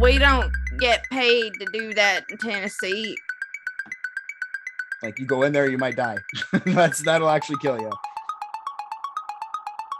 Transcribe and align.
We 0.00 0.16
don't 0.16 0.50
get 0.78 1.04
paid 1.10 1.52
to 1.60 1.66
do 1.74 1.92
that 1.92 2.24
in 2.30 2.38
Tennessee. 2.38 3.14
Like 5.02 5.18
you 5.18 5.26
go 5.26 5.42
in 5.42 5.52
there, 5.52 5.68
you 5.68 5.76
might 5.76 5.94
die. 5.94 6.16
That's 6.64 7.02
that'll 7.02 7.28
actually 7.28 7.58
kill 7.60 7.78
you. 7.78 7.90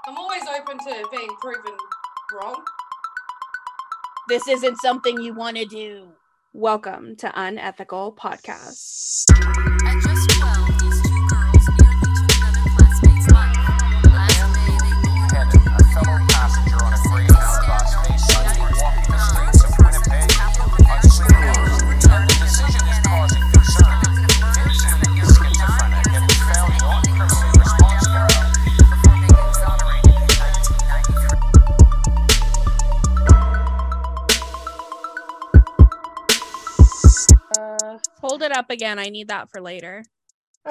I'm 0.07 0.17
always 0.17 0.43
open 0.59 0.79
to 0.79 1.09
being 1.13 1.29
proven 1.43 1.77
wrong. 2.33 2.65
This 4.31 4.49
isn't 4.49 4.81
something 4.81 5.21
you 5.21 5.35
want 5.35 5.59
to 5.59 5.67
do. 5.67 6.09
Welcome 6.55 7.17
to 7.17 7.31
Unethical 7.39 8.15
Podcast. 8.15 9.25
Hold 38.21 38.43
it 38.43 38.53
up 38.57 38.71
again. 38.71 38.99
I 38.99 39.07
need 39.07 39.29
that 39.29 39.51
for 39.51 39.61
later. 39.61 40.03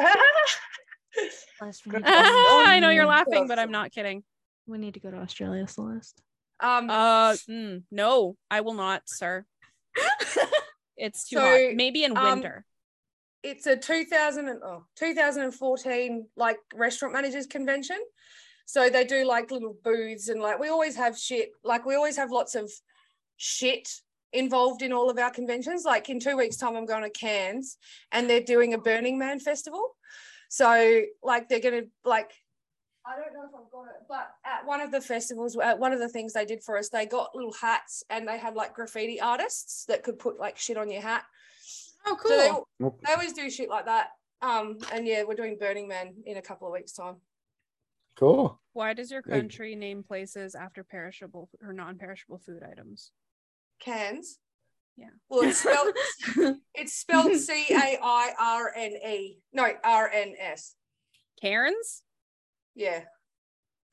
Celeste, 1.57 1.85
we 1.87 1.93
need, 1.93 2.05
to, 2.05 2.11
I 2.11 2.79
know 2.79 2.89
you're 2.89 3.05
laughing, 3.05 3.47
but 3.47 3.59
I'm 3.59 3.71
not 3.71 3.91
kidding. 3.91 4.23
we 4.67 4.77
need 4.77 4.93
to 4.93 4.99
go 4.99 5.11
to 5.11 5.17
Australia, 5.17 5.67
Celeste. 5.67 6.21
Um, 6.59 6.89
Uh, 6.89 7.33
mm, 7.49 7.83
no, 7.91 8.35
I 8.51 8.61
will 8.61 8.73
not, 8.75 9.03
sir. 9.07 9.45
It's 11.01 11.29
too 11.29 11.37
So, 11.37 11.41
hot. 11.41 11.75
Maybe 11.75 12.03
in 12.03 12.15
um, 12.17 12.23
winter. 12.25 12.65
it's 13.41 13.65
a 13.67 13.77
2000 13.77 14.49
and, 14.49 14.59
oh, 14.61 14.83
2014 14.97 16.27
like 16.35 16.57
restaurant 16.75 17.13
managers 17.13 17.47
convention. 17.47 17.95
So 18.65 18.89
they 18.89 19.05
do 19.05 19.23
like 19.25 19.49
little 19.49 19.77
booths 19.81 20.27
and 20.27 20.41
like 20.41 20.59
we 20.59 20.67
always 20.67 20.97
have 20.97 21.17
shit. 21.17 21.51
Like 21.63 21.85
we 21.85 21.95
always 21.95 22.17
have 22.17 22.31
lots 22.31 22.53
of 22.53 22.69
shit 23.37 23.87
involved 24.33 24.81
in 24.81 24.93
all 24.93 25.09
of 25.09 25.17
our 25.17 25.31
conventions. 25.31 25.85
Like 25.85 26.09
in 26.09 26.19
two 26.19 26.37
weeks' 26.37 26.57
time, 26.57 26.75
I'm 26.75 26.85
going 26.85 27.03
to 27.03 27.09
Cairns 27.09 27.77
and 28.11 28.29
they're 28.29 28.41
doing 28.41 28.73
a 28.73 28.77
Burning 28.77 29.17
Man 29.17 29.39
festival. 29.39 29.95
So 30.49 31.01
like 31.23 31.47
they're 31.47 31.59
gonna 31.59 31.83
like 32.03 32.31
I 33.05 33.15
don't 33.15 33.33
know 33.33 33.43
if 33.43 33.55
I've 33.55 33.71
got 33.71 33.85
it, 33.85 34.03
but 34.07 34.29
at 34.45 34.65
one 34.65 34.81
of 34.81 34.91
the 34.91 35.01
festivals, 35.01 35.57
at 35.57 35.79
one 35.79 35.93
of 35.93 35.99
the 35.99 36.09
things 36.09 36.33
they 36.33 36.45
did 36.45 36.63
for 36.63 36.77
us, 36.77 36.89
they 36.89 37.05
got 37.05 37.33
little 37.33 37.53
hats 37.53 38.03
and 38.09 38.27
they 38.27 38.37
had 38.37 38.55
like 38.55 38.75
graffiti 38.75 39.19
artists 39.19 39.85
that 39.85 40.03
could 40.03 40.19
put 40.19 40.39
like 40.39 40.57
shit 40.57 40.77
on 40.77 40.91
your 40.91 41.01
hat. 41.01 41.23
Oh, 42.05 42.17
So 42.23 42.37
they, 42.37 42.49
cool. 42.49 42.99
They 43.05 43.13
always 43.13 43.33
do 43.33 43.49
shit 43.49 43.69
like 43.69 43.85
that. 43.85 44.09
Um, 44.41 44.77
and 44.93 45.07
yeah, 45.07 45.23
we're 45.23 45.35
doing 45.35 45.57
Burning 45.59 45.87
Man 45.87 46.13
in 46.25 46.37
a 46.37 46.41
couple 46.41 46.67
of 46.67 46.73
weeks' 46.73 46.93
time. 46.93 47.15
Cool. 48.15 48.59
Why 48.73 48.93
does 48.93 49.11
your 49.11 49.21
country 49.21 49.75
name 49.75 50.03
places 50.03 50.53
after 50.53 50.83
perishable 50.83 51.49
or 51.61 51.73
non-perishable 51.73 52.39
food 52.39 52.63
items? 52.69 53.11
Cans. 53.79 54.37
Yeah. 54.97 55.07
Well, 55.29 55.41
it's 55.43 55.59
spelled 55.59 55.93
it's 56.75 56.93
spelled 56.93 57.33
C 57.35 57.65
A 57.71 57.97
I 58.01 58.31
R 58.39 58.73
N 58.75 58.91
E. 58.91 59.39
No, 59.53 59.67
R 59.83 60.09
N 60.13 60.35
S. 60.39 60.75
Cairns? 61.41 62.03
Yeah. 62.75 63.03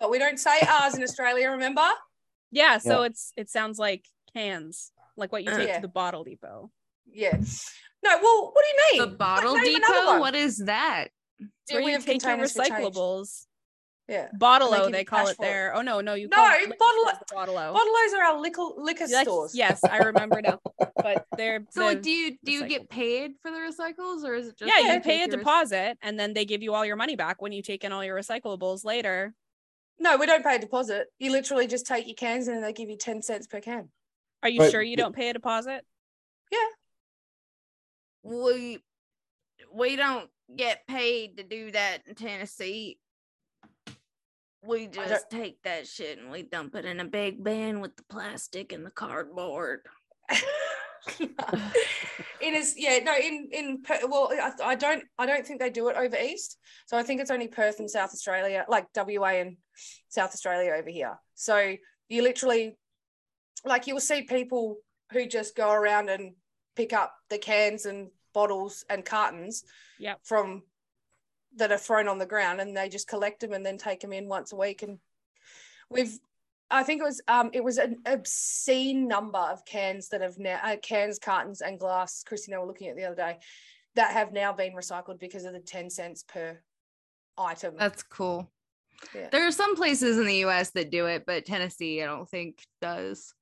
But 0.01 0.11
we 0.11 0.19
don't 0.19 0.39
say 0.39 0.59
R's 0.83 0.97
in 0.97 1.03
Australia, 1.03 1.51
remember? 1.51 1.87
Yeah, 2.51 2.79
so 2.79 3.03
it's 3.03 3.33
it 3.37 3.49
sounds 3.51 3.79
like 3.79 4.05
cans, 4.35 4.91
like 5.17 5.33
what 5.33 5.45
you 5.45 5.51
take 5.51 5.69
Yeah. 5.69 5.77
to 5.77 5.83
the 5.83 5.89
bottle 5.89 6.25
depot. 6.25 6.71
Yeah. 7.07 7.37
No, 8.03 8.19
well, 8.23 8.51
what 8.53 8.65
do 8.65 8.69
you 8.69 9.01
mean? 9.01 9.11
The 9.11 9.17
bottle 9.17 9.55
Like, 9.55 9.65
depot? 9.65 10.19
What 10.21 10.35
is 10.35 10.59
that? 10.59 11.09
Do 11.69 11.77
we 11.77 11.87
you 11.87 11.91
have 11.93 12.05
take 12.05 12.23
your 12.23 12.37
containers 12.37 12.53
for 12.53 12.63
recyclables. 12.63 13.47
Yeah. 14.09 14.29
Bottle 14.39 14.71
give 14.71 14.93
they 14.93 15.01
you 15.01 15.05
call 15.05 15.27
it 15.27 15.37
for 15.37 15.43
it. 15.45 15.47
there. 15.49 15.75
Oh 15.75 15.83
no, 15.83 16.01
no, 16.01 16.15
you 16.15 16.29
No, 16.29 16.37
call 16.37 16.47
it 16.53 16.61
liquor 16.63 16.77
bottle- 16.79 17.03
stores 17.07 17.19
the 17.29 17.35
bottle 17.35 17.55
Bottle-O's 17.55 18.15
are 18.15 18.23
our 18.23 18.41
liquor, 18.41 18.63
liquor 18.77 19.07
Yes, 19.09 19.23
stores. 19.27 19.53
yes, 19.55 19.83
I 19.83 19.99
remember 19.99 20.41
now. 20.41 20.61
But 20.97 21.27
they're 21.37 21.67
So 21.71 21.81
the- 21.81 21.87
like, 21.87 22.03
do 22.03 22.11
you 22.11 22.37
do 22.45 22.53
you 22.53 22.69
get 22.69 22.89
paid 22.89 23.33
for 23.43 23.51
the 23.51 23.57
recycles 23.59 24.23
or 24.25 24.35
is 24.35 24.47
it 24.49 24.59
just 24.59 24.73
yeah, 24.73 24.87
you 24.87 24.95
you 24.95 25.01
pay 25.01 25.17
a 25.23 25.25
take 25.25 25.33
your 25.33 25.39
rec- 25.39 25.39
deposit 25.41 25.99
and 26.03 26.19
then 26.21 26.35
they 26.35 26.45
give 26.45 26.63
you 26.63 26.73
all 26.75 26.85
your 26.85 26.95
money 26.97 27.17
back 27.17 27.43
when 27.43 27.51
you 27.53 27.63
take 27.63 27.83
in 27.83 27.91
all 27.93 28.05
your 28.05 28.17
recyclables 28.17 28.85
later. 28.85 29.35
No, 29.99 30.17
we 30.19 30.27
don't 30.27 30.45
pay 30.45 30.55
a 30.57 30.59
deposit. 30.61 31.09
You 31.19 31.33
literally 31.33 31.67
just 31.67 31.87
take 31.87 32.07
your 32.07 32.15
cans 32.15 32.47
and 32.49 32.63
they 32.63 32.73
give 32.73 32.89
you 32.89 32.97
10 32.99 33.23
cents 33.23 33.47
per 33.49 33.61
can. 33.61 33.89
Are 34.43 34.49
you 34.49 34.59
But 34.61 34.71
sure 34.71 34.83
you 34.83 34.95
the- 34.95 35.03
don't 35.03 35.17
pay 35.17 35.31
a 35.31 35.33
deposit? 35.33 35.85
Yeah. 36.53 36.59
We 38.23 38.79
we 39.73 39.97
don't 39.97 40.31
get 40.55 40.87
paid 40.87 41.39
to 41.39 41.43
do 41.43 41.73
that 41.73 41.99
in 42.07 42.15
Tennessee. 42.15 42.99
We 44.67 44.89
just 44.89 45.31
take 45.31 45.63
that 45.63 45.87
shit 45.87 46.19
and 46.19 46.31
we 46.31 46.43
dump 46.43 46.75
it 46.75 46.85
in 46.85 47.01
a 47.01 47.05
big 47.05 47.43
bin 47.43 47.81
with 47.81 47.97
the 47.97 48.03
plastic 48.05 48.73
and 48.73 48.85
the 48.85 48.91
cardboard. 48.91 49.81
it 51.21 52.53
is 52.55 52.75
yeah 52.77 52.99
no 52.99 53.15
in 53.15 53.49
in 53.53 53.83
well 54.09 54.29
I, 54.33 54.51
I 54.65 54.75
don't 54.75 55.05
i 55.19 55.25
don't 55.25 55.47
think 55.47 55.61
they 55.61 55.71
do 55.71 55.89
it 55.89 55.97
over 55.97 56.17
east 56.17 56.59
so 56.87 56.97
i 56.99 57.03
think 57.05 57.21
it's 57.21 57.31
only 57.31 57.47
perth 57.47 57.79
and 57.79 57.89
south 57.89 58.11
australia 58.11 58.65
like 58.69 58.87
wa 58.97 59.29
and 59.29 59.57
south 60.09 60.31
australia 60.31 60.73
over 60.73 60.91
here 60.91 61.17
so 61.35 61.77
you 62.09 62.23
literally 62.23 62.77
like 63.65 63.87
you'll 63.87 64.01
see 64.01 64.23
people 64.23 64.79
who 65.13 65.27
just 65.27 65.55
go 65.55 65.71
around 65.71 66.09
and 66.09 66.35
pick 66.75 66.93
up 66.93 67.15
the 67.31 67.39
cans 67.39 67.87
and 67.87 68.09
bottles 68.35 68.85
and 68.91 69.05
cartons 69.05 69.65
Yep. 69.99 70.21
from 70.25 70.63
that 71.57 71.73
are 71.73 71.79
thrown 71.79 72.09
on 72.09 72.19
the 72.19 72.27
ground 72.27 72.61
and 72.61 72.77
they 72.77 72.89
just 72.89 73.09
collect 73.09 73.41
them 73.41 73.53
and 73.53 73.65
then 73.65 73.79
take 73.79 74.01
them 74.01 74.13
in 74.13 74.29
once 74.29 74.53
a 74.53 74.57
week 74.57 74.83
and 74.83 74.99
we've 75.91 76.19
I 76.71 76.83
think 76.83 77.01
it 77.01 77.05
was 77.05 77.21
um 77.29 77.51
it 77.53 77.63
was 77.63 77.79
an 77.79 77.99
obscene 78.07 79.07
number 79.07 79.39
of 79.39 79.65
cans 79.65 80.09
that 80.09 80.21
have 80.21 80.39
now 80.39 80.59
uh, 80.63 80.77
cans, 80.77 81.19
cartons, 81.19 81.61
and 81.61 81.79
glass. 81.79 82.25
Christy 82.25 82.51
and 82.51 82.57
I 82.57 82.61
were 82.61 82.67
looking 82.67 82.89
at 82.89 82.97
the 82.97 83.05
other 83.05 83.15
day 83.15 83.39
that 83.95 84.13
have 84.13 84.33
now 84.33 84.53
been 84.53 84.75
recycled 84.75 85.21
because 85.21 85.45
of 85.45 85.53
the 85.53 85.61
ten 85.61 85.91
cents 85.91 86.25
per 86.25 86.59
item. 87.39 87.75
That's 87.79 88.03
cool. 88.03 88.51
Yeah. 89.15 89.29
There 89.31 89.47
are 89.47 89.53
some 89.53 89.77
places 89.77 90.19
in 90.19 90.27
the 90.27 90.45
US 90.47 90.71
that 90.71 90.91
do 90.91 91.07
it, 91.07 91.25
but 91.27 91.45
Tennessee, 91.45 92.03
I 92.03 92.07
don't 92.07 92.29
think 92.29 92.65
does. 92.81 93.33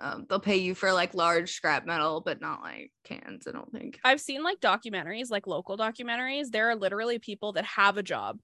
Um, 0.00 0.24
they'll 0.28 0.40
pay 0.40 0.56
you 0.56 0.74
for 0.74 0.92
like 0.92 1.14
large 1.14 1.52
scrap 1.52 1.84
metal, 1.84 2.22
but 2.24 2.40
not 2.40 2.62
like 2.62 2.90
cans, 3.04 3.46
I 3.46 3.52
don't 3.52 3.70
think. 3.70 4.00
I've 4.02 4.20
seen 4.20 4.42
like 4.42 4.58
documentaries, 4.60 5.30
like 5.30 5.46
local 5.46 5.76
documentaries. 5.76 6.50
There 6.50 6.70
are 6.70 6.74
literally 6.76 7.18
people 7.18 7.52
that 7.52 7.64
have 7.66 7.98
a 7.98 8.02
job 8.02 8.38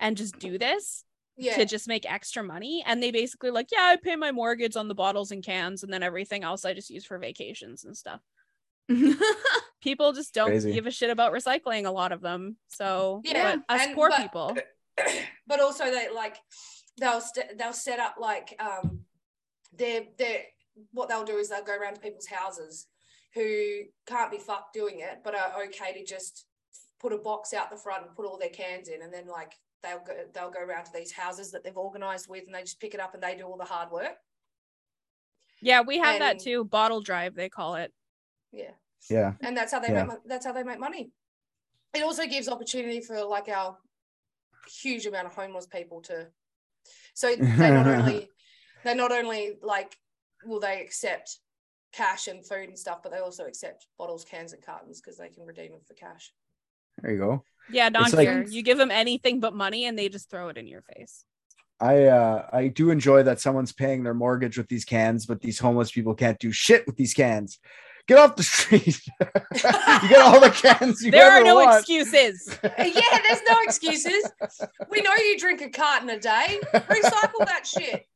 and 0.00 0.16
just 0.16 0.38
do 0.40 0.58
this 0.58 1.04
yeah, 1.36 1.54
to 1.56 1.64
just 1.64 1.86
make 1.86 2.10
extra 2.10 2.42
money. 2.42 2.82
And 2.86 3.00
they 3.02 3.12
basically 3.12 3.50
like, 3.50 3.68
yeah, 3.70 3.82
I 3.82 3.96
pay 4.02 4.16
my 4.16 4.32
mortgage 4.32 4.74
on 4.76 4.88
the 4.88 4.94
bottles 4.96 5.30
and 5.30 5.44
cans, 5.44 5.84
and 5.84 5.92
then 5.92 6.02
everything 6.02 6.42
else 6.42 6.64
I 6.64 6.74
just 6.74 6.90
use 6.90 7.04
for 7.06 7.18
vacations 7.18 7.84
and 7.84 7.96
stuff. 7.96 8.20
People 9.80 10.12
just 10.12 10.34
don't 10.34 10.48
Crazy. 10.48 10.72
give 10.72 10.86
a 10.86 10.90
shit 10.90 11.10
about 11.10 11.32
recycling, 11.32 11.86
a 11.86 11.90
lot 11.90 12.12
of 12.12 12.20
them. 12.20 12.56
So, 12.68 13.20
Yeah, 13.24 13.56
but 13.68 13.74
us 13.74 13.86
and- 13.86 13.94
poor 13.94 14.08
but- 14.10 14.18
people, 14.20 14.56
but 15.46 15.60
also 15.60 15.84
they 15.84 16.08
like 16.12 16.36
they'll 16.98 17.20
st- 17.20 17.58
they'll 17.58 17.72
set 17.74 18.00
up 18.00 18.16
like 18.18 18.56
um 18.58 19.00
they're 19.76 20.04
they 20.18 20.46
what 20.92 21.08
they'll 21.08 21.24
do 21.24 21.36
is 21.38 21.48
they'll 21.48 21.64
go 21.64 21.76
around 21.76 21.94
to 21.94 22.00
people's 22.00 22.26
houses 22.26 22.86
who 23.34 23.82
can't 24.06 24.30
be 24.30 24.38
fucked 24.38 24.72
doing 24.74 25.00
it 25.00 25.18
but 25.24 25.34
are 25.34 25.64
okay 25.64 25.92
to 25.92 26.04
just 26.04 26.46
put 27.00 27.12
a 27.12 27.18
box 27.18 27.52
out 27.52 27.70
the 27.70 27.76
front 27.76 28.06
and 28.06 28.14
put 28.16 28.26
all 28.26 28.38
their 28.38 28.48
cans 28.50 28.88
in 28.88 29.02
and 29.02 29.12
then 29.12 29.26
like 29.26 29.52
they'll 29.82 30.02
go 30.06 30.14
they'll 30.34 30.50
go 30.50 30.60
around 30.60 30.84
to 30.84 30.92
these 30.94 31.12
houses 31.12 31.50
that 31.50 31.62
they've 31.62 31.76
organized 31.76 32.28
with 32.28 32.44
and 32.46 32.54
they 32.54 32.62
just 32.62 32.80
pick 32.80 32.94
it 32.94 33.00
up 33.00 33.14
and 33.14 33.22
they 33.22 33.34
do 33.36 33.44
all 33.44 33.56
the 33.56 33.64
hard 33.64 33.90
work 33.90 34.16
yeah, 35.62 35.80
we 35.80 35.96
have 35.98 36.18
that 36.18 36.38
too. 36.38 36.64
Bottle 36.64 37.00
drive, 37.00 37.34
they 37.34 37.48
call 37.48 37.76
it. 37.76 37.90
yeah 38.52 38.72
Yeah. 39.10 39.32
and 39.40 39.56
that's 39.56 39.72
how 39.72 39.80
they 39.80 39.88
Yeah. 39.88 40.04
make 40.04 40.18
that's 40.26 40.44
how 40.46 40.52
they 40.52 40.62
make 40.62 40.78
money 40.78 41.10
it 41.94 42.02
also 42.02 42.26
gives 42.26 42.48
opportunity 42.48 43.00
for 43.00 43.24
like 43.24 43.48
our 43.48 43.76
huge 44.82 45.06
amount 45.06 45.26
of 45.26 45.34
homeless 45.34 45.66
people 45.66 46.02
to 46.02 46.26
so 47.14 47.34
they 47.34 47.70
not 47.70 47.86
only 47.96 48.28
they 48.84 48.94
not 48.94 49.12
only 49.12 49.56
like 49.62 49.96
will 50.44 50.60
they 50.60 50.80
accept 50.80 51.38
cash 51.92 52.26
and 52.28 52.46
food 52.46 52.68
and 52.68 52.78
stuff 52.78 52.98
but 53.02 53.10
they 53.12 53.18
also 53.18 53.44
accept 53.46 53.86
bottles 53.98 54.24
cans 54.24 54.52
and 54.52 54.62
cartons 54.64 55.00
because 55.00 55.16
they 55.16 55.28
can 55.28 55.44
redeem 55.46 55.72
them 55.72 55.80
for 55.86 55.94
cash 55.94 56.32
There 57.00 57.12
you 57.12 57.18
go. 57.18 57.44
Yeah, 57.70 57.88
not 57.88 58.08
It's 58.08 58.14
like- 58.14 58.48
You 58.50 58.62
give 58.62 58.78
them 58.78 58.90
anything 58.90 59.40
but 59.40 59.54
money, 59.54 59.86
and 59.86 59.98
they 59.98 60.08
just 60.08 60.30
throw 60.30 60.48
it 60.50 60.56
in 60.58 60.66
your 60.66 60.82
face. 60.82 61.24
I 61.80 62.04
uh 62.04 62.48
I 62.52 62.68
do 62.68 62.90
enjoy 62.90 63.22
that 63.24 63.40
someone's 63.40 63.72
paying 63.72 64.02
their 64.02 64.14
mortgage 64.14 64.56
with 64.56 64.68
these 64.68 64.84
cans, 64.84 65.26
but 65.26 65.40
these 65.42 65.58
homeless 65.58 65.90
people 65.90 66.14
can't 66.14 66.38
do 66.38 66.50
shit 66.52 66.86
with 66.86 66.96
these 66.96 67.12
cans. 67.12 67.58
Get 68.08 68.18
off 68.18 68.36
the 68.36 68.44
street. 68.44 69.00
you 69.20 70.08
get 70.08 70.20
all 70.22 70.40
the 70.40 70.50
cans 70.50 71.02
you 71.02 71.10
there 71.10 71.30
are 71.30 71.42
no 71.44 71.56
want. 71.56 71.78
excuses. 71.80 72.56
yeah 72.62 73.18
there's 73.26 73.42
no 73.48 73.58
excuses 73.64 74.30
we 74.90 75.00
know 75.02 75.14
you 75.16 75.36
drink 75.38 75.60
a 75.60 75.68
carton 75.68 76.08
a 76.10 76.18
day 76.20 76.60
recycle 76.72 77.44
that 77.46 77.66
shit 77.66 78.06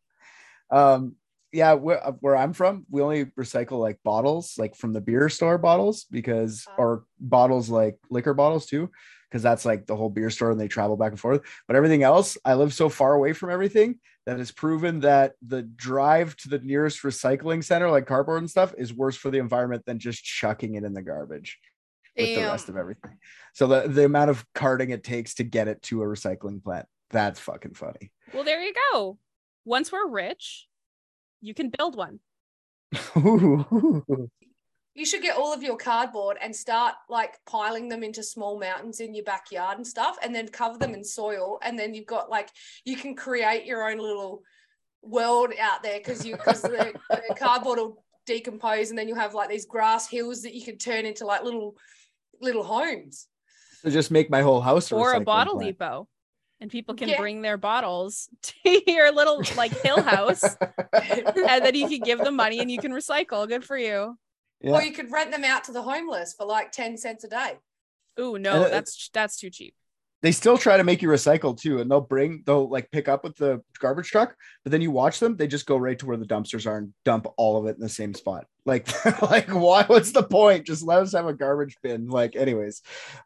Um, 0.71 1.17
yeah, 1.53 1.73
where, 1.75 2.05
uh, 2.07 2.13
where 2.21 2.37
I'm 2.37 2.53
from, 2.53 2.87
we 2.91 3.03
only 3.03 3.27
recycle 3.27 3.79
like 3.81 3.99
bottles, 4.05 4.55
like 4.59 4.75
from 4.77 4.93
the 4.93 5.01
beer 5.01 5.29
store 5.29 5.59
bottles, 5.59 6.05
because 6.11 6.67
Ah. 6.69 6.75
or 6.79 7.05
bottles 7.19 7.69
like 7.69 7.99
liquor 8.11 8.35
bottles 8.35 8.67
too, 8.67 8.91
because 9.29 9.43
that's 9.43 9.65
like 9.65 9.87
the 9.87 9.97
whole 9.97 10.11
beer 10.11 10.31
store 10.31 10.51
and 10.51 10.61
they 10.61 10.69
travel 10.69 10.97
back 10.97 11.11
and 11.13 11.21
forth. 11.21 11.41
But 11.67 11.77
everything 11.77 12.03
else, 12.03 12.37
I 12.45 12.55
live 12.55 12.73
so 12.75 12.89
far 12.89 13.15
away 13.15 13.33
from 13.33 13.51
everything 13.51 13.99
that 14.27 14.39
it's 14.39 14.51
proven 14.53 15.01
that 15.01 15.33
the 15.45 15.63
drive 15.63 16.37
to 16.37 16.49
the 16.49 16.59
nearest 16.61 17.03
recycling 17.03 17.65
center, 17.65 17.91
like 17.91 18.07
cardboard 18.07 18.39
and 18.43 18.51
stuff, 18.51 18.75
is 18.79 18.93
worse 18.95 19.17
for 19.17 19.31
the 19.31 19.39
environment 19.39 19.85
than 19.87 19.99
just 19.99 20.23
chucking 20.23 20.75
it 20.75 20.85
in 20.85 20.93
the 20.95 21.03
garbage 21.03 21.59
with 22.17 22.35
the 22.35 22.43
rest 22.43 22.69
of 22.69 22.77
everything. 22.77 23.19
So 23.55 23.67
the 23.67 23.89
the 23.89 24.05
amount 24.05 24.31
of 24.31 24.45
carting 24.55 24.91
it 24.91 25.03
takes 25.03 25.35
to 25.35 25.45
get 25.45 25.69
it 25.69 25.83
to 25.85 26.03
a 26.03 26.07
recycling 26.07 26.63
plant, 26.63 26.87
that's 27.11 27.41
fucking 27.41 27.75
funny. 27.75 28.13
Well, 28.35 28.45
there 28.45 28.63
you 28.63 28.75
go. 28.93 29.19
Once 29.65 29.91
we're 29.91 30.07
rich, 30.09 30.67
you 31.41 31.55
can 31.55 31.71
build 31.71 31.97
one. 31.97 32.21
You 34.95 35.07
should 35.07 35.23
get 35.23 35.37
all 35.37 35.53
of 35.55 35.63
your 35.63 35.77
cardboard 35.77 36.37
and 36.43 36.55
start 36.55 36.95
like 37.09 37.39
piling 37.47 37.89
them 37.89 38.03
into 38.03 38.23
small 38.23 38.59
mountains 38.59 39.01
in 39.01 39.15
your 39.15 39.25
backyard 39.25 39.79
and 39.79 39.87
stuff, 39.87 40.19
and 40.23 40.35
then 40.35 40.49
cover 40.49 40.79
them 40.79 40.95
in 40.95 41.05
soil. 41.05 41.59
And 41.63 41.79
then 41.79 41.95
you've 41.95 42.07
got 42.07 42.29
like 42.29 42.51
you 42.85 42.97
can 42.97 43.15
create 43.15 43.65
your 43.65 43.89
own 43.89 43.99
little 43.99 44.43
world 45.03 45.53
out 45.59 45.83
there 45.83 45.99
because 45.99 46.27
you 46.27 46.37
because 46.37 46.63
the, 46.63 46.93
the 47.09 47.35
cardboard 47.37 47.79
will 47.79 48.05
decompose, 48.27 48.91
and 48.91 48.99
then 48.99 49.07
you'll 49.09 49.17
have 49.17 49.33
like 49.33 49.49
these 49.49 49.65
grass 49.65 50.09
hills 50.09 50.43
that 50.43 50.55
you 50.55 50.65
can 50.65 50.77
turn 50.77 51.07
into 51.07 51.25
like 51.25 51.45
little 51.45 51.77
little 52.41 52.65
homes. 52.65 53.29
So 53.83 53.91
just 53.91 54.11
make 54.11 54.29
my 54.29 54.43
whole 54.43 54.61
house 54.61 54.91
or 54.93 55.15
a 55.15 55.21
bottle 55.21 55.55
plant. 55.55 55.79
depot. 55.79 56.09
And 56.61 56.71
people 56.71 56.95
can 56.95 57.09
Yeah. 57.09 57.17
bring 57.19 57.41
their 57.43 57.57
bottles 57.57 58.29
to 58.43 58.83
your 58.91 59.11
little 59.13 59.43
like 59.57 59.73
hill 59.81 60.03
house, 60.03 60.43
and 60.93 61.65
then 61.65 61.75
you 61.75 61.89
can 61.89 62.01
give 62.01 62.19
them 62.19 62.37
money 62.37 62.59
and 62.59 62.71
you 62.71 62.79
can 62.79 62.93
recycle. 62.93 63.49
Good 63.49 63.65
for 63.65 63.79
you. 63.79 64.19
Yeah. 64.61 64.73
Or 64.73 64.83
you 64.83 64.93
could 64.93 65.11
rent 65.11 65.31
them 65.33 65.43
out 65.45 65.65
to 65.65 65.73
the 65.73 65.81
homeless 65.83 66.35
for 66.35 66.45
like 66.45 66.71
10 66.71 66.99
cents 66.99 67.25
a 67.25 67.29
day. 67.29 67.53
Ooh, 68.19 68.39
no, 68.39 68.65
it- 68.65 68.71
that's 68.71 69.09
that's 69.15 69.39
too 69.39 69.49
cheap. 69.49 69.75
They 70.23 70.33
still 70.33 70.59
try 70.59 70.77
to 70.77 70.85
make 70.85 71.01
you 71.03 71.09
recycle 71.09 71.59
too, 71.59 71.81
and 71.81 71.91
they'll 71.91 72.01
bring 72.01 72.43
they'll 72.45 72.69
like 72.69 72.91
pick 72.91 73.09
up 73.09 73.25
with 73.25 73.37
the 73.37 73.63
garbage 73.79 74.11
truck, 74.11 74.37
but 74.65 74.73
then 74.73 74.83
you 74.83 74.91
watch 74.91 75.19
them, 75.19 75.37
they 75.37 75.47
just 75.47 75.67
go 75.67 75.77
right 75.77 75.99
to 75.99 76.07
where 76.07 76.17
the 76.17 76.27
dumpsters 76.27 76.67
are 76.67 76.79
and 76.79 76.93
dump 77.05 77.27
all 77.37 77.57
of 77.57 77.67
it 77.67 77.77
in 77.77 77.81
the 77.81 77.89
same 77.89 78.15
spot. 78.15 78.47
Like, 78.67 79.23
like 79.23 79.49
why? 79.49 79.85
What's 79.85 80.13
the 80.13 80.23
point? 80.23 80.67
Just 80.67 80.87
let 80.87 81.03
us 81.03 81.13
have 81.15 81.27
a 81.27 81.33
garbage 81.33 81.77
bin. 81.83 82.09
Like, 82.09 82.37
anyways, 82.37 82.83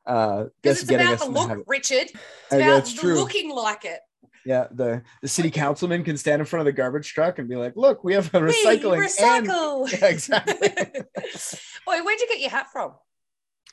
uh, 0.06 0.44
guess 0.62 0.81
it's 0.81 0.88
getting 0.88 1.06
about 1.08 1.20
us 1.20 1.26
the 1.26 1.32
look, 1.32 1.49
habit. 1.49 1.64
Richard. 1.67 2.08
It's 2.08 2.14
about 2.52 2.58
that's 2.61 2.94
true. 2.94 3.14
looking 3.17 3.50
like 3.50 3.85
it. 3.85 3.99
Yeah, 4.47 4.69
the 4.70 5.02
the 5.23 5.29
city 5.29 5.50
councilman 5.50 6.05
can 6.05 6.17
stand 6.17 6.40
in 6.40 6.47
front 6.47 6.61
of 6.61 6.67
the 6.67 6.73
garbage 6.73 7.12
truck 7.12 7.38
and 7.38 7.49
be 7.49 7.56
like, 7.56 7.75
"Look, 7.76 8.05
we 8.05 8.14
have 8.14 8.32
a 8.35 8.40
We 8.40 8.52
recycling 8.52 9.11
and. 9.20 9.93
Yeah, 10.00 10.06
exactly. 10.06 10.55
Wait, 11.87 12.05
where'd 12.05 12.20
you 12.20 12.29
get 12.29 12.40
your 12.40 12.50
hat 12.50 12.69
from? 12.73 12.93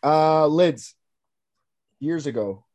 uh 0.03 0.47
lids." 0.47 0.95
Years 2.00 2.25
ago, 2.25 2.65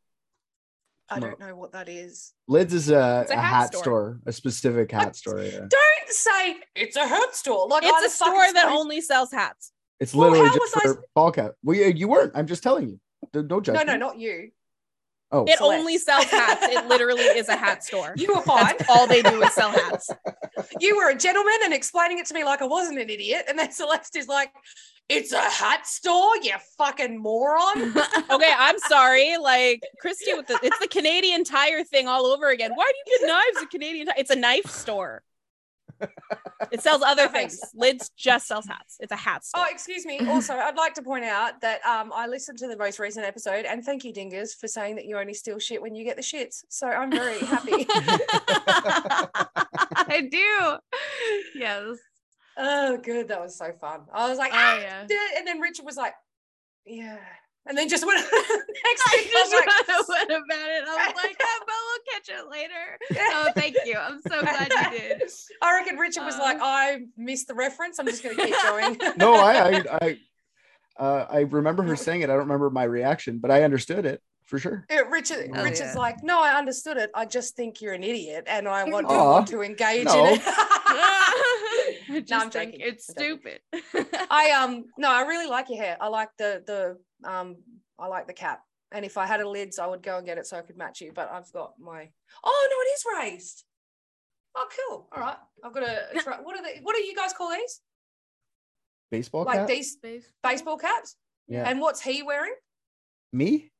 I 1.08 1.20
don't 1.20 1.38
know 1.38 1.54
what 1.56 1.72
that 1.72 1.88
is. 1.88 2.32
lids 2.48 2.74
is 2.74 2.90
a, 2.90 2.96
a 2.96 3.32
a 3.32 3.36
hat 3.36 3.42
hat 3.44 3.66
store. 3.74 3.82
store. 3.82 4.20
a 4.26 4.32
specific 4.32 4.90
hat 4.90 5.06
What? 5.06 5.16
store. 5.16 5.42
Yeah, 5.42 5.58
Don't 5.60 6.08
say 6.08 6.56
it's 6.74 6.96
a 6.96 7.06
hat 7.06 7.34
store. 7.34 7.68
Like 7.68 7.84
It's 7.84 8.06
a 8.06 8.10
store 8.16 8.32
that 8.52 8.62
supposed- 8.62 8.76
only 8.80 9.00
sells 9.00 9.30
hats. 9.32 9.72
it's 10.00 10.14
literally 10.14 10.40
how 10.46 10.54
just 10.54 10.74
was 10.74 10.74
I 10.76 10.94
for 10.94 11.04
ball 11.14 11.32
cap. 11.32 11.52
Well, 11.62 11.76
you, 11.76 11.86
you 11.86 12.08
weren't. 12.08 12.32
I'm 12.34 12.46
just 12.46 12.62
telling 12.62 12.88
you. 12.88 13.00
Don't 13.32 13.46
don't 13.48 13.64
judge. 13.64 13.76
No, 13.76 13.82
no, 13.82 13.96
not 13.96 14.18
you. 14.18 14.50
Oh, 15.32 15.44
It 15.44 15.58
Celeste. 15.58 15.78
only 15.80 15.98
sells 15.98 16.24
hats. 16.26 16.62
It 16.64 16.86
literally 16.86 17.22
is 17.22 17.48
a 17.48 17.56
hat 17.56 17.82
store. 17.84 18.14
You 18.18 18.32
were 18.34 18.42
fine. 18.42 18.74
That's 18.78 18.88
all 18.88 19.06
they 19.08 19.22
do 19.22 19.42
is 19.42 19.52
sell 19.54 19.70
hats. 19.72 20.08
you 20.80 20.96
were 20.96 21.10
a 21.10 21.16
gentleman 21.16 21.54
and 21.64 21.74
explaining 21.74 22.18
it 22.18 22.26
to 22.26 22.34
me 22.34 22.44
like 22.44 22.62
I 22.62 22.66
wasn't 22.66 22.98
an 23.00 23.10
idiot. 23.10 23.44
And 23.48 23.58
then 23.58 23.72
Celeste 23.72 24.14
is 24.16 24.28
like, 24.28 24.50
it's 25.08 25.32
a 25.32 25.40
hat 25.40 25.86
store, 25.86 26.36
you 26.42 26.52
fucking 26.78 27.18
moron. 27.18 27.94
Okay, 28.28 28.52
I'm 28.56 28.78
sorry. 28.80 29.36
Like 29.38 29.82
Christy 30.00 30.34
with 30.34 30.46
the 30.46 30.58
it's 30.62 30.78
the 30.78 30.88
Canadian 30.88 31.44
tire 31.44 31.84
thing 31.84 32.08
all 32.08 32.26
over 32.26 32.48
again. 32.48 32.72
Why 32.74 32.90
do 32.90 33.10
you 33.12 33.18
get 33.18 33.28
knives 33.28 33.62
at 33.62 33.70
Canadian 33.70 34.06
tire? 34.06 34.14
It's 34.18 34.30
a 34.30 34.36
knife 34.36 34.66
store. 34.66 35.22
It 36.72 36.82
sells 36.82 37.02
other 37.02 37.28
things. 37.28 37.60
Lids 37.74 38.10
just 38.16 38.48
sells 38.48 38.66
hats. 38.66 38.96
It's 39.00 39.12
a 39.12 39.16
hat 39.16 39.44
store. 39.44 39.64
Oh, 39.64 39.70
excuse 39.70 40.04
me. 40.04 40.18
Also, 40.26 40.54
I'd 40.54 40.76
like 40.76 40.94
to 40.94 41.02
point 41.02 41.24
out 41.24 41.60
that 41.60 41.84
um, 41.86 42.12
I 42.14 42.26
listened 42.26 42.58
to 42.58 42.68
the 42.68 42.76
most 42.76 42.98
recent 42.98 43.24
episode, 43.24 43.64
and 43.64 43.84
thank 43.84 44.04
you, 44.04 44.12
Dingers, 44.12 44.54
for 44.58 44.68
saying 44.68 44.96
that 44.96 45.04
you 45.06 45.16
only 45.18 45.34
steal 45.34 45.58
shit 45.58 45.80
when 45.80 45.94
you 45.94 46.04
get 46.04 46.16
the 46.16 46.22
shits. 46.22 46.64
So 46.68 46.88
I'm 46.88 47.10
very 47.10 47.38
happy. 47.38 47.86
I 50.08 50.28
do. 50.30 50.78
Yes. 51.58 51.96
Oh, 52.56 52.96
good. 52.98 53.28
That 53.28 53.40
was 53.40 53.56
so 53.56 53.72
fun. 53.80 54.00
I 54.12 54.28
was 54.28 54.38
like, 54.38 54.52
Oh, 54.52 54.56
ah, 54.58 54.80
yeah. 54.80 55.06
and 55.38 55.46
then 55.46 55.60
Richard 55.60 55.84
was 55.84 55.96
like, 55.96 56.14
yeah. 56.84 57.18
And 57.68 57.76
then 57.76 57.88
just 57.88 58.06
went 58.06 58.20
next 58.20 58.32
I 59.08 59.16
thing 59.16 59.28
just 59.32 59.52
like, 59.52 60.08
went 60.08 60.30
about 60.30 60.68
it. 60.68 60.84
I 60.86 61.06
was 61.08 61.16
like, 61.16 61.36
oh, 61.42 61.58
but 61.66 61.74
we'll 61.88 62.14
catch 62.14 62.28
it 62.28 62.48
later. 62.48 62.98
Oh, 63.34 63.50
thank 63.56 63.76
you. 63.84 63.96
I'm 63.96 64.20
so 64.22 64.40
glad 64.40 64.70
you 64.92 64.98
did. 64.98 65.22
I 65.62 65.74
reckon 65.74 65.96
Richard 65.96 66.24
was 66.24 66.38
like, 66.38 66.58
Uh. 66.58 66.64
I 66.64 66.98
missed 67.16 67.48
the 67.48 67.54
reference. 67.54 67.98
I'm 67.98 68.06
just 68.06 68.22
going 68.22 68.36
to 68.36 68.44
keep 68.44 68.54
going. 68.62 68.98
no, 69.16 69.34
I, 69.34 69.78
I, 69.78 69.84
I, 70.00 70.18
uh, 70.98 71.26
I 71.28 71.40
remember 71.40 71.82
her 71.82 71.96
saying 71.96 72.20
it. 72.20 72.24
I 72.30 72.34
don't 72.34 72.38
remember 72.40 72.70
my 72.70 72.84
reaction, 72.84 73.38
but 73.38 73.50
I 73.50 73.64
understood 73.64 74.06
it 74.06 74.22
for 74.44 74.60
sure. 74.60 74.86
Yeah, 74.88 75.00
Richard, 75.10 75.50
Oh, 75.52 75.62
Richard's 75.64 75.94
yeah. 75.94 75.98
like, 75.98 76.22
no, 76.22 76.40
I 76.40 76.56
understood 76.56 76.98
it. 76.98 77.10
I 77.16 77.26
just 77.26 77.56
think 77.56 77.80
you're 77.82 77.94
an 77.94 78.04
idiot, 78.04 78.44
and 78.46 78.68
I 78.68 78.84
want, 78.84 79.08
Aw, 79.08 79.32
want 79.32 79.48
to 79.48 79.62
engage 79.62 80.04
no. 80.04 80.24
in 80.26 80.34
it. 80.34 80.42
I 82.10 82.24
No, 82.30 82.36
I'm 82.38 82.50
think 82.50 82.72
joking. 82.72 82.80
it's 82.80 83.08
I'm 83.10 83.14
joking. 83.16 83.58
stupid. 83.72 84.16
I 84.30 84.50
um 84.52 84.84
no, 84.98 85.10
I 85.10 85.22
really 85.22 85.46
like 85.48 85.68
your 85.68 85.78
hair. 85.78 85.96
I 86.00 86.08
like 86.08 86.30
the 86.38 86.62
the 86.66 87.28
um 87.28 87.56
I 87.98 88.06
like 88.06 88.26
the 88.26 88.32
cap. 88.34 88.60
And 88.92 89.04
if 89.04 89.18
I 89.18 89.26
had 89.26 89.40
a 89.40 89.48
lids, 89.48 89.78
I 89.78 89.86
would 89.86 90.02
go 90.02 90.16
and 90.18 90.26
get 90.26 90.38
it 90.38 90.46
so 90.46 90.56
I 90.56 90.62
could 90.62 90.76
match 90.76 91.00
you. 91.00 91.12
But 91.14 91.30
I've 91.30 91.50
got 91.52 91.72
my 91.78 92.08
oh 92.44 92.68
no, 92.70 92.76
it 92.80 92.94
is 92.94 93.04
raised. 93.32 93.64
Oh, 94.58 94.66
cool. 94.88 95.08
All 95.14 95.20
right, 95.22 95.36
I've 95.64 95.72
got 95.74 95.82
a. 95.82 96.20
try- 96.20 96.38
What 96.42 96.58
are 96.58 96.62
the 96.62 96.80
What 96.82 96.94
do 96.96 97.02
you 97.02 97.14
guys 97.14 97.32
call 97.32 97.50
these? 97.50 97.80
Baseball 99.10 99.44
like 99.44 99.58
cap? 99.60 99.68
these 99.68 99.98
baseball 100.42 100.78
caps? 100.78 101.16
Yeah. 101.46 101.68
And 101.68 101.80
what's 101.80 102.00
he 102.00 102.22
wearing? 102.22 102.54
Me? 103.32 103.70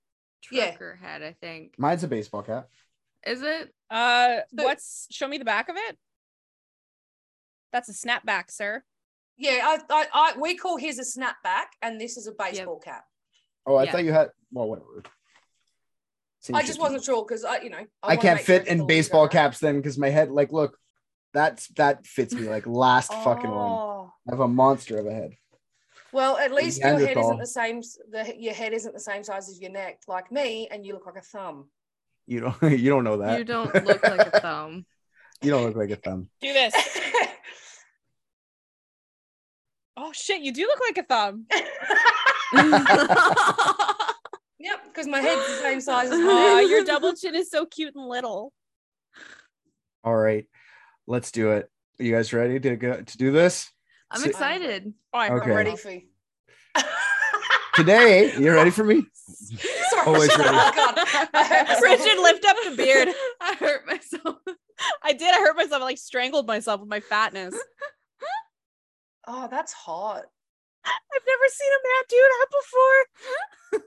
Yeah. 0.52 0.67
Trucker 0.70 0.99
hat, 1.02 1.22
I 1.22 1.32
think. 1.40 1.75
Mine's 1.79 2.05
a 2.05 2.08
baseball 2.08 2.43
cap. 2.43 2.69
Is 3.26 3.43
it? 3.43 3.72
Uh 3.90 4.40
So- 4.56 4.64
what's 4.64 5.06
show 5.11 5.26
me 5.29 5.38
the 5.38 5.44
back 5.44 5.69
of 5.69 5.76
it? 5.76 5.96
That's 7.72 7.88
a 7.88 7.92
snapback, 7.92 8.50
sir. 8.50 8.84
Yeah, 9.36 9.60
I, 9.62 9.78
I, 9.90 10.06
I 10.12 10.38
we 10.38 10.56
call 10.56 10.76
his 10.78 10.98
a 10.98 11.02
snapback, 11.02 11.66
and 11.82 12.00
this 12.00 12.17
is 12.17 12.26
a 12.26 12.32
baseball 12.32 12.79
cap. 12.79 13.05
Oh, 13.67 13.74
I 13.74 13.84
Yeah. 13.84 13.93
thought 13.93 14.05
you 14.05 14.12
had. 14.12 14.31
Well, 14.50 14.69
whatever. 14.69 15.02
Same 16.41 16.56
I 16.56 16.62
just 16.62 16.79
wasn't 16.79 17.02
sure 17.02 17.24
because 17.26 17.44
I, 17.44 17.60
you 17.60 17.70
know, 17.70 17.84
I, 18.02 18.06
wanna 18.08 18.20
can't 18.20 18.36
make 18.36 18.46
sure 18.46 18.60
fit 18.60 18.69
in 18.69 18.86
baseball 18.86 19.22
logo. 19.22 19.32
caps 19.32 19.58
then 19.58 19.76
because 19.76 19.98
my 19.98 20.10
head, 20.10 20.31
like, 20.31 20.52
look, 20.52 20.79
that's 21.34 21.69
that 21.76 22.06
fits 22.06 22.34
me 22.34 22.48
like 22.48 22.67
last 22.67 23.12
fucking 23.12 23.50
one. 23.50 23.72
Oh. 23.72 24.12
I 24.29 24.32
have 24.32 24.41
a 24.41 24.48
monster 24.48 24.98
of 24.98 25.06
a 25.06 25.12
head. 25.12 25.32
Well, 26.12 26.38
at 26.38 26.52
least 26.52 26.81
your 26.81 26.98
head 26.98 27.19
isn't 27.19 27.38
the 27.38 27.46
same. 27.46 27.82
The 28.10 28.34
your 28.38 28.55
head 28.55 28.72
isn't 28.72 28.94
the 28.94 29.00
same 29.00 29.22
size 29.22 29.48
as 29.48 29.60
your 29.60 29.70
neck, 29.72 30.00
like 30.08 30.31
me, 30.32 30.69
and 30.70 30.86
you 30.86 30.94
look 30.94 31.05
like 31.05 31.17
a 31.17 31.20
thumb. 31.20 31.69
You 32.26 32.41
don't. 32.41 32.62
You 32.81 32.91
don't 32.91 33.05
know 33.05 33.19
that. 33.19 33.38
You 33.38 33.44
don't 33.44 33.74
look 33.84 34.02
like 34.02 34.26
a 34.26 34.41
thumb. 34.41 34.86
You 35.43 35.50
don't 35.50 35.64
look 35.64 35.76
like 35.76 35.91
a 35.91 35.96
thumb. 35.96 36.31
Do 36.41 36.50
this. 36.50 36.72
Oh 39.96 40.12
shit, 40.12 40.43
you 40.43 40.53
do 40.53 40.62
look 40.67 40.81
like 40.86 40.98
a 40.98 41.03
thumb. 41.05 41.46
yep, 44.58 44.81
because 44.88 45.06
my 45.06 45.20
head's 45.20 45.46
the 45.46 45.56
same 45.62 45.81
size 45.81 46.10
as 46.10 46.19
my 46.19 46.31
Aw, 46.31 46.58
your 46.60 46.84
double 46.93 47.15
chin 47.15 47.34
is 47.34 47.50
so 47.50 47.67
cute 47.67 47.94
and 47.94 48.06
little. 48.06 48.53
All 50.05 50.15
right, 50.17 50.46
let's 51.06 51.31
do 51.32 51.50
it. 51.53 51.70
Are 51.98 52.05
you 52.05 52.12
guys 52.15 52.32
ready 52.32 52.60
to 52.60 52.76
go 52.76 53.00
to 53.00 53.17
do 53.19 53.32
this 53.32 53.70
I'm 54.10 54.20
So- 54.20 54.29
excited. 54.29 54.93
Oh, 55.12 55.19
I'm 55.19 55.32
Okay. 55.32 55.50
Ready 55.50 55.76
for 55.76 55.91
you. 55.91 56.03
today? 57.74 58.32
You 58.38 58.53
ready 58.53 58.70
for 58.70 58.84
me? 58.84 59.05
Sorry, 59.15 60.06
Always 60.06 60.29
ready. 60.38 60.48
up, 60.50 60.74
God. 60.74 60.98
I 61.32 61.44
hurt 61.44 61.69
myself. 61.69 61.82
Richard, 61.82 62.19
lift 62.22 62.44
up 62.44 62.56
the 62.69 62.76
beard. 62.76 63.08
I 63.41 63.55
hurt 63.55 63.86
myself. 63.86 64.36
I 65.03 65.12
did. 65.12 65.34
I 65.34 65.38
hurt 65.41 65.56
myself. 65.56 65.81
I 65.82 65.84
like 65.84 65.98
strangled 65.98 66.46
myself 66.46 66.81
with 66.81 66.88
my 66.88 67.00
fatness. 67.00 67.55
Oh, 69.26 69.48
that's 69.50 69.72
hot. 69.72 70.24
I've 70.84 71.22
never 71.26 71.48
seen 71.48 71.70
a 71.72 71.80
man 71.86 72.04
do 72.08 72.22
that 72.22 72.46
before. 72.60 73.80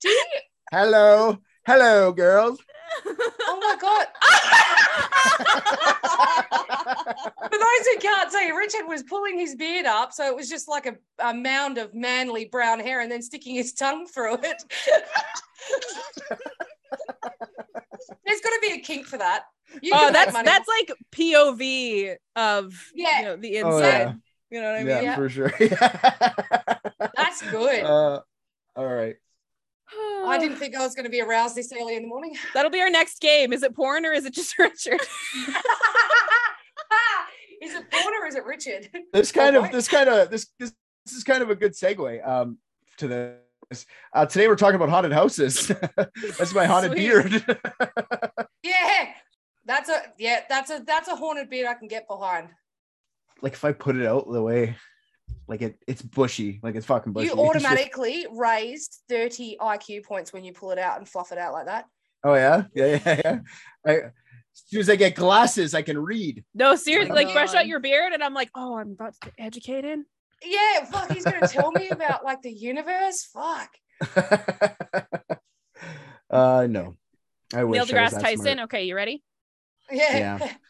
Do 0.00 0.08
you? 0.08 0.26
Hello, 0.72 1.38
hello, 1.66 2.12
girls. 2.12 2.58
Oh 3.06 3.58
my 3.60 3.76
god. 3.80 4.06
For 7.50 7.58
those 7.58 7.86
who 7.86 7.98
can't 8.00 8.32
see, 8.32 8.50
Richard 8.50 8.86
was 8.88 9.02
pulling 9.04 9.38
his 9.38 9.54
beard 9.54 9.86
up, 9.86 10.12
so 10.12 10.26
it 10.26 10.34
was 10.34 10.48
just 10.48 10.68
like 10.68 10.86
a, 10.86 10.96
a 11.18 11.32
mound 11.32 11.78
of 11.78 11.94
manly 11.94 12.46
brown 12.46 12.80
hair, 12.80 13.00
and 13.00 13.10
then 13.10 13.22
sticking 13.22 13.54
his 13.54 13.72
tongue 13.72 14.06
through 14.06 14.38
it. 14.42 14.62
There's 18.26 18.40
got 18.40 18.50
to 18.50 18.58
be 18.62 18.72
a 18.72 18.78
kink 18.80 19.06
for 19.06 19.18
that. 19.18 19.44
You 19.82 19.92
Oh, 19.94 20.12
that's 20.12 20.32
money. 20.32 20.44
that's 20.44 20.68
like 20.68 20.92
POV 21.12 22.16
of 22.36 22.74
Yeah. 22.94 23.18
you 23.20 23.24
know 23.24 23.36
the 23.36 23.62
Oh, 23.62 23.76
inside. 23.76 23.88
yeah. 23.98 24.12
You 24.50 24.60
know 24.60 24.66
what 24.72 24.74
I 24.76 24.78
mean? 24.84 24.88
yeah, 24.88 25.00
Yeah. 25.00 25.16
for 25.16 25.28
sure. 25.28 25.52
That's 27.16 27.42
good. 27.50 27.82
Uh, 27.84 28.20
all 28.76 28.86
right. 28.86 29.16
I 30.26 30.38
didn't 30.38 30.58
think 30.58 30.76
I 30.76 30.80
was 30.80 30.94
going 30.94 31.04
to 31.04 31.10
be 31.10 31.20
aroused 31.20 31.56
this 31.56 31.72
early 31.72 31.96
in 31.96 32.02
the 32.02 32.08
morning. 32.08 32.36
That'll 32.54 32.70
be 32.70 32.80
our 32.80 32.90
next 32.90 33.20
game. 33.20 33.52
Is 33.52 33.62
it 33.64 33.74
porn 33.74 34.06
or 34.06 34.12
is 34.12 34.24
it 34.26 34.34
just 34.34 34.56
Richard? 34.58 35.00
is 37.62 37.74
it 37.74 37.90
porn 37.90 38.14
or 38.22 38.26
is 38.26 38.34
it 38.36 38.44
Richard? 38.44 38.88
This 39.12 39.32
kind 39.32 39.56
of 39.56 39.64
boy. 39.64 39.70
this 39.72 39.88
kind 39.88 40.08
of 40.08 40.30
this 40.30 40.48
this 40.58 40.72
this 41.06 41.14
is 41.14 41.24
kind 41.24 41.42
of 41.42 41.50
a 41.50 41.54
good 41.54 41.72
segue 41.72 42.26
um 42.26 42.58
to 42.98 43.08
this. 43.08 43.38
Uh, 44.14 44.24
today 44.24 44.46
we're 44.46 44.54
talking 44.54 44.76
about 44.76 44.88
haunted 44.88 45.10
houses. 45.12 45.66
That's 46.38 46.54
my 46.54 46.66
haunted 46.66 46.92
Sweet. 46.92 47.00
beard. 47.00 47.60
Yeah, 48.62 49.08
that's 49.66 49.90
a 49.90 50.00
yeah, 50.18 50.40
that's 50.48 50.70
a 50.70 50.82
that's 50.86 51.08
a 51.08 51.16
haunted 51.16 51.50
beard 51.50 51.66
I 51.66 51.74
can 51.74 51.88
get 51.88 52.08
behind. 52.08 52.48
like 53.42 53.52
if 53.52 53.64
I 53.64 53.72
put 53.72 53.96
it 53.96 54.06
out 54.06 54.30
the 54.30 54.40
way, 54.40 54.76
like 55.48 55.60
it 55.60 55.76
it's 55.86 56.00
bushy, 56.00 56.60
like 56.62 56.74
it's 56.74 56.86
fucking 56.86 57.12
bushy. 57.12 57.26
You 57.26 57.34
automatically 57.34 58.26
raised 58.30 59.02
30 59.10 59.58
IQ 59.60 60.04
points 60.04 60.32
when 60.32 60.44
you 60.44 60.52
pull 60.52 60.70
it 60.70 60.78
out 60.78 60.98
and 60.98 61.08
fluff 61.08 61.30
it 61.32 61.38
out 61.38 61.52
like 61.52 61.66
that. 61.66 61.84
oh 62.24 62.34
yeah, 62.34 62.64
yeah, 62.74 63.00
yeah, 63.04 63.20
yeah. 63.24 63.38
I, 63.86 63.92
as 64.54 64.62
soon 64.66 64.80
as 64.80 64.88
I 64.88 64.96
get 64.96 65.14
glasses, 65.14 65.74
I 65.74 65.82
can 65.82 65.98
read. 65.98 66.44
No, 66.54 66.76
seriously, 66.76 67.10
my 67.10 67.24
like 67.24 67.34
brush 67.34 67.54
out 67.54 67.66
your 67.66 67.80
beard, 67.80 68.12
and 68.12 68.22
I'm 68.22 68.34
like, 68.34 68.50
oh, 68.54 68.78
I'm 68.78 68.92
about 68.92 69.14
to 69.14 69.20
get 69.24 69.34
educated. 69.38 70.00
Yeah, 70.42 70.84
fuck, 70.84 71.12
he's 71.12 71.24
gonna 71.24 71.46
tell 71.48 71.72
me 71.72 71.88
about 71.90 72.24
like 72.24 72.42
the 72.42 72.52
universe. 72.52 73.28
Fuck. 73.32 73.70
uh 76.30 76.66
no. 76.68 76.96
I 77.54 77.64
wish 77.64 77.76
Neil 77.88 77.98
I 77.98 78.02
was 78.02 78.12
deGrasse 78.14 78.20
Tyson. 78.20 78.42
smart. 78.42 78.58
Okay, 78.60 78.84
you 78.84 78.94
ready? 78.96 79.22
Yeah. 79.90 80.38
Yeah. 80.38 80.52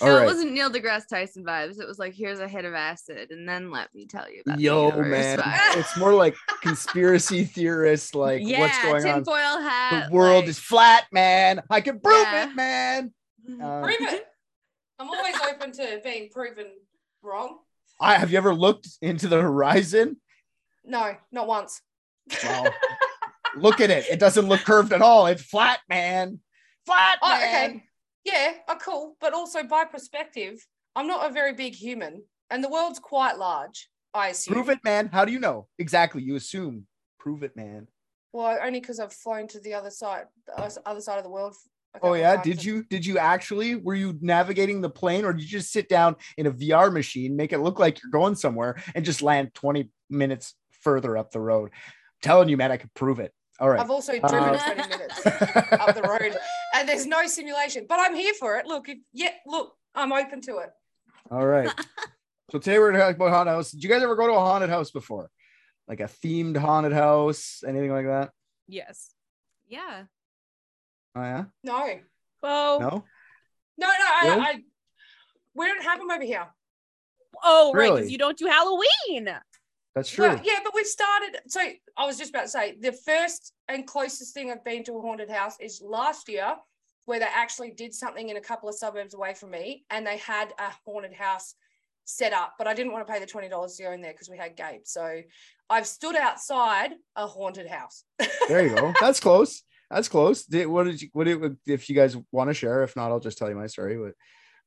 No, 0.00 0.08
All 0.10 0.22
it 0.22 0.24
wasn't 0.24 0.50
Neil 0.52 0.70
deGrasse 0.70 1.06
Tyson 1.08 1.44
vibes. 1.44 1.78
It 1.80 1.86
was 1.86 2.00
like, 2.00 2.14
here's 2.14 2.40
a 2.40 2.48
hit 2.48 2.64
of 2.64 2.74
acid, 2.74 3.30
and 3.30 3.48
then 3.48 3.70
let 3.70 3.94
me 3.94 4.06
tell 4.06 4.28
you 4.28 4.42
about 4.44 4.58
Yo, 4.58 4.90
the 4.90 5.02
man, 5.04 5.38
vibes. 5.38 5.76
it's 5.76 5.96
more 5.96 6.12
like 6.12 6.34
conspiracy 6.62 7.44
theorists. 7.44 8.12
like 8.12 8.42
yeah, 8.44 8.58
what's 8.58 8.82
going 8.82 9.06
on. 9.06 9.14
tinfoil 9.18 9.60
hat. 9.60 10.08
The 10.10 10.16
world 10.16 10.40
like- 10.42 10.48
is 10.48 10.58
flat, 10.58 11.04
man. 11.12 11.62
I 11.70 11.80
can 11.80 12.00
prove 12.00 12.16
Yeah. 12.22 12.50
it, 12.50 12.56
man. 12.56 13.12
Uh, 13.62 13.82
Prove 13.82 13.96
it. 14.00 14.26
I'm 14.98 15.08
always 15.08 15.36
open 15.48 15.70
to 15.70 16.00
being 16.02 16.28
proven 16.28 16.66
wrong. 17.22 17.58
I 18.00 18.14
have 18.18 18.30
you 18.30 18.38
ever 18.38 18.54
looked 18.54 18.88
into 19.00 19.28
the 19.28 19.40
horizon? 19.40 20.16
No, 20.84 21.14
not 21.32 21.46
once. 21.46 21.80
Well, 22.42 22.72
look 23.56 23.80
at 23.80 23.90
it. 23.90 24.06
It 24.10 24.18
doesn't 24.18 24.48
look 24.48 24.60
curved 24.60 24.92
at 24.92 25.02
all. 25.02 25.26
It's 25.26 25.42
flat, 25.42 25.80
man. 25.88 26.40
Flat, 26.86 27.18
Oh, 27.22 27.28
man. 27.28 27.70
okay. 27.70 27.84
Yeah, 28.24 28.52
oh, 28.68 28.76
cool. 28.80 29.16
But 29.20 29.32
also 29.34 29.62
by 29.62 29.84
perspective, 29.84 30.66
I'm 30.96 31.06
not 31.06 31.28
a 31.28 31.32
very 31.32 31.52
big 31.54 31.74
human, 31.74 32.22
and 32.50 32.62
the 32.64 32.68
world's 32.68 32.98
quite 32.98 33.38
large. 33.38 33.88
I 34.12 34.28
assume. 34.28 34.54
Prove 34.54 34.68
it, 34.70 34.78
man. 34.84 35.08
How 35.12 35.24
do 35.24 35.32
you 35.32 35.38
know? 35.40 35.66
Exactly. 35.78 36.22
You 36.22 36.36
assume. 36.36 36.86
Prove 37.18 37.42
it, 37.42 37.56
man. 37.56 37.88
Well, 38.32 38.58
only 38.62 38.80
because 38.80 39.00
I've 39.00 39.12
flown 39.12 39.48
to 39.48 39.60
the 39.60 39.74
other 39.74 39.90
side, 39.90 40.24
the 40.46 40.58
other- 40.58 40.80
other 40.86 41.00
side 41.00 41.18
of 41.18 41.24
the 41.24 41.30
world. 41.30 41.54
A 41.94 41.98
Oh 42.02 42.14
yeah. 42.14 42.34
times 42.36 42.44
Did 42.44 42.52
and- 42.58 42.64
you 42.64 42.84
did 42.84 43.06
you 43.06 43.18
actually 43.18 43.74
were 43.76 43.94
you 43.94 44.18
navigating 44.20 44.80
the 44.80 44.90
plane 44.90 45.24
or 45.24 45.32
did 45.32 45.42
you 45.42 45.48
just 45.58 45.72
sit 45.72 45.88
down 45.88 46.16
in 46.36 46.46
a 46.46 46.52
VR 46.52 46.92
machine, 46.92 47.36
make 47.36 47.52
it 47.52 47.58
look 47.58 47.78
like 47.78 48.02
you're 48.02 48.10
going 48.10 48.34
somewhere 48.34 48.76
and 48.94 49.04
just 49.04 49.22
land 49.22 49.54
20 49.54 49.90
minutes 50.10 50.54
further 50.82 51.16
up 51.16 51.30
the 51.30 51.40
road? 51.40 51.70
I'm 51.74 51.82
telling 52.22 52.48
you, 52.48 52.56
man, 52.56 52.72
I 52.72 52.76
could 52.76 52.92
prove 52.94 53.20
it. 53.20 53.32
All 53.60 53.70
right. 53.70 53.80
I've 53.80 53.90
also 53.90 54.12
driven 54.18 54.34
Uh, 54.38 54.74
20 54.74 54.88
minutes 54.88 55.26
up 55.26 55.94
the 55.94 56.02
road, 56.02 56.36
and 56.74 56.88
there's 56.88 57.06
no 57.06 57.24
simulation. 57.28 57.86
But 57.88 58.00
I'm 58.00 58.14
here 58.14 58.34
for 58.34 58.56
it. 58.58 58.66
Look, 58.66 58.88
if, 58.88 58.98
yeah, 59.12 59.30
look, 59.46 59.76
I'm 59.94 60.12
open 60.12 60.40
to 60.42 60.58
it. 60.58 60.70
All 61.30 61.46
right. 61.46 61.70
so 62.50 62.58
today 62.58 62.80
we're 62.80 62.90
gonna 62.90 63.04
talk 63.04 63.14
about 63.14 63.30
haunted 63.30 63.54
house. 63.54 63.70
Did 63.70 63.84
you 63.84 63.88
guys 63.88 64.02
ever 64.02 64.16
go 64.16 64.26
to 64.26 64.32
a 64.32 64.40
haunted 64.40 64.70
house 64.70 64.90
before? 64.90 65.30
Like 65.86 66.00
a 66.00 66.04
themed 66.04 66.56
haunted 66.56 66.92
house, 66.92 67.62
anything 67.64 67.92
like 67.92 68.06
that? 68.06 68.30
Yes. 68.66 69.10
yeah. 69.68 70.04
Oh 71.16 71.22
yeah. 71.22 71.44
No, 71.62 71.90
Oh, 72.42 72.78
No. 72.80 72.88
no, 73.78 73.86
no. 73.86 73.88
I, 73.88 74.20
Really? 74.24 74.40
I 74.40 74.60
we 75.54 75.66
don't 75.66 75.82
have 75.84 75.98
them 75.98 76.10
over 76.10 76.24
here. 76.24 76.46
oh, 77.42 77.72
right, 77.72 77.82
Really? 77.82 77.96
because 78.00 78.12
you 78.12 78.18
don't 78.18 78.36
do 78.36 78.46
Halloween. 78.46 79.28
That's 79.94 80.10
true. 80.10 80.26
Well, 80.26 80.40
yeah, 80.42 80.58
but 80.64 80.72
we've 80.74 80.86
started. 80.86 81.38
So 81.46 81.60
I 81.96 82.04
was 82.06 82.18
just 82.18 82.30
about 82.30 82.42
to 82.42 82.48
say 82.48 82.76
the 82.80 82.90
first 82.92 83.52
and 83.68 83.86
closest 83.86 84.34
thing 84.34 84.50
I've 84.50 84.64
been 84.64 84.82
to 84.84 84.96
a 84.98 85.00
haunted 85.00 85.30
house 85.30 85.56
is 85.60 85.80
last 85.80 86.28
year, 86.28 86.56
where 87.04 87.20
they 87.20 87.26
actually 87.26 87.70
did 87.70 87.94
something 87.94 88.28
in 88.28 88.36
a 88.36 88.40
couple 88.40 88.68
of 88.68 88.74
suburbs 88.74 89.14
away 89.14 89.34
from 89.34 89.50
me, 89.52 89.84
and 89.90 90.04
they 90.04 90.16
had 90.18 90.52
a 90.58 90.72
haunted 90.84 91.12
house 91.12 91.54
set 92.04 92.32
up. 92.32 92.54
But 92.58 92.66
I 92.66 92.74
didn't 92.74 92.92
want 92.92 93.06
to 93.06 93.12
pay 93.12 93.20
the 93.20 93.26
twenty 93.26 93.48
dollars 93.48 93.76
to 93.76 93.84
go 93.84 93.92
in 93.92 94.00
there 94.00 94.12
because 94.12 94.28
we 94.28 94.36
had 94.36 94.56
Gabe. 94.56 94.80
So 94.84 95.20
I've 95.70 95.86
stood 95.86 96.16
outside 96.16 96.94
a 97.14 97.28
haunted 97.28 97.68
house. 97.68 98.02
There 98.48 98.66
you 98.66 98.74
go. 98.74 98.92
That's 99.00 99.20
close. 99.20 99.62
That's 99.94 100.08
close. 100.08 100.44
Did, 100.44 100.66
what 100.66 100.84
did 100.84 101.00
you? 101.00 101.08
What 101.12 101.24
did? 101.24 101.56
If 101.66 101.88
you 101.88 101.94
guys 101.94 102.16
want 102.32 102.50
to 102.50 102.54
share, 102.54 102.82
if 102.82 102.96
not, 102.96 103.12
I'll 103.12 103.20
just 103.20 103.38
tell 103.38 103.48
you 103.48 103.54
my 103.54 103.68
story. 103.68 103.96
What? 103.96 104.14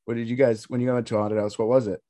What 0.06 0.16
did 0.16 0.26
you 0.26 0.36
guys 0.36 0.70
when 0.70 0.80
you 0.80 0.90
went 0.90 1.06
to 1.08 1.16
a 1.16 1.20
haunted 1.20 1.38
house? 1.38 1.58
What 1.58 1.68
was 1.68 1.86
it? 1.86 2.00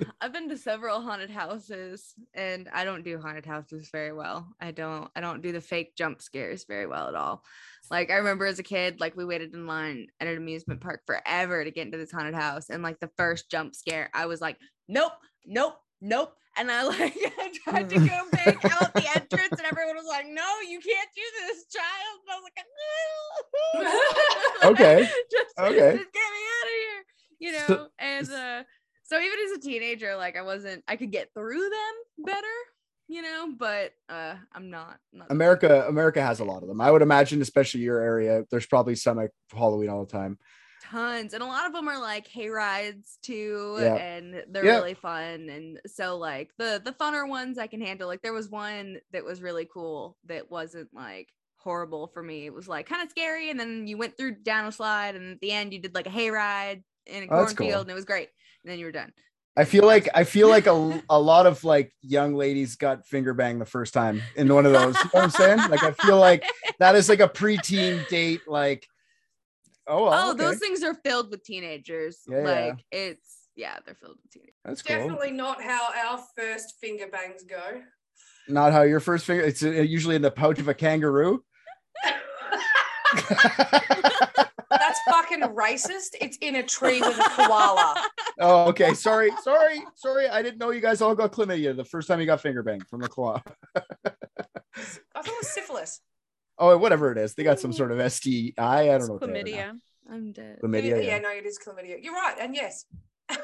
I've 0.20 0.32
been 0.32 0.48
to 0.48 0.56
several 0.56 1.00
haunted 1.00 1.30
houses 1.30 2.14
and 2.34 2.68
I 2.72 2.84
don't 2.84 3.02
do 3.02 3.18
haunted 3.18 3.46
houses 3.46 3.88
very 3.90 4.12
well. 4.12 4.46
I 4.60 4.70
don't 4.70 5.10
I 5.16 5.20
don't 5.20 5.42
do 5.42 5.50
the 5.50 5.60
fake 5.60 5.96
jump 5.96 6.22
scares 6.22 6.66
very 6.68 6.86
well 6.86 7.08
at 7.08 7.16
all. 7.16 7.42
Like 7.90 8.12
I 8.12 8.18
remember 8.18 8.46
as 8.46 8.60
a 8.60 8.62
kid, 8.62 9.00
like 9.00 9.16
we 9.16 9.24
waited 9.24 9.54
in 9.54 9.66
line 9.66 10.06
at 10.20 10.28
an 10.28 10.36
amusement 10.36 10.80
park 10.80 11.02
forever 11.04 11.64
to 11.64 11.72
get 11.72 11.86
into 11.86 11.98
this 11.98 12.12
haunted 12.12 12.34
house. 12.34 12.70
And 12.70 12.84
like 12.84 13.00
the 13.00 13.10
first 13.16 13.50
jump 13.50 13.74
scare, 13.74 14.08
I 14.14 14.26
was 14.26 14.40
like, 14.40 14.56
nope, 14.86 15.14
nope, 15.44 15.74
nope. 16.00 16.32
And 16.58 16.70
I 16.70 16.82
like 16.82 17.16
I 17.38 17.52
tried 17.64 17.88
to 17.90 17.98
go 17.98 18.20
back 18.32 18.64
out 18.64 18.92
the 18.94 19.06
entrance 19.14 19.52
and 19.52 19.60
everyone 19.70 19.96
was 19.96 20.06
like, 20.08 20.26
no, 20.28 20.60
you 20.68 20.80
can't 20.80 21.08
do 21.14 21.22
this, 21.46 21.66
child. 21.66 22.20
And 22.24 22.32
I 22.32 22.36
was 22.36 22.44
like, 22.44 22.56
no. 24.64 24.70
Okay, 24.70 25.08
just, 25.30 25.58
okay. 25.58 25.96
just 25.98 26.12
get 26.12 26.32
me 26.32 26.42
out 26.56 26.66
of 26.66 26.72
here. 26.80 27.04
You 27.40 27.52
know, 27.52 27.64
So- 27.68 27.88
and 27.98 28.30
uh 28.30 28.62
so 29.04 29.18
even 29.18 29.38
as 29.46 29.52
a 29.58 29.60
teenager, 29.60 30.16
like 30.16 30.36
I 30.36 30.42
wasn't, 30.42 30.84
I 30.86 30.96
could 30.96 31.10
get 31.10 31.32
through 31.32 31.70
them 31.70 31.94
better, 32.26 32.46
you 33.08 33.22
know, 33.22 33.54
but 33.58 33.92
uh 34.10 34.34
I'm 34.52 34.68
not. 34.70 34.98
not 35.12 35.30
America. 35.30 35.86
America 35.88 36.20
has 36.20 36.40
a 36.40 36.44
lot 36.44 36.62
of 36.62 36.68
them. 36.68 36.80
I 36.80 36.90
would 36.90 37.02
imagine, 37.02 37.40
especially 37.40 37.80
your 37.80 38.00
area. 38.00 38.44
There's 38.50 38.66
probably 38.66 38.96
some 38.96 39.18
at 39.18 39.30
Halloween 39.50 39.88
all 39.88 40.04
the 40.04 40.12
time. 40.12 40.38
Tons, 40.90 41.34
and 41.34 41.42
a 41.42 41.46
lot 41.46 41.66
of 41.66 41.72
them 41.72 41.88
are 41.88 42.00
like 42.00 42.26
hay 42.28 42.48
rides 42.48 43.18
too, 43.22 43.76
Yeah. 43.80 43.94
and 43.96 44.44
they're 44.50 44.64
Yeah. 44.64 44.76
really 44.76 44.94
fun. 44.94 45.48
And 45.48 45.80
so 45.86 46.16
like 46.16 46.50
the 46.58 46.80
the 46.84 46.92
funner 46.92 47.28
ones 47.28 47.58
I 47.58 47.66
can 47.66 47.80
handle. 47.80 48.08
Like 48.08 48.22
there 48.22 48.32
was 48.32 48.48
one 48.48 48.98
that 49.12 49.24
was 49.24 49.42
really 49.42 49.68
cool 49.72 50.16
that 50.26 50.50
wasn't 50.50 50.88
like 50.94 51.28
horrible 51.58 52.06
for 52.08 52.22
me. 52.22 52.46
It 52.46 52.54
was 52.54 52.68
like 52.68 52.86
kind 52.86 53.02
of 53.02 53.10
scary, 53.10 53.50
and 53.50 53.58
then 53.58 53.86
you 53.86 53.96
went 53.98 54.16
through 54.16 54.36
down 54.42 54.66
a 54.66 54.72
slide, 54.72 55.16
and 55.16 55.32
at 55.32 55.40
the 55.40 55.50
end 55.52 55.72
you 55.72 55.78
did 55.80 55.94
like 55.94 56.06
a 56.06 56.10
hay 56.10 56.30
ride 56.30 56.82
in 57.06 57.22
a 57.24 57.26
Oh, 57.26 57.44
cornfield, 57.44 57.56
cool. 57.72 57.80
and 57.82 57.90
it 57.90 57.94
was 57.94 58.04
great. 58.04 58.28
And 58.64 58.70
then 58.72 58.78
you 58.78 58.86
were 58.86 58.92
done. 58.92 59.12
I 59.56 59.64
feel 59.64 59.84
like 59.84 60.08
I 60.14 60.22
feel 60.24 60.48
like 60.48 60.66
a, 60.66 61.02
a 61.10 61.20
lot 61.20 61.46
of 61.46 61.64
like 61.64 61.92
young 62.00 62.34
ladies 62.34 62.76
got 62.76 63.06
finger 63.06 63.34
banged 63.34 63.60
the 63.60 63.66
first 63.66 63.92
time 63.92 64.22
in 64.36 64.52
one 64.54 64.66
of 64.66 64.72
those. 64.72 64.94
You 64.96 65.04
know 65.04 65.10
what 65.12 65.24
I'm 65.24 65.30
saying? 65.30 65.58
Like 65.70 65.82
I 65.82 65.90
feel 65.92 66.18
like 66.18 66.44
that 66.78 66.94
is 66.94 67.08
like 67.08 67.20
a 67.20 67.28
preteen 67.28 68.06
date. 68.08 68.42
Like, 68.46 68.86
oh, 69.88 70.04
well, 70.04 70.12
Oh, 70.12 70.30
okay. 70.32 70.44
those 70.44 70.58
things 70.58 70.82
are 70.82 70.94
filled 70.94 71.30
with 71.30 71.42
teenagers. 71.44 72.18
Yeah, 72.28 72.38
yeah. 72.38 72.44
like 72.44 72.84
it's 72.92 73.36
yeah, 73.56 73.78
they're 73.84 73.94
filled 73.96 74.16
with 74.22 74.30
teenagers. 74.30 74.54
That's 74.64 74.82
cool. 74.82 74.96
Definitely 74.96 75.32
not 75.32 75.62
how 75.62 75.88
our 76.06 76.20
first 76.36 76.74
finger 76.80 77.06
bangs 77.08 77.42
go. 77.42 77.82
Not 78.48 78.72
how 78.72 78.82
your 78.82 79.00
first 79.00 79.24
finger. 79.26 79.42
It's 79.42 79.62
uh, 79.62 79.70
usually 79.70 80.16
in 80.16 80.22
the 80.22 80.30
pouch 80.30 80.58
of 80.58 80.68
a 80.68 80.74
kangaroo. 80.74 81.42
That's 84.70 85.00
fucking 85.08 85.40
racist. 85.40 86.14
It's 86.20 86.36
in 86.40 86.56
a 86.56 86.62
tree 86.62 87.00
with 87.00 87.18
a 87.18 87.22
koala. 87.30 87.94
oh, 88.40 88.68
okay. 88.68 88.94
Sorry, 88.94 89.30
sorry, 89.42 89.82
sorry. 89.96 90.28
I 90.28 90.42
didn't 90.42 90.58
know 90.58 90.70
you 90.70 90.80
guys 90.80 91.00
all 91.02 91.14
got 91.14 91.32
chlamydia 91.32 91.76
the 91.76 91.84
first 91.84 92.08
time 92.08 92.20
you 92.20 92.26
got 92.26 92.40
finger 92.40 92.62
banged 92.62 92.86
from 92.88 93.00
the 93.00 93.08
claw. 93.08 93.42
I 93.76 93.82
thought 95.14 95.26
it 95.26 95.34
was 95.38 95.48
syphilis. 95.48 96.00
Oh, 96.58 96.76
whatever 96.76 97.12
it 97.12 97.18
is, 97.18 97.34
they 97.34 97.44
got 97.44 97.60
some 97.60 97.72
sort 97.72 97.92
of 97.92 98.12
STI. 98.12 98.52
I 98.58 98.86
don't 98.98 99.06
know. 99.06 99.14
what 99.14 99.20
they 99.20 99.26
are 99.26 99.32
now. 99.32 99.40
Chlamydia. 99.42 99.78
I'm 100.10 100.32
dead. 100.32 100.58
Chlamydia. 100.62 100.90
yeah, 100.90 100.96
Yeah. 100.96 101.18
no, 101.18 101.30
it 101.30 101.46
is 101.46 101.58
chlamydia. 101.58 102.02
You're 102.02 102.14
right, 102.14 102.36
and 102.40 102.54
yes. 102.54 102.84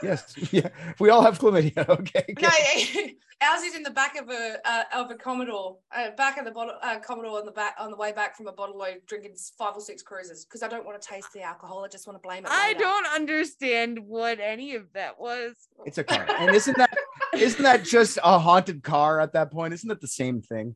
Yes. 0.02 0.35
Yeah. 0.52 0.68
We 0.99 1.11
all 1.11 1.23
have 1.23 1.38
chlamydia. 1.38 1.87
Okay. 2.00 2.35
No, 2.40 2.49
ours 3.47 3.62
is 3.62 3.75
in 3.75 3.83
the 3.83 3.90
back 3.90 4.16
of 4.16 4.30
a 4.30 4.56
uh, 4.64 4.85
of 4.94 5.11
a 5.11 5.14
Commodore, 5.14 5.76
uh, 5.94 6.11
back 6.16 6.38
of 6.38 6.47
the 6.47 6.50
bottle, 6.50 6.75
uh, 6.83 6.99
Commodore 7.00 7.38
on 7.38 7.44
the 7.44 7.52
back 7.52 7.75
on 7.78 7.90
the 7.90 7.97
way 7.97 8.11
back 8.12 8.35
from 8.37 8.47
a 8.47 8.52
bottle 8.52 8.78
load, 8.78 9.00
drinking 9.06 9.35
five 9.59 9.75
or 9.76 9.80
six 9.83 10.02
Cruisers 10.02 10.44
because 10.47 10.62
I 10.62 10.68
don't 10.68 10.87
want 10.87 11.00
to 11.00 11.06
taste 11.06 11.28
the 11.35 11.42
alcohol. 11.42 11.85
I 11.85 11.88
just 11.88 12.06
want 12.06 12.16
to 12.21 12.26
blame 12.26 12.44
it. 12.47 12.50
I 12.50 12.68
later. 12.68 12.80
don't 12.80 13.06
understand 13.14 13.99
what 13.99 14.40
any 14.40 14.75
of 14.75 14.90
that 14.94 15.21
was. 15.21 15.52
It's 15.85 15.99
a 15.99 16.04
car. 16.04 16.26
And 16.38 16.54
isn't 16.54 16.76
that 16.78 16.97
isn't 17.37 17.62
that 17.62 17.85
just 17.85 18.18
a 18.25 18.38
haunted 18.38 18.83
car 18.83 19.21
at 19.21 19.35
that 19.35 19.50
point? 19.52 19.75
Isn't 19.75 19.88
that 19.88 20.00
the 20.00 20.09
same 20.09 20.40
thing? 20.40 20.75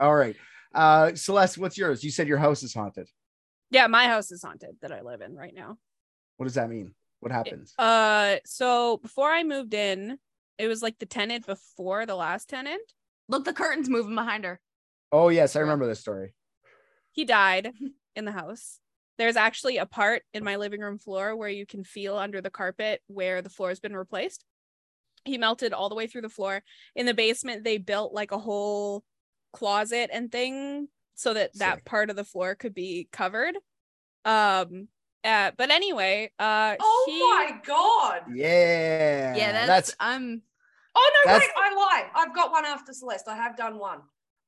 All 0.00 0.14
right. 0.16 0.34
Uh 0.74 1.14
Celeste, 1.14 1.58
what's 1.58 1.78
yours? 1.78 2.04
You 2.04 2.10
said 2.10 2.28
your 2.28 2.38
house 2.38 2.62
is 2.62 2.74
haunted. 2.74 3.08
Yeah, 3.70 3.86
my 3.86 4.06
house 4.06 4.30
is 4.30 4.42
haunted 4.42 4.76
that 4.82 4.92
I 4.92 5.02
live 5.02 5.20
in 5.20 5.34
right 5.34 5.54
now. 5.54 5.76
What 6.36 6.44
does 6.44 6.54
that 6.54 6.70
mean? 6.70 6.94
What 7.20 7.32
happens? 7.32 7.74
Uh, 7.78 8.36
so 8.46 8.98
before 8.98 9.30
I 9.30 9.42
moved 9.42 9.74
in, 9.74 10.18
it 10.56 10.68
was 10.68 10.82
like 10.82 10.98
the 10.98 11.06
tenant 11.06 11.46
before 11.46 12.06
the 12.06 12.14
last 12.14 12.48
tenant. 12.48 12.80
Look, 13.28 13.44
the 13.44 13.52
curtains 13.52 13.88
moving 13.88 14.14
behind 14.14 14.44
her. 14.44 14.60
oh 15.12 15.28
yes, 15.28 15.56
I 15.56 15.60
remember 15.60 15.86
this 15.86 16.00
story. 16.00 16.34
He 17.12 17.24
died 17.24 17.72
in 18.14 18.24
the 18.24 18.32
house. 18.32 18.78
There's 19.18 19.36
actually 19.36 19.78
a 19.78 19.86
part 19.86 20.22
in 20.32 20.44
my 20.44 20.56
living 20.56 20.80
room 20.80 20.98
floor 20.98 21.34
where 21.34 21.48
you 21.48 21.66
can 21.66 21.82
feel 21.82 22.16
under 22.16 22.40
the 22.40 22.50
carpet 22.50 23.02
where 23.08 23.42
the 23.42 23.50
floor 23.50 23.70
has 23.70 23.80
been 23.80 23.96
replaced. 23.96 24.44
He 25.24 25.36
melted 25.38 25.72
all 25.72 25.88
the 25.88 25.96
way 25.96 26.06
through 26.06 26.22
the 26.22 26.28
floor. 26.28 26.62
In 26.94 27.04
the 27.04 27.14
basement, 27.14 27.64
they 27.64 27.78
built 27.78 28.12
like 28.14 28.30
a 28.30 28.38
whole 28.38 29.02
closet 29.52 30.10
and 30.12 30.30
thing 30.30 30.88
so 31.14 31.34
that 31.34 31.52
that 31.58 31.84
part 31.84 32.10
of 32.10 32.16
the 32.16 32.24
floor 32.24 32.54
could 32.54 32.74
be 32.74 33.08
covered. 33.12 33.56
Um, 34.24 34.88
uh, 35.24 35.50
but 35.56 35.70
anyway, 35.70 36.30
uh, 36.38 36.76
Oh 36.78 37.04
he- 37.08 37.20
my 37.20 37.60
god. 37.64 38.22
Yeah. 38.34 39.34
Yeah, 39.36 39.52
that's, 39.52 39.66
that's 39.66 39.96
I'm 40.00 40.42
Oh 40.94 41.10
no, 41.24 41.32
That's- 41.32 41.48
wait, 41.56 41.62
I 41.64 41.74
lied. 42.02 42.10
I've 42.14 42.34
got 42.34 42.50
one 42.50 42.64
after 42.64 42.92
Celeste. 42.92 43.28
I 43.28 43.36
have 43.36 43.56
done 43.56 43.78
one, 43.78 44.00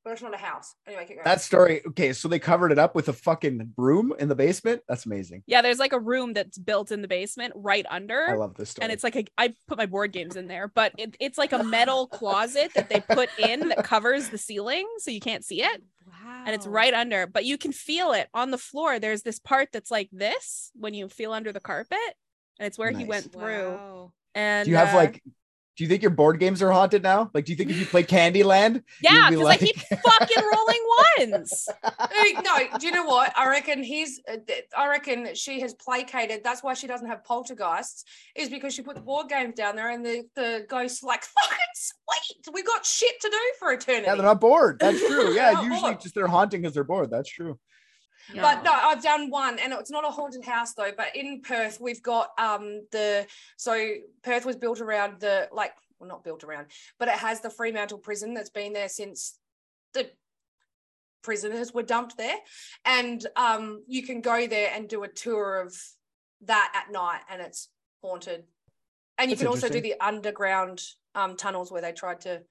but 0.04 0.12
it's 0.12 0.22
not 0.22 0.34
a 0.34 0.38
house. 0.38 0.74
Anyway, 0.86 1.04
keep 1.06 1.16
going. 1.16 1.24
that 1.24 1.40
story. 1.40 1.82
Okay, 1.88 2.12
so 2.12 2.28
they 2.28 2.38
covered 2.38 2.72
it 2.72 2.78
up 2.78 2.94
with 2.94 3.08
a 3.08 3.12
fucking 3.12 3.72
room 3.76 4.12
in 4.18 4.28
the 4.28 4.34
basement. 4.34 4.82
That's 4.88 5.06
amazing. 5.06 5.42
yeah, 5.46 5.62
there's 5.62 5.78
like 5.78 5.92
a 5.92 5.98
room 5.98 6.32
that's 6.32 6.58
built 6.58 6.90
in 6.90 7.02
the 7.02 7.08
basement 7.08 7.52
right 7.56 7.84
under. 7.90 8.28
I 8.28 8.34
love 8.34 8.54
this 8.54 8.70
story. 8.70 8.84
and 8.84 8.92
it's 8.92 9.04
like 9.04 9.16
a, 9.16 9.24
I 9.36 9.54
put 9.68 9.78
my 9.78 9.86
board 9.86 10.12
games 10.12 10.36
in 10.36 10.46
there, 10.46 10.68
but 10.68 10.92
it, 10.96 11.16
it's 11.20 11.38
like 11.38 11.52
a 11.52 11.62
metal 11.62 12.06
closet 12.08 12.72
that 12.74 12.88
they 12.88 13.00
put 13.00 13.28
in 13.38 13.68
that 13.68 13.84
covers 13.84 14.28
the 14.30 14.38
ceiling 14.38 14.86
so 14.98 15.10
you 15.10 15.20
can't 15.20 15.44
see 15.44 15.62
it, 15.62 15.82
wow. 16.06 16.42
and 16.46 16.54
it's 16.54 16.66
right 16.66 16.94
under. 16.94 17.26
But 17.26 17.44
you 17.44 17.58
can 17.58 17.72
feel 17.72 18.12
it 18.12 18.28
on 18.32 18.50
the 18.50 18.58
floor. 18.58 18.98
There's 18.98 19.22
this 19.22 19.38
part 19.38 19.68
that's 19.72 19.90
like 19.90 20.08
this 20.12 20.70
when 20.74 20.94
you 20.94 21.08
feel 21.08 21.32
under 21.32 21.52
the 21.52 21.60
carpet, 21.60 21.98
and 22.58 22.66
it's 22.66 22.78
where 22.78 22.90
he 22.90 23.04
went 23.04 23.32
through. 23.32 23.70
Wow. 23.70 24.12
And 24.34 24.64
do 24.64 24.70
you 24.70 24.76
have 24.76 24.94
uh, 24.94 24.98
like? 24.98 25.22
Do 25.80 25.84
you 25.84 25.88
think 25.88 26.02
your 26.02 26.10
board 26.10 26.38
games 26.38 26.60
are 26.60 26.70
haunted 26.70 27.02
now? 27.02 27.30
Like, 27.32 27.46
do 27.46 27.52
you 27.52 27.56
think 27.56 27.70
if 27.70 27.78
you 27.78 27.86
play 27.86 28.02
Candyland, 28.02 28.82
yeah, 29.02 29.30
be 29.30 29.36
because 29.36 29.48
I 29.48 29.56
keep 29.56 29.76
fucking 30.04 30.44
rolling 30.52 30.86
ones. 31.16 31.68
Hey, 32.12 32.34
no, 32.44 32.78
do 32.78 32.86
you 32.86 32.92
know 32.92 33.06
what? 33.06 33.32
I 33.34 33.48
reckon 33.48 33.82
he's. 33.82 34.20
uh, 34.30 34.36
I 34.76 34.88
reckon 34.88 35.34
she 35.34 35.58
has 35.62 35.72
placated. 35.72 36.44
That's 36.44 36.62
why 36.62 36.74
she 36.74 36.86
doesn't 36.86 37.06
have 37.06 37.24
poltergeists. 37.24 38.04
Is 38.36 38.50
because 38.50 38.74
she 38.74 38.82
put 38.82 38.94
the 38.94 39.00
board 39.00 39.30
games 39.30 39.54
down 39.54 39.74
there, 39.74 39.88
and 39.88 40.04
the 40.04 40.24
the 40.36 40.66
ghosts 40.68 41.02
like 41.02 41.24
fucking 41.24 41.56
sweet. 41.74 42.52
We 42.52 42.62
got 42.62 42.84
shit 42.84 43.18
to 43.18 43.30
do 43.30 43.38
for 43.58 43.72
eternity. 43.72 44.04
yeah, 44.04 44.16
they're 44.16 44.24
not 44.26 44.38
bored. 44.38 44.80
That's 44.80 45.00
true. 45.00 45.34
Yeah, 45.34 45.62
usually 45.62 45.80
bored. 45.80 46.00
just 46.02 46.14
they're 46.14 46.26
haunting 46.26 46.60
because 46.60 46.74
they're 46.74 46.84
bored. 46.84 47.08
That's 47.10 47.30
true. 47.30 47.58
But 48.34 48.62
no, 48.64 48.72
I've 48.72 49.02
done 49.02 49.30
one, 49.30 49.58
and 49.58 49.72
it's 49.72 49.90
not 49.90 50.04
a 50.04 50.10
haunted 50.10 50.44
house 50.44 50.74
though. 50.74 50.92
But 50.96 51.16
in 51.16 51.42
Perth, 51.42 51.80
we've 51.80 52.02
got 52.02 52.30
um 52.38 52.82
the 52.92 53.26
so 53.56 53.94
Perth 54.22 54.44
was 54.44 54.56
built 54.56 54.80
around 54.80 55.20
the 55.20 55.48
like 55.52 55.72
well 55.98 56.08
not 56.08 56.24
built 56.24 56.44
around, 56.44 56.68
but 56.98 57.08
it 57.08 57.14
has 57.14 57.40
the 57.40 57.50
Fremantle 57.50 57.98
prison 57.98 58.34
that's 58.34 58.50
been 58.50 58.72
there 58.72 58.88
since 58.88 59.38
the 59.94 60.10
prisoners 61.22 61.74
were 61.74 61.82
dumped 61.82 62.16
there, 62.16 62.36
and 62.84 63.26
um 63.36 63.82
you 63.86 64.02
can 64.02 64.20
go 64.20 64.46
there 64.46 64.70
and 64.74 64.88
do 64.88 65.02
a 65.02 65.08
tour 65.08 65.60
of 65.60 65.74
that 66.42 66.72
at 66.74 66.92
night, 66.92 67.20
and 67.30 67.42
it's 67.42 67.68
haunted. 68.02 68.44
And 69.18 69.30
you 69.30 69.36
That's 69.36 69.42
can 69.42 69.48
also 69.48 69.68
do 69.68 69.80
the 69.80 69.94
underground 70.00 70.82
um 71.14 71.36
tunnels 71.36 71.70
where 71.72 71.82
they 71.82 71.92
tried 71.92 72.20
to 72.22 72.42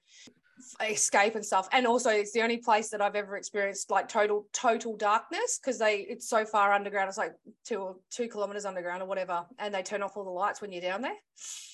escape 0.88 1.34
and 1.34 1.44
stuff 1.44 1.68
and 1.72 1.86
also 1.86 2.10
it's 2.10 2.32
the 2.32 2.42
only 2.42 2.56
place 2.56 2.88
that 2.90 3.00
i've 3.00 3.14
ever 3.14 3.36
experienced 3.36 3.90
like 3.90 4.08
total 4.08 4.46
total 4.52 4.96
darkness 4.96 5.58
because 5.62 5.78
they 5.78 5.98
it's 6.08 6.28
so 6.28 6.44
far 6.44 6.72
underground 6.72 7.08
it's 7.08 7.18
like 7.18 7.32
two 7.64 7.76
or 7.78 7.96
two 8.10 8.28
kilometers 8.28 8.64
underground 8.64 9.02
or 9.02 9.06
whatever 9.06 9.44
and 9.58 9.74
they 9.74 9.82
turn 9.82 10.02
off 10.02 10.16
all 10.16 10.24
the 10.24 10.30
lights 10.30 10.60
when 10.60 10.72
you're 10.72 10.82
down 10.82 11.02
there 11.02 11.16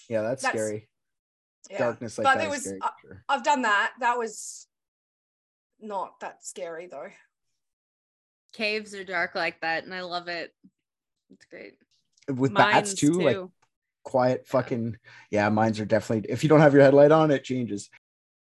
Yeah, 0.09 0.23
that's, 0.23 0.43
That's- 0.43 0.61
scary. 0.61 0.89
yeah 1.71 1.79
Darkness 1.79 2.19
like 2.19 2.25
But 2.25 2.35
that 2.35 2.39
there 2.41 2.49
is 2.49 2.55
was- 2.55 2.65
scary. 2.65 2.79
uh, 2.83 2.91
sure. 3.01 3.23
i've 3.29 3.45
done 3.45 3.63
that 3.63 3.93
that 4.01 4.19
was 4.19 4.67
not 5.81 6.19
that 6.21 6.45
scary 6.45 6.87
though 6.87 7.09
caves 8.53 8.95
are 8.95 9.05
dark 9.05 9.35
like 9.35 9.61
that, 9.61 9.85
and 9.85 9.93
I 9.93 10.01
love 10.01 10.29
it. 10.29 10.51
It's 11.31 11.45
great. 11.45 11.75
With 12.35 12.55
bats 12.55 12.75
Mines 12.75 12.95
too, 12.95 13.13
like 13.21 13.37
quiet 14.03 14.47
fucking. 14.47 14.97
Yeah, 15.31 15.51
mines 15.51 15.79
are 15.79 15.85
definitely. 15.85 16.31
If 16.31 16.43
you 16.43 16.49
don't 16.49 16.61
have 16.61 16.73
your 16.73 16.83
headlight 16.83 17.13
on, 17.13 17.31
it 17.31 17.45
changes. 17.45 17.91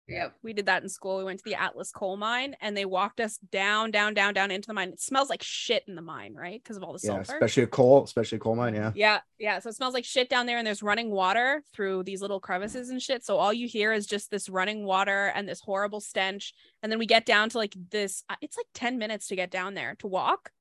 Yep. 0.08 0.36
We 0.41 0.54
did 0.54 0.67
that 0.67 0.84
in 0.84 0.89
school. 0.89 1.17
We 1.17 1.26
went 1.26 1.39
to 1.39 1.43
the 1.46 1.56
Atlas 1.56 1.91
coal 1.91 2.15
mine 2.15 2.56
and 2.62 2.78
they 2.78 2.86
walked 2.86 3.20
us 3.20 3.38
down, 3.52 3.91
down, 3.91 4.13
down, 4.13 4.34
down 4.34 4.52
into 4.52 4.67
the 4.67 4.74
mine. 4.74 4.89
It 4.89 5.02
smells 5.02 5.30
like 5.30 5.43
shit 5.43 5.84
in 5.88 5.96
the 5.96 6.02
mine, 6.02 6.34
right? 6.34 6.63
Because 6.63 6.78
of 6.78 6.84
all 6.84 6.93
the 6.93 7.00
Yeah, 7.04 7.15
sulfur. 7.15 7.34
especially 7.34 7.63
a 7.63 7.67
coal, 7.67 8.04
especially 8.06 8.38
a 8.38 8.39
coal 8.39 8.56
mine. 8.56 8.74
Yeah. 8.74 8.91
Yeah, 8.96 9.20
yeah. 9.38 9.60
So 9.60 9.70
it 9.70 9.76
smells 9.76 9.93
like 9.93 10.06
shit 10.06 10.30
down 10.30 10.46
there, 10.46 10.58
and 10.58 10.65
there's 10.65 10.82
running 10.82 11.12
water 11.12 11.62
through 11.74 12.04
these 12.04 12.22
little 12.22 12.39
crevices 12.39 12.89
and 12.89 13.02
shit. 13.02 13.26
So 13.26 13.36
all 13.38 13.52
you 13.52 13.67
hear 13.67 13.91
is 13.91 14.06
just 14.08 14.32
this 14.32 14.48
running 14.48 14.86
water 14.86 15.32
and 15.36 15.48
this 15.48 15.60
horrible 15.60 16.00
stench. 16.00 16.54
And 16.82 16.89
then 16.91 17.00
we 17.00 17.06
get 17.06 17.26
down 17.26 17.50
to 17.50 17.58
like 17.58 17.74
this. 17.91 18.24
uh, 18.30 18.36
It's 18.41 18.56
like 18.56 18.67
ten 18.74 18.98
minutes 18.98 19.28
to 19.28 19.36
get 19.36 19.52
down 19.52 19.74
there 19.74 19.96
to 20.00 20.08
walk, 20.08 20.52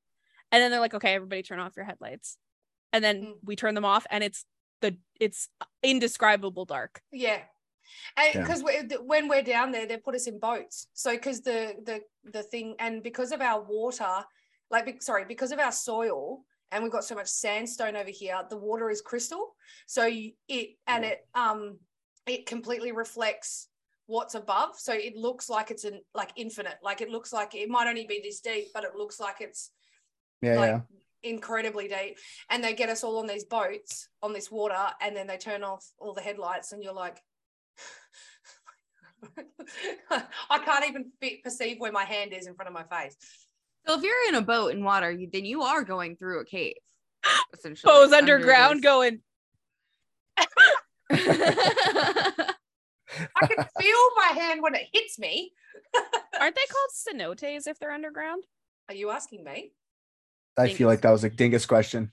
and 0.51 0.61
then 0.61 0.71
they're 0.73 0.81
like, 0.81 0.95
"Okay, 0.95 1.15
everybody, 1.15 1.43
turn 1.43 1.61
off 1.61 1.77
your 1.77 1.85
headlights." 1.85 2.37
And 2.93 3.05
then 3.05 3.23
Mm. 3.23 3.35
we 3.45 3.55
turn 3.57 3.75
them 3.77 3.85
off, 3.85 4.07
and 4.11 4.25
it's 4.25 4.45
the 4.81 4.97
it's 5.21 5.49
indescribable 5.83 6.65
dark. 6.65 7.01
yeah 7.13 7.43
and 8.17 8.35
Yeah. 8.35 8.41
because 8.43 8.63
when 9.05 9.29
we're 9.29 9.43
down 9.43 9.73
there 9.73 9.87
they 9.87 9.97
put 9.97 10.15
us 10.15 10.27
in 10.27 10.39
boats. 10.39 10.89
So 10.95 11.13
because 11.13 11.41
the 11.43 11.75
the 11.85 12.01
the 12.25 12.43
thing 12.43 12.75
and 12.79 13.03
because 13.03 13.33
of 13.33 13.41
our 13.41 13.63
water 13.63 14.25
like 14.71 15.03
sorry 15.03 15.25
because 15.25 15.53
of 15.53 15.59
our 15.59 15.73
soil 15.73 16.43
and 16.73 16.83
we've 16.83 16.93
got 16.93 17.05
so 17.05 17.15
much 17.15 17.29
sandstone 17.29 17.97
over 17.97 18.11
here 18.11 18.41
the 18.51 18.57
water 18.57 18.91
is 18.91 19.01
crystal. 19.01 19.55
So 19.87 20.09
it 20.09 20.71
and 20.87 21.05
it 21.05 21.27
um 21.35 21.79
it 22.27 22.47
completely 22.47 22.93
reflects 22.93 23.69
what's 24.07 24.35
above. 24.35 24.79
So 24.79 24.93
it 24.93 25.17
looks 25.17 25.49
like 25.49 25.71
it's 25.71 25.85
an 25.85 26.01
like 26.15 26.31
infinite. 26.37 26.79
Like 26.83 27.01
it 27.01 27.11
looks 27.11 27.33
like 27.33 27.55
it 27.55 27.69
might 27.69 27.89
only 27.89 28.07
be 28.07 28.21
this 28.23 28.41
deep 28.41 28.69
but 28.75 28.85
it 28.85 28.95
looks 28.97 29.19
like 29.21 29.37
it's 29.41 29.71
Yeah, 30.43 30.57
like 30.57 30.71
yeah. 30.71 30.81
incredibly 31.23 31.89
deep. 31.89 32.19
And 32.51 32.63
they 32.63 32.75
get 32.75 32.89
us 32.89 33.03
all 33.05 33.19
on 33.19 33.27
these 33.27 33.45
boats 33.45 34.09
on 34.23 34.33
this 34.33 34.51
water 34.51 34.87
and 35.01 35.17
then 35.17 35.27
they 35.27 35.37
turn 35.39 35.63
off 35.65 35.85
all 35.99 36.15
the 36.15 36.21
headlights 36.21 36.73
and 36.73 36.83
you're 36.83 36.93
like 36.93 37.19
I 40.51 40.59
can't 40.59 40.89
even 40.89 41.11
fit, 41.21 41.43
perceive 41.43 41.79
where 41.79 41.93
my 41.93 42.05
hand 42.05 42.33
is 42.33 42.47
in 42.47 42.55
front 42.55 42.69
of 42.69 42.75
my 42.75 42.85
face. 42.85 43.17
So 43.87 43.99
if 43.99 44.03
you're 44.03 44.29
in 44.29 44.35
a 44.35 44.43
boat 44.43 44.73
in 44.73 44.85
water, 44.85 45.11
you, 45.11 45.29
then 45.33 45.45
you 45.45 45.63
are 45.63 45.85
going 45.85 46.17
through 46.17 46.41
a 46.41 46.45
cave, 46.45 46.75
essentially. 47.55 47.93
Bo's 47.93 48.13
under 48.13 48.37
underground 48.37 48.79
this- 48.79 48.85
going. 48.85 49.21
I 53.37 53.47
can 53.47 53.65
feel 53.81 53.99
my 54.17 54.33
hand 54.35 54.63
when 54.63 54.75
it 54.75 54.87
hits 54.93 55.19
me. 55.19 55.53
Aren't 56.39 56.55
they 56.55 56.63
called 56.71 56.91
cenotes 57.41 57.67
if 57.67 57.79
they're 57.79 57.93
underground? 57.93 58.45
Are 58.89 58.95
you 58.95 59.11
asking 59.11 59.45
me? 59.45 59.73
I 60.59 60.73
feel 60.73 60.89
like 60.89 61.03
that 61.03 61.11
was 61.11 61.25
a 61.25 61.31
dingus 61.31 61.67
question. 61.67 62.13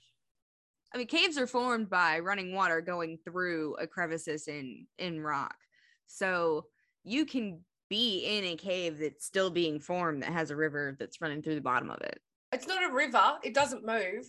I 0.94 0.98
mean, 0.98 1.06
caves 1.08 1.36
are 1.38 1.46
formed 1.48 1.90
by 1.90 2.20
running 2.20 2.54
water 2.54 2.80
going 2.80 3.18
through 3.24 3.74
a 3.80 3.86
crevices 3.86 4.46
in 4.46 4.86
in 4.98 5.20
rock. 5.20 5.56
So 6.06 6.66
you 7.02 7.26
can 7.26 7.60
be 7.90 8.20
in 8.24 8.44
a 8.44 8.56
cave 8.56 8.98
that's 8.98 9.26
still 9.26 9.50
being 9.50 9.80
formed 9.80 10.22
that 10.22 10.32
has 10.32 10.50
a 10.50 10.56
river 10.56 10.96
that's 10.98 11.20
running 11.20 11.42
through 11.42 11.56
the 11.56 11.60
bottom 11.60 11.90
of 11.90 12.00
it. 12.00 12.20
It's 12.52 12.66
not 12.68 12.88
a 12.88 12.94
river. 12.94 13.38
It 13.42 13.54
doesn't 13.54 13.84
move. 13.84 14.24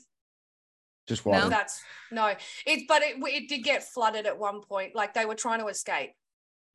Just 1.08 1.24
No. 1.26 1.34
water. 1.34 1.50
That's 1.50 1.80
no. 2.12 2.34
It's 2.66 2.84
but 2.88 3.04
it 3.04 3.18
it 3.20 3.48
did 3.48 3.60
get 3.60 3.84
flooded 3.84 4.26
at 4.26 4.40
one 4.40 4.62
point. 4.62 4.96
Like 4.96 5.14
they 5.14 5.26
were 5.26 5.36
trying 5.36 5.60
to 5.60 5.68
escape, 5.68 6.14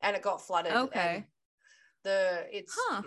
and 0.01 0.15
it 0.15 0.21
got 0.21 0.41
flooded. 0.41 0.71
Okay. 0.71 1.25
The 2.03 2.47
it's 2.49 2.73
Huh. 2.79 3.01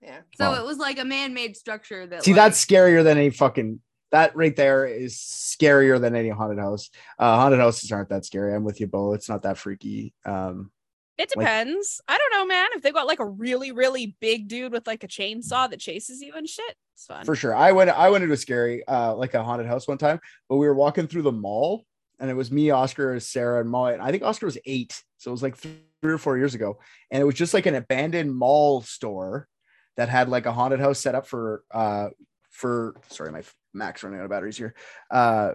yeah. 0.00 0.22
So 0.36 0.50
Oh. 0.52 0.54
it 0.54 0.64
was 0.66 0.78
like 0.78 0.98
a 0.98 1.04
man-made 1.04 1.56
structure 1.56 2.06
that 2.06 2.24
See, 2.24 2.32
like, 2.32 2.36
that's 2.36 2.64
scarier 2.64 3.04
than 3.04 3.18
any 3.18 3.28
fucking. 3.30 3.80
That 4.12 4.36
right 4.36 4.54
there 4.54 4.86
is 4.86 5.16
scarier 5.16 6.00
than 6.00 6.14
any 6.14 6.28
haunted 6.28 6.58
house. 6.58 6.90
Uh, 7.18 7.36
haunted 7.36 7.60
houses 7.60 7.90
aren't 7.90 8.10
that 8.10 8.24
scary. 8.24 8.54
I'm 8.54 8.62
with 8.64 8.80
you, 8.80 8.86
Bo. 8.86 9.14
It's 9.14 9.28
not 9.28 9.42
that 9.42 9.58
freaky. 9.58 10.14
Um, 10.24 10.70
It 11.18 11.30
Like- 11.36 11.46
depends. 11.46 12.00
I 12.08 12.16
don't 12.18 12.32
know, 12.32 12.46
man. 12.46 12.68
If 12.74 12.82
they 12.82 12.90
got 12.90 13.06
like 13.06 13.20
a 13.20 13.24
really, 13.26 13.70
really 13.70 14.16
big 14.20 14.48
dude 14.48 14.72
with 14.72 14.86
like 14.86 15.04
a 15.04 15.08
chainsaw 15.08 15.68
that 15.70 15.78
chases 15.78 16.20
you 16.22 16.32
and 16.34 16.48
shit, 16.48 16.74
it's 16.94 17.06
fun. 17.06 17.24
for 17.26 17.36
sure. 17.36 17.54
I 17.54 17.72
went. 17.72 17.90
I 17.90 18.08
went 18.10 18.22
into 18.24 18.34
a 18.34 18.36
scary, 18.38 18.86
uh, 18.88 19.14
like 19.14 19.34
a 19.34 19.42
haunted 19.44 19.66
house 19.66 19.86
one 19.86 19.98
time, 19.98 20.20
but 20.48 20.56
we 20.56 20.66
were 20.66 20.74
walking 20.74 21.06
through 21.06 21.22
the 21.22 21.30
mall, 21.32 21.84
and 22.18 22.30
it 22.30 22.34
was 22.34 22.50
me, 22.50 22.70
Oscar, 22.70 23.20
Sarah, 23.20 23.60
and 23.60 23.70
Molly. 23.70 23.92
And 23.92 24.02
I 24.02 24.10
think 24.10 24.22
Oscar 24.22 24.46
was 24.46 24.58
eight, 24.64 25.02
so 25.18 25.30
it 25.30 25.32
was 25.32 25.42
like 25.42 25.56
three 25.56 25.76
or 26.02 26.18
four 26.18 26.38
years 26.38 26.54
ago, 26.54 26.78
and 27.10 27.20
it 27.22 27.24
was 27.24 27.34
just 27.34 27.52
like 27.54 27.66
an 27.66 27.74
abandoned 27.76 28.34
mall 28.34 28.80
store 28.82 29.48
that 29.96 30.08
had 30.08 30.28
like 30.30 30.46
a 30.46 30.52
haunted 30.52 30.80
house 30.80 30.98
set 30.98 31.14
up 31.14 31.26
for, 31.26 31.62
uh, 31.72 32.08
for 32.50 32.94
sorry, 33.10 33.30
my 33.32 33.42
Mac's 33.74 34.02
running 34.02 34.18
out 34.18 34.24
of 34.24 34.30
batteries 34.30 34.56
here. 34.56 34.74
Uh, 35.10 35.52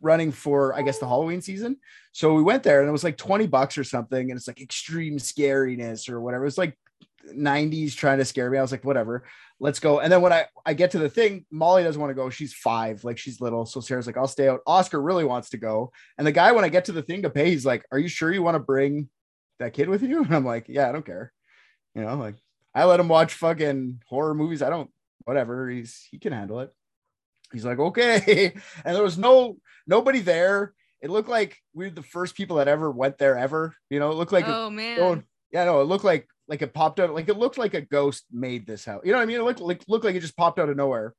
running 0.00 0.30
for 0.30 0.74
I 0.74 0.82
guess 0.82 0.98
the 0.98 1.08
Halloween 1.08 1.40
season. 1.40 1.78
So 2.12 2.34
we 2.34 2.42
went 2.42 2.62
there 2.62 2.80
and 2.80 2.88
it 2.88 2.92
was 2.92 3.04
like 3.04 3.16
20 3.16 3.46
bucks 3.46 3.78
or 3.78 3.84
something, 3.84 4.30
and 4.30 4.36
it's 4.36 4.46
like 4.46 4.60
extreme 4.60 5.18
scariness 5.18 6.08
or 6.08 6.20
whatever. 6.20 6.44
It 6.44 6.48
was 6.48 6.58
like 6.58 6.78
90s 7.32 7.94
trying 7.94 8.18
to 8.18 8.24
scare 8.24 8.50
me. 8.50 8.58
I 8.58 8.62
was 8.62 8.72
like, 8.72 8.84
whatever, 8.84 9.24
let's 9.60 9.80
go. 9.80 10.00
And 10.00 10.12
then 10.12 10.20
when 10.20 10.32
I 10.32 10.46
I 10.66 10.74
get 10.74 10.90
to 10.92 10.98
the 10.98 11.08
thing, 11.08 11.46
Molly 11.50 11.82
doesn't 11.82 12.00
want 12.00 12.10
to 12.10 12.14
go. 12.14 12.30
She's 12.30 12.54
five, 12.54 13.04
like 13.04 13.18
she's 13.18 13.40
little. 13.40 13.66
So 13.66 13.80
Sarah's 13.80 14.06
like, 14.06 14.16
I'll 14.16 14.28
stay 14.28 14.48
out. 14.48 14.60
Oscar 14.66 15.00
really 15.00 15.24
wants 15.24 15.50
to 15.50 15.56
go. 15.56 15.92
And 16.18 16.26
the 16.26 16.32
guy, 16.32 16.52
when 16.52 16.64
I 16.64 16.68
get 16.68 16.86
to 16.86 16.92
the 16.92 17.02
thing 17.02 17.22
to 17.22 17.30
pay, 17.30 17.50
he's 17.50 17.66
like, 17.66 17.84
Are 17.90 17.98
you 17.98 18.08
sure 18.08 18.32
you 18.32 18.42
want 18.42 18.56
to 18.56 18.60
bring 18.60 19.08
that 19.58 19.72
kid 19.72 19.88
with 19.88 20.02
you? 20.02 20.24
And 20.24 20.34
I'm 20.34 20.44
like, 20.44 20.66
Yeah, 20.68 20.88
I 20.88 20.92
don't 20.92 21.06
care. 21.06 21.32
You 21.94 22.02
know, 22.02 22.16
like 22.16 22.36
I 22.74 22.84
let 22.84 23.00
him 23.00 23.08
watch 23.08 23.34
fucking 23.34 24.02
horror 24.06 24.34
movies. 24.34 24.62
I 24.62 24.70
don't, 24.70 24.90
whatever. 25.24 25.68
He's 25.68 26.06
he 26.10 26.18
can 26.18 26.32
handle 26.32 26.60
it. 26.60 26.72
He's 27.52 27.64
like, 27.64 27.78
okay. 27.78 28.54
And 28.84 28.96
there 28.96 29.02
was 29.02 29.18
no 29.18 29.56
nobody 29.86 30.20
there. 30.20 30.74
It 31.00 31.10
looked 31.10 31.28
like 31.28 31.58
we 31.74 31.86
were 31.86 31.90
the 31.90 32.02
first 32.02 32.34
people 32.34 32.56
that 32.56 32.68
ever 32.68 32.90
went 32.90 33.18
there 33.18 33.36
ever. 33.36 33.74
You 33.90 33.98
know, 33.98 34.10
it 34.10 34.14
looked 34.14 34.32
like 34.32 34.48
oh 34.48 34.70
man. 34.70 34.98
going, 34.98 35.24
yeah, 35.52 35.64
no, 35.64 35.80
it 35.80 35.84
looked 35.84 36.04
like 36.04 36.28
like 36.48 36.62
it 36.62 36.74
popped 36.74 37.00
out, 37.00 37.14
like 37.14 37.28
it 37.28 37.38
looked 37.38 37.58
like 37.58 37.74
a 37.74 37.80
ghost 37.80 38.24
made 38.32 38.66
this 38.66 38.84
house. 38.84 39.02
You 39.04 39.12
know 39.12 39.18
what 39.18 39.22
I 39.22 39.26
mean? 39.26 39.40
It 39.40 39.44
looked 39.44 39.60
like 39.60 39.82
looked 39.88 40.04
like 40.04 40.14
it 40.14 40.20
just 40.20 40.36
popped 40.36 40.58
out 40.58 40.68
of 40.68 40.76
nowhere. 40.76 41.14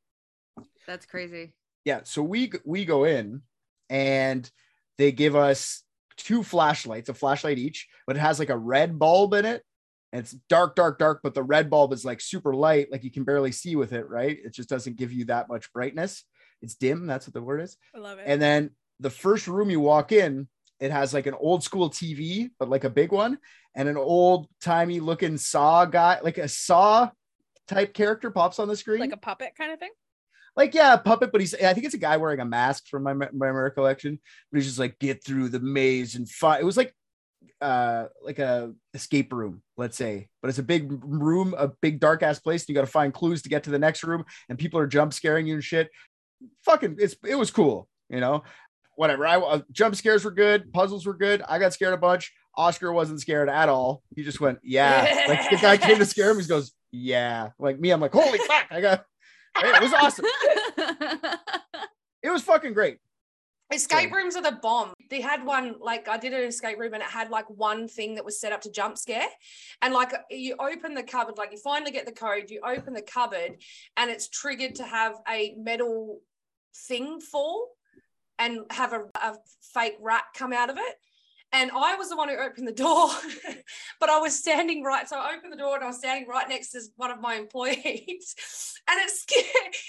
That's 0.88 1.06
crazy. 1.06 1.54
Yeah. 1.84 2.02
So 2.04 2.24
we 2.24 2.52
we 2.66 2.86
go 2.86 3.04
in 3.04 3.42
and 3.90 4.50
they 4.98 5.12
give 5.12 5.36
us 5.36 5.84
two 6.18 6.44
flashlights, 6.44 7.10
a 7.10 7.14
flashlight 7.14 7.58
each, 7.58 7.88
but 8.08 8.16
it 8.16 8.20
has 8.20 8.40
like 8.40 8.50
a 8.50 8.58
red 8.58 8.98
bulb 8.98 9.34
in 9.34 9.46
it. 9.46 9.64
And 10.16 10.24
it's 10.24 10.32
dark, 10.48 10.78
dark, 10.78 10.98
dark, 10.98 11.20
but 11.24 11.34
the 11.34 11.44
red 11.44 11.70
bulb 11.70 11.92
is 11.92 12.06
like 12.06 12.22
super 12.22 12.54
light, 12.54 12.90
like 12.90 13.04
you 13.04 13.12
can 13.12 13.26
barely 13.26 13.52
see 13.52 13.76
with 13.76 13.92
it, 13.92 14.08
right? 14.08 14.38
It 14.46 14.54
just 14.54 14.70
doesn't 14.70 14.96
give 14.96 15.12
you 15.12 15.26
that 15.26 15.50
much 15.50 15.74
brightness. 15.74 16.24
It's 16.62 16.76
dim, 16.76 17.06
that's 17.06 17.28
what 17.28 17.34
the 17.34 17.42
word 17.42 17.60
is. 17.60 17.76
I 17.94 18.00
love 18.00 18.20
it. 18.20 18.24
And 18.26 18.42
then 18.42 18.70
the 19.02 19.10
first 19.10 19.46
room 19.46 19.70
you 19.70 19.82
walk 19.82 20.14
in, 20.14 20.48
it 20.80 20.92
has 20.92 21.14
like 21.14 21.26
an 21.26 21.34
old 21.34 21.66
school 21.66 21.90
TV, 21.90 22.50
but 22.58 22.70
like 22.70 22.86
a 22.86 22.90
big 22.90 23.12
one, 23.12 23.40
and 23.76 23.90
an 23.90 23.98
old 23.98 24.48
timey 24.62 25.02
looking 25.02 25.38
saw 25.38 25.84
guy, 25.84 26.22
like 26.24 26.38
a 26.38 26.48
saw 26.48 27.10
type 27.68 27.94
character 27.94 28.32
pops 28.32 28.58
on 28.58 28.70
the 28.70 28.78
screen. 28.78 29.02
like 29.02 29.12
a 29.12 29.18
puppet 29.18 29.52
kind 29.58 29.74
of 29.74 29.80
thing. 29.80 29.92
like 30.56 30.74
yeah, 30.74 30.94
a 30.94 30.98
puppet, 30.98 31.34
but 31.34 31.42
he's 31.42 31.54
I 31.56 31.74
think 31.74 31.88
it's 31.88 31.94
a 31.94 31.98
guy 31.98 32.16
wearing 32.16 32.40
a 32.40 32.46
mask 32.46 32.88
from 32.88 33.04
my 33.04 33.14
my 33.14 33.50
recollection, 33.50 34.18
but 34.50 34.60
he's 34.60 34.68
just 34.68 34.80
like 34.80 34.98
get 34.98 35.26
through 35.26 35.50
the 35.50 35.60
maze 35.60 36.16
and 36.16 36.30
find. 36.30 36.62
It 36.62 36.66
was 36.66 36.78
like 36.78 36.96
uh 37.62 38.06
like 38.24 38.40
a 38.40 38.74
escape 38.94 39.32
room 39.34 39.62
let's 39.78 39.98
say 39.98 40.28
but 40.42 40.50
it's 40.50 40.60
a 40.60 40.64
big 40.64 40.88
room 41.04 41.56
a 41.58 41.68
big 41.82 42.00
dark 42.00 42.24
ass 42.24 42.40
place 42.40 42.64
and 42.64 42.70
you 42.70 42.76
got 42.76 42.82
to 42.82 42.88
find 42.88 43.14
clues 43.14 43.42
to 43.42 43.50
get 43.50 43.64
to 43.64 43.70
the 43.70 43.80
next 43.80 44.04
room 44.04 44.24
and 44.50 44.58
people 44.58 44.80
are 44.80 44.88
jump 44.88 45.14
scaring 45.14 45.48
you 45.48 45.56
and 45.56 45.64
shit. 45.64 45.90
Fucking 46.64 46.98
it's 47.00 47.16
it 47.26 47.36
was 47.36 47.52
cool 47.52 47.88
you 48.10 48.20
know? 48.20 48.44
Whatever 48.96 49.28
i 49.28 49.38
uh, 49.38 49.62
jump 49.72 49.96
scares 49.96 50.24
were 50.24 50.32
good 50.32 50.72
puzzles 50.72 51.06
were 51.06 51.14
good 51.14 51.42
i 51.48 51.60
got 51.60 51.74
scared 51.74 51.94
a 51.94 51.98
bunch 51.98 52.32
oscar 52.56 52.94
wasn't 52.94 53.20
scared 53.20 53.50
at 53.50 53.68
all 53.68 54.04
he 54.16 54.24
just 54.24 54.40
went 54.40 54.60
yeah. 54.64 55.26
Like 55.28 55.50
the 55.50 55.58
guy 55.58 55.78
came 55.78 55.98
to 55.98 56.06
scare 56.06 56.32
him 56.32 56.40
he 56.40 56.46
goes 56.46 56.72
yeah. 56.92 57.50
Like 57.60 57.80
me 57.80 57.92
i'm 57.92 58.00
like 58.00 58.14
holy 58.14 58.38
fuck 58.40 58.66
i 58.72 58.82
got 58.82 59.06
it 59.58 59.82
was 59.82 59.94
awesome. 59.94 60.26
It 62.26 62.32
was 62.32 62.42
fucking 62.42 62.74
great 62.74 62.98
Escape 63.74 64.14
rooms 64.14 64.36
are 64.36 64.44
the 64.44 64.60
bomb. 64.62 64.94
They 65.10 65.22
had 65.22 65.44
one 65.44 65.76
like 65.82 66.08
I 66.08 66.18
did 66.18 66.34
an 66.34 66.44
escape 66.44 66.78
room 66.78 66.94
and 66.94 67.02
it 67.02 67.10
had 67.10 67.30
like 67.30 67.50
one 67.50 67.88
thing 67.88 68.16
that 68.16 68.26
was 68.26 68.40
set 68.40 68.52
up 68.52 68.62
to 68.62 68.72
jump 68.72 68.98
scare. 68.98 69.28
And 69.82 69.94
like 69.94 70.14
you 70.30 70.56
open 70.60 70.94
the 70.94 71.04
cupboard, 71.04 71.38
like 71.38 71.52
you 71.52 71.58
finally 71.58 71.92
get 71.92 72.06
the 72.06 72.12
code, 72.12 72.50
you 72.50 72.62
open 72.66 72.94
the 72.94 73.02
cupboard 73.02 73.58
and 73.98 74.12
it's 74.12 74.30
triggered 74.30 74.76
to 74.76 74.84
have 74.84 75.16
a 75.28 75.56
metal 75.58 76.20
thing 76.88 77.20
fall 77.20 77.70
and 78.38 78.62
have 78.70 78.94
a, 78.94 79.06
a 79.16 79.36
fake 79.74 79.98
rat 80.00 80.26
come 80.36 80.54
out 80.54 80.70
of 80.70 80.78
it. 80.78 80.96
And 81.52 81.72
I 81.72 81.96
was 81.96 82.10
the 82.10 82.18
one 82.18 82.30
who 82.30 82.36
opened 82.36 82.68
the 82.68 82.74
door, 82.74 83.10
but 84.00 84.10
I 84.10 84.20
was 84.20 84.38
standing 84.38 84.84
right. 84.84 85.08
So 85.08 85.18
I 85.18 85.36
opened 85.38 85.54
the 85.54 85.58
door 85.58 85.76
and 85.76 85.84
I 85.84 85.88
was 85.88 85.98
standing 85.98 86.28
right 86.28 86.48
next 86.50 86.72
to 86.72 86.82
one 86.98 87.12
of 87.12 87.22
my 87.22 87.36
employees. 87.36 88.36
And 88.88 89.00
it 89.02 89.10
scared, 89.10 89.48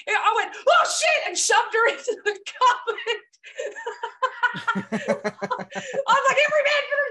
I 0.09 0.33
went, 0.37 0.57
oh 0.67 0.97
shit, 0.99 1.29
and 1.29 1.37
shoved 1.37 1.75
her 1.75 1.87
into 1.91 2.17
the 2.25 2.39
cupboard. 2.49 3.21
I'm 6.09 6.23
like, 6.29 6.39
every 6.47 6.63
man 6.65 6.83
her 6.93 7.07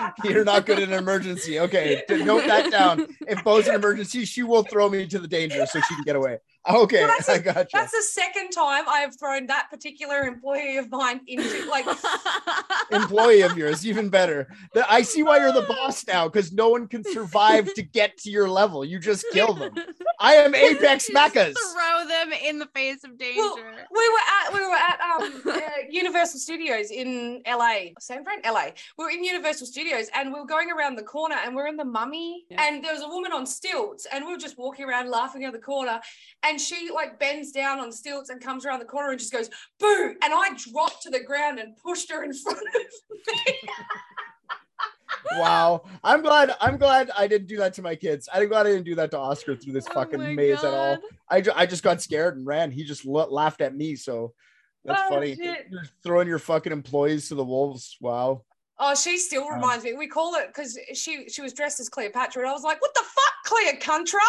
down. 0.00 0.12
You're 0.24 0.44
not 0.44 0.66
good 0.66 0.80
in 0.80 0.92
an 0.92 0.98
emergency. 0.98 1.60
Okay, 1.60 2.02
note 2.08 2.44
that 2.48 2.72
down. 2.72 3.06
If 3.20 3.44
Bo's 3.44 3.68
an 3.68 3.76
emergency, 3.76 4.24
she 4.24 4.42
will 4.42 4.64
throw 4.64 4.88
me 4.88 5.06
to 5.06 5.20
the 5.20 5.28
danger 5.28 5.64
so 5.66 5.80
she 5.80 5.94
can 5.94 6.02
get 6.04 6.16
away. 6.16 6.38
Okay, 6.68 6.98
Well, 7.00 7.08
that's 7.08 7.28
I 7.28 7.34
a- 7.34 7.40
got 7.40 7.56
you. 7.72 7.78
That's 7.78 7.92
the 7.92 8.02
second 8.02 8.50
time 8.50 8.88
I 8.88 8.98
have 9.00 9.18
thrown 9.18 9.46
that 9.46 9.68
particular 9.70 10.22
employee 10.22 10.76
of 10.78 10.90
mine 10.90 11.20
into 11.26 11.68
like 11.70 11.86
Employee 12.90 13.42
of 13.42 13.56
yours, 13.56 13.86
even 13.86 14.08
better. 14.08 14.48
The- 14.74 14.90
I 14.90 15.02
see 15.02 15.22
why 15.22 15.38
you're 15.38 15.52
the 15.52 15.62
boss 15.62 16.06
now 16.06 16.28
because 16.28 16.52
no 16.52 16.68
one 16.68 16.86
can 16.88 17.04
survive 17.04 17.72
to 17.74 17.82
get 17.82 18.16
to 18.18 18.30
your 18.30 18.48
level. 18.48 18.84
You 18.84 18.98
just 18.98 19.24
kill 19.32 19.54
them. 19.54 19.74
I 20.20 20.34
am 20.34 20.54
Apex 20.66 21.06
Just 21.08 21.10
Mechas. 21.16 21.54
Throw 21.72 22.06
them 22.08 22.32
in 22.32 22.58
the 22.58 22.66
face 22.74 23.04
of 23.04 23.18
danger. 23.18 23.40
Well, 23.40 23.56
we 23.56 24.08
were 24.08 24.18
at 24.44 24.52
we 24.54 24.60
were 24.60 24.74
at 24.74 25.00
um 25.00 25.42
uh, 25.46 25.60
Universal 25.90 26.40
Studios 26.40 26.90
in 26.90 27.42
LA, 27.46 27.90
San 28.00 28.24
Fran, 28.24 28.40
LA. 28.44 28.68
We 28.98 29.04
were 29.04 29.10
in 29.10 29.24
Universal 29.24 29.66
Studios 29.66 30.08
and 30.14 30.32
we 30.32 30.40
were 30.40 30.46
going 30.46 30.70
around 30.70 30.96
the 30.96 31.02
corner 31.02 31.36
and 31.44 31.54
we're 31.54 31.66
in 31.66 31.76
the 31.76 31.84
Mummy 31.84 32.44
Yeah. 32.50 32.62
and 32.64 32.84
there 32.84 32.92
was 32.92 33.02
a 33.02 33.08
woman 33.08 33.32
on 33.32 33.46
stilts 33.46 34.06
and 34.12 34.24
we 34.24 34.32
were 34.32 34.38
just 34.38 34.58
walking 34.58 34.84
around 34.86 35.10
laughing 35.10 35.44
at 35.44 35.52
the 35.52 35.58
corner 35.58 36.00
and 36.42 36.55
she 36.60 36.90
like 36.92 37.18
bends 37.18 37.52
down 37.52 37.78
on 37.80 37.90
stilts 37.92 38.30
and 38.30 38.40
comes 38.40 38.64
around 38.66 38.78
the 38.80 38.84
corner 38.84 39.10
and 39.10 39.18
just 39.18 39.32
goes 39.32 39.48
boo 39.78 40.14
and 40.22 40.32
I 40.34 40.50
dropped 40.56 41.02
to 41.02 41.10
the 41.10 41.20
ground 41.22 41.58
and 41.58 41.76
pushed 41.76 42.10
her 42.12 42.22
in 42.24 42.32
front 42.32 42.58
of 42.58 42.64
me. 42.74 43.54
Wow. 45.38 45.82
I'm 46.04 46.22
glad. 46.22 46.54
I'm 46.60 46.76
glad 46.76 47.10
I 47.16 47.26
didn't 47.26 47.48
do 47.48 47.56
that 47.58 47.74
to 47.74 47.82
my 47.82 47.94
kids. 47.96 48.28
I'm 48.32 48.48
glad 48.48 48.66
I 48.66 48.70
didn't 48.70 48.84
do 48.84 48.94
that 48.96 49.10
to 49.12 49.18
Oscar 49.18 49.56
through 49.56 49.72
this 49.72 49.86
Oh 49.90 49.94
fucking 49.94 50.18
my 50.20 50.32
maze 50.34 50.62
at 50.62 50.72
all. 50.72 50.98
I, 51.28 51.40
ju- 51.40 51.52
I 51.54 51.66
just 51.66 51.82
got 51.82 52.00
scared 52.00 52.36
and 52.36 52.46
ran. 52.46 52.70
He 52.70 52.84
just 52.84 53.04
lo- 53.04 53.28
laughed 53.30 53.60
at 53.60 53.74
me. 53.74 53.96
So 53.96 54.34
that's 54.84 55.02
Oh, 55.06 55.08
funny. 55.14 55.34
shit. 55.34 55.66
You're 55.70 55.84
throwing 56.04 56.28
your 56.28 56.38
fucking 56.38 56.72
employees 56.72 57.28
to 57.28 57.34
the 57.34 57.44
wolves. 57.44 57.96
Wow. 58.00 58.42
Oh, 58.78 58.94
she 58.94 59.16
still 59.16 59.44
um, 59.44 59.54
reminds 59.54 59.84
me. 59.84 59.94
We 59.94 60.06
call 60.06 60.34
it 60.34 60.48
because 60.48 60.78
she 60.94 61.28
she 61.28 61.42
was 61.42 61.52
dressed 61.52 61.80
as 61.80 61.88
Cleopatra, 61.88 62.42
and 62.42 62.50
I 62.50 62.52
was 62.52 62.62
like, 62.62 62.80
"What 62.82 62.94
the 62.94 63.02
fuck, 63.02 63.34
Cleopatra?" 63.44 64.20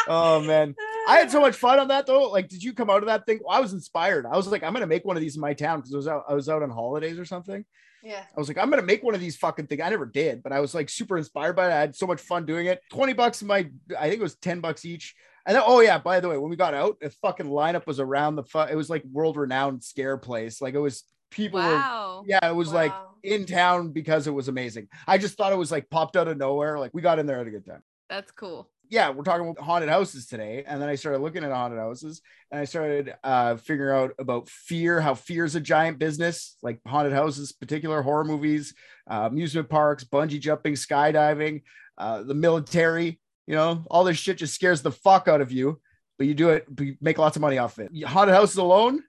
Oh 0.08 0.40
man. 0.42 0.76
I 1.08 1.18
had 1.18 1.32
so 1.32 1.42
much 1.42 1.56
fun 1.56 1.80
on 1.80 1.88
that 1.90 2.06
though. 2.06 2.30
Like, 2.30 2.48
did 2.48 2.64
you 2.64 2.74
come 2.74 2.90
out 2.90 3.04
of 3.04 3.08
that 3.08 3.26
thing? 3.26 3.40
I 3.50 3.60
was 3.60 3.74
inspired. 3.74 4.26
I 4.26 4.38
was 4.38 4.48
like, 4.48 4.64
I'm 4.64 4.74
gonna 4.74 4.88
make 4.88 5.06
one 5.06 5.18
of 5.18 5.22
these 5.22 5.36
in 5.36 5.42
my 5.42 5.54
town 5.54 5.80
because 5.80 5.94
I 5.94 5.98
was 5.98 6.08
out, 6.08 6.24
I 6.30 6.34
was 6.34 6.50
out 6.50 6.64
on 6.64 6.70
holidays 6.70 7.20
or 7.20 7.26
something. 7.26 7.66
yeah. 8.04 8.24
I 8.36 8.40
was 8.40 8.48
like, 8.48 8.58
I'm 8.58 8.70
gonna 8.70 8.84
make 8.84 9.04
one 9.04 9.16
of 9.16 9.20
these 9.20 9.36
fucking 9.36 9.68
things. 9.68 9.82
I 9.82 9.90
never 9.90 10.06
did, 10.06 10.44
but 10.44 10.52
I 10.52 10.60
was 10.60 10.74
like 10.74 10.90
super 10.90 11.18
inspired 11.18 11.56
by 11.56 11.68
it. 11.68 11.74
I 11.74 11.80
had 11.80 11.96
so 11.96 12.08
much 12.08 12.22
fun 12.22 12.46
doing 12.46 12.68
it. 12.68 12.82
20 12.92 13.14
bucks 13.14 13.42
in 13.42 13.48
my, 13.48 13.70
I 13.98 14.10
think 14.10 14.20
it 14.20 14.24
was 14.24 14.36
10 14.36 14.60
bucks 14.62 14.86
each. 14.86 15.16
And 15.48 15.56
then, 15.56 15.64
oh 15.66 15.80
yeah, 15.80 15.98
by 15.98 16.20
the 16.20 16.28
way, 16.28 16.38
when 16.38 16.50
we 16.50 16.58
got 16.58 16.74
out, 16.74 17.00
the 17.00 17.10
fucking 17.10 17.46
lineup 17.46 17.88
was 17.88 18.02
around 18.02 18.36
the 18.36 18.44
fu- 18.44 18.60
it 18.60 18.76
was 18.76 18.90
like 18.90 19.04
world 19.06 19.38
renowned 19.38 19.82
scare 19.82 20.18
place. 20.18 20.62
Like 20.62 20.74
it 20.74 20.80
was 20.80 21.04
people 21.32 21.62
were 21.62 21.66
wow. 21.66 22.24
yeah, 22.28 22.46
it 22.50 22.56
was 22.56 22.74
like 22.74 22.94
in 23.24 23.46
town 23.46 23.92
because 23.92 24.28
it 24.28 24.34
was 24.34 24.50
amazing. 24.50 24.90
I 25.08 25.18
just 25.18 25.38
thought 25.38 25.54
it 25.54 25.58
was 25.58 25.72
like 25.72 25.90
popped 25.90 26.18
out 26.18 26.28
of 26.28 26.38
nowhere. 26.38 26.78
Like 26.78 26.94
we 26.94 27.02
got 27.02 27.18
in 27.18 27.26
there 27.26 27.40
at 27.40 27.48
a 27.48 27.50
good 27.50 27.66
time. 27.66 27.82
That's 28.10 28.30
cool. 28.32 28.70
Yeah, 28.90 29.10
we're 29.10 29.24
talking 29.24 29.48
about 29.48 29.64
haunted 29.64 29.90
houses 29.90 30.28
today. 30.28 30.64
And 30.68 30.82
then 30.82 30.90
I 30.90 30.96
started 30.96 31.20
looking 31.20 31.46
at 31.46 31.52
haunted 31.52 31.80
houses 31.80 32.22
and 32.52 32.60
I 32.60 32.66
started 32.66 33.16
uh 33.24 33.56
figuring 33.56 33.98
out 33.98 34.16
about 34.20 34.50
fear, 34.50 35.00
how 35.00 35.16
fear 35.16 35.46
is 35.46 35.56
a 35.56 35.62
giant 35.62 35.98
business, 35.98 36.58
like 36.62 36.80
haunted 36.86 37.14
houses, 37.14 37.54
particular 37.54 38.02
horror 38.02 38.26
movies, 38.26 38.74
uh, 39.10 39.30
amusement 39.32 39.70
parks, 39.70 40.04
bungee 40.04 40.42
jumping, 40.42 40.74
skydiving, 40.74 41.64
uh, 41.98 42.24
the 42.24 42.34
military, 42.34 43.20
you 43.48 43.56
know, 43.56 43.84
all 43.90 44.04
this 44.04 44.18
shit 44.18 44.38
just 44.38 44.54
scares 44.54 44.82
the 44.82 44.92
fuck 44.92 45.28
out 45.28 45.42
of 45.42 45.52
you, 45.52 45.80
but 46.18 46.28
you 46.28 46.34
do 46.34 46.50
it, 46.50 46.66
but 46.70 46.86
you 46.86 46.98
make 47.02 47.18
lots 47.18 47.38
of 47.38 47.42
money 47.42 47.58
off 47.58 47.80
it. 47.80 47.90
Haunted 48.04 48.36
houses 48.36 48.58
alone 48.58 49.02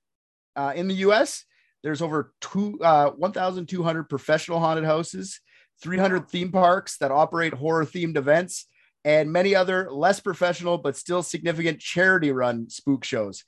uh, 0.57 0.73
in 0.75 0.89
the 0.89 0.95
US, 0.95 1.45
there's 1.83 2.03
over 2.03 2.33
two 2.41 2.79
uh 2.83 3.11
1,200 3.11 4.05
professional 4.05 4.61
haunted 4.61 4.85
houses, 4.85 5.41
300 5.83 6.29
theme 6.29 6.51
parks 6.51 6.99
that 6.99 7.11
operate 7.11 7.55
horror 7.55 7.85
themed 7.85 8.17
events 8.17 8.67
and 9.05 9.33
many 9.33 9.55
other 9.55 9.91
less 9.91 10.21
professional 10.21 10.79
but 10.79 10.97
still 10.97 11.23
significant 11.23 11.81
charity 11.81 12.33
run 12.33 12.69
spook 12.69 13.05
shows. 13.05 13.45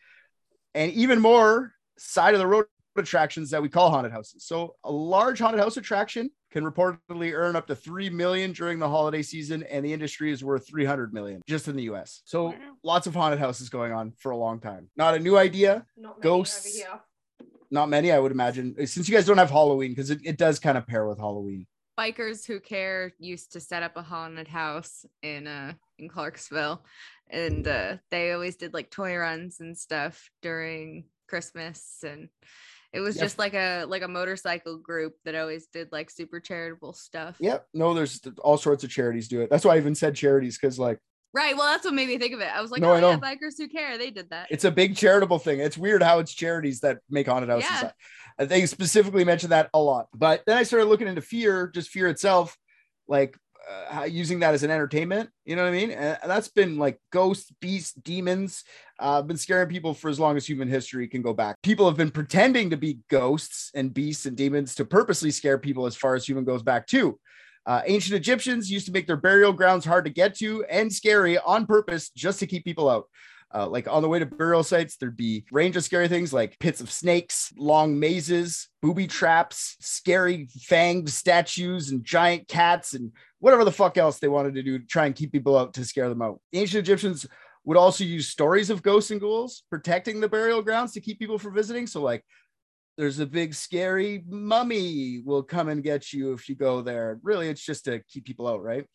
And 0.74 0.92
even 0.92 1.20
more 1.20 1.72
side 1.98 2.34
of 2.34 2.40
the 2.40 2.46
road 2.46 2.66
attractions 2.96 3.50
that 3.50 3.62
we 3.62 3.68
call 3.68 3.90
haunted 3.90 4.12
houses. 4.12 4.44
So 4.44 4.74
a 4.84 4.92
large 4.92 5.38
haunted 5.38 5.60
house 5.60 5.76
attraction 5.76 6.30
can 6.50 6.64
reportedly 6.64 7.32
earn 7.34 7.56
up 7.56 7.66
to 7.68 7.76
3 7.76 8.10
million 8.10 8.52
during 8.52 8.78
the 8.78 8.88
holiday 8.88 9.22
season 9.22 9.62
and 9.64 9.84
the 9.84 9.92
industry 9.92 10.32
is 10.32 10.42
worth 10.44 10.66
300 10.66 11.12
million 11.14 11.40
just 11.48 11.68
in 11.68 11.76
the 11.76 11.84
US. 11.84 12.22
So 12.24 12.46
Wow. 12.46 12.54
lots 12.82 13.06
of 13.06 13.14
haunted 13.14 13.38
houses 13.38 13.68
going 13.68 13.92
on 13.92 14.12
for 14.18 14.32
a 14.32 14.36
long 14.36 14.60
time. 14.60 14.90
Not 14.96 15.14
a 15.14 15.18
new 15.18 15.36
idea, 15.36 15.86
Not 15.96 16.18
many 16.18 16.22
Ghosts. 16.22 16.66
over 16.66 16.92
here. 16.92 17.00
not 17.70 17.88
many 17.88 18.10
I 18.12 18.18
would 18.18 18.32
imagine. 18.32 18.74
Since 18.86 19.08
you 19.08 19.14
guys 19.14 19.26
don't 19.26 19.38
have 19.38 19.50
Halloween 19.50 19.92
because 19.92 20.10
it, 20.10 20.20
it 20.24 20.36
does 20.38 20.58
kind 20.58 20.76
of 20.76 20.86
pair 20.86 21.06
with 21.06 21.18
Halloween. 21.18 21.66
Bikers 21.98 22.46
who 22.46 22.58
care 22.60 23.12
used 23.18 23.52
to 23.52 23.60
set 23.60 23.82
up 23.82 23.96
a 23.96 24.02
haunted 24.02 24.48
house 24.48 25.04
in 25.22 25.46
uh 25.46 25.74
in 25.98 26.08
Clarksville, 26.08 26.82
and 27.28 27.68
uh, 27.68 27.98
they 28.10 28.32
always 28.32 28.56
did 28.56 28.72
like 28.72 28.90
toy 28.90 29.14
runs 29.16 29.60
and 29.60 29.76
stuff 29.76 30.30
during 30.40 31.04
Christmas, 31.28 32.02
and 32.02 32.30
It 32.92 33.00
was 33.00 33.16
Yep. 33.16 33.24
just 33.24 33.38
like 33.38 33.54
a 33.54 33.84
like 33.84 34.02
a 34.02 34.08
motorcycle 34.08 34.76
group 34.78 35.14
that 35.24 35.34
always 35.34 35.66
did 35.66 35.88
like 35.92 36.10
super 36.10 36.40
charitable 36.40 36.92
stuff. 36.92 37.36
Yep. 37.38 37.66
No, 37.74 37.94
there's 37.94 38.20
all 38.42 38.56
sorts 38.58 38.82
of 38.84 38.90
charities 38.90 39.28
do 39.28 39.40
it. 39.42 39.50
That's 39.50 39.64
why 39.64 39.74
I 39.74 39.78
even 39.78 39.94
said 39.94 40.14
charities 40.14 40.58
because 40.58 40.78
like 40.78 40.98
Right. 41.32 41.56
Well, 41.56 41.66
that's 41.66 41.84
what 41.84 41.94
made 41.94 42.08
me 42.08 42.18
think 42.18 42.34
of 42.34 42.40
it. 42.40 42.48
I 42.52 42.60
was 42.60 42.72
like, 42.72 42.80
No, 42.80 42.90
oh 42.90 42.94
I 42.94 43.00
yeah, 43.00 43.16
bikers 43.16 43.54
who 43.56 43.68
care. 43.68 43.96
They 43.98 44.10
did 44.10 44.30
that. 44.30 44.48
it's 44.50 44.64
a 44.64 44.70
big 44.72 44.96
charitable 44.96 45.38
thing. 45.38 45.60
It's 45.60 45.78
weird 45.78 46.02
how 46.02 46.18
it's 46.18 46.34
charities 46.34 46.80
that 46.80 46.98
make 47.08 47.28
haunted 47.28 47.50
houses. 47.50 47.70
Yeah. 47.70 47.90
I 48.38 48.46
think 48.46 48.66
specifically 48.66 49.24
mentioned 49.24 49.52
that 49.52 49.70
a 49.72 49.78
lot. 49.80 50.06
But 50.12 50.42
then 50.46 50.56
I 50.56 50.64
started 50.64 50.86
looking 50.86 51.06
into 51.06 51.20
fear, 51.22 51.68
just 51.68 51.90
fear 51.90 52.08
itself, 52.08 52.56
like 53.06 53.36
uh, 53.90 54.04
using 54.04 54.40
that 54.40 54.54
as 54.54 54.62
an 54.62 54.70
entertainment. 54.70 55.30
You 55.44 55.56
know 55.56 55.62
what 55.62 55.68
I 55.68 55.76
mean? 55.76 55.90
And 55.90 56.18
that's 56.26 56.48
been 56.48 56.78
like 56.78 56.98
ghosts, 57.12 57.52
beasts, 57.60 57.92
demons. 57.92 58.64
Uh, 58.98 59.22
been 59.22 59.36
scaring 59.36 59.68
people 59.68 59.94
for 59.94 60.10
as 60.10 60.20
long 60.20 60.36
as 60.36 60.46
human 60.46 60.68
history 60.68 61.08
can 61.08 61.22
go 61.22 61.32
back. 61.32 61.56
People 61.62 61.86
have 61.88 61.96
been 61.96 62.10
pretending 62.10 62.70
to 62.70 62.76
be 62.76 62.98
ghosts 63.08 63.70
and 63.74 63.92
beasts 63.94 64.26
and 64.26 64.36
demons 64.36 64.74
to 64.76 64.84
purposely 64.84 65.30
scare 65.30 65.58
people 65.58 65.86
as 65.86 65.96
far 65.96 66.14
as 66.14 66.26
human 66.26 66.44
goes 66.44 66.62
back 66.62 66.86
too. 66.86 67.18
Uh, 67.66 67.82
ancient 67.86 68.16
Egyptians 68.16 68.70
used 68.70 68.86
to 68.86 68.92
make 68.92 69.06
their 69.06 69.16
burial 69.16 69.52
grounds 69.52 69.84
hard 69.84 70.04
to 70.04 70.10
get 70.10 70.34
to 70.38 70.64
and 70.64 70.92
scary 70.92 71.38
on 71.38 71.66
purpose 71.66 72.10
just 72.10 72.38
to 72.40 72.46
keep 72.46 72.64
people 72.64 72.88
out. 72.88 73.06
Uh, 73.52 73.66
like 73.66 73.88
on 73.88 74.00
the 74.00 74.08
way 74.08 74.18
to 74.18 74.26
burial 74.26 74.62
sites, 74.62 74.96
there'd 74.96 75.16
be 75.16 75.44
range 75.50 75.76
of 75.76 75.82
scary 75.82 76.06
things 76.06 76.32
like 76.32 76.58
pits 76.60 76.80
of 76.80 76.90
snakes, 76.90 77.52
long 77.56 77.98
mazes, 77.98 78.68
booby 78.80 79.08
traps, 79.08 79.76
scary 79.80 80.46
fanged 80.46 81.08
statues, 81.08 81.90
and 81.90 82.04
giant 82.04 82.46
cats, 82.46 82.94
and 82.94 83.10
whatever 83.40 83.64
the 83.64 83.72
fuck 83.72 83.98
else 83.98 84.18
they 84.18 84.28
wanted 84.28 84.54
to 84.54 84.62
do 84.62 84.78
to 84.78 84.86
try 84.86 85.06
and 85.06 85.14
keep 85.14 85.32
people 85.32 85.58
out 85.58 85.74
to 85.74 85.84
scare 85.84 86.08
them 86.08 86.22
out. 86.22 86.40
The 86.52 86.60
ancient 86.60 86.80
Egyptians 86.80 87.26
would 87.64 87.76
also 87.76 88.04
use 88.04 88.28
stories 88.28 88.70
of 88.70 88.82
ghosts 88.82 89.10
and 89.10 89.20
ghouls 89.20 89.64
protecting 89.68 90.20
the 90.20 90.28
burial 90.28 90.62
grounds 90.62 90.92
to 90.92 91.00
keep 91.00 91.18
people 91.18 91.38
from 91.38 91.54
visiting. 91.54 91.86
So, 91.86 92.00
like, 92.00 92.24
there's 92.96 93.18
a 93.18 93.26
big 93.26 93.54
scary 93.54 94.22
mummy 94.28 95.22
will 95.24 95.42
come 95.42 95.68
and 95.68 95.82
get 95.82 96.12
you 96.12 96.32
if 96.32 96.48
you 96.48 96.54
go 96.54 96.82
there. 96.82 97.18
Really, 97.22 97.48
it's 97.48 97.64
just 97.64 97.86
to 97.86 98.00
keep 98.08 98.24
people 98.24 98.46
out, 98.46 98.62
right? 98.62 98.86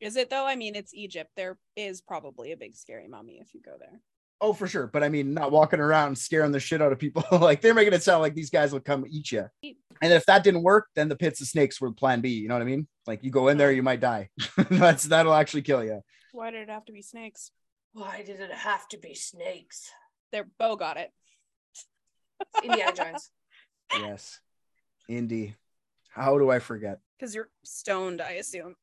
Is 0.00 0.16
it 0.16 0.30
though? 0.30 0.44
I 0.44 0.56
mean, 0.56 0.74
it's 0.74 0.92
Egypt. 0.92 1.30
There 1.36 1.58
is 1.76 2.00
probably 2.00 2.50
a 2.50 2.56
big 2.56 2.74
scary 2.74 3.06
mummy 3.06 3.38
if 3.40 3.54
you 3.54 3.60
go 3.60 3.76
there. 3.78 4.00
Oh, 4.42 4.52
for 4.52 4.66
sure. 4.66 4.88
But 4.88 5.04
I 5.04 5.08
mean, 5.08 5.34
not 5.34 5.52
walking 5.52 5.78
around 5.78 6.18
scaring 6.18 6.50
the 6.50 6.58
shit 6.58 6.82
out 6.82 6.90
of 6.90 6.98
people. 6.98 7.24
like 7.38 7.60
they're 7.60 7.74
making 7.74 7.94
it 7.94 8.02
sound 8.02 8.22
like 8.22 8.34
these 8.34 8.50
guys 8.50 8.72
will 8.72 8.80
come 8.80 9.06
eat 9.08 9.30
you. 9.30 9.48
And 9.62 10.12
if 10.12 10.26
that 10.26 10.42
didn't 10.42 10.64
work, 10.64 10.88
then 10.96 11.08
the 11.08 11.14
pits 11.14 11.40
of 11.40 11.46
snakes 11.46 11.80
were 11.80 11.92
plan 11.92 12.20
B. 12.20 12.30
You 12.30 12.48
know 12.48 12.54
what 12.54 12.62
I 12.62 12.66
mean? 12.66 12.88
Like 13.06 13.22
you 13.22 13.30
go 13.30 13.46
in 13.46 13.56
there, 13.56 13.70
you 13.70 13.84
might 13.84 14.00
die. 14.00 14.30
That's 14.68 15.04
that'll 15.04 15.32
actually 15.32 15.62
kill 15.62 15.84
you. 15.84 16.02
Why 16.32 16.50
did 16.50 16.62
it 16.62 16.70
have 16.70 16.84
to 16.86 16.92
be 16.92 17.02
snakes? 17.02 17.52
Why 17.92 18.24
did 18.26 18.40
it 18.40 18.52
have 18.52 18.88
to 18.88 18.98
be 18.98 19.14
snakes? 19.14 19.88
Their 20.32 20.48
Bo 20.58 20.74
got 20.74 20.96
it. 20.96 21.10
Indiana 22.62 22.92
Jones. 22.92 23.30
Yes. 23.94 24.40
Indy. 25.06 25.54
How 26.08 26.38
do 26.38 26.50
I 26.50 26.60
forget? 26.60 27.00
Because 27.18 27.34
you're 27.34 27.50
stoned, 27.62 28.22
I 28.22 28.32
assume. 28.32 28.74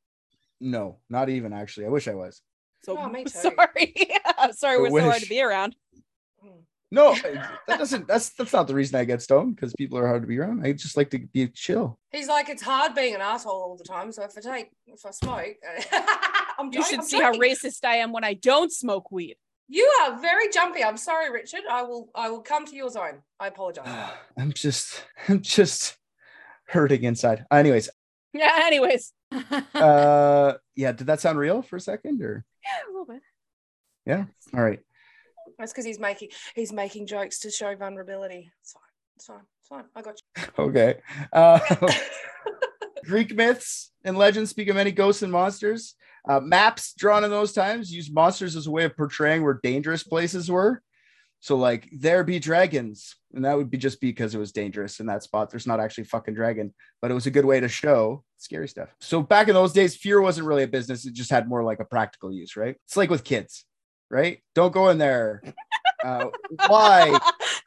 No, 0.62 0.98
not 1.10 1.30
even 1.30 1.52
actually. 1.52 1.88
I 1.88 1.90
wish 1.90 2.08
I 2.08 2.14
was. 2.14 2.44
So 2.84 2.98
Oh, 2.98 3.10
me 3.10 3.24
too. 3.26 3.30
sorry. 3.30 3.94
I'm 4.38 4.54
sorry 4.54 4.78
I 4.78 4.90
we're 4.90 5.02
so 5.02 5.10
hard 5.10 5.22
to 5.22 5.30
be 5.30 5.42
around. 5.42 5.76
Mm. 6.46 6.52
No, 6.92 7.14
that 7.68 7.78
doesn't 7.78 8.08
that's 8.08 8.30
that's 8.32 8.52
not 8.54 8.68
the 8.68 8.74
reason 8.74 9.00
I 9.00 9.04
get 9.06 9.22
stoned 9.22 9.56
because 9.56 9.74
people 9.78 9.98
are 10.00 10.08
hard 10.08 10.24
to 10.24 10.28
be 10.28 10.40
around. 10.40 10.66
I 10.66 10.74
just 10.74 10.98
like 10.98 11.10
to 11.12 11.20
be 11.20 11.48
chill. 11.50 12.00
He's 12.12 12.28
like, 12.28 12.50
it's 12.50 12.64
hard 12.64 12.96
being 12.96 13.14
an 13.16 13.22
asshole 13.22 13.54
all 13.62 13.78
the 13.78 13.84
time. 13.84 14.12
So 14.12 14.24
if 14.24 14.32
I 14.38 14.42
take, 14.42 14.70
if 14.88 15.06
I 15.06 15.12
smoke, 15.12 15.56
I'm 16.58 16.68
You 16.68 16.72
joking, 16.72 16.84
should 16.90 17.00
I'm 17.02 17.06
see 17.06 17.22
how 17.22 17.34
racist 17.34 17.86
I 17.86 17.98
am 17.98 18.12
when 18.12 18.24
I 18.24 18.34
don't 18.34 18.72
smoke 18.72 19.12
weed. 19.12 19.36
You 19.68 19.86
are 20.02 20.20
very 20.20 20.50
jumpy. 20.50 20.84
I'm 20.84 20.98
sorry, 20.98 21.32
Richard. 21.32 21.62
I 21.70 21.84
will, 21.84 22.10
I 22.16 22.32
will 22.32 22.42
come 22.42 22.66
to 22.66 22.76
your 22.76 22.90
zone. 22.90 23.22
I 23.40 23.48
apologize. 23.50 23.86
I'm 24.38 24.52
just 24.54 25.04
I'm 25.28 25.42
just 25.42 25.96
hurting 26.66 27.04
inside. 27.04 27.46
Anyways, 27.52 27.90
Yeah, 28.34 28.62
anyways. 28.64 29.14
uh 29.76 30.54
yeah, 30.76 30.92
did 30.92 31.06
that 31.08 31.20
sound 31.22 31.38
real 31.38 31.62
for 31.62 31.76
a 31.76 31.80
second 31.80 32.22
or 32.24 32.46
Yeah, 32.64 32.88
a 32.88 32.92
little 32.92 33.06
bit. 33.06 33.22
Yeah. 34.06 34.26
all 34.54 34.64
right. 34.64 34.80
That's 35.58 35.72
because 35.72 35.86
he's 35.86 36.00
making, 36.00 36.30
he's 36.56 36.72
making 36.72 37.08
jokes 37.08 37.40
to 37.40 37.52
show 37.52 37.76
vulnerability. 37.76 38.50
It's 38.62 38.72
fine. 38.72 38.82
It's 39.16 39.26
fine. 39.26 39.42
It's 39.60 39.68
fine. 39.68 39.84
I 39.96 40.02
got 40.02 40.16
you. 40.38 40.44
Okay. 40.66 40.96
Uh. 41.34 41.60
Greek 43.06 43.34
myths 43.36 43.92
and 44.04 44.18
legends 44.18 44.52
speak 44.52 44.68
of 44.68 44.76
many 44.76 44.92
ghosts 44.92 45.24
and 45.24 45.32
monsters. 45.32 45.96
Uh, 46.28 46.40
maps 46.40 46.94
drawn 46.94 47.24
in 47.24 47.32
those 47.32 47.54
times 47.54 47.92
used 47.92 48.14
monsters 48.14 48.56
as 48.56 48.68
a 48.68 48.72
way 48.72 48.84
of 48.84 48.96
portraying 48.96 49.44
where 49.44 49.60
dangerous 49.64 50.04
places 50.04 50.50
were. 50.50 50.82
So, 51.42 51.56
like, 51.56 51.88
there 51.92 52.24
be 52.24 52.40
dragons, 52.40 53.16
and 53.34 53.46
that 53.46 53.56
would 53.56 53.70
be 53.70 53.78
just 53.78 54.02
because 54.02 54.36
it 54.36 54.40
was 54.40 54.52
dangerous 54.52 55.00
in 55.00 55.06
that 55.06 55.24
spot. 55.24 55.50
There's 55.50 55.68
not 55.68 55.80
actually 55.80 56.04
fucking 56.04 56.34
dragon, 56.34 56.74
but 57.02 57.12
it 57.12 57.14
was 57.14 57.28
a 57.28 57.32
good 57.32 57.46
way 57.46 57.62
to 57.62 57.70
show 57.70 58.24
scary 58.38 58.68
stuff. 58.68 58.90
So, 59.00 59.22
back 59.22 59.48
in 59.48 59.54
those 59.54 59.72
days, 59.72 59.96
fear 59.96 60.20
wasn't 60.20 60.48
really 60.48 60.64
a 60.64 60.68
business, 60.68 61.06
it 61.06 61.14
just 61.14 61.32
had 61.32 61.48
more 61.48 61.64
like 61.64 61.80
a 61.80 61.86
practical 61.86 62.32
use, 62.32 62.58
right? 62.58 62.76
It's 62.86 62.98
like 62.98 63.10
with 63.10 63.24
kids, 63.24 63.64
right? 64.10 64.40
Don't 64.54 64.74
go 64.74 64.90
in 64.90 64.98
there. 64.98 65.42
Uh, 66.04 66.28
why? 66.68 67.18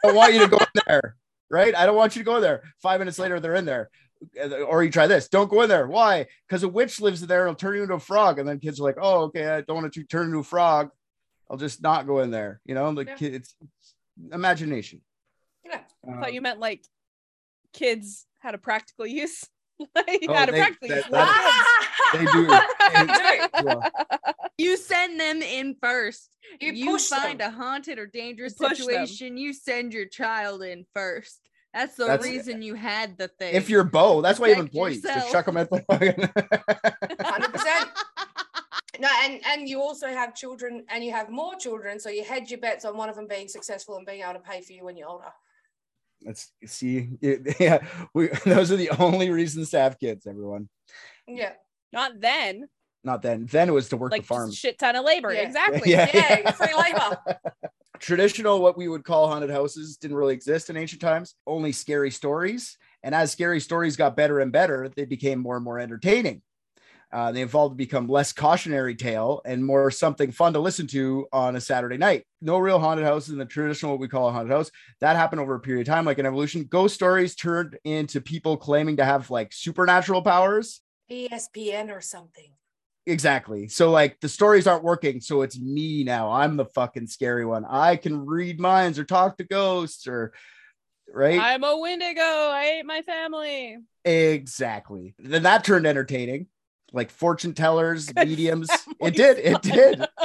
I 0.05 0.13
want 0.13 0.35
you 0.35 0.41
to 0.41 0.49
go 0.49 0.59
in 0.59 0.83
there, 0.87 1.17
right? 1.51 1.75
I 1.75 1.87
don't 1.87 1.97
want 1.97 2.17
you 2.17 2.21
to 2.21 2.27
go 2.27 2.37
in 2.37 2.43
there. 2.43 2.63
Five 2.83 3.01
minutes 3.01 3.19
later, 3.19 3.41
they're 3.41 3.55
in 3.55 3.65
there. 3.65 3.91
Or 4.67 4.85
you 4.85 4.91
try 4.91 5.07
this. 5.07 5.29
Don't 5.29 5.51
go 5.51 5.63
in 5.63 5.69
there. 5.69 5.87
Why? 5.87 6.27
Because 6.49 6.63
a 6.63 6.69
witch 6.69 7.01
lives 7.01 7.27
there 7.27 7.47
and 7.47 7.51
it'll 7.51 7.59
turn 7.59 7.77
you 7.77 7.83
into 7.83 7.95
a 7.95 8.01
frog. 8.01 8.39
And 8.39 8.49
then 8.49 8.61
kids 8.61 8.81
are 8.81 8.85
like, 8.85 8.99
oh, 9.01 9.25
okay, 9.25 9.47
I 9.49 9.61
don't 9.63 9.83
want 9.83 9.93
to 9.93 10.05
turn 10.05 10.27
into 10.27 10.39
a 10.39 10.45
frog. 10.45 10.91
I'll 11.51 11.57
just 11.59 11.83
not 11.83 12.07
go 12.07 12.21
in 12.21 12.31
there. 12.31 12.61
You 12.65 12.75
know, 12.75 12.93
the 12.95 13.05
Yeah. 13.05 13.17
kids 13.17 13.55
imagination. 14.33 15.03
yeah. 15.65 15.81
I 16.07 16.13
Um, 16.13 16.21
thought 16.21 16.33
you 16.35 16.41
meant 16.41 16.59
like 16.61 16.85
kids 17.73 18.27
had 18.41 18.55
a 18.55 18.59
practical 18.59 19.07
use. 19.07 19.45
like 19.97 20.25
Oh, 20.29 20.33
had 20.35 20.49
a 20.49 20.53
they- 20.53 20.59
practical 20.59 20.89
that- 20.89 20.97
use. 20.97 21.11
that- 21.11 22.09
they 22.13 22.25
do. 22.27 22.47
They 23.67 24.49
you 24.65 24.77
send 24.77 25.19
them 25.21 25.43
in 25.43 25.77
first. 25.81 26.29
You 26.61 26.73
You, 26.73 26.99
find 26.99 27.41
them. 27.41 27.53
a 27.53 27.57
haunted 27.57 27.99
or 27.99 28.07
dangerous 28.07 28.55
You 28.61 28.69
push 28.69 28.79
them. 28.79 28.87
situation, 29.07 29.37
you 29.39 29.53
send 29.55 29.93
your 29.95 30.07
child 30.07 30.63
in 30.63 30.85
first. 30.95 31.41
That's 31.73 31.95
the 31.97 32.05
That's- 32.05 32.29
reason 32.29 32.61
you 32.61 32.75
had 32.75 33.17
the 33.17 33.29
thing. 33.29 33.55
if 33.55 33.71
you're 33.71 33.85
Bo, 33.85 34.21
that's 34.21 34.39
why 34.39 34.49
you 34.49 34.55
have 34.57 34.67
Protect 34.67 34.75
employees. 34.75 35.03
Just 35.03 35.33
chuck 35.33 35.47
them 35.47 35.57
at 35.57 35.71
the 35.71 35.81
fucking. 35.91 36.31
Hundred 37.25 37.53
percent. 37.53 37.91
No, 39.01 39.09
and 39.23 39.41
and 39.47 39.69
you 39.69 39.81
also 39.81 40.07
have 40.09 40.35
children, 40.35 40.85
and 40.91 41.03
you 41.05 41.13
have 41.13 41.31
more 41.31 41.55
children, 41.57 41.99
so 41.99 42.11
you 42.11 42.25
hedge 42.25 42.51
your 42.51 42.61
bets 42.61 42.85
on 42.85 42.97
one 42.97 43.09
of 43.09 43.17
them 43.17 43.27
being 43.27 43.49
successful 43.49 43.97
and 43.97 44.05
being 44.07 44.21
able 44.23 44.35
to 44.35 44.41
pay 44.41 44.61
for 44.61 44.73
you 44.73 44.85
when 44.85 44.97
you're 44.97 45.09
older. 45.09 45.33
Let's 46.25 46.53
see. 46.67 47.09
It- 47.21 47.57
yeah, 47.61 47.85
we, 48.15 48.29
those 48.45 48.71
are 48.71 48.77
the 48.77 48.91
only 48.91 49.31
reasons 49.31 49.71
to 49.71 49.79
have 49.81 49.99
kids, 49.99 50.27
everyone. 50.27 50.69
Yeah, 51.27 51.53
Not 51.93 52.21
then. 52.21 52.69
Not 53.05 53.23
then. 53.23 53.47
Then 53.47 53.69
it 53.69 53.73
was 53.73 53.89
to 53.89 53.97
work 53.97 54.13
Like 54.13 54.21
the 54.23 54.27
farm. 54.29 54.53
shit 54.53 54.79
ton 54.79 54.95
of 54.95 55.05
labor. 55.05 55.33
Yeah. 55.33 55.41
Exactly. 55.41 55.91
Yeah, 55.91 56.51
free 56.53 56.75
labor. 56.75 57.19
Traditional, 57.99 58.61
what 58.61 58.77
we 58.77 58.87
would 58.89 59.03
call 59.05 59.27
haunted 59.29 59.51
houses, 59.51 59.97
didn't 59.97 60.17
really 60.17 60.35
exist 60.35 60.71
in 60.71 60.77
ancient 60.77 61.01
times. 61.01 61.35
Only 61.47 61.73
scary 61.73 62.11
stories. 62.13 62.77
And 63.03 63.13
as 63.15 63.33
scary 63.33 63.59
stories 63.59 63.97
got 63.97 64.17
better 64.17 64.39
and 64.39 64.53
better, 64.53 64.89
they 64.95 65.05
became 65.05 65.41
more 65.41 65.57
and 65.57 65.65
more 65.65 65.81
entertaining. 65.81 66.43
Uh, 67.13 67.31
they 67.31 67.43
evolved 67.43 67.75
to 67.75 67.77
become 67.77 68.09
less 68.09 68.33
cautionary 68.33 68.95
tale 68.95 69.43
and 69.45 69.65
more 69.65 69.91
something 69.91 70.33
fun 70.33 70.55
to 70.55 70.59
listen 70.59 70.87
to 70.87 71.27
on 71.33 71.57
a 71.57 71.61
Saturday 71.61 71.99
night. 71.99 72.25
No 72.41 72.57
real 72.59 72.79
haunted 72.79 73.05
houses 73.05 73.31
in 73.31 73.39
the 73.39 73.45
traditional, 73.45 73.93
what 73.93 74.01
we 74.01 74.09
call 74.09 74.29
a 74.29 74.33
haunted 74.33 74.53
house. 74.53 74.71
That 75.01 75.17
happened 75.17 75.41
over 75.41 75.55
a 75.55 75.61
period 75.61 75.87
of 75.87 75.95
time, 75.95 76.07
like 76.07 76.19
an 76.19 76.27
evolution. 76.27 76.65
Ghost 76.65 76.95
stories 76.95 77.35
turned 77.35 77.79
into 77.85 78.21
people 78.23 78.57
claiming 78.57 78.97
to 78.97 79.05
have 79.05 79.31
like 79.31 79.53
supernatural 79.53 80.23
powers. 80.23 80.81
ESPN 81.11 81.95
or 81.95 82.01
something. 82.01 82.53
Exactly. 83.07 83.69
So 83.69 83.91
like 83.91 84.21
the 84.21 84.29
stories 84.29 84.67
aren't 84.67 84.85
working. 84.85 85.21
So 85.21 85.43
it's 85.43 85.59
me 85.59 86.05
now. 86.05 86.31
I'm 86.31 86.57
the 86.57 86.67
fucking 86.67 87.09
scary 87.09 87.45
one. 87.45 87.65
I 87.69 87.97
can 87.97 88.25
read 88.25 88.61
minds 88.61 88.99
or 88.99 89.05
talk 89.05 89.37
to 89.39 89.45
ghosts 89.45 90.07
or 90.07 90.33
right. 91.13 91.39
I'm 91.39 91.65
a 91.65 91.77
Wendigo. 91.79 92.23
I 92.23 92.79
ate 92.79 92.87
my 92.87 93.03
family. 93.03 93.79
exactly. 94.05 95.15
Then 95.19 95.43
that 95.43 95.65
turned 95.65 95.87
entertaining. 95.87 96.47
Like 96.93 97.11
fortune 97.11 97.55
tellers, 97.55 98.07
Good 98.13 98.29
mediums. 98.29 98.69
It 99.01 99.15
did. 99.15 99.39
It 99.39 99.63
did. 99.63 100.07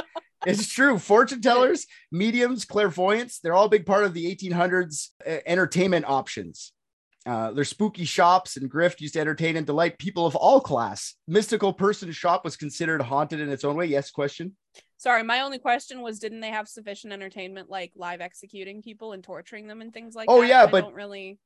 It's 0.46 0.68
true. 0.68 1.00
Fortune 1.00 1.40
tellers, 1.42 1.84
mediums, 2.12 2.64
clairvoyants, 2.64 3.40
they're 3.40 3.54
all 3.54 3.66
a 3.66 3.68
big 3.68 3.84
part 3.84 4.04
of 4.04 4.14
the 4.14 4.32
1800s 4.36 5.08
uh, 5.26 5.38
entertainment 5.44 6.04
options. 6.08 6.72
Uh, 7.26 7.50
their 7.50 7.64
spooky 7.64 8.04
shops 8.04 8.56
and 8.56 8.70
grift 8.70 9.00
used 9.00 9.14
to 9.14 9.20
entertain 9.20 9.56
and 9.56 9.66
delight 9.66 9.98
people 9.98 10.26
of 10.26 10.36
all 10.36 10.60
class. 10.60 11.16
Mystical 11.26 11.72
person 11.72 12.12
shop 12.12 12.44
was 12.44 12.56
considered 12.56 13.02
haunted 13.02 13.40
in 13.40 13.48
its 13.50 13.64
own 13.64 13.74
way. 13.74 13.86
Yes, 13.86 14.12
question. 14.12 14.56
Sorry, 14.96 15.24
my 15.24 15.40
only 15.40 15.58
question 15.58 16.02
was 16.02 16.20
didn't 16.20 16.40
they 16.40 16.50
have 16.50 16.68
sufficient 16.68 17.12
entertainment 17.12 17.68
like 17.68 17.90
live 17.96 18.20
executing 18.20 18.80
people 18.80 19.14
and 19.14 19.24
torturing 19.24 19.66
them 19.66 19.80
and 19.80 19.92
things 19.92 20.14
like 20.14 20.26
Oh, 20.30 20.36
that? 20.40 20.44
Oh 20.46 20.48
yeah, 20.48 20.62
I 20.62 20.66
but- 20.66 20.82
don't 20.82 20.94
really 20.94 21.38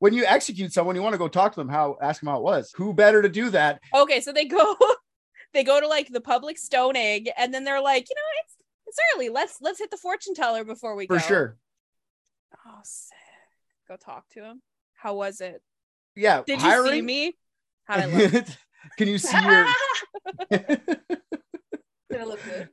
When 0.00 0.14
you 0.14 0.24
execute 0.24 0.72
someone, 0.72 0.96
you 0.96 1.02
want 1.02 1.12
to 1.12 1.18
go 1.18 1.28
talk 1.28 1.52
to 1.52 1.60
them, 1.60 1.68
how 1.68 1.96
ask 2.02 2.20
them 2.20 2.30
how 2.30 2.38
it 2.38 2.42
was. 2.42 2.72
Who 2.76 2.92
better 2.94 3.20
to 3.22 3.28
do 3.28 3.50
that? 3.50 3.80
Okay, 3.94 4.20
so 4.20 4.32
they 4.32 4.46
go 4.46 4.76
they 5.52 5.62
go 5.62 5.78
to 5.80 5.86
like 5.86 6.08
the 6.08 6.22
public 6.22 6.58
stoning, 6.58 7.26
and 7.36 7.52
then 7.54 7.64
they're 7.64 7.82
like, 7.82 8.08
you 8.08 8.16
know, 8.16 8.40
it's 8.42 8.56
it's 8.86 8.98
early. 9.14 9.28
Let's 9.28 9.58
let's 9.60 9.78
hit 9.78 9.90
the 9.90 9.98
fortune 9.98 10.34
teller 10.34 10.64
before 10.64 10.96
we 10.96 11.06
For 11.06 11.16
go. 11.16 11.20
For 11.20 11.28
sure. 11.28 11.56
Oh 12.66 12.80
sick. 12.82 13.16
Go 13.88 13.96
talk 13.96 14.28
to 14.30 14.42
him. 14.42 14.62
How 14.94 15.14
was 15.14 15.40
it? 15.40 15.62
Yeah, 16.16 16.42
Did 16.46 16.62
you 16.62 16.88
see 16.88 17.02
me? 17.02 17.36
How'd 17.84 18.00
I 18.00 18.06
look? 18.06 18.46
Can 18.96 19.08
you 19.08 19.18
see 19.18 19.38
your? 19.38 19.66
Gonna 22.10 22.26
look 22.26 22.42
good. 22.44 22.68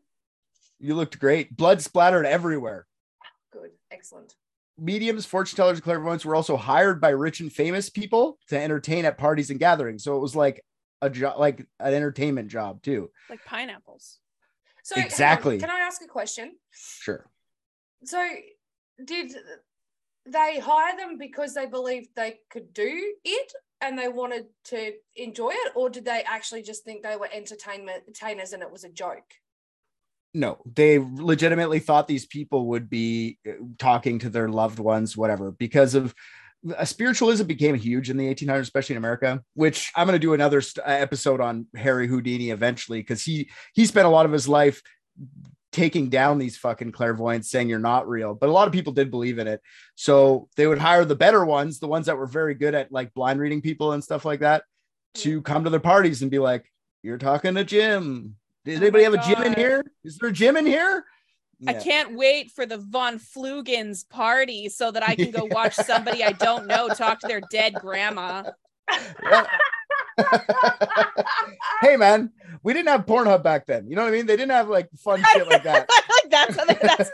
you 0.79 0.95
looked 0.95 1.19
great. 1.19 1.55
Blood 1.55 1.81
splattered 1.81 2.25
everywhere. 2.25 2.87
Good. 3.51 3.71
Excellent. 3.91 4.33
Mediums, 4.77 5.25
fortune 5.25 5.55
tellers, 5.55 5.77
and 5.77 5.83
clairvoyants 5.83 6.25
were 6.25 6.35
also 6.35 6.57
hired 6.57 7.01
by 7.01 7.09
rich 7.09 7.39
and 7.39 7.51
famous 7.51 7.89
people 7.89 8.37
to 8.49 8.59
entertain 8.59 9.05
at 9.05 9.17
parties 9.17 9.49
and 9.49 9.59
gatherings. 9.59 10.03
So 10.03 10.15
it 10.15 10.19
was 10.19 10.35
like 10.35 10.63
a 11.01 11.09
job, 11.09 11.39
like 11.39 11.65
an 11.79 11.93
entertainment 11.93 12.49
job 12.49 12.81
too. 12.81 13.09
like 13.29 13.43
pineapples. 13.45 14.19
So 14.83 14.99
Exactly. 14.99 15.57
Can 15.59 15.69
I 15.69 15.79
ask 15.79 16.01
a 16.01 16.07
question? 16.07 16.53
Sure. 16.71 17.29
So 18.03 18.25
did 19.03 19.33
they 20.25 20.59
hire 20.59 20.95
them 20.97 21.17
because 21.17 21.53
they 21.53 21.65
believed 21.65 22.09
they 22.15 22.39
could 22.49 22.73
do 22.73 23.13
it 23.23 23.53
and 23.81 23.97
they 23.97 24.07
wanted 24.07 24.45
to 24.65 24.93
enjoy 25.15 25.51
it, 25.51 25.73
or 25.75 25.89
did 25.89 26.05
they 26.05 26.23
actually 26.25 26.63
just 26.63 26.83
think 26.83 27.03
they 27.03 27.15
were 27.15 27.29
entertainment 27.31 28.03
entertainers 28.07 28.53
and 28.53 28.63
it 28.63 28.71
was 28.71 28.83
a 28.83 28.89
joke? 28.89 29.33
No, 30.37 30.59
they 30.71 30.99
legitimately 30.99 31.79
thought 31.79 32.07
these 32.07 32.27
people 32.27 32.67
would 32.67 32.91
be 32.91 33.39
uh, 33.47 33.53
talking 33.79 34.19
to 34.19 34.29
their 34.29 34.47
loved 34.47 34.77
ones, 34.77 35.17
whatever, 35.17 35.51
because 35.51 35.95
of 35.95 36.13
uh, 36.77 36.85
spiritualism 36.85 37.47
became 37.47 37.73
huge 37.73 38.11
in 38.11 38.17
the 38.17 38.35
1800s, 38.35 38.61
especially 38.61 38.93
in 38.93 38.97
America. 38.97 39.41
Which 39.55 39.91
I'm 39.95 40.05
going 40.05 40.13
to 40.13 40.19
do 40.19 40.35
another 40.35 40.61
st- 40.61 40.85
uh, 40.85 40.91
episode 40.91 41.41
on 41.41 41.65
Harry 41.75 42.07
Houdini 42.07 42.51
eventually, 42.51 42.99
because 42.99 43.23
he 43.23 43.49
he 43.73 43.87
spent 43.87 44.05
a 44.05 44.11
lot 44.11 44.27
of 44.27 44.31
his 44.31 44.47
life 44.47 44.83
taking 45.71 46.07
down 46.07 46.37
these 46.37 46.55
fucking 46.55 46.91
clairvoyants, 46.91 47.49
saying 47.49 47.67
you're 47.67 47.79
not 47.79 48.07
real. 48.07 48.35
But 48.35 48.49
a 48.49 48.51
lot 48.51 48.67
of 48.67 48.73
people 48.73 48.93
did 48.93 49.09
believe 49.09 49.39
in 49.39 49.47
it, 49.47 49.59
so 49.95 50.49
they 50.55 50.67
would 50.67 50.77
hire 50.77 51.03
the 51.03 51.15
better 51.15 51.43
ones, 51.45 51.79
the 51.79 51.87
ones 51.87 52.05
that 52.05 52.17
were 52.17 52.27
very 52.27 52.53
good 52.53 52.75
at 52.75 52.91
like 52.91 53.11
blind 53.15 53.39
reading 53.39 53.63
people 53.63 53.93
and 53.93 54.03
stuff 54.03 54.23
like 54.23 54.41
that, 54.41 54.65
to 55.15 55.41
come 55.41 55.63
to 55.63 55.71
their 55.71 55.79
parties 55.79 56.21
and 56.21 56.29
be 56.29 56.37
like, 56.37 56.71
"You're 57.01 57.17
talking 57.17 57.55
to 57.55 57.63
Jim." 57.63 58.35
Does 58.67 58.79
Oh 58.79 58.81
anybody 58.81 59.07
my 59.07 59.17
have 59.17 59.25
a 59.25 59.35
gym 59.35 59.43
in 59.43 59.53
here? 59.53 59.85
Is 60.03 60.17
there 60.17 60.29
a 60.29 60.33
gym 60.33 60.57
in 60.57 60.65
here? 60.65 61.05
I 61.65 61.73
can't 61.73 62.15
wait 62.15 62.51
for 62.51 62.65
the 62.65 62.77
Von 62.77 63.17
Flugens 63.17 64.07
party 64.07 64.67
so 64.67 64.91
that 64.91 65.07
I 65.07 65.15
can 65.15 65.31
go 65.31 65.45
watch 65.45 65.73
somebody 65.85 66.21
I 66.23 66.33
don't 66.33 66.67
know 66.67 66.89
talk 66.89 67.19
to 67.21 67.27
their 67.27 67.41
dead 67.49 67.75
grandma. 67.75 68.43
hey 71.81 71.95
man, 71.95 72.31
we 72.61 72.73
didn't 72.73 72.89
have 72.89 73.05
Pornhub 73.05 73.41
back 73.41 73.65
then. 73.67 73.87
You 73.89 73.95
know 73.95 74.03
what 74.03 74.09
I 74.09 74.11
mean? 74.11 74.25
They 74.25 74.35
didn't 74.35 74.51
have 74.51 74.67
like 74.67 74.89
fun 74.97 75.23
shit 75.33 75.47
like 75.47 75.63
that. 75.63 75.89
like 76.09 76.29
that's, 76.29 76.55
that's 76.57 77.11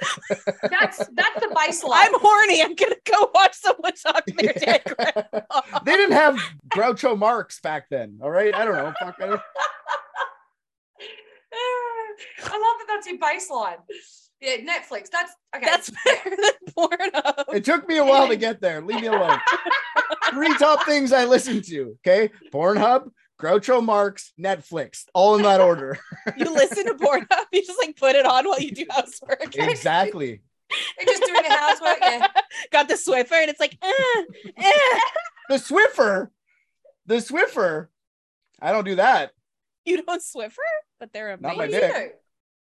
That's 0.64 0.98
that's 0.98 1.40
the 1.40 1.54
baseline. 1.56 1.92
I'm 1.94 2.20
horny. 2.20 2.64
I'm 2.64 2.74
gonna 2.76 2.96
go 3.06 3.30
watch 3.34 3.54
someone 3.54 3.94
talk 3.94 4.26
to 4.26 4.34
their 4.34 4.54
dead 4.54 4.82
grandma. 4.86 5.80
they 5.86 5.96
didn't 5.96 6.14
have 6.16 6.38
Groucho 6.70 7.18
Marx 7.18 7.60
back 7.62 7.90
then. 7.90 8.20
All 8.24 8.32
right, 8.32 8.54
I 8.56 8.66
don't 8.66 8.76
know. 8.76 8.94
Fuck, 9.00 9.16
I 9.22 9.26
don't- 9.28 9.42
I 11.54 12.52
love 12.52 12.60
that 12.80 12.86
that's 12.88 13.08
your 13.08 13.18
baseline. 13.18 13.78
Yeah, 14.42 14.58
Netflix. 14.58 15.10
That's 15.10 15.32
okay. 15.56 15.66
That's 15.66 15.90
better 16.04 16.30
than 16.30 16.52
Pornhub. 16.78 17.54
It 17.56 17.64
took 17.64 17.88
me 17.88 17.98
a 17.98 18.06
while 18.06 18.28
to 18.28 18.36
get 18.36 18.60
there. 18.62 18.82
Leave 18.82 19.02
me 19.02 19.08
alone. 19.08 19.40
Three 20.32 20.54
top 20.58 20.86
things 20.86 21.14
I 21.14 21.26
listen 21.26 21.62
to. 21.64 21.98
Okay, 22.06 22.30
Pornhub, 22.52 23.10
Groucho 23.42 23.84
Marx, 23.84 24.34
Netflix, 24.40 25.06
all 25.14 25.36
in 25.36 25.44
that 25.44 25.62
order. 25.62 25.98
You 26.38 26.54
listen 26.54 26.86
to 26.88 26.94
Pornhub. 26.96 27.46
You 27.52 27.66
just 27.66 27.80
like 27.80 27.96
put 27.96 28.16
it 28.16 28.26
on 28.26 28.46
while 28.46 28.60
you 28.60 28.72
do 28.72 28.86
housework. 28.90 29.56
exactly. 29.56 30.42
They're 30.98 31.06
just 31.06 31.24
doing 31.24 31.44
the 31.44 31.50
housework. 31.50 31.98
Yeah. 32.02 32.28
Got 32.72 32.88
the 32.88 32.96
Swiffer, 32.96 33.34
and 33.34 33.50
it's 33.50 33.60
like, 33.60 33.78
eh, 33.82 34.24
eh. 34.58 35.00
The 35.50 35.56
Swiffer, 35.56 36.30
the 37.06 37.16
Swiffer. 37.16 37.88
I 38.62 38.72
don't 38.72 38.86
do 38.86 38.96
that. 38.96 39.32
you 39.86 40.02
don't 40.02 40.22
Swiffer, 40.22 40.58
but 41.04 41.12
they're 41.12 41.36
Not 41.38 41.58
my 41.58 41.68
dick. 41.68 42.16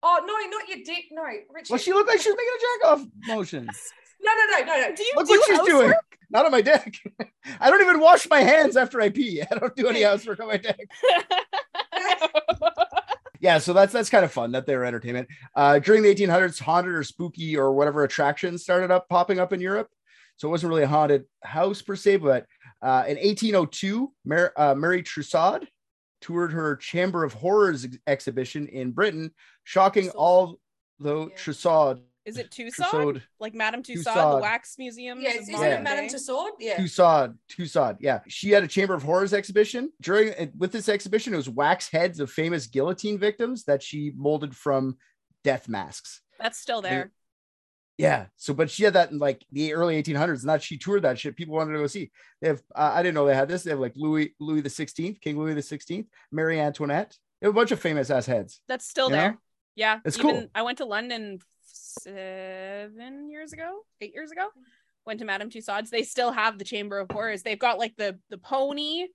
Oh 0.03 0.21
no, 0.27 0.59
not 0.59 0.69
your 0.69 0.79
dick. 0.85 1.05
No, 1.12 1.23
Richard. 1.23 1.71
Well, 1.71 1.79
she 1.79 1.93
looked 1.93 2.09
like 2.09 2.21
she 2.21 2.29
was 2.29 2.37
making 2.37 2.53
a 2.57 2.61
jack 2.61 2.91
off 2.91 3.07
motion. 3.37 3.65
no, 4.21 4.33
no, 4.33 4.59
no, 4.59 4.65
no, 4.67 4.81
no. 4.89 4.95
Do 4.97 5.03
you 5.05 5.12
Look 5.15 5.29
do 5.29 5.33
what 5.35 5.47
she's 5.47 5.57
housework? 5.59 5.69
doing. 5.87 5.93
Not 6.29 6.45
on 6.45 6.51
my 6.51 6.61
dick. 6.61 6.97
I 7.61 7.71
don't 7.71 7.81
even 7.81 8.01
wash 8.01 8.29
my 8.29 8.41
hands 8.41 8.77
after 8.77 9.01
I 9.01 9.11
pee. 9.11 9.43
I 9.49 9.55
don't 9.55 9.77
do 9.77 9.87
any 9.87 10.03
housework 10.11 10.41
on 10.41 10.49
my 10.49 10.57
dick. 10.57 10.91
Yeah, 13.41 13.59
so 13.59 13.73
that's 13.73 13.93
that's 13.93 14.11
kind 14.11 14.25
of 14.25 14.33
fun 14.33 14.51
that 14.53 14.67
they 14.67 14.75
were 14.75 14.85
entertainment. 14.85 15.29
Uh, 15.55 15.79
during 15.79 16.03
the 16.03 16.12
1800s, 16.12 16.59
haunted 16.61 16.93
or 16.93 17.05
spooky 17.05 17.57
or 17.57 17.73
whatever 17.73 18.03
attractions 18.03 18.62
started 18.65 18.91
up 18.91 19.09
popping 19.09 19.39
up 19.39 19.53
in 19.53 19.61
Europe. 19.61 19.89
So 20.37 20.49
it 20.49 20.51
wasn't 20.51 20.71
really 20.71 20.83
a 20.83 20.89
haunted 20.89 21.27
house 21.45 21.81
per 21.81 21.95
se, 21.97 22.17
but 22.17 22.45
uh, 22.83 23.05
in 23.07 23.17
1802, 23.17 24.12
Mar- 24.25 24.53
uh, 24.57 24.75
Mary 24.75 25.03
Trousseau 25.03 25.61
toured 26.27 26.53
her 26.53 26.77
Chamber 26.77 27.23
of 27.25 27.33
Horrors 27.35 27.85
ex- 27.85 27.99
exhibition 28.07 28.67
in 28.69 28.91
Britain, 28.91 29.31
shocking 29.65 30.05
Trousseau. 30.05 30.19
all 30.19 30.61
though 30.99 31.29
Yeah. 31.29 31.37
Trousseau, 31.37 32.01
Is 32.25 32.39
it 32.39 32.51
Tucson? 32.51 32.91
Trousseau, 32.91 33.21
Like 33.39 33.55
Madame 33.55 33.83
Tussauds, 33.85 34.05
Tussauds. 34.05 34.37
the 34.37 34.43
wax 34.43 34.79
museum? 34.79 35.21
Yeah, 35.21 35.35
isn't 35.35 35.55
Yeah. 35.55 35.79
it 35.79 35.83
Madame 35.83 36.07
Tussauds? 36.09 36.57
Yeah. 36.59 36.77
Tucson, 36.79 37.39
Tucson. 37.49 37.97
Yeah, 38.01 38.21
she 38.27 38.51
had 38.51 38.65
a 38.65 38.69
Chamber 38.69 38.95
of 38.95 39.05
Horrors 39.05 39.33
exhibition. 39.33 39.93
During 40.01 40.53
with 40.59 40.73
this 40.73 40.89
exhibition, 40.89 41.33
it 41.35 41.37
was 41.37 41.49
wax 41.49 41.89
heads 41.91 42.19
of 42.19 42.31
famous 42.31 42.67
guillotine 42.67 43.19
victims 43.19 43.65
that 43.65 43.83
she 43.83 44.12
molded 44.17 44.57
from 44.57 44.97
death 45.45 45.69
masks. 45.69 46.23
That's 46.41 46.59
still 46.59 46.83
there. 46.83 47.12
Yeah. 47.98 48.26
So, 48.37 48.52
but 48.52 48.70
she 48.70 48.85
had 48.85 48.92
that 48.92 49.11
in 49.11 49.18
like 49.18 49.44
the 49.52 49.74
early 49.74 50.02
1800s, 50.02 50.40
and 50.40 50.50
that 50.50 50.62
she 50.62 50.76
toured 50.76 51.02
that 51.02 51.18
shit. 51.18 51.37
People 51.37 51.54
wanted 51.54 51.72
to 51.72 51.78
go 51.78 51.87
see. 51.87 52.11
They 52.40 52.48
have. 52.48 52.62
Uh, 52.74 52.92
I 52.94 53.02
didn't 53.02 53.14
know 53.14 53.26
they 53.26 53.35
had 53.35 53.48
this. 53.48 53.62
They 53.62 53.70
have 53.70 53.80
like 53.80 53.94
Louis 53.96 54.35
Louis 54.38 54.61
the 54.61 54.68
16th, 54.68 55.20
King 55.20 55.38
Louis 55.38 55.54
the 55.54 55.61
16th, 55.61 56.06
Marie 56.30 56.61
Antoinette. 56.61 57.16
They 57.40 57.46
have 57.46 57.54
a 57.54 57.59
bunch 57.59 57.72
of 57.72 57.80
famous 57.80 58.11
ass 58.11 58.26
heads. 58.26 58.61
That's 58.68 58.87
still 58.87 59.09
there. 59.09 59.32
know? 59.32 59.37
Yeah. 59.74 60.00
It's 60.04 60.18
even, 60.18 60.30
cool. 60.30 60.46
I 60.54 60.62
went 60.62 60.78
to 60.78 60.85
London 60.85 61.38
seven 61.62 63.30
years 63.30 63.52
ago, 63.52 63.80
eight 64.00 64.14
years 64.14 64.30
ago. 64.30 64.48
Went 65.04 65.20
to 65.20 65.24
Madame 65.26 65.50
Tussauds. 65.50 65.90
They 65.90 66.02
still 66.02 66.32
have 66.32 66.59
the 66.59 66.64
Chamber 66.64 66.98
of 66.98 67.11
Horrors. 67.11 67.42
They've 67.42 67.59
got 67.59 67.78
like 67.78 67.94
the 67.96 68.18
the 68.30 68.38
pony, 68.38 69.06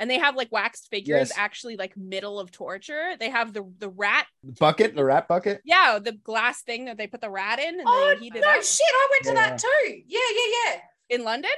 and 0.00 0.10
they 0.10 0.18
have 0.18 0.34
like 0.34 0.50
waxed 0.50 0.88
figures 0.90 1.28
Yes. 1.28 1.32
actually 1.36 1.76
like 1.76 1.96
middle 1.96 2.40
of 2.40 2.50
torture. 2.50 3.12
They 3.20 3.28
have 3.30 3.52
the 3.52 3.70
the 3.78 3.90
rat. 3.90 4.26
Bucket, 4.58 4.96
the 4.96 5.04
rat 5.04 5.28
bucket. 5.28 5.60
Yeah, 5.64 5.98
the 6.02 6.12
glass 6.12 6.62
thing 6.62 6.86
that 6.86 6.96
they 6.96 7.06
put 7.06 7.20
the 7.20 7.30
rat 7.30 7.60
in 7.60 7.78
and 7.78 7.84
Oh 7.86 8.14
they 8.18 8.24
heat 8.24 8.34
it 8.34 8.40
no, 8.40 8.48
up 8.48 8.64
shit! 8.64 8.80
I 8.92 9.08
went 9.12 9.24
to 9.24 9.40
Yeah. 9.40 9.50
that 9.50 9.58
too. 9.58 10.02
Yeah, 10.06 10.18
yeah, 10.34 10.52
yeah. 10.72 10.80
in 11.16 11.22
London. 11.24 11.50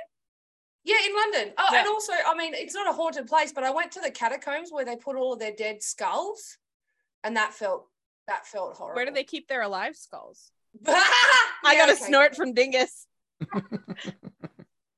Yeah, 0.84 0.96
in 1.06 1.14
London. 1.14 1.54
Oh, 1.56 1.68
Yeah. 1.72 1.78
and 1.80 1.88
also, 1.88 2.12
I 2.26 2.34
mean, 2.34 2.54
it's 2.54 2.74
not 2.74 2.88
a 2.88 2.92
haunted 2.92 3.28
place, 3.28 3.52
but 3.52 3.62
I 3.62 3.70
went 3.70 3.92
to 3.92 4.00
the 4.00 4.10
catacombs 4.10 4.70
where 4.72 4.84
they 4.84 4.96
put 4.96 5.14
all 5.14 5.32
of 5.34 5.38
their 5.38 5.52
dead 5.56 5.80
skulls, 5.80 6.58
and 7.22 7.36
that 7.36 7.54
felt 7.54 7.86
that 8.26 8.46
felt 8.46 8.76
horrible. 8.76 8.96
Where 8.96 9.04
do 9.06 9.12
they 9.12 9.24
keep 9.24 9.46
their 9.46 9.62
alive 9.62 9.94
skulls? 9.96 10.50
I 10.86 11.48
I 11.64 11.76
got 11.76 11.90
a 11.90 11.96
snort 11.96 12.34
from 12.34 12.52
Dingus. 12.54 13.06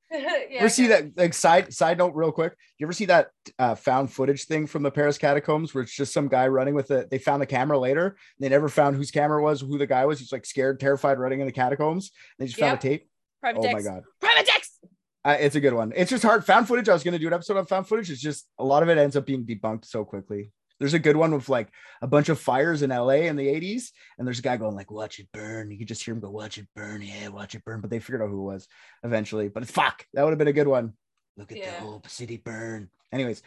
yeah, 0.11 0.59
ever 0.59 0.69
see 0.69 0.87
that 0.87 1.17
like 1.17 1.33
side 1.33 1.73
side 1.73 1.97
note 1.97 2.13
real 2.15 2.31
quick? 2.31 2.53
You 2.77 2.85
ever 2.85 2.93
see 2.93 3.05
that 3.05 3.29
uh, 3.57 3.75
found 3.75 4.11
footage 4.11 4.45
thing 4.45 4.67
from 4.67 4.83
the 4.83 4.91
paris 4.91 5.17
catacombs 5.17 5.73
where 5.73 5.83
it's 5.83 5.95
just 5.95 6.13
some 6.13 6.27
guy 6.27 6.47
running 6.47 6.75
with 6.75 6.91
it 6.91 7.09
they 7.09 7.17
found 7.17 7.41
the 7.41 7.47
camera 7.47 7.79
later 7.79 8.17
they 8.39 8.49
never 8.49 8.69
found 8.69 8.95
whose 8.95 9.11
camera 9.11 9.41
was 9.41 9.61
who 9.61 9.77
the 9.77 9.87
guy 9.87 10.05
was. 10.05 10.19
He's 10.19 10.31
like 10.31 10.45
scared 10.45 10.79
terrified 10.79 11.19
running 11.19 11.39
in 11.39 11.45
the 11.45 11.51
catacombs 11.51 12.11
they 12.37 12.45
just 12.45 12.59
found 12.59 12.77
a 12.77 12.81
tape? 12.81 13.09
Private 13.41 13.59
oh 13.59 13.71
my 13.71 13.81
god. 13.81 14.03
Private 14.19 14.45
dicks. 14.45 14.79
uh, 15.23 15.37
it's 15.39 15.55
a 15.55 15.59
good 15.59 15.73
one. 15.73 15.93
It's 15.95 16.09
just 16.09 16.23
hard. 16.23 16.45
Found 16.45 16.67
footage. 16.67 16.89
I 16.89 16.93
was 16.93 17.03
going 17.03 17.13
to 17.13 17.19
do 17.19 17.27
an 17.27 17.33
episode 17.33 17.57
on 17.57 17.65
found 17.65 17.87
footage. 17.87 18.09
It's 18.09 18.21
just 18.21 18.47
a 18.57 18.63
lot 18.63 18.81
of 18.81 18.89
it 18.89 18.97
ends 18.97 19.15
up 19.15 19.25
being 19.25 19.45
debunked 19.45 19.85
so 19.85 20.03
quickly 20.03 20.51
there's 20.79 20.93
a 20.93 20.99
good 20.99 21.15
one 21.15 21.31
with 21.33 21.47
like 21.49 21.69
a 22.01 22.07
bunch 22.07 22.29
of 22.29 22.39
fires 22.39 22.81
in 22.81 22.89
LA 22.89 23.25
in 23.29 23.35
the 23.35 23.47
80s, 23.47 23.91
and 24.17 24.27
there's 24.27 24.39
a 24.39 24.43
guy 24.43 24.57
going 24.57 24.75
like, 24.75 24.91
"Watch 24.91 25.19
it 25.19 25.27
burn." 25.33 25.71
You 25.71 25.77
could 25.77 25.87
just 25.87 26.03
hear 26.03 26.13
him 26.13 26.19
go, 26.19 26.29
"Watch 26.29 26.57
it 26.57 26.67
burn." 26.75 27.01
Yeah, 27.01 27.29
watch 27.29 27.55
it 27.55 27.63
burn. 27.63 27.81
But 27.81 27.89
they 27.89 27.99
figured 27.99 28.21
out 28.21 28.29
who 28.29 28.41
it 28.49 28.53
was 28.53 28.67
eventually. 29.03 29.47
But 29.49 29.67
fuck. 29.67 30.05
That 30.13 30.23
would 30.23 30.31
have 30.31 30.37
been 30.39 30.47
a 30.47 30.53
good 30.53 30.67
one. 30.67 30.93
Look 31.37 31.51
at 31.51 31.57
Yeah. 31.57 31.71
the 31.75 31.81
whole 31.81 32.01
city 32.07 32.37
burn. 32.37 32.89
Anyways, 33.11 33.43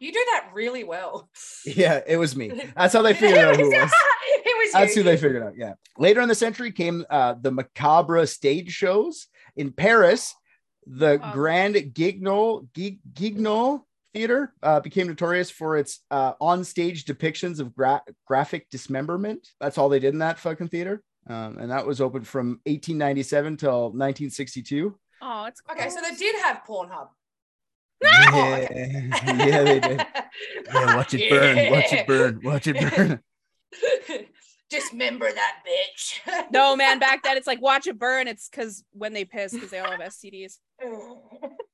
You 0.00 0.12
do 0.12 0.24
that 0.32 0.50
really 0.52 0.82
well. 0.84 1.28
yeah, 1.66 2.00
it 2.06 2.16
was 2.16 2.34
me. 2.34 2.50
That's 2.76 2.92
how 2.94 3.02
they 3.02 3.14
figured 3.22 3.38
out 3.38 3.56
who 3.56 3.70
it 3.72 3.80
was. 3.82 3.92
it 4.26 4.58
was 4.58 4.72
That's 4.72 4.96
you. 4.96 5.02
who 5.02 5.08
they 5.08 5.16
figured 5.16 5.42
out. 5.42 5.52
Yeah. 5.56 5.74
Later 5.98 6.20
in 6.22 6.28
the 6.28 6.34
century 6.34 6.72
came 6.72 7.04
uh, 7.10 7.34
the 7.40 7.52
macabre 7.52 8.26
stage 8.26 8.70
shows 8.72 9.28
in 9.56 9.70
Paris. 9.72 10.34
The 10.86 11.18
Wow. 11.22 11.32
Grand 11.32 11.76
Guignol 11.94 12.66
Gig- 12.74 12.98
Guignol 13.14 13.82
Theater 14.14 14.52
uh, 14.62 14.80
became 14.80 15.06
notorious 15.06 15.50
for 15.50 15.76
its 15.76 16.00
uh, 16.10 16.32
on-stage 16.40 17.06
depictions 17.06 17.60
of 17.60 17.74
gra- 17.74 18.02
graphic 18.26 18.68
dismemberment. 18.70 19.48
That's 19.58 19.78
all 19.78 19.88
they 19.88 20.00
did 20.00 20.12
in 20.12 20.18
that 20.18 20.38
fucking 20.38 20.68
theater, 20.68 21.02
um, 21.28 21.56
and 21.58 21.70
that 21.70 21.86
was 21.86 22.00
open 22.00 22.22
from 22.22 22.60
1897 22.66 23.56
till 23.56 23.84
1962. 23.84 24.98
Oh, 25.22 25.44
it's 25.46 25.62
Okay, 25.70 25.88
so 25.88 26.00
they 26.02 26.14
did 26.16 26.36
have 26.42 26.62
Pornhub. 26.68 27.08
Yeah, 28.02 28.68
yeah, 28.70 29.62
they 29.64 29.80
did. 29.80 30.06
Yeah, 30.72 30.96
watch 30.96 31.14
it 31.14 31.30
burn. 31.30 31.70
Watch 31.70 31.92
it 31.92 32.06
burn. 32.06 32.40
Watch 32.42 32.66
it 32.66 32.96
burn. 32.96 33.20
dismember 34.72 35.30
that 35.30 35.58
bitch. 35.66 36.18
No, 36.50 36.74
man, 36.76 36.98
back 36.98 37.22
then 37.22 37.36
it's 37.36 37.46
like 37.46 37.62
watch 37.62 37.86
it 37.86 37.98
burn. 37.98 38.26
It's 38.26 38.48
because 38.48 38.84
when 38.92 39.12
they 39.12 39.24
piss, 39.24 39.52
because 39.52 39.70
they 39.70 39.78
all 39.78 39.90
have 39.90 40.00
STDs. 40.00 40.58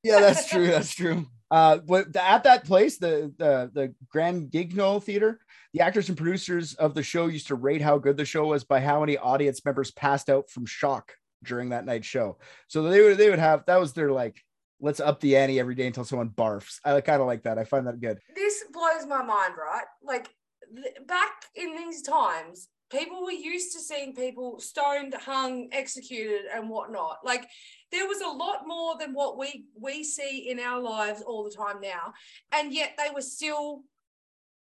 Yeah, 0.05 0.20
that's 0.20 0.49
true. 0.49 0.68
That's 0.68 0.94
true. 0.94 1.26
Uh, 1.51 1.78
what 1.86 2.14
at 2.16 2.44
that 2.44 2.64
place, 2.64 2.99
the 2.99 3.32
the 3.36 3.68
the 3.74 3.94
Grand 4.11 4.51
Guignol 4.53 5.03
Theater, 5.03 5.40
the 5.72 5.80
actors 5.80 6.09
and 6.09 6.16
producers 6.16 6.74
of 6.74 6.94
the 6.94 7.03
show 7.03 7.26
used 7.26 7.49
to 7.49 7.57
rate 7.57 7.82
how 7.82 7.99
good 7.99 8.16
the 8.16 8.24
show 8.24 8.46
was 8.46 8.62
by 8.62 8.78
how 8.80 9.01
many 9.01 9.18
audience 9.18 9.64
members 9.64 9.90
passed 9.90 10.30
out 10.30 10.51
from 10.51 10.66
shock 10.66 11.14
during 11.42 11.70
that 11.70 11.84
night's 11.84 12.07
show. 12.07 12.38
So 12.68 12.84
they 12.84 13.03
would 13.03 13.18
they 13.18 13.28
would 13.28 13.40
have 13.40 13.66
that 13.66 13.80
was 13.80 13.92
their 13.92 14.12
like 14.12 14.40
let's 14.80 15.01
up 15.01 15.20
the 15.20 15.36
ante 15.36 15.59
every 15.59 15.74
day 15.74 15.88
until 15.88 16.05
someone 16.05 16.30
barfs. 16.30 16.78
I 16.84 17.01
kind 17.01 17.20
of 17.20 17.26
like 17.26 17.42
that. 17.42 17.59
I 17.59 17.64
find 17.64 17.86
that 17.88 18.01
good. 18.01 18.20
this 18.36 18.64
blows 18.72 19.07
my 19.07 19.22
mind, 19.22 19.55
right? 19.59 19.84
Like 20.03 20.28
th- 20.74 21.07
back 21.07 21.32
in 21.57 21.76
these 21.76 22.03
times, 22.03 22.68
people 22.91 23.22
were 23.22 23.30
used 23.30 23.72
to 23.74 23.80
seeing 23.80 24.14
people 24.14 24.61
stoned, 24.61 25.14
hung, 25.14 25.68
executed, 25.72 26.43
and 26.55 26.68
whatnot. 26.68 27.18
Like 27.24 27.47
there 27.93 28.07
was 28.07 28.20
a 28.20 28.28
lot 28.28 28.66
more 28.66 28.97
than 28.99 29.12
what 29.12 29.39
we 29.39 29.66
we 29.80 30.05
see 30.05 30.51
in 30.51 30.61
our 30.61 30.80
lives 30.80 31.22
all 31.22 31.45
the 31.45 31.51
time 31.51 31.80
now, 31.80 32.12
and 32.53 32.72
yet 32.72 32.99
they 32.99 33.12
were 33.14 33.22
still. 33.22 33.82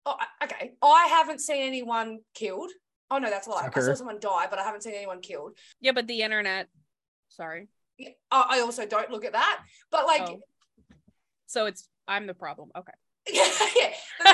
Oh, 0.06 0.16
okay, 0.42 0.74
I 0.82 1.08
haven't 1.10 1.42
seen 1.42 1.64
anyone 1.64 2.20
killed. 2.34 2.72
Oh 3.12 3.18
no, 3.18 3.30
that's 3.30 3.48
a 3.48 3.50
lie. 3.50 3.70
I 3.74 3.80
saw 3.80 3.94
someone 3.94 4.20
die, 4.20 4.48
but 4.50 4.58
I 4.58 4.64
haven't 4.64 4.84
seen 4.84 4.94
anyone 4.94 5.22
killed. 5.22 5.58
Yeah, 5.82 5.92
but 5.92 6.08
the 6.08 6.22
internet. 6.22 6.68
Sorry. 7.30 7.68
I 8.00 8.14
I 8.32 8.60
also 8.62 8.86
don't 8.86 9.12
look 9.12 9.26
at 9.26 9.34
that, 9.34 9.62
but 9.92 10.06
like, 10.06 10.22
Oh. 10.22 10.40
So 11.48 11.66
it's 11.66 11.90
I'm 12.08 12.28
the 12.28 12.34
problem. 12.34 12.72
Okay. 12.76 12.94
yeah, 13.30 13.50
yeah. 13.76 13.92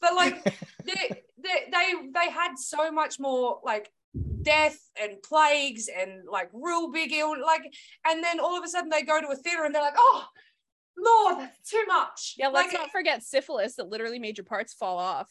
but 0.00 0.14
like 0.14 0.44
they, 0.84 1.22
they 1.42 1.70
they 1.70 1.92
they 2.12 2.30
had 2.30 2.56
so 2.56 2.90
much 2.90 3.20
more 3.20 3.60
like 3.64 3.90
death 4.42 4.78
and 5.00 5.22
plagues 5.22 5.88
and 5.88 6.22
like 6.30 6.50
real 6.52 6.90
big 6.90 7.12
ill 7.12 7.34
like 7.44 7.62
and 8.06 8.24
then 8.24 8.40
all 8.40 8.56
of 8.56 8.64
a 8.64 8.68
sudden 8.68 8.88
they 8.88 9.02
go 9.02 9.20
to 9.20 9.28
a 9.28 9.36
theater 9.36 9.64
and 9.64 9.74
they're 9.74 9.82
like 9.82 9.94
oh 9.96 10.26
lord 10.98 11.38
that's 11.38 11.70
too 11.70 11.84
much. 11.86 12.34
Yeah, 12.36 12.48
let's 12.48 12.72
like, 12.72 12.80
not 12.80 12.90
forget 12.90 13.22
syphilis 13.22 13.76
that 13.76 13.88
literally 13.88 14.18
made 14.18 14.36
your 14.36 14.44
parts 14.44 14.74
fall 14.74 14.98
off. 14.98 15.28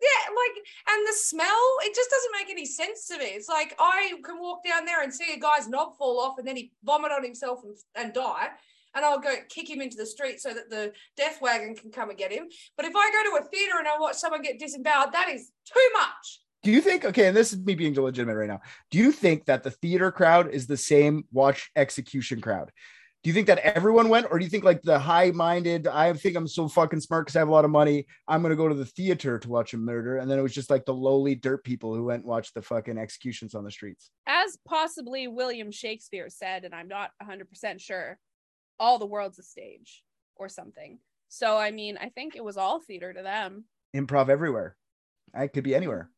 yeah 0.00 0.30
like 0.30 0.64
and 0.88 1.06
the 1.06 1.12
smell 1.14 1.76
it 1.80 1.94
just 1.94 2.10
doesn't 2.10 2.32
make 2.38 2.50
any 2.50 2.66
sense 2.66 3.06
to 3.08 3.18
me. 3.18 3.26
It's 3.26 3.48
like 3.48 3.74
i 3.78 4.12
can 4.24 4.38
walk 4.38 4.64
down 4.64 4.84
there 4.84 5.02
and 5.02 5.12
see 5.12 5.32
a 5.34 5.38
guy's 5.38 5.68
knob 5.68 5.96
fall 5.96 6.20
off 6.20 6.38
and 6.38 6.46
then 6.46 6.56
he 6.56 6.72
vomit 6.84 7.12
on 7.12 7.24
himself 7.24 7.60
and, 7.64 7.76
and 7.94 8.12
die 8.12 8.48
and 8.94 9.04
I'll 9.04 9.20
go 9.20 9.34
kick 9.48 9.70
him 9.70 9.80
into 9.80 9.96
the 9.96 10.06
street 10.06 10.40
so 10.40 10.52
that 10.52 10.70
the 10.70 10.92
death 11.16 11.40
wagon 11.40 11.74
can 11.74 11.90
come 11.90 12.10
and 12.10 12.18
get 12.18 12.32
him. 12.32 12.48
But 12.76 12.86
if 12.86 12.94
I 12.94 13.10
go 13.10 13.38
to 13.38 13.44
a 13.44 13.48
theater 13.48 13.74
and 13.78 13.88
I 13.88 13.98
watch 13.98 14.16
someone 14.16 14.42
get 14.42 14.58
disemboweled, 14.58 15.12
that 15.12 15.28
is 15.30 15.50
too 15.72 15.88
much. 15.94 16.40
Do 16.62 16.70
you 16.70 16.80
think 16.80 17.04
okay, 17.04 17.26
and 17.26 17.36
this 17.36 17.52
is 17.52 17.58
me 17.58 17.74
being 17.74 17.94
legitimate 17.94 18.36
right 18.36 18.48
now. 18.48 18.60
Do 18.90 18.98
you 18.98 19.10
think 19.10 19.46
that 19.46 19.64
the 19.64 19.72
theater 19.72 20.12
crowd 20.12 20.48
is 20.50 20.66
the 20.66 20.76
same 20.76 21.24
watch 21.32 21.70
execution 21.74 22.40
crowd? 22.40 22.70
Do 23.22 23.30
you 23.30 23.34
think 23.34 23.46
that 23.46 23.58
everyone 23.58 24.08
went, 24.08 24.26
or 24.30 24.38
do 24.38 24.44
you 24.44 24.50
think 24.50 24.64
like 24.64 24.82
the 24.82 24.98
high-minded, 24.98 25.86
I 25.86 26.12
think 26.12 26.36
I'm 26.36 26.48
so 26.48 26.66
fucking 26.66 26.98
smart 26.98 27.26
because 27.26 27.36
I 27.36 27.38
have 27.38 27.48
a 27.48 27.52
lot 27.52 27.64
of 27.64 27.70
money, 27.70 28.06
I'm 28.26 28.42
gonna 28.42 28.56
go 28.56 28.68
to 28.68 28.74
the 28.74 28.84
theater 28.84 29.38
to 29.38 29.48
watch 29.48 29.74
a 29.74 29.76
murder, 29.76 30.16
and 30.16 30.28
then 30.28 30.40
it 30.40 30.42
was 30.42 30.54
just 30.54 30.70
like 30.70 30.84
the 30.84 30.94
lowly 30.94 31.36
dirt 31.36 31.62
people 31.62 31.94
who 31.94 32.04
went 32.04 32.22
and 32.22 32.28
watched 32.28 32.54
the 32.54 32.62
fucking 32.62 32.98
executions 32.98 33.54
on 33.54 33.62
the 33.62 33.70
streets? 33.70 34.10
As 34.26 34.58
possibly 34.66 35.28
William 35.28 35.70
Shakespeare 35.70 36.28
said, 36.30 36.64
and 36.64 36.74
I'm 36.74 36.88
not 36.88 37.10
100% 37.22 37.80
sure, 37.80 38.18
all 38.78 38.98
the 38.98 39.06
world's 39.06 39.38
a 39.38 39.42
stage 39.42 40.02
or 40.36 40.48
something. 40.48 40.98
So, 41.28 41.56
I 41.56 41.70
mean, 41.70 41.98
I 42.00 42.08
think 42.08 42.36
it 42.36 42.44
was 42.44 42.56
all 42.56 42.80
theater 42.80 43.12
to 43.12 43.22
them. 43.22 43.64
Improv 43.96 44.28
everywhere. 44.28 44.76
I 45.34 45.46
could 45.46 45.64
be 45.64 45.74
anywhere. 45.74 46.10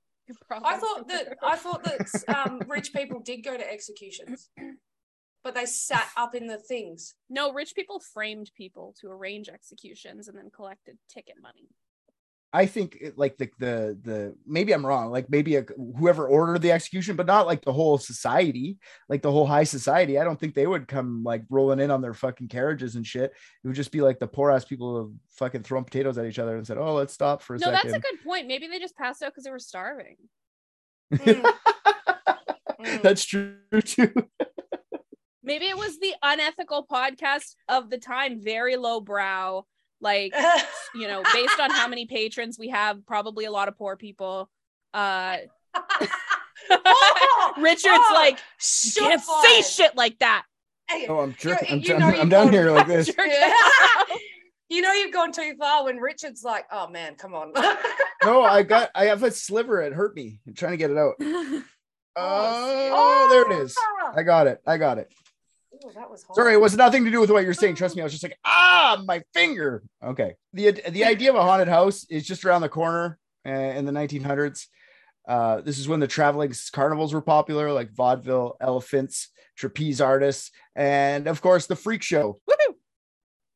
Probably. 0.49 0.69
I 0.69 0.79
thought 0.79 1.09
that 1.09 1.37
I 1.43 1.57
thought 1.57 1.85
that 1.85 2.35
um, 2.35 2.63
rich 2.67 2.93
people 2.93 3.21
did 3.21 3.45
go 3.45 3.57
to 3.57 3.73
executions, 3.73 4.49
but 5.43 5.55
they 5.55 5.67
sat 5.67 6.09
up 6.17 6.35
in 6.35 6.47
the 6.47 6.57
things. 6.57 7.15
no, 7.29 7.53
rich 7.53 7.75
people 7.75 8.01
framed 8.01 8.51
people 8.57 8.95
to 9.01 9.09
arrange 9.09 9.49
executions 9.49 10.27
and 10.27 10.37
then 10.37 10.51
collected 10.51 10.97
ticket 11.09 11.37
money. 11.41 11.69
I 12.55 12.67
think 12.67 12.97
it- 13.01 13.19
like 13.19 13.37
the 13.37 13.51
the 13.59 13.99
the 14.03 14.37
maybe 14.47 14.73
I'm 14.73 14.87
wrong. 14.87 15.11
Like 15.11 15.29
maybe 15.29 15.57
a, 15.57 15.63
whoever 15.99 16.29
ordered 16.29 16.63
the 16.63 16.71
execution, 16.71 17.17
but 17.17 17.27
not 17.27 17.47
like 17.47 17.65
the 17.65 17.73
whole 17.73 17.99
society, 17.99 18.79
like 19.09 19.23
the 19.23 19.33
whole 19.33 19.45
high 19.47 19.65
society. 19.65 20.19
I 20.21 20.25
don't 20.25 20.39
think 20.39 20.55
they 20.55 20.67
would 20.69 20.87
come 20.87 21.25
like 21.25 21.43
rolling 21.51 21.81
in 21.81 21.91
on 21.91 22.01
their 22.01 22.15
fucking 22.15 22.47
carriages 22.49 22.95
and 22.95 23.05
shit. 23.05 23.33
It 23.33 23.67
would 23.67 23.75
just 23.75 23.91
be 23.91 24.01
like 24.01 24.21
the 24.21 24.29
poor 24.29 24.53
ass 24.53 24.65
people 24.65 24.95
who 24.95 25.15
fucking 25.31 25.65
throwing 25.65 25.85
potatoes 25.85 26.17
at 26.17 26.27
each 26.27 26.39
other 26.39 26.57
and 26.57 26.65
said, 26.65 26.79
"Oh, 26.79 26.95
let's 26.95 27.13
stop 27.13 27.43
for 27.43 27.57
a 27.57 27.59
No, 27.59 27.73
second. 27.73 27.91
that's 27.91 27.99
a 27.99 28.01
good 28.13 28.23
point. 28.25 28.47
Maybe 28.47 28.69
they 28.69 28.79
just 28.79 28.97
passed 28.97 29.21
out 29.23 29.33
because 29.33 29.43
they 29.45 29.51
were 29.51 29.59
starving. 29.59 30.17
Mm. 31.13 31.53
Mm. 32.81 33.03
that's 33.03 33.25
true 33.25 33.57
too. 33.83 34.13
Maybe 35.43 35.67
it 35.67 35.77
was 35.77 35.99
the 35.99 36.15
unethical 36.23 36.87
podcast 36.91 37.55
of 37.69 37.89
the 37.91 37.99
time, 37.99 38.41
very 38.43 38.77
low 38.77 39.01
brow, 39.01 39.65
like 40.05 40.33
you 40.95 41.09
know, 41.09 41.23
based 41.33 41.59
on 41.59 41.71
how 41.71 41.89
many 41.89 42.07
patrons 42.07 42.59
we 42.59 42.69
have, 42.69 43.05
probably 43.07 43.47
a 43.47 43.51
lot 43.51 43.67
of 43.67 43.77
poor 43.77 43.97
people. 43.97 44.49
Uh 44.93 45.39
Oh, 46.71 47.53
Richard's 47.59 47.87
oh, 47.87 48.11
like, 48.15 48.39
shot 48.59 49.03
can't 49.03 49.23
say 49.43 49.63
shit 49.63 49.97
like 49.97 50.19
that. 50.21 50.45
Oh, 51.09 51.21
I'm 51.21 51.35
jerking. 51.39 51.69
I'm, 51.73 51.81
you 51.81 51.95
I'm, 51.95 52.01
know 52.01 52.07
I'm 52.07 52.15
you've 52.17 52.31
down 52.31 52.53
here 52.53 52.71
like 52.71 52.87
this. 52.87 53.07
Jerk 53.15 53.19
Yeah. 53.19 53.53
it. 54.11 54.21
you 54.69 54.83
know 54.83 54.93
you've 54.93 55.13
gone 55.13 55.33
too 55.33 55.55
far 55.59 55.85
when 55.85 55.97
Richard's 55.97 56.45
like, 56.45 56.67
oh 56.71 56.89
man, 56.89 57.17
come 57.17 57.35
on. 57.35 57.53
No, 58.25 58.43
I 58.43 58.63
got. 58.63 58.91
I 58.95 59.07
have 59.07 59.23
a 59.23 59.31
sliver. 59.31 59.83
It 59.83 59.93
hurt 59.93 60.15
me. 60.15 60.41
I'm 60.47 60.55
trying 60.55 60.73
to 60.73 60.79
get 60.79 60.91
it 60.91 60.97
out. 60.97 61.15
Oh, 61.21 61.63
Oh, 62.17 63.29
there 63.31 63.59
it 63.59 63.63
is. 63.63 63.77
I 64.15 64.23
got 64.23 64.47
it. 64.47 64.61
I 64.67 64.77
got 64.77 64.99
it. 64.99 65.13
Ooh, 65.85 65.91
that 65.95 66.11
was 66.11 66.22
hard. 66.22 66.37
Sorry, 66.37 66.55
it 66.55 66.61
was 66.61 66.76
nothing 66.76 67.05
to 67.05 67.11
do 67.11 67.20
with 67.20 67.30
what 67.30 67.45
you're 67.45 67.55
saying. 67.55 67.74
Trust 67.74 67.97
me, 67.97 68.03
I 68.03 68.05
was 68.05 68.12
just 68.12 68.24
like, 68.24 68.39
ah, 68.45 69.03
my 69.05 69.22
finger. 69.32 69.82
Okay. 70.03 70.35
The 70.53 70.72
the 70.89 71.05
idea 71.05 71.30
of 71.30 71.37
a 71.37 71.43
haunted 71.43 71.68
house 71.68 72.07
is 72.09 72.26
just 72.26 72.45
around 72.45 72.62
the 72.62 72.68
corner 72.68 73.18
uh, 73.47 73.51
in 73.51 73.85
the 73.85 73.93
1900s. 73.93 74.66
Uh, 75.26 75.61
this 75.62 75.78
is 75.78 75.89
when 75.89 76.01
the 76.01 76.07
traveling 76.07 76.53
carnivals 76.72 77.14
were 77.14 77.22
popular, 77.22 77.72
like 77.72 77.91
vaudeville, 77.93 78.57
elephants, 78.61 79.30
trapeze 79.57 80.01
artists, 80.01 80.51
and 80.76 81.26
of 81.26 81.41
course 81.41 81.66
the 81.66 81.76
freak 81.76 82.03
show. 82.03 82.39
Woohoo! 82.49 82.74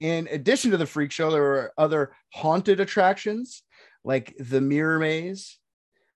In 0.01 0.29
addition 0.31 0.71
to 0.71 0.77
the 0.77 0.87
freak 0.87 1.13
show, 1.13 1.31
there 1.31 1.43
were 1.43 1.73
other 1.77 2.13
haunted 2.33 2.81
attractions 2.81 3.63
like 4.05 4.35
the 4.39 4.61
mirror 4.61 4.99
maze, 4.99 5.59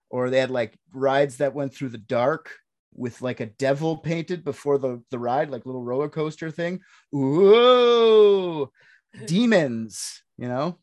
or 0.09 0.29
they 0.29 0.39
had 0.39 0.51
like 0.51 0.77
rides 0.91 1.37
that 1.37 1.53
went 1.53 1.73
through 1.73 1.89
the 1.89 1.97
dark 1.97 2.55
with 2.95 3.21
like 3.21 3.39
a 3.39 3.47
devil 3.47 3.97
painted 3.97 4.43
before 4.43 4.77
the, 4.77 5.01
the 5.11 5.19
ride, 5.19 5.49
like 5.49 5.65
little 5.65 5.83
roller 5.83 6.09
coaster 6.09 6.51
thing. 6.51 6.79
Ooh, 7.15 8.69
demons, 9.25 10.21
you 10.37 10.47
know. 10.47 10.77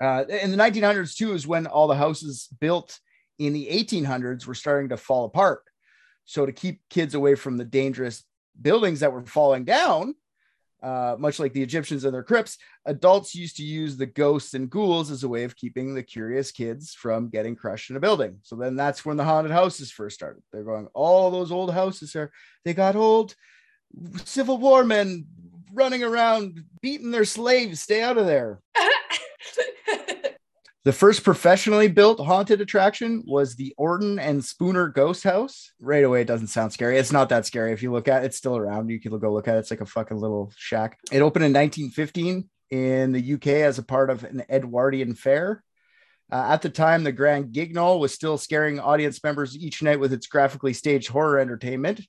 Uh, 0.00 0.24
in 0.28 0.50
the 0.50 0.56
1900s, 0.56 1.16
too, 1.16 1.32
is 1.32 1.46
when 1.46 1.66
all 1.66 1.88
the 1.88 1.94
houses 1.94 2.48
built 2.60 2.98
in 3.38 3.52
the 3.52 3.66
1800s 3.66 4.46
were 4.46 4.54
starting 4.54 4.90
to 4.90 4.96
fall 4.96 5.24
apart. 5.24 5.62
So, 6.24 6.46
to 6.46 6.52
keep 6.52 6.82
kids 6.90 7.14
away 7.14 7.34
from 7.34 7.56
the 7.56 7.64
dangerous 7.64 8.22
buildings 8.60 9.00
that 9.00 9.12
were 9.12 9.24
falling 9.24 9.64
down, 9.64 10.14
uh, 10.82 11.16
much 11.18 11.38
like 11.38 11.52
the 11.52 11.62
Egyptians 11.62 12.04
and 12.04 12.14
their 12.14 12.22
crypts, 12.22 12.58
adults 12.86 13.34
used 13.34 13.56
to 13.56 13.64
use 13.64 13.96
the 13.96 14.06
ghosts 14.06 14.54
and 14.54 14.70
ghouls 14.70 15.10
as 15.10 15.24
a 15.24 15.28
way 15.28 15.44
of 15.44 15.56
keeping 15.56 15.94
the 15.94 16.02
curious 16.02 16.52
kids 16.52 16.94
from 16.94 17.28
getting 17.28 17.56
crushed 17.56 17.90
in 17.90 17.96
a 17.96 18.00
building. 18.00 18.38
So 18.42 18.56
then 18.56 18.76
that's 18.76 19.04
when 19.04 19.16
the 19.16 19.24
haunted 19.24 19.52
houses 19.52 19.90
first 19.90 20.16
started. 20.16 20.42
They're 20.52 20.64
going, 20.64 20.88
all 20.94 21.30
those 21.30 21.52
old 21.52 21.72
houses 21.72 22.14
are, 22.16 22.30
they 22.64 22.74
got 22.74 22.96
old 22.96 23.34
Civil 24.24 24.58
War 24.58 24.84
men 24.84 25.26
running 25.72 26.02
around 26.02 26.64
beating 26.80 27.10
their 27.10 27.24
slaves. 27.24 27.80
Stay 27.80 28.02
out 28.02 28.18
of 28.18 28.26
there. 28.26 28.60
The 30.88 30.92
first 30.94 31.22
professionally 31.22 31.88
built 31.88 32.18
haunted 32.18 32.62
attraction 32.62 33.22
was 33.26 33.54
the 33.54 33.74
Orton 33.76 34.18
and 34.18 34.42
Spooner 34.42 34.88
Ghost 34.88 35.22
House. 35.22 35.70
Right 35.78 36.02
away, 36.02 36.22
it 36.22 36.26
doesn't 36.26 36.46
sound 36.46 36.72
scary. 36.72 36.96
It's 36.96 37.12
not 37.12 37.28
that 37.28 37.44
scary. 37.44 37.74
If 37.74 37.82
you 37.82 37.92
look 37.92 38.08
at 38.08 38.22
it, 38.22 38.26
it's 38.28 38.38
still 38.38 38.56
around. 38.56 38.88
You 38.88 38.98
can 38.98 39.18
go 39.18 39.30
look 39.30 39.48
at 39.48 39.56
it. 39.56 39.58
It's 39.58 39.70
like 39.70 39.82
a 39.82 39.84
fucking 39.84 40.16
little 40.16 40.50
shack. 40.56 40.98
It 41.12 41.20
opened 41.20 41.44
in 41.44 41.52
1915 41.52 42.48
in 42.70 43.12
the 43.12 43.34
UK 43.34 43.48
as 43.66 43.76
a 43.76 43.82
part 43.82 44.08
of 44.08 44.24
an 44.24 44.44
Edwardian 44.48 45.14
fair. 45.14 45.62
Uh, 46.32 46.46
at 46.52 46.62
the 46.62 46.70
time, 46.70 47.04
the 47.04 47.12
Grand 47.12 47.52
Guignol 47.52 48.00
was 48.00 48.14
still 48.14 48.38
scaring 48.38 48.80
audience 48.80 49.22
members 49.22 49.54
each 49.58 49.82
night 49.82 50.00
with 50.00 50.14
its 50.14 50.26
graphically 50.26 50.72
staged 50.72 51.08
horror 51.08 51.38
entertainment. 51.38 52.00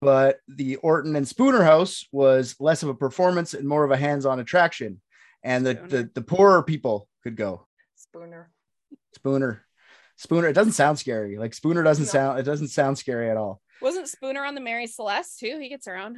But 0.00 0.38
the 0.46 0.76
Orton 0.76 1.16
and 1.16 1.26
Spooner 1.26 1.64
House 1.64 2.06
was 2.12 2.54
less 2.60 2.84
of 2.84 2.88
a 2.88 2.94
performance 2.94 3.52
and 3.52 3.66
more 3.66 3.82
of 3.82 3.90
a 3.90 3.96
hands-on 3.96 4.38
attraction. 4.38 5.00
And 5.42 5.66
the, 5.66 5.74
the, 5.74 6.10
the 6.14 6.22
poorer 6.22 6.62
people 6.62 7.08
could 7.24 7.34
go. 7.34 7.65
Spooner. 8.16 8.50
Spooner. 9.14 9.62
Spooner. 10.16 10.48
It 10.48 10.54
doesn't 10.54 10.72
sound 10.72 10.98
scary. 10.98 11.36
Like 11.38 11.52
Spooner 11.54 11.82
doesn't 11.82 12.06
No. 12.06 12.10
sound. 12.10 12.38
It 12.38 12.44
doesn't 12.44 12.68
sound 12.68 12.96
scary 12.98 13.30
at 13.30 13.36
all. 13.36 13.60
Wasn't 13.82 14.08
Spooner 14.08 14.42
on 14.44 14.54
the 14.54 14.60
Mary 14.60 14.86
Celeste 14.86 15.38
too? 15.38 15.58
He 15.60 15.68
gets 15.68 15.86
around. 15.86 16.16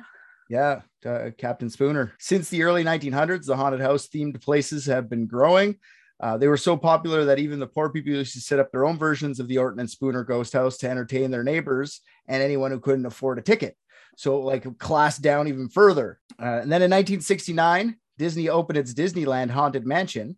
Yeah, 0.49 0.83
uh, 1.05 1.31
Captain 1.37 1.69
Spooner. 1.69 2.13
Since 2.19 2.49
the 2.49 2.63
early 2.63 2.83
1900s, 2.85 3.47
the 3.47 3.57
haunted 3.57 3.81
house 3.81 4.09
themed 4.09 4.41
places 4.41 4.87
have 4.87 5.11
been 5.11 5.27
growing. 5.27 5.77
Uh, 6.21 6.39
they 6.39 6.49
were 6.49 6.57
so 6.57 6.77
popular 6.77 7.25
that 7.27 7.39
even 7.39 7.59
the 7.59 7.67
poor 7.67 7.91
people 7.91 8.13
used 8.13 8.33
to 8.35 8.41
set 8.41 8.59
up 8.59 8.73
their 8.73 8.87
own 8.87 8.97
versions 8.97 9.41
of 9.41 9.49
the 9.49 9.59
Orton 9.59 9.79
and 9.81 9.91
Spooner 9.91 10.25
Ghost 10.25 10.53
House 10.53 10.79
to 10.79 10.89
entertain 10.89 11.31
their 11.31 11.45
neighbors 11.45 12.01
and 12.27 12.43
anyone 12.43 12.71
who 12.71 12.81
couldn't 12.81 13.07
afford 13.07 13.39
a 13.39 13.43
ticket. 13.43 13.77
So, 14.17 14.41
like, 14.41 14.79
class 14.79 15.19
down 15.19 15.49
even 15.49 15.69
further. 15.69 16.19
Uh, 16.41 16.61
and 16.63 16.73
then 16.73 16.83
in 16.83 16.91
1969, 16.91 17.97
Disney 18.17 18.49
opened 18.49 18.79
its 18.79 18.95
Disneyland 18.95 19.51
Haunted 19.51 19.87
Mansion. 19.87 20.37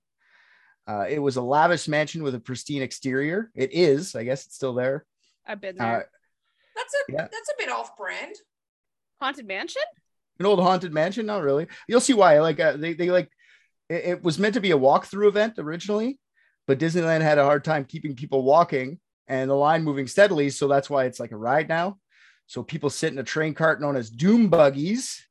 Uh, 0.88 1.06
it 1.08 1.18
was 1.18 1.36
a 1.36 1.42
lavish 1.42 1.86
mansion 1.88 2.22
with 2.22 2.34
a 2.34 2.40
pristine 2.40 2.82
exterior. 2.82 3.50
It 3.54 3.72
is, 3.72 4.14
I 4.14 4.24
guess, 4.24 4.46
it's 4.46 4.54
still 4.56 4.74
there. 4.74 5.04
I've 5.46 5.60
been 5.60 5.80
Uh, 5.80 5.84
there. 5.84 6.10
That's 6.76 6.94
a 6.94 7.12
Yeah. 7.12 7.28
that's 7.30 7.48
a 7.50 7.54
bit 7.58 7.68
off 7.70 7.96
brand. 7.96 8.34
Haunted 9.20 9.46
Mansion? 9.46 9.82
an 10.38 10.46
old 10.46 10.58
haunted 10.58 10.90
mansion 10.94 11.26
not 11.26 11.42
really 11.42 11.66
you'll 11.86 12.00
see 12.00 12.14
why 12.14 12.40
like 12.40 12.58
uh, 12.58 12.74
they, 12.74 12.94
they 12.94 13.10
like 13.10 13.30
it, 13.90 14.04
it 14.06 14.22
was 14.22 14.38
meant 14.38 14.54
to 14.54 14.60
be 14.62 14.70
a 14.70 14.78
walkthrough 14.78 15.28
event 15.28 15.52
originally 15.58 16.18
but 16.66 16.78
disneyland 16.78 17.20
had 17.20 17.36
a 17.36 17.44
hard 17.44 17.62
time 17.62 17.84
keeping 17.84 18.16
people 18.16 18.42
walking 18.42 18.98
and 19.28 19.50
the 19.50 19.54
line 19.54 19.84
moving 19.84 20.06
steadily 20.06 20.48
so 20.48 20.66
that's 20.66 20.88
why 20.88 21.04
it's 21.04 21.20
like 21.20 21.32
a 21.32 21.36
ride 21.36 21.68
now 21.68 21.98
so 22.46 22.62
people 22.62 22.88
sit 22.88 23.12
in 23.12 23.18
a 23.18 23.22
train 23.22 23.52
cart 23.52 23.82
known 23.82 23.96
as 23.96 24.08
doom 24.08 24.48
buggies 24.48 25.26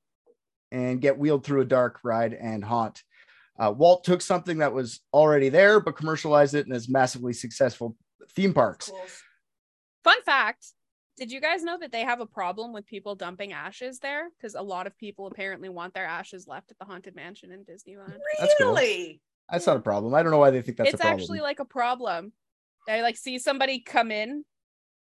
and 0.71 1.01
get 1.01 1.17
wheeled 1.17 1.43
through 1.43 1.61
a 1.61 1.65
dark 1.65 1.97
ride 2.03 2.35
and 2.35 2.63
haunt 2.63 3.01
uh, 3.59 3.71
walt 3.71 4.03
took 4.03 4.21
something 4.21 4.59
that 4.59 4.73
was 4.73 5.01
already 5.13 5.49
there 5.49 5.79
but 5.79 5.95
commercialized 5.95 6.55
it 6.55 6.65
and 6.65 6.75
is 6.75 6.89
massively 6.89 7.33
successful 7.33 7.95
theme 8.31 8.53
parks 8.53 8.89
course. 8.89 9.23
Fun 10.03 10.21
fact. 10.23 10.65
Did 11.17 11.33
you 11.33 11.41
guys 11.41 11.63
know 11.63 11.77
that 11.77 11.91
they 11.91 12.05
have 12.05 12.21
a 12.21 12.25
problem 12.25 12.71
with 12.71 12.85
people 12.85 13.13
dumping 13.13 13.51
ashes 13.51 13.99
there? 13.99 14.29
Because 14.37 14.55
a 14.55 14.61
lot 14.61 14.87
of 14.87 14.97
people 14.97 15.27
apparently 15.27 15.67
want 15.67 15.93
their 15.93 16.05
ashes 16.05 16.47
left 16.47 16.71
at 16.71 16.79
the 16.79 16.85
Haunted 16.85 17.13
Mansion 17.13 17.51
in 17.51 17.65
Disneyland. 17.65 18.17
That's 18.39 18.55
cool. 18.57 18.69
Really? 18.69 19.21
that's 19.51 19.65
not 19.65 19.77
a 19.77 19.79
problem 19.79 20.13
i 20.13 20.21
don't 20.21 20.31
know 20.31 20.37
why 20.37 20.51
they 20.51 20.61
think 20.61 20.77
that's 20.77 20.91
it's 20.91 20.95
a 20.95 21.03
problem 21.03 21.19
actually 21.19 21.41
like 21.41 21.59
a 21.59 21.65
problem. 21.65 22.31
I 22.87 23.01
like 23.01 23.17
see 23.17 23.37
somebody 23.37 23.79
come 23.79 24.11
in 24.11 24.43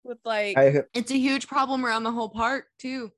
with 0.04 0.18
like 0.24 0.58
I, 0.58 0.82
It's 0.92 1.10
a 1.10 1.18
huge 1.18 1.46
problem 1.46 1.84
around 1.84 2.02
the 2.02 2.12
whole 2.12 2.28
park 2.28 2.66
too. 2.78 3.10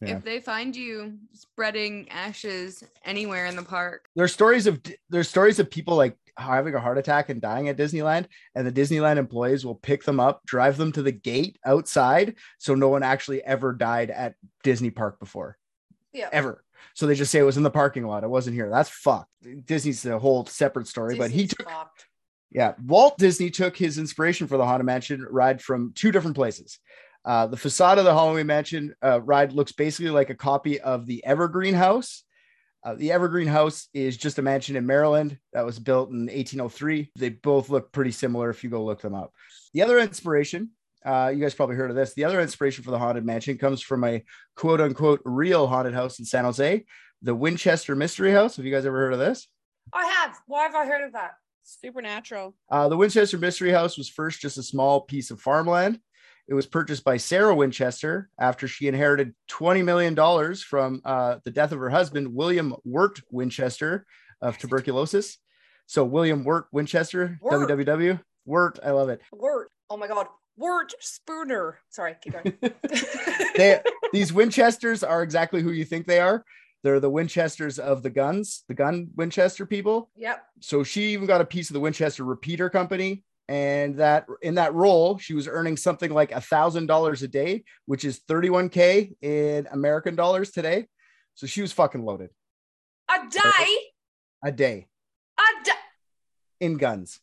Yeah. 0.00 0.16
If 0.16 0.24
they 0.24 0.40
find 0.40 0.76
you 0.76 1.14
spreading 1.32 2.08
ashes 2.10 2.84
anywhere 3.04 3.46
in 3.46 3.56
the 3.56 3.64
park, 3.64 4.08
there's 4.14 4.32
stories 4.32 4.66
of 4.68 4.80
there's 5.10 5.28
stories 5.28 5.58
of 5.58 5.70
people 5.70 5.96
like 5.96 6.16
having 6.36 6.72
a 6.76 6.78
heart 6.80 6.98
attack 6.98 7.30
and 7.30 7.40
dying 7.40 7.68
at 7.68 7.76
Disneyland, 7.76 8.26
and 8.54 8.64
the 8.64 8.70
Disneyland 8.72 9.16
employees 9.16 9.66
will 9.66 9.74
pick 9.74 10.04
them 10.04 10.20
up, 10.20 10.44
drive 10.46 10.76
them 10.76 10.92
to 10.92 11.02
the 11.02 11.10
gate 11.10 11.58
outside, 11.66 12.36
so 12.58 12.76
no 12.76 12.88
one 12.88 13.02
actually 13.02 13.42
ever 13.42 13.72
died 13.72 14.10
at 14.10 14.34
Disney 14.62 14.90
Park 14.90 15.18
before, 15.18 15.58
Yeah. 16.12 16.28
ever. 16.30 16.62
So 16.94 17.08
they 17.08 17.16
just 17.16 17.32
say 17.32 17.40
it 17.40 17.42
was 17.42 17.56
in 17.56 17.64
the 17.64 17.70
parking 17.70 18.06
lot. 18.06 18.22
It 18.22 18.30
wasn't 18.30 18.54
here. 18.54 18.70
That's 18.70 18.88
fucked. 18.88 19.32
Disney's 19.66 20.06
a 20.06 20.16
whole 20.20 20.46
separate 20.46 20.86
story, 20.86 21.16
but 21.16 21.32
he 21.32 21.38
Disney's 21.42 21.54
took 21.56 21.68
fucked. 21.70 22.06
yeah, 22.52 22.74
Walt 22.86 23.18
Disney 23.18 23.50
took 23.50 23.76
his 23.76 23.98
inspiration 23.98 24.46
for 24.46 24.56
the 24.58 24.64
Haunted 24.64 24.86
Mansion 24.86 25.26
ride 25.28 25.60
from 25.60 25.92
two 25.96 26.12
different 26.12 26.36
places. 26.36 26.78
Uh, 27.24 27.46
the 27.46 27.56
facade 27.56 27.98
of 27.98 28.04
the 28.04 28.12
Halloween 28.12 28.46
Mansion 28.46 28.94
uh, 29.02 29.20
ride 29.20 29.52
looks 29.52 29.72
basically 29.72 30.10
like 30.10 30.30
a 30.30 30.34
copy 30.34 30.80
of 30.80 31.06
the 31.06 31.24
Evergreen 31.24 31.74
House. 31.74 32.24
Uh, 32.84 32.94
the 32.94 33.12
Evergreen 33.12 33.48
House 33.48 33.88
is 33.92 34.16
just 34.16 34.38
a 34.38 34.42
mansion 34.42 34.76
in 34.76 34.86
Maryland 34.86 35.36
that 35.52 35.66
was 35.66 35.78
built 35.78 36.10
in 36.10 36.26
1803. 36.26 37.10
They 37.16 37.30
both 37.30 37.68
look 37.70 37.92
pretty 37.92 38.12
similar 38.12 38.50
if 38.50 38.62
you 38.62 38.70
go 38.70 38.84
look 38.84 39.00
them 39.00 39.14
up. 39.14 39.32
The 39.74 39.82
other 39.82 39.98
inspiration, 39.98 40.70
uh, 41.04 41.32
you 41.34 41.40
guys 41.40 41.54
probably 41.54 41.76
heard 41.76 41.90
of 41.90 41.96
this. 41.96 42.14
The 42.14 42.24
other 42.24 42.40
inspiration 42.40 42.84
for 42.84 42.92
the 42.92 42.98
Haunted 42.98 43.26
Mansion 43.26 43.58
comes 43.58 43.82
from 43.82 44.04
a 44.04 44.24
quote 44.56 44.80
unquote 44.80 45.20
real 45.24 45.66
haunted 45.66 45.94
house 45.94 46.18
in 46.20 46.24
San 46.24 46.44
Jose, 46.44 46.84
the 47.20 47.34
Winchester 47.34 47.96
Mystery 47.96 48.30
House. 48.30 48.56
Have 48.56 48.64
you 48.64 48.72
guys 48.72 48.86
ever 48.86 48.96
heard 48.96 49.12
of 49.12 49.18
this? 49.18 49.48
I 49.92 50.06
have. 50.06 50.38
Why 50.46 50.62
have 50.62 50.74
I 50.74 50.86
heard 50.86 51.04
of 51.04 51.12
that? 51.12 51.32
supernatural. 51.68 52.54
Uh, 52.70 52.88
the 52.88 52.96
Winchester 52.96 53.38
Mystery 53.38 53.70
House 53.70 53.98
was 53.98 54.08
first 54.08 54.40
just 54.40 54.58
a 54.58 54.62
small 54.62 55.02
piece 55.02 55.30
of 55.30 55.40
farmland. 55.40 56.00
It 56.48 56.54
was 56.54 56.66
purchased 56.66 57.04
by 57.04 57.18
Sarah 57.18 57.54
Winchester 57.54 58.30
after 58.38 58.66
she 58.66 58.88
inherited 58.88 59.34
$20 59.50 59.84
million 59.84 60.54
from 60.56 61.02
uh, 61.04 61.36
the 61.44 61.50
death 61.50 61.72
of 61.72 61.78
her 61.78 61.90
husband, 61.90 62.34
William 62.34 62.74
Wirt 62.84 63.20
Winchester 63.30 64.06
of 64.40 64.56
tuberculosis. 64.56 65.36
So, 65.86 66.04
William 66.04 66.44
Wirt 66.44 66.66
Winchester, 66.72 67.38
Wirt. 67.42 67.68
WWW. 67.68 68.20
Wirt, 68.46 68.78
I 68.82 68.92
love 68.92 69.10
it. 69.10 69.20
Word. 69.30 69.68
Oh 69.90 69.98
my 69.98 70.08
god. 70.08 70.26
Word 70.56 70.92
Spooner. 71.00 71.78
Sorry, 71.90 72.16
keep 72.20 72.32
going. 72.32 72.58
they, 73.56 73.80
these 74.12 74.32
Winchesters 74.32 75.04
are 75.04 75.22
exactly 75.22 75.62
who 75.62 75.70
you 75.70 75.84
think 75.84 76.06
they 76.06 76.18
are. 76.18 76.44
They're 76.82 77.00
the 77.00 77.10
Winchesters 77.10 77.78
of 77.78 78.02
the 78.02 78.10
guns, 78.10 78.64
the 78.68 78.74
gun 78.74 79.08
Winchester 79.16 79.66
people. 79.66 80.10
yep. 80.16 80.44
so 80.60 80.82
she 80.82 81.12
even 81.12 81.26
got 81.26 81.40
a 81.40 81.44
piece 81.44 81.68
of 81.70 81.74
the 81.74 81.80
Winchester 81.80 82.24
Repeater 82.24 82.70
Company, 82.70 83.24
and 83.48 83.96
that 83.96 84.26
in 84.42 84.56
that 84.56 84.74
role, 84.74 85.18
she 85.18 85.34
was 85.34 85.48
earning 85.48 85.76
something 85.76 86.12
like 86.12 86.32
a 86.32 86.40
thousand 86.40 86.86
dollars 86.86 87.22
a 87.22 87.28
day, 87.28 87.64
which 87.86 88.04
is 88.04 88.20
31k 88.28 89.14
in 89.22 89.66
American 89.72 90.14
dollars 90.16 90.50
today. 90.50 90.86
So 91.34 91.46
she 91.46 91.62
was 91.62 91.72
fucking 91.72 92.04
loaded 92.04 92.30
A 93.10 93.28
day. 93.30 93.40
a 94.44 94.52
day 94.52 94.88
A 95.38 95.64
day. 95.64 95.72
in 96.60 96.76
guns. 96.76 97.20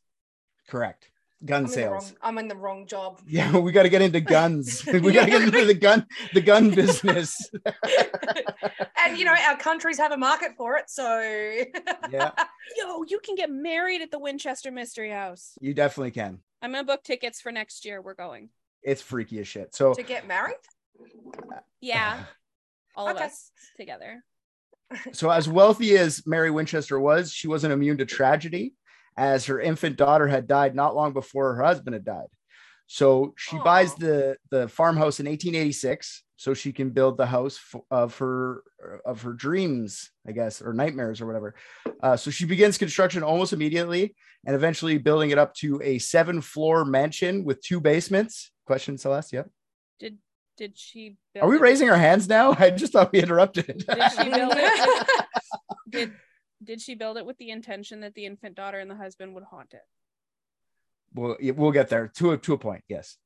Correct, 0.68 1.10
gun 1.44 1.64
I'm 1.66 1.70
sales. 1.70 1.92
wrong, 1.92 2.18
I'm 2.22 2.38
in 2.38 2.48
the 2.48 2.56
wrong 2.56 2.88
job. 2.88 3.20
Yeah, 3.28 3.58
we 3.58 3.72
got 3.72 3.84
to 3.84 3.90
get 3.90 4.02
into 4.02 4.22
guns. 4.22 4.86
we 4.94 5.12
got 5.12 5.26
to 5.26 5.32
get 5.32 5.42
into 5.42 5.66
the 5.66 5.74
gun, 5.74 6.06
the 6.34 6.42
gun 6.42 6.72
business. 6.72 7.36
and 9.06 9.18
you 9.18 9.26
know, 9.26 9.36
our 9.48 9.58
countries 9.58 9.98
have 9.98 10.12
a 10.12 10.18
market 10.18 10.52
for 10.58 10.78
it. 10.78 10.90
So 10.90 11.20
yeah, 12.10 12.32
Yo, 12.78 13.04
you 13.08 13.20
can 13.24 13.36
get 13.36 13.52
married 13.52 14.02
at 14.02 14.12
the 14.12 14.20
Winchester 14.20 14.72
Mystery 14.72 15.10
House. 15.12 15.54
you 15.62 15.74
definitely 15.74 16.12
can. 16.12 16.40
I'm 16.62 16.72
gonna 16.72 16.84
book 16.84 17.04
tickets 17.04 17.42
for 17.42 17.52
next 17.52 17.86
year. 17.86 18.02
We're 18.02 18.14
going. 18.14 18.50
It's 18.84 19.02
freaky 19.02 19.40
as 19.40 19.48
shit. 19.48 19.76
So 19.76 19.94
to 19.94 20.04
get 20.04 20.28
married. 20.28 20.56
Uh, 21.52 21.58
yeah, 21.82 22.20
uh, 22.22 23.00
all 23.00 23.08
of 23.10 23.18
us 23.18 23.52
together. 23.78 24.24
So, 25.14 25.30
as 25.32 25.50
wealthy 25.50 25.98
as 25.98 26.26
Mary 26.28 26.52
Winchester 26.52 27.00
was, 27.00 27.32
she 27.32 27.48
wasn't 27.48 27.74
immune 27.74 27.98
to 27.98 28.06
tragedy, 28.06 28.76
as 29.18 29.46
her 29.46 29.60
infant 29.60 29.98
daughter 29.98 30.28
had 30.28 30.48
died 30.48 30.76
not 30.76 30.96
long 30.96 31.14
before 31.14 31.54
her 31.56 31.64
husband 31.64 31.94
had 31.94 32.06
died. 32.06 32.28
So 32.88 33.34
she 33.38 33.58
buys 33.60 33.96
the 33.96 34.38
the 34.52 34.68
farmhouse 34.68 35.20
in 35.20 35.26
1886, 35.26 36.24
so 36.36 36.54
she 36.54 36.72
can 36.72 36.92
build 36.92 37.18
the 37.18 37.26
house 37.26 37.60
of 37.90 38.18
her 38.20 38.62
of 39.06 39.24
her 39.24 39.34
dreams, 39.34 40.12
I 40.28 40.34
guess, 40.34 40.62
or 40.62 40.72
nightmares 40.74 41.20
or 41.20 41.26
whatever. 41.26 41.56
Uh, 42.04 42.16
so 42.16 42.30
she 42.30 42.46
begins 42.46 42.78
construction 42.78 43.24
almost 43.24 43.54
immediately, 43.54 44.14
and 44.46 44.56
eventually 44.56 45.00
building 45.00 45.32
it 45.32 45.40
up 45.40 45.56
to 45.56 45.82
a 45.84 45.98
seven 45.98 46.42
floor 46.42 46.86
mansion 46.86 47.44
with 47.44 47.62
two 47.64 47.82
basements. 47.82 48.52
Question, 48.68 49.00
Celeste? 49.00 49.34
Yep. 49.34 49.50
Did 50.00 50.18
did 50.56 50.78
she? 50.78 51.18
Are 51.38 51.42
build 51.42 51.50
we 51.50 51.56
it- 51.56 51.62
raising 51.62 51.90
our 51.90 51.98
hands 51.98 52.30
now? 52.30 52.52
I 52.60 52.70
just 52.70 52.94
thought 52.94 53.12
we 53.12 53.20
interrupted. 53.20 53.66
Did 53.88 54.12
she 54.12 54.30
build 54.30 54.54
it? 54.56 54.88
With, 54.88 55.08
did 55.90 56.14
did 56.64 56.82
she 56.82 56.96
build 56.96 57.18
it 57.18 57.26
with 57.26 57.38
the 57.38 57.50
intention 57.52 58.02
that 58.02 58.14
the 58.14 58.26
infant 58.26 58.56
daughter 58.56 58.80
and 58.80 58.90
the 58.90 58.96
husband 58.96 59.34
would 59.36 59.44
haunt 59.44 59.74
it? 59.74 59.84
we'll 61.16 61.38
we'll 61.56 61.72
get 61.72 61.90
there 61.90 62.12
to 62.16 62.32
a 62.32 62.38
to 62.38 62.54
a 62.54 62.58
point. 62.58 62.84
Yes. 62.88 63.18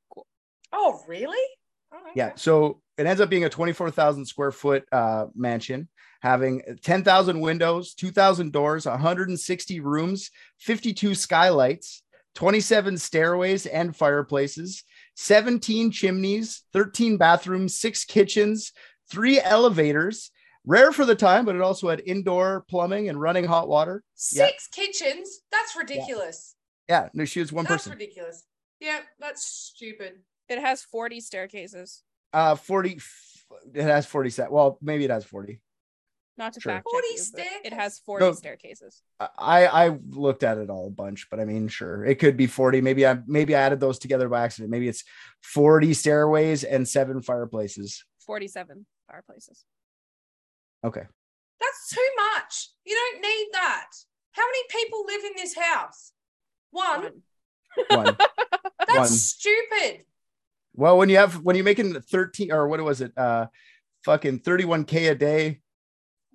oh, 0.71 1.01
really? 1.07 1.43
Oh, 1.91 1.97
Yeah. 2.15 2.33
So 2.35 2.81
it 2.97 3.05
ends 3.05 3.21
up 3.21 3.29
being 3.29 3.45
a 3.45 3.49
24,000 3.49 4.25
square 4.25 4.51
foot 4.51 4.85
uh, 4.91 5.25
mansion, 5.35 5.87
having 6.21 6.61
10,000 6.83 7.39
windows, 7.39 7.93
2,000 7.95 8.51
doors, 8.51 8.85
160 8.85 9.79
rooms, 9.79 10.29
52 10.59 11.15
skylights, 11.15 12.03
27 12.35 12.97
stairways 12.97 13.65
and 13.65 13.95
fireplaces, 13.95 14.83
17 15.15 15.91
chimneys, 15.91 16.63
13 16.73 17.17
bathrooms, 17.17 17.75
six 17.75 18.05
kitchens, 18.05 18.71
three 19.09 19.41
elevators. 19.41 20.31
Rare 20.65 20.91
for 20.91 21.05
the 21.05 21.15
time, 21.15 21.45
but 21.45 21.55
it 21.55 21.61
also 21.61 21.89
had 21.89 22.01
indoor 22.05 22.65
plumbing 22.69 23.09
and 23.09 23.19
running 23.19 23.45
hot 23.45 23.67
water. 23.67 24.03
Yeah. 24.31 24.47
Six 24.47 24.67
kitchens. 24.67 25.39
That's 25.51 25.75
ridiculous. 25.75 26.55
Yeah, 26.87 27.09
no, 27.13 27.25
she 27.25 27.39
was 27.39 27.51
one 27.53 27.65
that's 27.65 27.83
person. 27.85 27.91
ridiculous. 27.93 28.45
Yeah, 28.79 28.99
that's 29.19 29.45
stupid. 29.45 30.19
It 30.47 30.59
has 30.59 30.81
40 30.83 31.19
staircases. 31.21 32.03
Uh, 32.33 32.55
40. 32.55 32.99
It 33.73 33.81
has 33.83 34.05
40 34.05 34.29
set. 34.29 34.51
Well, 34.51 34.77
maybe 34.81 35.05
it 35.05 35.11
has 35.11 35.25
40. 35.25 35.59
Not 36.37 36.53
to 36.53 36.61
Sure. 36.61 36.71
fact 36.71 36.87
40 36.89 37.07
check 37.07 37.17
you, 37.17 37.31
but 37.61 37.65
it 37.65 37.73
has 37.73 37.99
40 37.99 38.25
No. 38.25 38.31
staircases. 38.31 39.01
I 39.19 39.65
I 39.67 39.89
looked 40.09 40.43
at 40.43 40.57
it 40.57 40.69
all 40.69 40.87
a 40.87 40.91
bunch, 40.91 41.27
but 41.29 41.39
I 41.39 41.45
mean, 41.45 41.67
sure, 41.67 42.05
it 42.05 42.15
could 42.19 42.37
be 42.37 42.47
40. 42.47 42.79
Maybe 42.81 43.05
I 43.05 43.19
maybe 43.27 43.55
I 43.55 43.61
added 43.61 43.79
those 43.81 43.99
together 43.99 44.29
by 44.29 44.43
accident. 44.45 44.71
Maybe 44.71 44.87
it's 44.87 45.03
40 45.43 45.93
stairways 45.93 46.63
and 46.63 46.87
seven 46.87 47.21
fireplaces. 47.21 48.05
47 48.25 48.85
fireplaces. 49.09 49.65
Okay. 50.83 51.03
That's 51.59 51.89
too 51.89 52.09
much. 52.17 52.69
You 52.85 52.95
don't 52.95 53.21
need 53.21 53.47
that. 53.53 53.87
How 54.31 54.43
many 54.43 54.63
people 54.69 55.05
live 55.05 55.23
in 55.25 55.31
this 55.35 55.55
house? 55.55 56.13
One. 56.71 57.01
One. 57.01 58.05
One. 58.05 58.17
That's 58.87 58.97
one. 58.97 59.07
stupid. 59.07 60.05
well, 60.73 60.97
when 60.97 61.09
you 61.09 61.17
have 61.17 61.35
when 61.43 61.55
you're 61.55 61.65
making 61.65 61.99
13 61.99 62.51
or 62.51 62.67
what 62.67 62.81
was 62.81 63.01
it? 63.01 63.17
Uh 63.17 63.47
fucking 64.03 64.39
31k 64.39 65.11
a 65.11 65.15
day. 65.15 65.61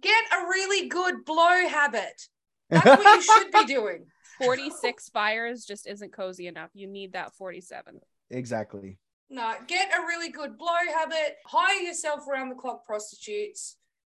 Get 0.00 0.24
a 0.32 0.44
really 0.46 0.88
good 0.88 1.24
blow 1.24 1.66
habit. 1.66 2.28
That's 2.68 2.84
what 2.84 3.16
you 3.16 3.22
should 3.22 3.52
be 3.52 3.64
doing. 3.64 4.06
46 4.42 5.08
fires 5.10 5.64
just 5.64 5.86
isn't 5.86 6.12
cozy 6.12 6.48
enough. 6.48 6.70
You 6.74 6.86
need 6.88 7.12
that 7.12 7.34
47. 7.34 8.00
Exactly. 8.30 8.98
No, 9.30 9.54
get 9.66 9.88
a 9.96 10.02
really 10.02 10.28
good 10.30 10.58
blow 10.58 10.68
habit. 10.94 11.36
Hire 11.46 11.80
yourself 11.80 12.26
around 12.28 12.50
the 12.50 12.56
clock 12.56 12.84
prostitutes. 12.84 13.76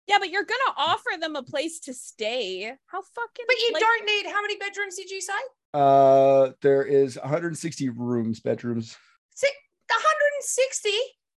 Yeah, 0.07 0.17
but 0.19 0.29
you're 0.29 0.43
gonna 0.43 0.73
offer 0.77 1.09
them 1.19 1.35
a 1.35 1.41
place 1.43 1.79
to 1.81 1.93
stay. 1.93 2.71
How 2.87 3.01
fucking 3.01 3.45
But 3.47 3.57
you 3.57 3.71
like, 3.73 3.81
don't 3.81 4.05
need 4.05 4.25
how 4.27 4.41
many 4.41 4.55
bedrooms 4.57 4.95
did 4.95 5.09
you 5.09 5.19
say? 5.21 5.33
Uh, 5.73 6.51
there 6.61 6.83
is 6.83 7.17
160 7.17 7.89
rooms, 7.89 8.39
bedrooms. 8.39 8.95
Six, 9.33 9.51
160. 9.89 10.91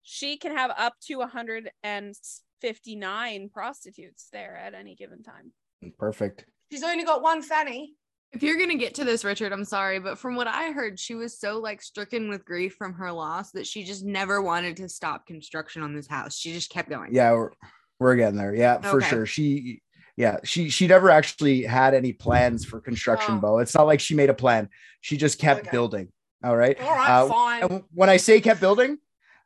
she 0.03 0.37
can 0.37 0.55
have 0.57 0.73
up 0.77 0.95
to 1.07 1.17
159 1.19 3.49
prostitutes 3.51 4.29
there 4.33 4.57
at 4.57 4.75
any 4.75 4.97
given 4.97 5.23
time. 5.23 5.53
Perfect. 5.99 6.47
She's 6.73 6.83
only 6.83 7.05
got 7.05 7.23
one 7.23 7.43
fanny. 7.43 7.95
If 8.33 8.43
you're 8.43 8.59
gonna 8.59 8.75
get 8.77 8.95
to 8.97 9.05
this, 9.05 9.25
Richard, 9.25 9.53
I'm 9.53 9.65
sorry, 9.65 10.01
but 10.01 10.19
from 10.19 10.35
what 10.35 10.49
I 10.49 10.73
heard, 10.73 10.99
she 10.99 11.15
was 11.15 11.39
so 11.39 11.61
like 11.61 11.81
stricken 11.81 12.29
with 12.29 12.45
grief 12.45 12.75
from 12.77 12.95
her 12.95 13.13
loss 13.13 13.53
that 13.53 13.67
she 13.67 13.85
just 13.85 14.05
never 14.05 14.43
wanted 14.43 14.77
to 14.79 14.89
stop 14.89 15.27
construction 15.27 15.83
on 15.83 15.95
this 15.95 16.09
house. 16.09 16.37
She 16.37 16.53
just 16.53 16.71
kept 16.71 16.91
going. 16.91 17.15
Yeah, 17.15 17.31
we're, 17.33 17.53
we're 17.99 18.17
getting 18.17 18.37
there. 18.39 18.55
Yeah, 18.55 18.81
for 18.81 18.99
Okay. 18.99 19.07
sure. 19.09 19.27
She, 19.27 19.83
yeah, 20.17 20.39
she 20.45 20.71
she 20.71 20.87
never 20.87 21.11
actually 21.11 21.63
had 21.63 21.95
any 21.95 22.13
plans 22.13 22.65
for 22.65 22.81
construction, 22.81 23.37
Oh. 23.37 23.41
Bo. 23.41 23.59
It's 23.59 23.75
not 23.75 23.87
like 23.87 24.01
she 24.01 24.15
made 24.15 24.31
a 24.31 24.35
plan. 24.35 24.69
She 25.01 25.17
just 25.17 25.39
kept 25.39 25.61
Okay. 25.63 25.71
building. 25.71 26.13
All 26.45 26.57
right. 26.57 26.79
All 26.81 26.91
right, 26.95 27.09
Uh, 27.11 27.29
fine. 27.29 27.63
And 27.65 27.85
when 27.93 28.09
I 28.09 28.17
say 28.19 28.41
kept 28.41 28.61
building, 28.61 28.99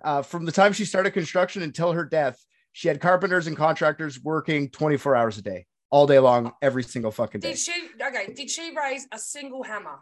uh, 0.02 0.22
from 0.22 0.44
the 0.44 0.52
time 0.52 0.72
she 0.72 0.84
started 0.84 1.12
construction 1.12 1.62
until 1.62 1.92
her 1.92 2.04
death, 2.04 2.44
she 2.72 2.88
had 2.88 3.00
carpenters 3.00 3.46
and 3.46 3.56
contractors 3.56 4.20
working 4.20 4.70
24 4.70 5.16
hours 5.16 5.38
a 5.38 5.42
day, 5.42 5.66
all 5.90 6.06
day 6.06 6.18
long, 6.18 6.52
every 6.62 6.82
single 6.82 7.10
fucking 7.10 7.40
day. 7.40 7.50
Did 7.50 7.58
she 7.58 7.72
okay? 8.00 8.32
Did 8.32 8.50
she 8.50 8.74
raise 8.76 9.06
a 9.12 9.18
single 9.18 9.62
hammer? 9.62 10.00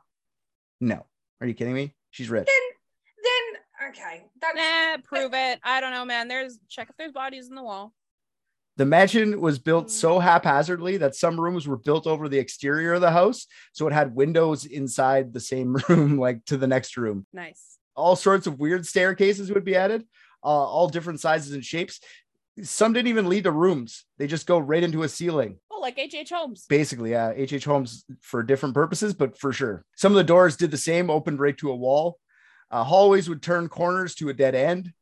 No, 0.80 1.07
are 1.40 1.46
you 1.46 1.55
kidding 1.55 1.74
me? 1.74 1.94
She's 2.11 2.28
rich. 2.30 2.46
Then 2.46 2.62
then 3.24 3.88
okay, 3.90 4.24
that's 4.40 4.57
Nah, 4.57 5.03
prove 5.03 5.32
it. 5.34 5.61
I 5.62 5.80
don't 5.80 5.92
know, 5.92 6.05
man. 6.05 6.28
There's 6.28 6.59
check 6.68 6.88
if 6.90 6.96
there's 6.96 7.12
bodies 7.12 7.49
in 7.49 7.55
the 7.55 7.62
wall. 7.62 7.92
The 8.78 8.86
mansion 8.86 9.40
was 9.40 9.58
built 9.58 9.88
Mm. 9.88 9.90
so 9.90 10.18
haphazardly 10.20 10.96
that 10.98 11.14
some 11.14 11.38
rooms 11.38 11.66
were 11.68 11.76
built 11.76 12.06
over 12.06 12.28
the 12.28 12.38
exterior 12.38 12.94
of 12.94 13.00
the 13.02 13.10
house, 13.10 13.46
so 13.72 13.86
it 13.86 13.92
had 13.92 14.14
windows 14.14 14.64
inside 14.64 15.32
the 15.32 15.40
same 15.40 15.76
room, 15.88 16.18
like 16.18 16.44
to 16.46 16.56
the 16.56 16.66
next 16.66 16.96
room. 16.96 17.26
Nice. 17.32 17.78
All 17.96 18.16
sorts 18.16 18.46
of 18.46 18.58
weird 18.60 18.86
staircases 18.86 19.52
would 19.52 19.64
be 19.64 19.74
added, 19.76 20.04
uh, 20.44 20.46
all 20.46 20.88
different 20.88 21.20
sizes 21.20 21.52
and 21.52 21.64
shapes. 21.64 22.00
Some 22.62 22.92
didn't 22.92 23.08
even 23.08 23.28
lead 23.28 23.44
to 23.44 23.50
rooms; 23.52 24.04
they 24.16 24.26
just 24.26 24.46
go 24.46 24.58
right 24.58 24.82
into 24.82 25.02
a 25.02 25.08
ceiling. 25.08 25.58
Oh, 25.70 25.80
like 25.80 25.98
H.H. 25.98 26.30
Holmes. 26.30 26.64
basically 26.68 27.10
yeah 27.10 27.32
H.H. 27.34 27.64
Holmes 27.64 28.04
for 28.20 28.42
different 28.42 28.74
purposes 28.74 29.14
but 29.14 29.38
for 29.38 29.52
sure 29.52 29.84
some 29.96 30.10
of 30.12 30.16
the 30.16 30.24
doors 30.24 30.56
did 30.56 30.72
the 30.72 30.76
same 30.76 31.08
opened 31.08 31.38
right 31.38 31.56
to 31.58 31.70
a 31.70 31.76
wall 31.76 32.18
uh, 32.72 32.82
hallways 32.82 33.28
would 33.28 33.42
turn 33.42 33.68
corners 33.68 34.16
to 34.16 34.28
a 34.28 34.34
dead 34.34 34.56
end 34.56 34.92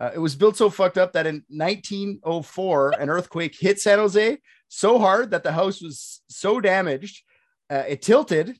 uh, 0.00 0.10
it 0.14 0.18
was 0.18 0.34
built 0.34 0.56
so 0.56 0.68
fucked 0.70 0.98
up 0.98 1.12
that 1.12 1.26
in 1.26 1.42
1904 1.48 2.92
an 2.98 3.10
earthquake 3.10 3.56
hit 3.58 3.80
san 3.80 3.98
jose 3.98 4.38
so 4.68 4.98
hard 4.98 5.30
that 5.30 5.42
the 5.42 5.52
house 5.52 5.80
was 5.80 6.22
so 6.28 6.60
damaged 6.60 7.22
uh, 7.70 7.84
it 7.88 8.02
tilted 8.02 8.56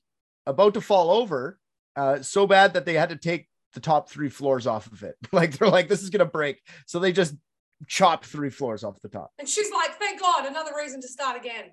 about 0.47 0.74
to 0.74 0.80
fall 0.80 1.11
over 1.11 1.59
uh, 1.97 2.20
so 2.22 2.47
bad 2.47 2.74
that 2.74 2.85
they 2.85 2.95
had 2.95 3.09
to 3.11 3.16
take 3.16 3.49
the 3.72 3.80
top 3.80 4.09
three 4.09 4.28
floors 4.28 4.66
off 4.66 4.87
of 4.93 5.03
it 5.03 5.16
like 5.32 5.59
they're 5.59 5.68
like 5.68 5.89
this 5.89 6.03
is 6.03 6.11
gonna 6.11 6.24
break 6.24 6.61
so 6.87 6.99
they 6.99 7.12
just 7.12 7.35
chopped 7.89 8.24
three 8.24 8.51
floors 8.51 8.85
off 8.85 9.01
the 9.03 9.09
top 9.09 9.32
and 9.39 9.49
she's 9.49 9.70
like, 9.70 9.99
thank 9.99 10.20
God, 10.20 10.47
another 10.47 10.70
reason 10.76 11.01
to 11.01 11.09
start 11.09 11.37
again. 11.37 11.72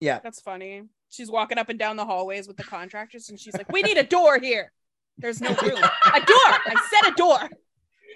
yeah 0.00 0.18
That's 0.22 0.40
funny. 0.40 0.82
She's 1.08 1.30
walking 1.30 1.58
up 1.58 1.68
and 1.68 1.78
down 1.78 1.96
the 1.96 2.04
hallways 2.04 2.48
with 2.48 2.56
the 2.56 2.64
contractors, 2.64 3.28
and 3.28 3.38
she's 3.38 3.54
like, 3.54 3.70
"We 3.70 3.82
need 3.82 3.98
a 3.98 4.02
door 4.02 4.40
here. 4.40 4.72
There's 5.16 5.40
no 5.40 5.50
room. 5.50 5.78
A 5.78 6.20
door. 6.20 6.50
I 6.66 6.88
said 6.90 7.12
a 7.12 7.14
door. 7.14 7.38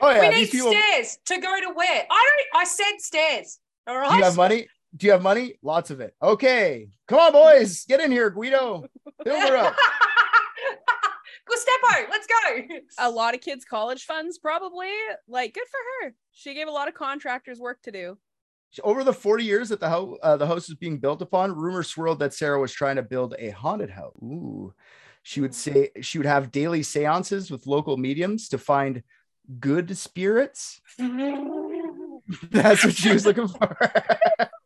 Oh 0.01 0.11
yeah 0.11 0.29
we 0.29 0.35
need 0.35 0.51
people 0.51 0.71
stairs 0.71 1.19
to 1.27 1.39
go 1.39 1.61
to 1.61 1.71
where? 1.75 2.07
I 2.11 2.29
don't. 2.53 2.61
I 2.61 2.65
said 2.65 2.99
stairs. 2.99 3.59
All 3.87 3.99
right. 3.99 4.11
Do 4.11 4.17
you 4.17 4.25
have 4.25 4.37
money? 4.37 4.67
Do 4.97 5.07
you 5.07 5.13
have 5.13 5.23
money? 5.23 5.55
Lots 5.63 5.91
of 5.91 6.01
it. 6.01 6.15
Okay. 6.23 6.89
Come 7.07 7.19
on, 7.19 7.33
boys. 7.33 7.85
Get 7.85 8.01
in 8.01 8.11
here, 8.11 8.31
Guido. 8.31 8.85
Build 9.25 9.49
her 9.49 9.57
up. 9.57 9.77
Gustepo, 11.49 12.11
let's 12.11 12.27
go. 12.27 12.63
A 12.99 13.11
lot 13.11 13.35
of 13.35 13.41
kids' 13.41 13.65
college 13.65 14.05
funds, 14.05 14.39
probably. 14.39 14.91
Like, 15.27 15.55
good 15.55 15.65
for 15.71 16.07
her. 16.07 16.15
She 16.33 16.55
gave 16.55 16.69
a 16.69 16.71
lot 16.73 16.89
of 16.89 16.95
contractors 16.95 17.59
work 17.59 17.81
to 17.83 17.91
do. 17.91 18.19
Over 18.83 19.03
the 19.03 19.15
40 19.15 19.45
years 19.45 19.71
that 19.71 19.81
the, 19.81 19.89
ho- 19.89 20.19
uh, 20.23 20.37
the 20.37 20.47
house 20.47 20.69
was 20.69 20.77
being 20.77 20.99
built 20.99 21.23
upon, 21.23 21.55
rumors 21.55 21.89
swirled 21.89 22.19
that 22.19 22.35
Sarah 22.35 22.61
was 22.61 22.73
trying 22.73 22.97
to 22.97 23.03
build 23.03 23.35
a 23.39 23.49
haunted 23.51 23.89
house. 23.89 24.15
Ooh. 24.23 24.75
She 25.23 25.41
would 25.41 25.55
say 25.55 25.91
she 26.01 26.19
would 26.19 26.27
have 26.27 26.53
daily 26.53 26.83
seances 26.83 27.51
with 27.51 27.67
local 27.67 27.97
mediums 27.97 28.49
to 28.51 28.59
find 28.59 29.03
good 29.61 29.97
spirits. 29.97 30.81
That's 32.51 32.85
what 32.85 32.95
she 32.95 33.13
was 33.13 33.25
looking 33.27 33.49
for. 33.49 33.77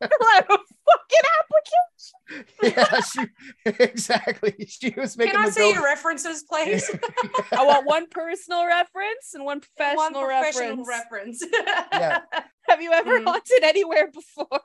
Like 0.03 0.47
a 0.51 0.59
fucking 0.59 1.27
applicant. 1.39 2.53
yeah, 2.77 3.01
she, 3.03 3.21
exactly. 3.85 4.67
She 4.69 4.93
was 4.97 5.17
making 5.17 5.35
Can 5.35 5.45
I 5.45 5.49
see 5.51 5.71
your 5.73 5.85
references, 5.85 6.43
please? 6.43 6.91
I 7.53 7.65
want 7.65 7.87
one 7.87 8.09
personal 8.09 8.67
reference 8.67 9.35
and 9.35 9.45
one 9.45 9.61
professional, 9.61 9.97
One 9.99 10.15
professional 10.15 10.85
reference. 10.85 11.43
reference. 11.45 11.45
Yeah. 11.93 12.21
Have 12.69 12.83
you 12.83 12.93
ever 12.93 13.21
Mm. 13.21 13.25
haunted 13.27 13.63
anywhere 13.63 14.11
before? 14.11 14.61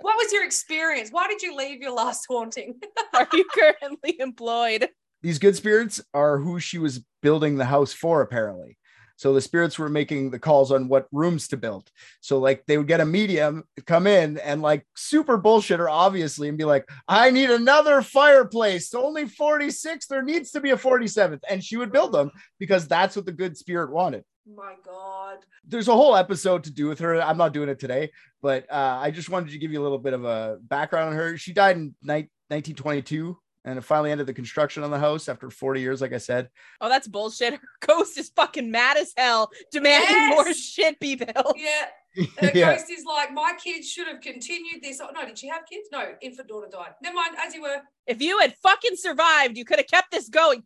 what 0.00 0.16
was 0.16 0.32
your 0.32 0.44
experience? 0.44 1.10
Why 1.10 1.28
did 1.28 1.42
you 1.42 1.54
leave 1.54 1.80
your 1.82 1.92
last 1.92 2.24
haunting? 2.28 2.80
Are 3.14 3.28
you 3.32 3.44
currently 3.52 4.16
employed? 4.20 4.88
These 5.22 5.38
good 5.38 5.56
spirits 5.56 6.00
are 6.14 6.38
who 6.38 6.60
she 6.60 6.78
was 6.78 7.04
building 7.22 7.56
the 7.56 7.64
house 7.64 7.92
for 7.92 8.20
apparently. 8.20 8.78
So 9.18 9.34
the 9.34 9.40
spirits 9.40 9.80
were 9.80 9.88
making 9.88 10.30
the 10.30 10.38
calls 10.38 10.70
on 10.70 10.88
what 10.88 11.08
rooms 11.10 11.48
to 11.48 11.56
build. 11.56 11.90
So 12.20 12.38
like 12.38 12.64
they 12.66 12.78
would 12.78 12.86
get 12.86 13.00
a 13.00 13.04
medium 13.04 13.64
come 13.84 14.06
in 14.06 14.38
and 14.38 14.62
like 14.62 14.86
super 14.96 15.36
bullshitter 15.36 15.90
obviously 15.90 16.48
and 16.48 16.56
be 16.56 16.64
like 16.64 16.88
i 17.08 17.32
need 17.32 17.50
another 17.50 18.00
fireplace. 18.00 18.94
Only 18.94 19.26
46 19.26 20.06
there 20.06 20.22
needs 20.22 20.52
to 20.52 20.60
be 20.60 20.70
a 20.70 20.76
47th 20.76 21.40
and 21.50 21.62
she 21.64 21.76
would 21.76 21.90
build 21.90 22.12
them 22.12 22.30
because 22.60 22.86
that's 22.86 23.16
what 23.16 23.26
the 23.26 23.32
good 23.32 23.56
spirit 23.56 23.90
wanted. 23.90 24.22
My 24.46 24.76
God. 24.84 25.38
there's 25.66 25.88
a 25.88 25.94
whole 25.94 26.16
episode 26.16 26.64
to 26.64 26.70
do 26.70 26.86
with 26.86 27.00
her. 27.00 27.20
I'm 27.20 27.36
not 27.36 27.52
doing 27.52 27.68
it 27.68 27.80
today, 27.80 28.12
but 28.40 28.70
uh, 28.70 28.98
I 29.02 29.10
just 29.10 29.28
wanted 29.28 29.50
to 29.50 29.58
give 29.58 29.72
you 29.72 29.80
a 29.80 29.82
little 29.82 29.98
bit 29.98 30.14
of 30.14 30.24
a 30.24 30.58
background 30.62 31.10
on 31.10 31.16
her. 31.16 31.36
She 31.36 31.52
died 31.52 31.76
in 31.76 31.94
ni- 32.02 32.30
1922 32.48 33.36
and 33.64 33.78
it 33.78 33.82
finally 33.82 34.10
ended 34.10 34.26
the 34.26 34.32
construction 34.34 34.82
on 34.82 34.90
the 34.90 34.98
house 34.98 35.28
after 35.28 35.50
40 35.50 35.80
years, 35.80 36.00
like 36.00 36.12
I 36.12 36.18
said. 36.18 36.48
Oh, 36.80 36.88
that's 36.88 37.06
bullshit. 37.08 37.54
Her 37.60 37.60
ghost 37.86 38.16
is 38.18 38.30
fucking 38.34 38.70
mad 38.70 38.96
as 38.96 39.12
hell, 39.16 39.50
demanding 39.72 40.08
Yes! 40.10 40.34
more 40.34 40.52
shit 40.54 40.98
be 41.00 41.14
built. 41.16 41.56
Yeah. 41.56 41.86
The 42.40 42.50
yeah. 42.54 42.74
ghost 42.74 42.90
is 42.90 43.04
like, 43.04 43.32
my 43.32 43.52
kids 43.62 43.88
should 43.88 44.08
have 44.08 44.20
continued 44.20 44.82
this. 44.82 45.00
Oh, 45.00 45.08
no, 45.14 45.24
did 45.24 45.38
she 45.38 45.46
have 45.48 45.60
kids? 45.70 45.88
No, 45.92 46.14
infant 46.20 46.48
daughter 46.48 46.66
died. 46.72 46.94
Never 47.00 47.14
mind, 47.14 47.36
as 47.38 47.54
you 47.54 47.62
were. 47.62 47.76
If 48.08 48.20
you 48.20 48.40
had 48.40 48.54
fucking 48.60 48.96
survived, 48.96 49.56
you 49.56 49.64
could 49.64 49.78
have 49.78 49.86
kept 49.86 50.10
this 50.10 50.28
going. 50.28 50.64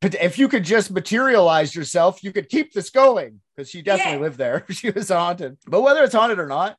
But 0.00 0.14
if 0.14 0.38
you 0.38 0.48
could 0.48 0.64
just 0.64 0.90
materialize 0.90 1.74
yourself, 1.74 2.22
you 2.24 2.32
could 2.32 2.48
keep 2.48 2.72
this 2.72 2.88
going 2.88 3.40
because 3.54 3.68
she 3.68 3.82
definitely 3.82 4.14
Yeah. 4.14 4.18
lived 4.20 4.38
there. 4.38 4.64
she 4.70 4.90
was 4.90 5.08
haunted. 5.10 5.58
But 5.66 5.82
whether 5.82 6.02
it's 6.04 6.14
haunted 6.14 6.38
or 6.38 6.46
not, 6.46 6.76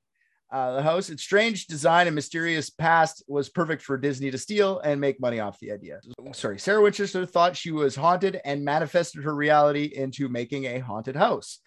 uh, 0.51 0.75
the 0.75 0.81
house, 0.81 1.09
its 1.09 1.21
strange 1.21 1.67
design 1.67 2.07
and 2.07 2.15
mysterious 2.15 2.69
past 2.71 3.23
was 3.27 3.49
perfect 3.49 3.83
for 3.83 3.97
Disney 3.97 4.31
to 4.31 4.37
steal 4.37 4.79
and 4.79 4.99
make 4.99 5.19
money 5.19 5.39
off 5.39 5.59
the 5.59 5.71
idea. 5.71 5.99
Sorry, 6.33 6.57
Sarah 6.57 6.81
Winchester 6.81 7.25
thought 7.25 7.55
she 7.55 7.71
was 7.71 7.95
haunted 7.95 8.41
and 8.43 8.65
manifested 8.65 9.23
her 9.23 9.35
reality 9.35 9.85
into 9.85 10.27
making 10.27 10.65
a 10.65 10.79
haunted 10.79 11.15
house. 11.15 11.59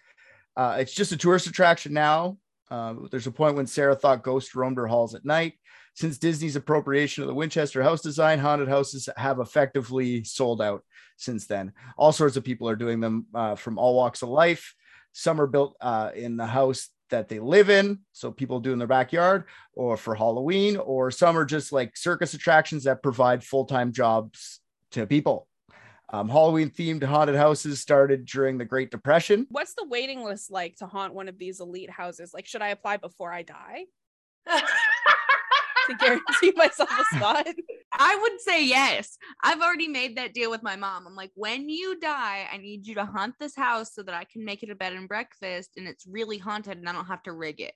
Uh, 0.57 0.77
it's 0.79 0.93
just 0.93 1.13
a 1.13 1.17
tourist 1.17 1.47
attraction 1.47 1.93
now. 1.93 2.37
Uh, 2.69 2.95
there's 3.09 3.27
a 3.27 3.31
point 3.31 3.55
when 3.55 3.67
Sarah 3.67 3.95
thought 3.95 4.23
ghosts 4.23 4.53
roamed 4.53 4.77
her 4.77 4.87
halls 4.87 5.15
at 5.15 5.25
night. 5.25 5.53
Since 5.95 6.17
Disney's 6.17 6.55
appropriation 6.55 7.23
of 7.23 7.27
the 7.27 7.35
Winchester 7.35 7.83
house 7.83 8.01
design, 8.01 8.39
haunted 8.39 8.67
houses 8.67 9.07
have 9.15 9.39
effectively 9.39 10.23
sold 10.23 10.61
out 10.61 10.83
since 11.17 11.45
then. 11.45 11.71
All 11.97 12.11
sorts 12.11 12.35
of 12.35 12.43
people 12.43 12.67
are 12.67 12.75
doing 12.75 12.99
them 12.99 13.27
uh, 13.33 13.55
from 13.55 13.77
all 13.77 13.95
walks 13.95 14.23
of 14.23 14.29
life. 14.29 14.73
Some 15.11 15.39
are 15.39 15.47
built 15.47 15.77
uh, 15.79 16.09
in 16.15 16.35
the 16.35 16.47
house 16.47 16.89
that 17.13 17.29
they 17.29 17.39
live 17.39 17.69
in, 17.69 17.99
so 18.11 18.31
people 18.31 18.59
do 18.59 18.73
in 18.73 18.79
their 18.79 18.87
backyard, 18.87 19.45
or 19.75 19.95
for 19.97 20.15
Halloween, 20.15 20.77
or 20.77 21.11
some 21.11 21.37
are 21.37 21.45
just 21.45 21.71
like 21.71 21.95
circus 21.95 22.33
attractions 22.33 22.85
that 22.85 23.03
provide 23.03 23.43
full 23.43 23.65
time 23.65 23.93
jobs 23.93 24.59
to 24.91 25.05
people. 25.05 25.47
Um, 26.09 26.27
Halloween 26.27 26.71
themed 26.71 27.03
haunted 27.03 27.35
houses 27.35 27.79
started 27.79 28.25
during 28.25 28.57
the 28.57 28.65
Great 28.65 28.89
Depression. 28.89 29.45
What's 29.49 29.75
the 29.75 29.85
waiting 29.87 30.23
list 30.23 30.51
like 30.51 30.75
to 30.77 30.87
haunt 30.87 31.13
one 31.13 31.27
of 31.27 31.37
these 31.37 31.59
elite 31.59 31.89
houses? 31.89 32.33
Like, 32.33 32.47
should 32.47 32.63
I 32.63 32.69
apply 32.69 32.97
before 32.97 33.31
I 33.31 33.43
die 33.43 33.85
to 35.89 35.95
guarantee 35.95 36.53
myself 36.55 36.89
a 36.91 37.15
spot? 37.15 37.47
I 37.91 38.15
would 38.21 38.41
say 38.41 38.65
yes. 38.65 39.17
I've 39.43 39.61
already 39.61 39.87
made 39.87 40.17
that 40.17 40.33
deal 40.33 40.49
with 40.49 40.63
my 40.63 40.75
mom. 40.75 41.05
I'm 41.07 41.15
like, 41.15 41.31
when 41.35 41.69
you 41.69 41.99
die, 41.99 42.47
I 42.51 42.57
need 42.57 42.87
you 42.87 42.95
to 42.95 43.05
haunt 43.05 43.35
this 43.39 43.55
house 43.55 43.93
so 43.93 44.03
that 44.03 44.15
I 44.15 44.25
can 44.25 44.43
make 44.43 44.63
it 44.63 44.69
a 44.69 44.75
bed 44.75 44.93
and 44.93 45.07
breakfast 45.07 45.71
and 45.77 45.87
it's 45.87 46.05
really 46.07 46.37
haunted 46.37 46.77
and 46.77 46.87
I 46.87 46.93
don't 46.93 47.05
have 47.05 47.23
to 47.23 47.33
rig 47.33 47.61
it. 47.61 47.73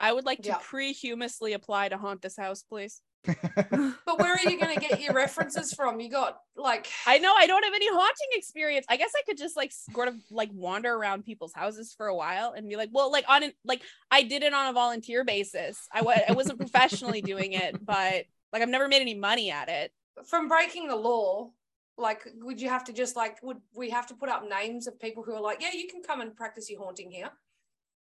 I 0.00 0.12
would 0.12 0.24
like 0.24 0.42
to 0.42 0.48
Yeah. 0.48 0.58
pre-humously 0.60 1.52
apply 1.52 1.88
to 1.90 1.98
haunt 1.98 2.22
this 2.22 2.36
house, 2.36 2.62
please. 2.62 3.00
But 3.24 4.18
where 4.18 4.32
are 4.34 4.50
you 4.50 4.58
going 4.60 4.74
to 4.74 4.80
get 4.80 5.00
your 5.00 5.14
references 5.14 5.72
from? 5.72 6.00
You 6.00 6.10
got 6.10 6.38
like 6.56 6.88
I 7.06 7.18
know 7.18 7.32
I 7.36 7.46
don't 7.46 7.62
have 7.62 7.74
any 7.74 7.88
haunting 7.88 8.28
experience. 8.32 8.86
I 8.88 8.96
guess 8.96 9.12
I 9.16 9.22
could 9.26 9.38
just 9.38 9.56
like 9.56 9.72
sort 9.72 10.08
of 10.08 10.16
like 10.30 10.50
wander 10.52 10.92
around 10.92 11.24
people's 11.24 11.52
houses 11.52 11.94
for 11.96 12.06
a 12.06 12.14
while 12.14 12.52
and 12.56 12.68
be 12.68 12.76
like, 12.76 12.90
well, 12.92 13.10
like 13.10 13.24
on 13.28 13.42
an 13.44 13.52
like 13.64 13.82
I 14.10 14.22
did 14.22 14.42
it 14.42 14.52
on 14.52 14.68
a 14.68 14.72
volunteer 14.72 15.24
basis. 15.24 15.88
I 15.92 16.02
was 16.02 16.18
I 16.28 16.32
wasn't 16.32 16.58
professionally 16.58 17.22
doing 17.22 17.52
it, 17.52 17.84
but 17.84 18.24
like 18.52 18.62
I've 18.62 18.68
never 18.68 18.88
made 18.88 19.00
any 19.00 19.14
money 19.14 19.50
at 19.50 19.68
it. 19.68 19.92
from 20.26 20.48
breaking 20.48 20.88
the 20.88 20.96
law. 20.96 21.50
Like, 21.98 22.26
would 22.40 22.60
you 22.60 22.70
have 22.70 22.84
to 22.84 22.92
just 22.92 23.16
like, 23.16 23.42
would 23.42 23.58
we 23.76 23.90
have 23.90 24.06
to 24.08 24.14
put 24.14 24.30
up 24.30 24.48
names 24.48 24.86
of 24.86 24.98
people 24.98 25.22
who 25.22 25.34
are 25.34 25.40
like, 25.40 25.60
yeah, 25.60 25.72
you 25.74 25.86
can 25.86 26.02
come 26.02 26.22
and 26.22 26.34
practice 26.34 26.70
your 26.70 26.80
haunting 26.82 27.10
here? 27.10 27.30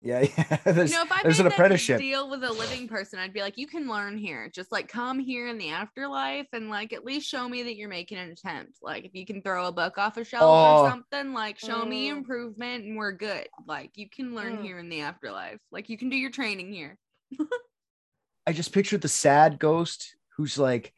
Yeah, 0.01 0.21
yeah. 0.39 0.57
There's, 0.65 0.91
you 0.93 0.97
know, 0.97 1.03
if 1.03 1.11
I 1.13 1.23
there's 1.25 1.39
made 1.39 1.47
an 1.47 1.53
apprenticeship. 1.53 1.99
deal 1.99 2.31
with 2.31 2.45
a 2.45 2.53
living 2.53 2.87
person, 2.87 3.19
I'd 3.19 3.33
be 3.33 3.41
like, 3.41 3.59
you 3.59 3.67
can 3.67 3.89
learn 3.89 4.17
here. 4.17 4.49
Just 4.49 4.71
like 4.71 4.87
come 4.89 5.19
here 5.19 5.49
in 5.49 5.59
the 5.59 5.71
afterlife 5.71 6.47
and 6.53 6.71
like 6.71 6.93
at 6.93 7.05
least 7.05 7.29
show 7.29 7.49
me 7.49 7.65
that 7.65 7.75
you're 7.77 7.89
making 7.89 8.19
an 8.19 8.31
attempt. 8.31 8.79
Like 8.81 9.05
if 9.05 9.15
you 9.15 9.27
can 9.27 9.43
throw 9.43 9.67
a 9.67 9.73
book 9.73 9.99
off 9.99 10.17
a 10.17 10.25
shelf 10.25 10.43
Oh. 10.45 10.83
or 10.85 10.91
something, 10.91 11.33
like 11.33 11.59
show 11.59 11.85
me 11.85 12.09
Mm. 12.11 12.19
improvement 12.19 12.85
and 12.85 12.97
we're 12.97 13.11
good. 13.13 13.49
Like 13.67 13.91
you 13.97 14.09
can 14.09 14.35
learn 14.37 14.59
Mm. 14.59 14.63
here 14.63 14.79
in 14.79 14.89
the 14.89 15.01
afterlife. 15.01 15.59
Like 15.73 15.89
you 15.89 15.99
can 15.99 16.11
do 16.11 16.17
your 16.17 16.31
training 16.31 16.73
here. 16.73 16.97
I 18.47 18.53
just 18.53 18.73
pictured 18.73 19.01
the 19.03 19.09
sad 19.09 19.59
ghost 19.59 20.15
who's 20.37 20.57
like 20.59 20.95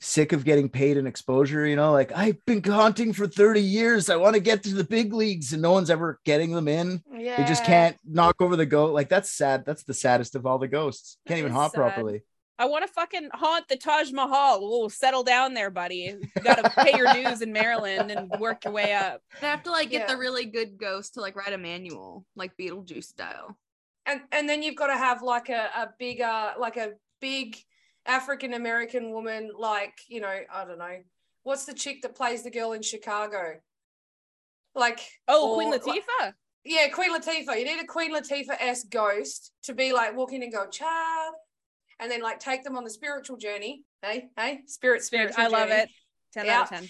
sick 0.00 0.32
of 0.32 0.44
getting 0.44 0.68
paid 0.68 0.96
in 0.96 1.06
exposure, 1.06 1.66
you 1.66 1.76
know, 1.76 1.92
like 1.92 2.12
I've 2.14 2.44
been 2.44 2.62
haunting 2.62 3.12
for 3.12 3.26
30 3.26 3.60
years. 3.60 4.08
I 4.08 4.16
want 4.16 4.34
to 4.34 4.40
get 4.40 4.62
to 4.64 4.74
the 4.74 4.84
big 4.84 5.12
leagues 5.12 5.52
and 5.52 5.62
no 5.62 5.72
one's 5.72 5.90
ever 5.90 6.20
getting 6.24 6.52
them 6.52 6.68
in. 6.68 7.02
Yeah. 7.12 7.36
They 7.36 7.44
just 7.44 7.64
can't 7.64 7.96
knock 8.04 8.36
over 8.40 8.56
the 8.56 8.66
goat. 8.66 8.92
Like 8.94 9.08
that's 9.08 9.30
sad. 9.30 9.64
That's 9.66 9.82
the 9.82 9.94
saddest 9.94 10.34
of 10.36 10.46
all 10.46 10.58
the 10.58 10.68
ghosts. 10.68 11.18
Can't 11.26 11.38
even 11.38 11.52
haunt 11.52 11.72
sad. 11.72 11.78
properly. 11.78 12.22
I 12.60 12.64
want 12.64 12.84
to 12.86 12.92
fucking 12.92 13.28
haunt 13.34 13.68
the 13.68 13.76
Taj 13.76 14.10
Mahal. 14.10 14.58
Oh, 14.62 14.88
settle 14.88 15.22
down 15.22 15.54
there, 15.54 15.70
buddy. 15.70 16.16
You 16.36 16.42
gotta 16.42 16.68
pay 16.70 16.96
your 16.96 17.12
dues 17.12 17.40
in 17.40 17.52
Maryland 17.52 18.10
and 18.10 18.28
work 18.40 18.64
your 18.64 18.72
way 18.72 18.92
up. 18.94 19.22
They 19.40 19.46
have 19.46 19.62
to 19.64 19.70
like 19.70 19.90
get 19.90 20.08
the 20.08 20.16
really 20.16 20.44
good 20.44 20.76
ghost 20.76 21.14
to 21.14 21.20
like 21.20 21.36
write 21.36 21.52
a 21.52 21.58
manual, 21.58 22.24
like 22.34 22.56
Beetlejuice 22.56 23.04
style. 23.04 23.56
and 24.06 24.22
and 24.32 24.48
then 24.48 24.62
you've 24.62 24.74
got 24.74 24.88
to 24.88 24.96
have 24.96 25.22
like 25.22 25.48
a, 25.50 25.68
a 25.76 25.88
bigger 26.00 26.52
like 26.58 26.76
a 26.76 26.92
big 27.20 27.56
african 28.08 28.54
american 28.54 29.12
woman 29.12 29.50
like 29.58 29.98
you 30.08 30.20
know 30.20 30.26
i 30.52 30.64
don't 30.64 30.78
know 30.78 30.96
what's 31.44 31.64
the 31.66 31.74
chick 31.74 32.02
that 32.02 32.14
plays 32.16 32.42
the 32.42 32.50
girl 32.50 32.72
in 32.72 32.82
chicago 32.82 33.54
like 34.74 35.00
Oh, 35.26 35.50
or, 35.50 35.54
Queen 35.56 35.70
like- 35.70 35.82
Latifah. 35.82 36.32
yeah 36.64 36.88
queen 36.88 37.12
latifah 37.14 37.58
you 37.58 37.64
need 37.64 37.80
a 37.80 37.86
queen 37.86 38.12
latifah-esque 38.14 38.90
ghost 38.90 39.52
to 39.64 39.74
be 39.74 39.92
like 39.92 40.16
walk 40.16 40.32
in 40.32 40.42
and 40.42 40.52
go 40.52 40.66
child 40.68 41.34
and 42.00 42.10
then 42.10 42.20
like 42.22 42.38
take 42.40 42.64
them 42.64 42.76
on 42.76 42.84
the 42.84 42.90
spiritual 42.90 43.36
journey 43.36 43.82
hey 44.02 44.28
hey 44.36 44.60
spirit 44.66 45.02
Spirit. 45.02 45.34
I 45.38 45.48
love 45.48 45.68
journey 45.68 45.82
it. 45.82 45.88
10 46.34 46.48
out 46.48 46.62
of 46.64 46.68
10. 46.70 46.88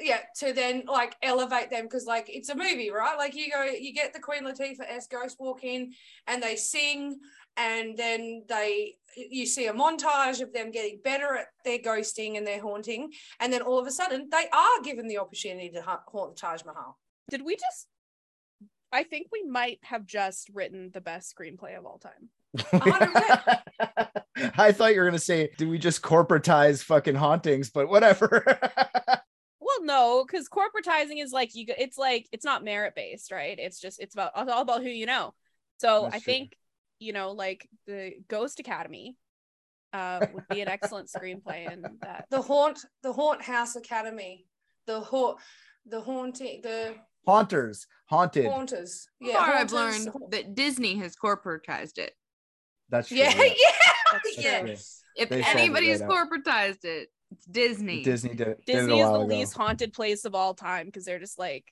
yeah 0.00 0.18
to 0.38 0.52
then 0.52 0.82
like 0.86 1.16
elevate 1.22 1.70
them 1.70 1.84
because 1.84 2.04
like 2.06 2.26
it's 2.28 2.48
a 2.50 2.54
movie 2.54 2.90
right 2.90 3.16
like 3.16 3.34
you 3.34 3.50
go 3.50 3.62
you 3.64 3.92
get 3.92 4.12
the 4.12 4.20
queen 4.20 4.44
latifah 4.44 4.84
s 4.88 5.06
ghost 5.08 5.36
walk 5.40 5.64
in 5.64 5.92
and 6.26 6.42
they 6.42 6.56
sing 6.56 7.18
and 7.56 7.96
then 7.96 8.44
they 8.48 8.94
you 9.16 9.46
see 9.46 9.66
a 9.66 9.72
montage 9.72 10.40
of 10.40 10.52
them 10.52 10.70
getting 10.72 10.98
better 11.04 11.36
at 11.36 11.46
their 11.64 11.78
ghosting 11.78 12.36
and 12.36 12.46
their 12.46 12.60
haunting 12.60 13.10
and 13.40 13.52
then 13.52 13.62
all 13.62 13.78
of 13.78 13.86
a 13.86 13.90
sudden 13.92 14.28
they 14.30 14.48
are 14.52 14.82
given 14.82 15.06
the 15.06 15.18
opportunity 15.18 15.70
to 15.70 15.80
haunt 15.82 16.34
the 16.34 16.40
taj 16.40 16.64
mahal 16.64 16.98
Did 17.30 17.44
we 17.44 17.54
just 17.56 17.86
I 18.92 19.02
think 19.02 19.26
we 19.32 19.42
might 19.42 19.78
have 19.82 20.06
just 20.06 20.48
written 20.54 20.90
the 20.92 21.00
best 21.00 21.34
screenplay 21.36 21.76
of 21.76 21.84
all 21.84 21.98
time. 21.98 22.28
I 24.56 24.70
thought 24.70 24.94
you 24.94 25.00
were 25.00 25.06
gonna 25.06 25.18
say, 25.18 25.50
do 25.58 25.68
we 25.68 25.78
just 25.78 26.00
corporatize 26.00 26.82
fucking 26.82 27.16
hauntings? 27.16 27.70
But 27.70 27.88
whatever. 27.88 28.44
Well, 29.66 29.82
no, 29.82 30.24
because 30.24 30.46
corporatizing 30.48 31.20
is 31.22 31.32
like 31.32 31.54
you. 31.54 31.66
go- 31.66 31.74
It's 31.78 31.96
like 31.98 32.28
it's 32.30 32.44
not 32.44 32.62
merit 32.62 32.94
based, 32.94 33.32
right? 33.32 33.58
It's 33.58 33.80
just 33.80 33.98
it's 33.98 34.14
about 34.14 34.32
it's 34.36 34.52
all 34.52 34.60
about 34.60 34.82
who 34.82 34.90
you 34.90 35.06
know. 35.06 35.32
So 35.78 36.02
That's 36.02 36.16
I 36.16 36.18
true. 36.18 36.32
think 36.32 36.56
you 36.98 37.12
know, 37.12 37.32
like 37.32 37.68
the 37.86 38.12
Ghost 38.28 38.60
Academy, 38.60 39.16
uh, 39.92 40.26
would 40.34 40.48
be 40.48 40.60
an 40.60 40.68
excellent 40.68 41.08
screenplay, 41.08 41.70
and 41.72 41.86
that 42.02 42.26
the 42.30 42.42
haunt 42.42 42.80
the 43.02 43.12
haunt 43.12 43.42
house 43.42 43.76
academy 43.76 44.46
the 44.86 45.00
haunt 45.00 45.38
the 45.86 46.00
haunting 46.00 46.60
the 46.62 46.94
Haunters, 47.26 47.86
haunted. 48.06 48.44
haunters 48.44 49.06
Yeah, 49.18 49.32
yeah 49.32 49.60
I've 49.60 49.72
learned 49.72 50.08
that 50.30 50.54
Disney 50.54 50.96
has 50.96 51.16
corporatized 51.16 51.96
it. 51.98 52.12
That's 52.90 53.08
true. 53.08 53.16
yeah 53.16 53.30
yeah. 53.34 53.44
yeah 53.44 53.52
That's 54.12 54.38
yeah 54.38 54.60
true. 54.60 54.74
If 55.16 55.28
They 55.30 55.42
sold 55.42 55.56
it 55.56 55.58
anybody's 55.58 56.00
right 56.02 56.10
corporatized 56.10 56.84
it, 56.84 57.08
it's 57.30 57.46
Disney. 57.46 58.02
Disney 58.02 58.34
did, 58.34 58.38
did 58.38 58.48
it 58.48 58.58
a 58.60 58.64
Disney 58.66 59.00
is 59.00 59.08
the 59.08 59.14
ago. 59.14 59.24
least 59.24 59.56
haunted 59.56 59.92
place 59.92 60.24
of 60.24 60.34
all 60.34 60.54
time 60.54 60.86
because 60.86 61.04
they're 61.04 61.18
just 61.18 61.38
like, 61.38 61.64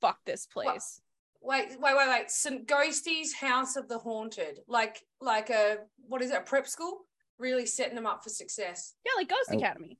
fuck 0.00 0.18
this 0.26 0.46
place. 0.46 1.00
Wait, 1.40 1.68
wait, 1.80 1.96
wait, 1.96 2.08
wait. 2.08 2.30
St. 2.30 2.66
Ghostie's 2.66 3.34
House 3.34 3.76
of 3.76 3.88
the 3.88 3.98
Haunted, 3.98 4.60
like 4.68 5.02
like 5.20 5.50
a 5.50 5.78
what 6.08 6.22
is 6.22 6.30
it, 6.30 6.36
a 6.38 6.40
prep 6.40 6.66
school? 6.66 7.00
Really 7.38 7.66
setting 7.66 7.94
them 7.94 8.06
up 8.06 8.22
for 8.24 8.30
success. 8.30 8.94
Yeah, 9.04 9.12
like 9.16 9.28
Ghost 9.28 9.50
I- 9.50 9.56
Academy. 9.56 9.98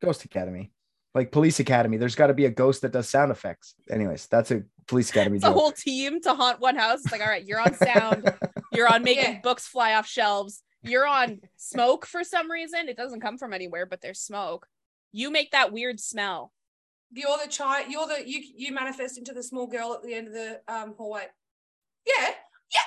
Ghost 0.00 0.24
Academy, 0.24 0.72
like 1.14 1.30
Police 1.30 1.60
Academy. 1.60 1.96
There's 1.96 2.16
got 2.16 2.26
to 2.26 2.34
be 2.34 2.46
a 2.46 2.50
ghost 2.50 2.82
that 2.82 2.92
does 2.92 3.08
sound 3.08 3.30
effects. 3.30 3.74
Anyways, 3.90 4.26
that's 4.26 4.50
a 4.50 4.64
Police 4.88 5.10
Academy 5.10 5.36
It's 5.36 5.44
a 5.46 5.52
whole 5.52 5.70
team 5.72 6.20
to 6.22 6.34
haunt 6.34 6.58
one 6.60 6.74
house. 6.76 7.00
It's 7.04 7.12
like, 7.12 7.20
all 7.20 7.28
right, 7.28 7.44
you're 7.46 7.60
on 7.60 7.74
sound, 7.74 8.32
you're 8.72 8.92
on 8.92 9.04
making 9.04 9.34
Yeah. 9.34 9.40
books 9.40 9.66
fly 9.68 9.94
off 9.94 10.06
shelves, 10.08 10.62
you're 10.82 11.06
on 11.06 11.40
smoke 11.56 12.04
for 12.06 12.24
some 12.24 12.50
reason. 12.50 12.88
It 12.88 12.96
doesn't 12.96 13.20
come 13.20 13.38
from 13.38 13.52
anywhere, 13.52 13.86
but 13.86 14.00
there's 14.00 14.18
smoke. 14.20 14.66
You 15.12 15.30
make 15.30 15.52
that 15.52 15.72
weird 15.72 16.00
smell. 16.00 16.52
You're 17.12 17.38
the 17.42 17.50
child. 17.50 17.86
You're 17.88 18.06
the 18.06 18.26
you. 18.26 18.42
You 18.56 18.72
manifest 18.72 19.18
into 19.18 19.32
the 19.32 19.42
small 19.42 19.66
girl 19.66 19.94
at 19.94 20.02
the 20.02 20.14
end 20.14 20.28
of 20.28 20.34
the 20.34 20.60
um 20.68 20.94
hallway. 20.96 21.26
Yeah, 22.06 22.30
yeah, 22.74 22.80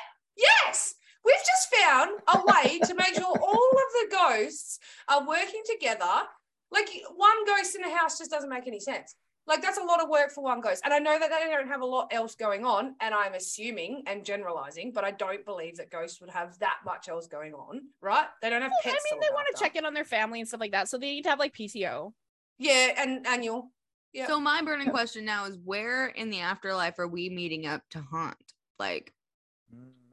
yes. 0.65 0.95
We've 1.23 1.35
just 1.35 1.75
found 1.75 2.19
a 2.27 2.39
way 2.45 2.79
to 2.79 2.93
make 2.93 3.15
sure 3.15 3.25
all 3.41 3.69
of 3.71 4.09
the 4.09 4.09
ghosts 4.11 4.79
are 5.07 5.27
working 5.27 5.61
together. 5.69 6.23
Like 6.71 6.89
one 7.15 7.45
ghost 7.45 7.75
in 7.75 7.83
a 7.83 7.95
house 7.95 8.17
just 8.17 8.31
doesn't 8.31 8.49
make 8.49 8.67
any 8.67 8.79
sense. 8.79 9.15
Like 9.47 9.61
that's 9.61 9.77
a 9.77 9.83
lot 9.83 10.01
of 10.01 10.09
work 10.09 10.31
for 10.31 10.43
one 10.43 10.59
ghost. 10.59 10.81
And 10.83 10.93
I 10.93 10.97
know 10.97 11.19
that 11.19 11.29
they 11.29 11.51
don't 11.51 11.67
have 11.67 11.81
a 11.81 11.85
lot 11.85 12.07
else 12.11 12.35
going 12.35 12.65
on, 12.65 12.95
and 12.99 13.13
I'm 13.13 13.35
assuming 13.35 14.03
and 14.07 14.25
generalizing, 14.25 14.91
but 14.91 15.03
I 15.03 15.11
don't 15.11 15.45
believe 15.45 15.77
that 15.77 15.91
ghosts 15.91 16.19
would 16.19 16.31
have 16.31 16.57
that 16.59 16.77
much 16.83 17.07
else 17.09 17.27
going 17.27 17.53
on, 17.53 17.81
right? 18.01 18.25
They 18.41 18.49
don't 18.49 18.63
have 18.63 18.71
Well, 18.71 18.93
pets. 18.93 19.05
I 19.11 19.13
mean, 19.13 19.21
they 19.21 19.33
want 19.33 19.47
to 19.53 19.61
check 19.61 19.75
in 19.75 19.85
on 19.85 19.93
their 19.93 20.03
family 20.03 20.39
and 20.39 20.47
stuff 20.47 20.59
like 20.59 20.71
that. 20.71 20.89
So 20.89 20.97
they 20.97 21.11
need 21.11 21.23
to 21.23 21.29
have 21.29 21.39
like 21.39 21.53
PTO. 21.53 22.11
Yeah, 22.57 22.93
and 22.97 23.27
annual. 23.27 23.71
Yeah. 24.15 24.27
So 24.27 24.39
my 24.39 24.61
burning 24.61 24.89
question 24.91 25.25
now 25.25 25.43
is 25.45 25.57
where 25.65 26.07
in 26.07 26.29
the 26.29 26.39
afterlife 26.39 26.97
are 26.99 27.07
we 27.07 27.29
meeting 27.29 27.65
up 27.65 27.81
to 27.91 27.99
haunt? 27.99 28.37
Like 28.79 29.13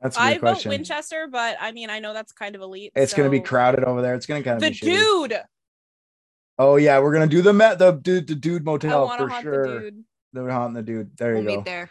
That's 0.03 0.17
a 0.17 0.19
good 0.19 0.25
I 0.25 0.39
vote. 0.39 0.67
Winchester, 0.67 1.29
but 1.31 1.57
I 1.61 1.71
mean, 1.71 1.89
I 1.89 2.01
know 2.01 2.13
that's 2.13 2.33
kind 2.33 2.57
of 2.57 2.63
elite. 2.63 2.91
It's 2.97 3.15
gonna 3.15 3.31
be 3.31 3.41
crowded 3.41 3.85
over 3.85 4.03
there. 4.03 4.17
It's 4.17 4.27
gonna 4.27 4.43
kind 4.43 4.57
of 4.57 4.63
The 4.63 4.71
be 4.71 4.77
shitty. 4.77 5.29
dude. 5.31 5.41
Oh 6.59 6.75
yeah, 6.77 6.99
we're 6.99 7.13
gonna 7.13 7.29
do 7.29 7.43
the 7.43 7.53
met 7.53 7.79
the 7.79 7.93
dude 7.93 8.27
the 8.27 8.35
dude 8.35 8.65
motel 8.65 9.09
for 9.17 9.29
haunt 9.29 9.43
sure. 9.45 9.69
the 9.69 9.81
dude. 9.81 10.05
They're 10.33 10.51
haunting 10.51 10.75
the 10.75 10.83
dude. 10.83 11.17
There 11.17 11.35
we'll 11.35 11.43
you 11.43 11.49
go. 11.49 11.57
meet 11.57 11.65
there. 11.65 11.91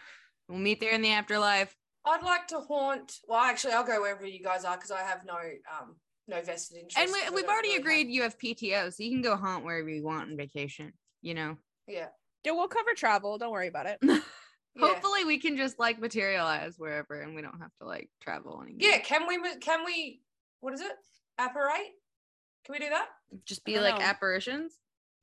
We'll 0.50 0.58
meet 0.58 0.80
there 0.80 0.92
in 0.92 1.00
the 1.00 1.12
afterlife. 1.12 1.74
I'd 2.04 2.22
like 2.22 2.46
to 2.48 2.58
haunt. 2.60 3.20
Well, 3.26 3.40
actually, 3.40 3.72
I'll 3.72 3.86
go 3.86 4.00
wherever 4.02 4.26
you 4.26 4.42
guys 4.42 4.66
are 4.66 4.76
because 4.76 4.90
I 4.90 5.00
have 5.00 5.24
no 5.24 5.36
um 5.80 5.96
no 6.28 6.42
vested 6.42 6.76
interest. 6.76 6.98
And 6.98 7.10
we, 7.10 7.36
we've 7.36 7.48
already 7.48 7.68
really 7.68 7.80
agreed 7.80 8.08
you 8.08 8.22
have 8.22 8.38
PTO, 8.38 8.92
so 8.92 9.02
you 9.02 9.10
can 9.10 9.22
go 9.22 9.34
haunt 9.34 9.64
wherever 9.64 9.88
you 9.88 10.02
want 10.04 10.30
on 10.30 10.36
vacation. 10.36 10.92
You 11.22 11.34
know, 11.34 11.46
Have, 11.48 11.56
yeah. 11.86 12.06
Yeah, 12.44 12.52
we'll 12.52 12.68
cover 12.68 12.90
travel. 12.96 13.38
Don't 13.38 13.52
worry 13.52 13.68
about 13.68 13.86
it. 13.86 13.98
Yeah. 14.74 14.86
hopefully 14.86 15.24
we 15.26 15.36
can 15.38 15.58
just 15.58 15.78
like 15.78 16.00
materialize 16.00 16.76
wherever, 16.78 17.20
and 17.20 17.34
we 17.34 17.42
don't 17.42 17.60
have 17.60 17.72
to 17.82 17.86
like 17.86 18.08
travel 18.22 18.62
anymore. 18.62 18.78
Yeah. 18.80 19.00
Can 19.00 19.26
we? 19.28 19.38
Can 19.60 19.84
we? 19.84 20.22
What 20.60 20.72
is 20.72 20.80
it? 20.80 20.92
Apparate? 21.38 21.90
Can 22.64 22.72
we 22.72 22.78
do 22.78 22.88
that? 22.88 23.08
just 23.44 23.66
be 23.66 23.78
like 23.78 23.98
know. 23.98 24.00
apparitions. 24.02 24.72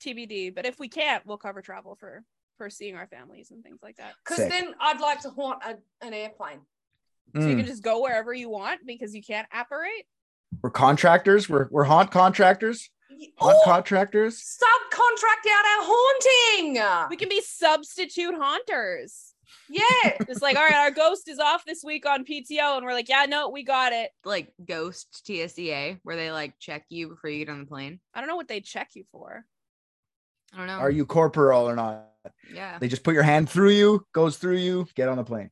TBD. 0.06 0.54
But 0.54 0.68
if 0.68 0.80
we 0.80 0.88
can't, 0.88 1.26
we'll 1.26 1.38
cover 1.40 1.64
travel 1.64 1.96
for 2.00 2.24
for 2.60 2.70
seeing 2.70 2.96
our 2.96 3.08
families 3.08 3.50
and 3.50 3.64
things 3.64 3.80
like 3.82 3.98
that. 3.98 4.14
Because 4.24 4.48
then 4.48 4.76
I'd 4.80 5.00
like 5.02 5.22
to 5.22 5.32
haunt 5.32 5.64
a, 5.66 5.78
an 6.06 6.14
airplane. 6.14 6.60
So 7.36 7.42
you 7.42 7.56
Mm. 7.56 7.58
can 7.58 7.66
just 7.66 7.82
go 7.82 8.04
wherever 8.04 8.32
you 8.32 8.50
want 8.52 8.82
because 8.86 9.16
you 9.16 9.24
can't 9.24 9.48
apparate. 9.52 10.06
We're 10.62 10.70
contractors. 10.70 11.50
We're 11.50 11.70
we're 11.72 11.86
haunt 11.86 12.12
contractors. 12.12 12.92
Haunt 13.38 13.56
Or 13.58 13.64
contractors. 13.64 14.38
subcontract 14.40 15.50
out 15.50 15.66
our 15.66 15.86
haunting. 15.86 17.10
We 17.10 17.16
can 17.18 17.30
be 17.30 17.42
substitute 17.42 18.36
haunters. 18.36 19.34
yeah. 19.70 19.82
It's 20.28 20.42
like, 20.42 20.58
all 20.58 20.64
right, 20.64 20.76
our 20.76 20.92
ghost 20.92 21.28
is 21.28 21.40
off 21.40 21.66
this 21.66 21.84
week 21.84 22.06
on 22.06 22.24
PTO, 22.26 22.78
and 22.78 22.86
we're 22.86 22.94
like, 22.94 23.10
yeah, 23.10 23.26
no, 23.28 23.50
we 23.50 23.64
got 23.64 23.94
it. 23.94 24.12
Like 24.26 24.54
ghost 24.64 25.24
TSEA, 25.28 26.00
where 26.04 26.16
they 26.16 26.32
like 26.32 26.54
check 26.60 26.86
you 26.90 27.10
before 27.10 27.30
you 27.30 27.46
get 27.46 27.52
on 27.52 27.60
the 27.62 27.66
plane. 27.66 28.00
I 28.14 28.20
don't 28.22 28.28
know 28.30 28.36
what 28.36 28.48
they 28.48 28.62
check 28.62 28.90
you 28.94 29.06
for. 29.12 29.44
I 30.54 30.58
don't 30.58 30.68
know. 30.68 30.74
Are 30.80 30.90
you 30.92 31.06
corporal 31.06 31.68
or 31.70 31.76
not? 31.76 32.06
Yeah. 32.54 32.78
They 32.80 32.88
just 32.88 33.04
put 33.04 33.14
your 33.14 33.24
hand 33.24 33.50
through 33.50 33.70
you, 33.72 34.06
goes 34.14 34.38
through 34.38 34.58
you, 34.58 34.88
get 34.96 35.08
on 35.10 35.18
the 35.18 35.24
plane. 35.24 35.50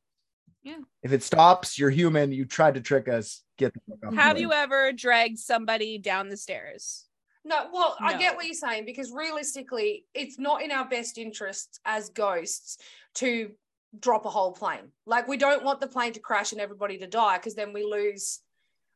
Yeah. 0.62 0.78
If 1.02 1.12
it 1.12 1.22
stops, 1.22 1.78
you're 1.78 1.90
human. 1.90 2.30
You 2.32 2.44
tried 2.44 2.74
to 2.74 2.80
trick 2.80 3.08
us. 3.08 3.42
Get 3.58 3.72
the 3.74 3.80
fuck 3.88 4.08
off 4.12 4.14
Have 4.18 4.36
plane. 4.36 4.42
you 4.42 4.52
ever 4.52 4.92
dragged 4.92 5.38
somebody 5.38 5.98
down 5.98 6.28
the 6.28 6.36
stairs? 6.36 7.04
No, 7.44 7.68
well, 7.72 7.96
I 8.00 8.18
get 8.18 8.36
what 8.36 8.44
you're 8.44 8.54
saying 8.54 8.84
because 8.84 9.10
realistically, 9.10 10.04
it's 10.14 10.38
not 10.38 10.62
in 10.62 10.70
our 10.70 10.88
best 10.88 11.18
interests 11.18 11.80
as 11.84 12.10
ghosts 12.10 12.78
to 13.14 13.52
drop 13.98 14.26
a 14.26 14.30
whole 14.30 14.52
plane. 14.52 14.92
Like, 15.06 15.28
we 15.28 15.36
don't 15.36 15.64
want 15.64 15.80
the 15.80 15.86
plane 15.86 16.12
to 16.12 16.20
crash 16.20 16.52
and 16.52 16.60
everybody 16.60 16.98
to 16.98 17.06
die 17.06 17.38
because 17.38 17.54
then 17.54 17.72
we 17.72 17.84
lose. 17.84 18.40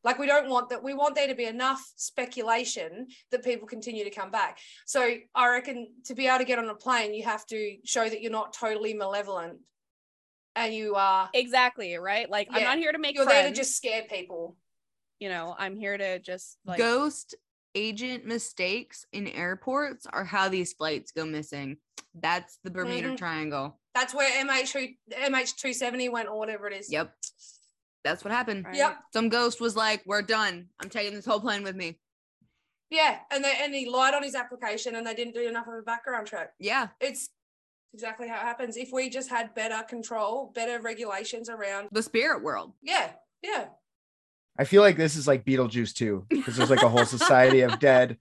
Like, 0.03 0.19
we 0.19 0.27
don't 0.27 0.49
want 0.49 0.69
that. 0.69 0.83
We 0.83 0.93
want 0.93 1.15
there 1.15 1.27
to 1.27 1.35
be 1.35 1.45
enough 1.45 1.81
speculation 1.95 3.07
that 3.31 3.43
people 3.43 3.67
continue 3.67 4.03
to 4.03 4.09
come 4.09 4.29
back. 4.31 4.59
So, 4.85 5.15
I 5.33 5.49
reckon 5.49 5.87
to 6.05 6.13
be 6.13 6.27
able 6.27 6.39
to 6.39 6.45
get 6.45 6.59
on 6.59 6.67
a 6.69 6.75
plane, 6.75 7.13
you 7.13 7.23
have 7.23 7.45
to 7.47 7.77
show 7.85 8.07
that 8.07 8.21
you're 8.21 8.31
not 8.31 8.53
totally 8.53 8.93
malevolent 8.93 9.59
and 10.55 10.73
you 10.73 10.95
are. 10.95 11.29
Exactly, 11.33 11.95
right? 11.95 12.29
Like 12.29 12.47
I'm 12.51 12.63
not 12.63 12.77
here 12.77 12.91
to 12.91 12.99
make 12.99 13.15
You're 13.15 13.23
friends. 13.23 13.43
there 13.43 13.49
to 13.49 13.55
just 13.55 13.75
scare 13.75 14.03
people. 14.03 14.55
you 15.19 15.29
know, 15.29 15.55
I'm 15.57 15.75
here 15.75 15.97
to 15.97 16.19
just 16.19 16.57
like 16.65 16.77
Ghost 16.77 17.35
agent 17.75 18.25
mistakes 18.25 19.05
in 19.11 19.27
airports 19.27 20.05
are 20.11 20.23
how 20.25 20.49
these 20.49 20.73
flights 20.73 21.11
go 21.11 21.25
missing. 21.25 21.77
That's 22.13 22.59
the 22.63 22.71
Bermuda 22.71 23.09
Mhm. 23.09 23.17
Triangle. 23.17 23.79
That's 23.95 24.13
where 24.13 24.29
MH 24.39 24.97
MH270 25.11 26.09
went 26.09 26.29
or 26.29 26.37
whatever 26.37 26.67
it 26.67 26.77
is. 26.77 26.91
Yep. 26.91 27.15
That's 28.03 28.23
what 28.23 28.33
happened. 28.33 28.65
Right. 28.65 28.75
Yep. 28.75 28.97
Some 29.13 29.29
ghost 29.29 29.61
was 29.61 29.75
like, 29.75 30.03
"We're 30.05 30.21
done. 30.21 30.69
I'm 30.79 30.89
taking 30.89 31.13
this 31.13 31.25
whole 31.25 31.39
plane 31.39 31.63
with 31.63 31.75
me." 31.75 31.99
Yeah, 32.89 33.19
and 33.31 33.43
they 33.43 33.55
and 33.55 33.73
he 33.73 33.89
lied 33.89 34.13
on 34.13 34.23
his 34.23 34.35
application, 34.35 34.95
and 34.95 35.07
they 35.07 35.15
didn't 35.15 35.33
do 35.33 35.47
enough 35.47 35.67
of 35.67 35.73
a 35.75 35.81
background 35.81 36.27
check. 36.27 36.53
Yeah. 36.59 36.89
It's 36.99 37.29
exactly 37.93 38.27
how 38.27 38.35
it 38.37 38.41
happens. 38.43 38.75
If 38.77 38.91
we 38.91 39.09
just 39.09 39.29
had 39.29 39.55
better 39.55 39.81
control, 39.83 40.51
better 40.53 40.79
regulations 40.79 41.49
around, 41.49 41.89
The 41.91 42.03
spirit 42.03 42.43
world. 42.43 42.73
yeah, 42.81 43.13
yeah, 43.41 43.69
I 44.57 44.65
feel 44.65 44.81
like 44.81 44.97
this 44.97 45.15
is 45.15 45.27
like 45.27 45.45
Beetlejuice 45.45 45.93
too, 45.93 46.25
because 46.29 46.55
there's 46.55 46.69
like 46.69 46.83
a 46.83 46.89
whole 46.89 47.05
society 47.05 47.61
of 47.61 47.79
dead. 47.79 48.17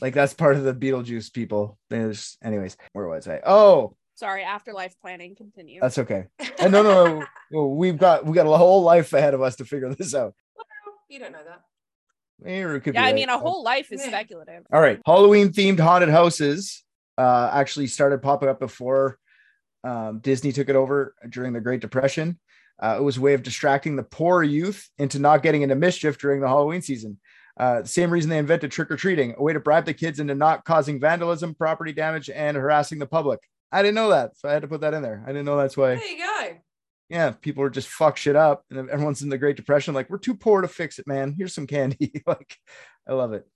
Like 0.00 0.14
that's 0.14 0.34
part 0.34 0.56
of 0.56 0.64
the 0.64 0.74
Beetlejuice 0.74 1.32
people. 1.32 1.78
There's, 1.90 2.36
anyways, 2.42 2.76
where 2.92 3.06
was 3.06 3.28
I? 3.28 3.40
Oh, 3.44 3.96
sorry, 4.14 4.42
afterlife 4.42 4.98
planning 5.00 5.34
continue. 5.34 5.80
that's 5.80 5.98
okay. 5.98 6.26
And 6.58 6.72
no, 6.72 6.82
no, 6.82 7.04
no, 7.04 7.26
no, 7.50 7.66
we've 7.68 7.98
got 7.98 8.24
we 8.24 8.32
got 8.32 8.46
a 8.46 8.56
whole 8.56 8.82
life 8.82 9.12
ahead 9.12 9.34
of 9.34 9.42
us 9.42 9.56
to 9.56 9.64
figure 9.64 9.94
this 9.94 10.14
out. 10.14 10.34
you 11.08 11.18
don't 11.18 11.32
know 11.32 11.44
that. 11.44 11.62
Or 12.46 12.76
it 12.76 12.80
could 12.80 12.94
yeah, 12.94 13.02
be 13.02 13.04
I 13.04 13.08
right. 13.08 13.14
mean 13.14 13.28
a 13.28 13.38
whole 13.38 13.62
life 13.62 13.92
is 13.92 14.02
speculative. 14.02 14.64
All 14.72 14.80
right, 14.80 15.00
Halloween 15.06 15.50
themed 15.50 15.78
haunted 15.78 16.08
houses 16.08 16.82
uh, 17.16 17.50
actually 17.52 17.86
started 17.86 18.22
popping 18.22 18.48
up 18.48 18.58
before 18.58 19.18
um, 19.84 20.18
Disney 20.20 20.52
took 20.52 20.68
it 20.68 20.76
over 20.76 21.14
during 21.28 21.52
the 21.52 21.60
Great 21.60 21.80
Depression. 21.80 22.38
Uh, 22.84 22.98
it 22.98 23.02
was 23.02 23.16
a 23.16 23.20
way 23.20 23.32
of 23.32 23.42
distracting 23.42 23.96
the 23.96 24.02
poor 24.02 24.42
youth 24.42 24.90
into 24.98 25.18
not 25.18 25.42
getting 25.42 25.62
into 25.62 25.74
mischief 25.74 26.18
during 26.18 26.42
the 26.42 26.48
Halloween 26.48 26.82
season. 26.82 27.18
Uh, 27.58 27.80
the 27.80 27.88
same 27.88 28.10
reason 28.10 28.28
they 28.28 28.36
invented 28.36 28.70
trick 28.70 28.90
or 28.90 28.96
treating, 28.96 29.34
a 29.38 29.42
way 29.42 29.54
to 29.54 29.60
bribe 29.60 29.86
the 29.86 29.94
kids 29.94 30.20
into 30.20 30.34
not 30.34 30.66
causing 30.66 31.00
vandalism, 31.00 31.54
property 31.54 31.94
damage, 31.94 32.28
and 32.28 32.58
harassing 32.58 32.98
the 32.98 33.06
public. 33.06 33.40
I 33.72 33.80
didn't 33.80 33.94
know 33.94 34.10
that, 34.10 34.36
so 34.36 34.50
I 34.50 34.52
had 34.52 34.62
to 34.62 34.68
put 34.68 34.82
that 34.82 34.92
in 34.92 35.02
there. 35.02 35.22
I 35.24 35.28
didn't 35.28 35.46
know 35.46 35.56
that's 35.56 35.78
why. 35.78 35.94
There 35.94 36.06
you 36.06 36.18
go. 36.18 36.56
Yeah, 37.08 37.30
people 37.30 37.64
are 37.64 37.70
just 37.70 37.88
fuck 37.88 38.18
shit 38.18 38.36
up, 38.36 38.66
and 38.70 38.90
everyone's 38.90 39.22
in 39.22 39.30
the 39.30 39.38
Great 39.38 39.56
Depression. 39.56 39.94
Like, 39.94 40.10
we're 40.10 40.18
too 40.18 40.34
poor 40.34 40.60
to 40.60 40.68
fix 40.68 40.98
it, 40.98 41.06
man. 41.06 41.34
Here's 41.38 41.54
some 41.54 41.66
candy. 41.66 42.22
like, 42.26 42.58
I 43.08 43.14
love 43.14 43.32
it. 43.32 43.48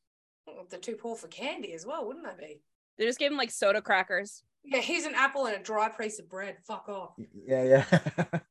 They're 0.70 0.80
too 0.80 0.96
poor 0.96 1.16
for 1.16 1.28
candy 1.28 1.74
as 1.74 1.84
well, 1.84 2.06
wouldn't 2.06 2.24
they 2.24 2.46
be? 2.46 2.60
They 2.96 3.04
just 3.04 3.18
gave 3.18 3.30
him 3.30 3.36
like 3.36 3.50
soda 3.50 3.82
crackers. 3.82 4.42
Yeah, 4.64 4.80
here's 4.80 5.04
an 5.04 5.14
apple 5.14 5.44
and 5.44 5.56
a 5.56 5.62
dry 5.62 5.90
piece 5.90 6.18
of 6.18 6.30
bread. 6.30 6.56
Fuck 6.66 6.88
off. 6.88 7.12
Yeah, 7.46 7.84
yeah. 7.92 8.40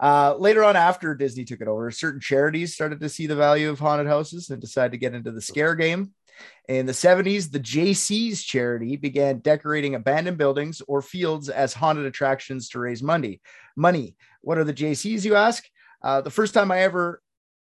uh, 0.00 0.34
later 0.38 0.64
on, 0.64 0.76
after 0.76 1.14
Disney 1.14 1.44
took 1.44 1.60
it 1.60 1.68
over, 1.68 1.90
certain 1.90 2.20
charities 2.20 2.74
started 2.74 3.00
to 3.00 3.08
see 3.08 3.26
the 3.26 3.36
value 3.36 3.70
of 3.70 3.78
haunted 3.78 4.06
houses 4.06 4.50
and 4.50 4.60
decided 4.60 4.92
to 4.92 4.98
get 4.98 5.14
into 5.14 5.32
the 5.32 5.40
scare 5.40 5.74
game. 5.74 6.12
In 6.68 6.84
the 6.84 6.92
70s, 6.92 7.50
the 7.50 7.60
Jaycees 7.60 8.44
charity 8.44 8.96
began 8.96 9.38
decorating 9.38 9.94
abandoned 9.94 10.36
buildings 10.36 10.82
or 10.86 11.00
fields 11.00 11.48
as 11.48 11.72
haunted 11.72 12.04
attractions 12.04 12.68
to 12.70 12.78
raise 12.78 13.02
money. 13.02 13.40
Money. 13.74 14.16
What 14.42 14.58
are 14.58 14.64
the 14.64 14.74
Jaycees, 14.74 15.24
you 15.24 15.34
ask? 15.34 15.64
Uh, 16.02 16.20
the 16.20 16.30
first 16.30 16.52
time 16.52 16.70
I 16.70 16.80
ever 16.80 17.22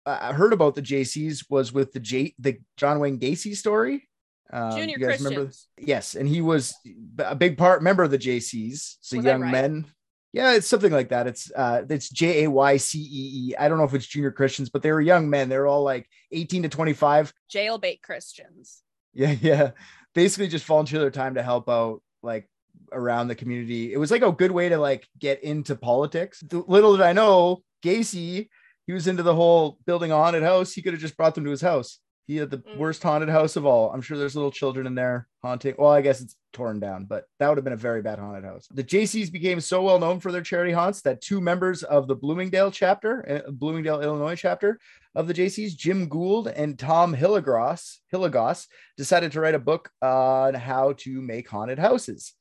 uh, 0.06 0.32
heard 0.32 0.52
about 0.52 0.74
the 0.74 0.82
JC's 0.82 1.48
was 1.48 1.72
with 1.72 1.92
the 1.92 2.00
J 2.00 2.34
the 2.38 2.58
John 2.76 3.00
Wayne 3.00 3.18
Gacy 3.18 3.56
story. 3.56 4.08
Um, 4.52 4.72
Junior 4.72 4.98
you 4.98 5.06
guys 5.06 5.20
remember? 5.20 5.46
Christians. 5.46 5.68
Yes, 5.78 6.14
and 6.14 6.28
he 6.28 6.40
was 6.40 6.74
a 7.18 7.34
big 7.34 7.56
part 7.56 7.82
member 7.82 8.02
of 8.02 8.10
the 8.10 8.18
Jaycees. 8.18 8.96
So 9.00 9.16
Was 9.16 9.26
young 9.26 9.42
right? 9.42 9.52
men. 9.52 9.86
Yeah, 10.34 10.54
it's 10.54 10.66
something 10.66 10.90
like 10.90 11.10
that. 11.10 11.28
It's 11.28 11.52
uh 11.54 11.82
it's 11.88 12.10
J 12.10 12.42
A 12.42 12.50
Y 12.50 12.76
C 12.76 12.98
E 12.98 13.50
E. 13.50 13.56
I 13.56 13.68
don't 13.68 13.78
know 13.78 13.84
if 13.84 13.94
it's 13.94 14.04
junior 14.04 14.32
Christians, 14.32 14.68
but 14.68 14.82
they 14.82 14.90
were 14.90 15.00
young 15.00 15.30
men. 15.30 15.48
They 15.48 15.56
were 15.56 15.68
all 15.68 15.84
like 15.84 16.08
18 16.32 16.64
to 16.64 16.68
25. 16.68 17.32
Jailbait 17.48 18.02
Christians. 18.02 18.82
Yeah, 19.12 19.30
yeah. 19.40 19.70
Basically 20.12 20.48
just 20.48 20.64
volunteer 20.66 20.98
their 20.98 21.12
time 21.12 21.36
to 21.36 21.42
help 21.42 21.68
out 21.68 22.02
like 22.20 22.48
around 22.90 23.28
the 23.28 23.36
community. 23.36 23.92
It 23.92 23.96
was 23.98 24.10
like 24.10 24.22
a 24.22 24.32
good 24.32 24.50
way 24.50 24.68
to 24.70 24.76
like 24.76 25.06
get 25.20 25.44
into 25.44 25.76
politics. 25.76 26.40
The- 26.40 26.64
Little 26.66 26.96
did 26.96 27.06
I 27.06 27.12
know, 27.12 27.62
Gacy, 27.84 28.48
he 28.88 28.92
was 28.92 29.06
into 29.06 29.22
the 29.22 29.36
whole 29.36 29.78
building 29.86 30.10
a 30.10 30.16
haunted 30.16 30.42
house. 30.42 30.72
He 30.72 30.82
could 30.82 30.94
have 30.94 31.00
just 31.00 31.16
brought 31.16 31.36
them 31.36 31.44
to 31.44 31.50
his 31.50 31.60
house. 31.60 32.00
He 32.26 32.36
had 32.36 32.50
the 32.50 32.58
Mm. 32.58 32.78
worst 32.78 33.02
haunted 33.02 33.28
house 33.28 33.54
of 33.56 33.66
all. 33.66 33.90
I'm 33.92 34.00
sure 34.00 34.16
there's 34.16 34.34
little 34.34 34.50
children 34.50 34.86
in 34.86 34.94
there 34.94 35.28
haunting. 35.42 35.74
Well, 35.78 35.90
I 35.90 36.00
guess 36.00 36.20
it's 36.22 36.36
torn 36.54 36.80
down, 36.80 37.04
but 37.04 37.24
that 37.38 37.48
would 37.48 37.58
have 37.58 37.64
been 37.64 37.74
a 37.74 37.76
very 37.76 38.00
bad 38.00 38.18
haunted 38.18 38.44
house. 38.44 38.66
The 38.70 38.82
Jaycees 38.84 39.30
became 39.30 39.60
so 39.60 39.82
well 39.82 39.98
known 39.98 40.20
for 40.20 40.32
their 40.32 40.40
charity 40.40 40.72
haunts 40.72 41.02
that 41.02 41.20
two 41.20 41.40
members 41.40 41.82
of 41.82 42.08
the 42.08 42.14
Bloomingdale 42.16 42.70
chapter, 42.70 43.44
uh, 43.46 43.50
Bloomingdale, 43.50 44.00
Illinois 44.00 44.36
chapter 44.36 44.78
of 45.14 45.26
the 45.28 45.34
Jaycees, 45.34 45.76
Jim 45.76 46.08
Gould 46.08 46.48
and 46.48 46.78
Tom 46.78 47.14
Hilligoss, 47.14 47.98
Hilligoss, 48.12 48.68
decided 48.96 49.32
to 49.32 49.40
write 49.40 49.54
a 49.54 49.58
book 49.58 49.90
on 50.00 50.54
how 50.54 50.94
to 50.98 51.20
make 51.20 51.48
haunted 51.48 51.78
houses 51.78 52.32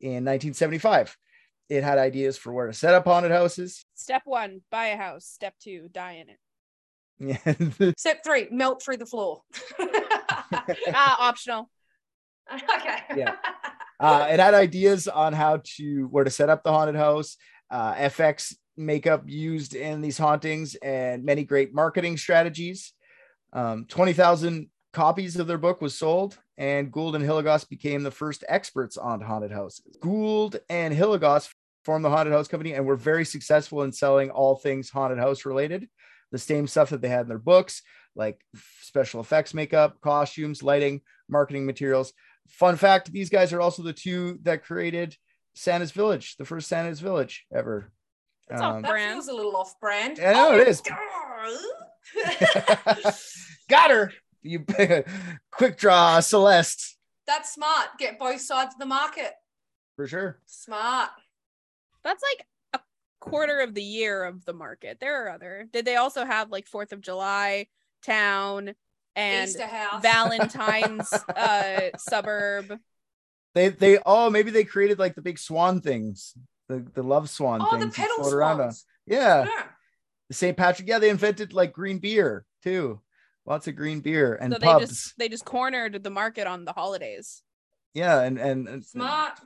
in 0.00 0.24
1975. 0.24 1.16
It 1.68 1.84
had 1.84 1.98
ideas 1.98 2.36
for 2.38 2.52
where 2.52 2.66
to 2.66 2.72
set 2.72 2.94
up 2.94 3.04
haunted 3.04 3.30
houses. 3.30 3.84
Step 3.94 4.22
one, 4.24 4.62
buy 4.70 4.86
a 4.86 4.96
house. 4.96 5.26
Step 5.26 5.54
two, 5.60 5.88
die 5.92 6.12
in 6.14 6.28
it. 6.30 6.38
Yeah, 7.20 7.38
Step 7.96 8.22
three, 8.24 8.48
melt 8.50 8.82
through 8.82 8.98
the 8.98 9.06
floor. 9.06 9.42
Ah, 10.94 11.28
optional. 11.28 11.68
okay. 12.52 12.98
Yeah. 13.16 13.34
uh, 14.00 14.28
it 14.30 14.40
had 14.40 14.54
ideas 14.54 15.06
on 15.06 15.32
how 15.32 15.60
to 15.76 16.06
where 16.10 16.24
to 16.24 16.30
set 16.30 16.48
up 16.48 16.62
the 16.62 16.72
haunted 16.72 16.96
house, 16.96 17.36
uh, 17.70 17.94
FX 17.94 18.54
makeup 18.76 19.24
used 19.26 19.74
in 19.74 20.00
these 20.00 20.16
hauntings, 20.16 20.74
and 20.76 21.24
many 21.24 21.44
great 21.44 21.74
marketing 21.74 22.16
strategies. 22.16 22.92
Um, 23.52 23.84
Twenty 23.88 24.12
thousand 24.14 24.68
copies 24.92 25.36
of 25.36 25.46
their 25.46 25.58
book 25.58 25.80
was 25.82 25.94
sold, 25.94 26.38
and 26.56 26.90
Gould 26.90 27.14
and 27.16 27.24
Hilligoss 27.24 27.68
became 27.68 28.02
the 28.02 28.10
first 28.10 28.44
experts 28.48 28.96
on 28.96 29.20
haunted 29.20 29.52
houses. 29.52 29.98
Gould 30.00 30.60
and 30.70 30.94
Hilligoss 30.94 31.50
formed 31.84 32.04
the 32.04 32.10
haunted 32.10 32.32
house 32.32 32.48
company 32.48 32.72
and 32.74 32.86
were 32.86 32.96
very 32.96 33.24
successful 33.24 33.82
in 33.82 33.92
selling 33.92 34.30
all 34.30 34.56
things 34.56 34.88
haunted 34.90 35.18
house 35.18 35.44
related. 35.44 35.88
The 36.32 36.38
same 36.38 36.66
stuff 36.66 36.90
that 36.90 37.00
they 37.00 37.08
had 37.08 37.22
in 37.22 37.28
their 37.28 37.38
books, 37.38 37.82
like 38.14 38.38
special 38.82 39.20
effects 39.20 39.54
makeup, 39.54 40.00
costumes, 40.02 40.62
lighting, 40.62 41.00
marketing 41.28 41.64
materials. 41.66 42.12
Fun 42.48 42.76
fact: 42.76 43.10
these 43.12 43.30
guys 43.30 43.52
are 43.52 43.60
also 43.60 43.82
the 43.82 43.92
two 43.92 44.38
that 44.42 44.64
created 44.64 45.16
Santa's 45.54 45.90
Village, 45.92 46.36
the 46.36 46.44
first 46.44 46.68
Santa's 46.68 47.00
Village 47.00 47.46
ever. 47.54 47.90
It's 48.50 48.60
off 48.60 48.76
Um, 48.76 48.82
That 48.82 48.90
brand. 48.90 49.12
feels 49.14 49.28
a 49.28 49.34
little 49.34 49.56
off 49.56 49.78
brand. 49.80 50.18
I 50.20 50.32
know 50.32 50.54
it 50.58 50.68
is. 50.68 50.82
Got 53.68 53.90
her. 53.90 54.12
You 54.42 54.64
quick 55.50 55.76
draw 55.76 56.20
Celeste 56.20 56.96
That's 57.26 57.52
smart. 57.52 57.88
Get 57.98 58.18
both 58.18 58.40
sides 58.40 58.74
of 58.74 58.78
the 58.78 58.86
market. 58.86 59.32
for 59.96 60.06
sure. 60.06 60.40
Smart. 60.46 61.10
That's 62.04 62.22
like 62.22 62.46
a 62.46 62.48
quarter 63.20 63.60
of 63.60 63.74
the 63.74 63.82
year 63.82 64.24
of 64.24 64.44
the 64.44 64.52
market. 64.52 64.98
There 65.00 65.24
are 65.24 65.30
other. 65.30 65.68
Did 65.72 65.84
they 65.84 65.96
also 65.96 66.24
have 66.24 66.50
like 66.50 66.66
Fourth 66.66 66.92
of 66.92 67.00
July 67.00 67.66
town 68.04 68.74
and 69.16 69.50
Valentine's 70.02 71.12
uh 71.36 71.90
suburb? 71.98 72.78
They 73.54 73.68
they 73.70 73.98
oh 74.04 74.30
maybe 74.30 74.50
they 74.50 74.64
created 74.64 74.98
like 74.98 75.14
the 75.14 75.22
big 75.22 75.38
swan 75.38 75.80
things, 75.80 76.34
the 76.68 76.86
the 76.94 77.02
love 77.02 77.28
swan 77.28 77.60
oh, 77.62 77.72
the 77.72 77.78
things. 77.80 77.98
you 77.98 78.04
pedal 78.04 78.16
float 78.18 78.34
around 78.34 78.60
on. 78.60 78.72
swans. 78.72 78.84
Yeah, 79.06 79.44
Yeah. 79.44 79.62
the 80.28 80.34
St. 80.34 80.56
Patrick. 80.56 80.88
Yeah, 80.88 80.98
they 80.98 81.10
invented 81.10 81.52
like 81.52 81.72
green 81.72 81.98
beer 81.98 82.44
too. 82.62 83.00
Lots 83.46 83.66
of 83.66 83.76
green 83.76 84.00
beer 84.00 84.34
and 84.34 84.52
so 84.52 84.58
they 84.58 84.66
pubs. 84.66 84.88
just 84.88 85.18
they 85.18 85.28
just 85.30 85.44
cornered 85.46 86.02
the 86.02 86.10
market 86.10 86.46
on 86.46 86.64
the 86.66 86.72
holidays. 86.72 87.42
Yeah, 87.94 88.20
and 88.20 88.38
and, 88.38 88.68
and 88.68 88.84
Smart. 88.84 89.40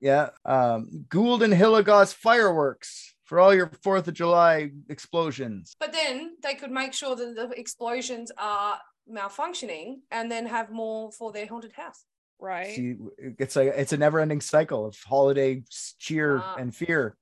Yeah. 0.00 0.30
Um, 0.44 1.04
Gould 1.08 1.42
and 1.42 1.52
Hilligoss 1.52 2.14
fireworks 2.14 3.14
for 3.24 3.40
all 3.40 3.54
your 3.54 3.70
Fourth 3.82 4.08
of 4.08 4.14
July 4.14 4.70
explosions. 4.88 5.74
But 5.80 5.92
then 5.92 6.36
they 6.42 6.54
could 6.54 6.70
make 6.70 6.92
sure 6.94 7.16
that 7.16 7.34
the 7.34 7.50
explosions 7.58 8.30
are 8.38 8.78
malfunctioning 9.12 9.96
and 10.10 10.30
then 10.30 10.46
have 10.46 10.70
more 10.70 11.10
for 11.12 11.32
their 11.32 11.46
haunted 11.46 11.72
house. 11.72 12.04
Right. 12.40 12.74
See, 12.76 12.94
it's 13.38 13.56
like 13.56 13.72
it's 13.76 13.92
a 13.92 13.96
never-ending 13.96 14.40
cycle 14.40 14.86
of 14.86 14.96
holiday 15.04 15.62
cheer 15.98 16.38
Ah. 16.40 16.54
and 16.58 16.74
fear. 16.74 17.16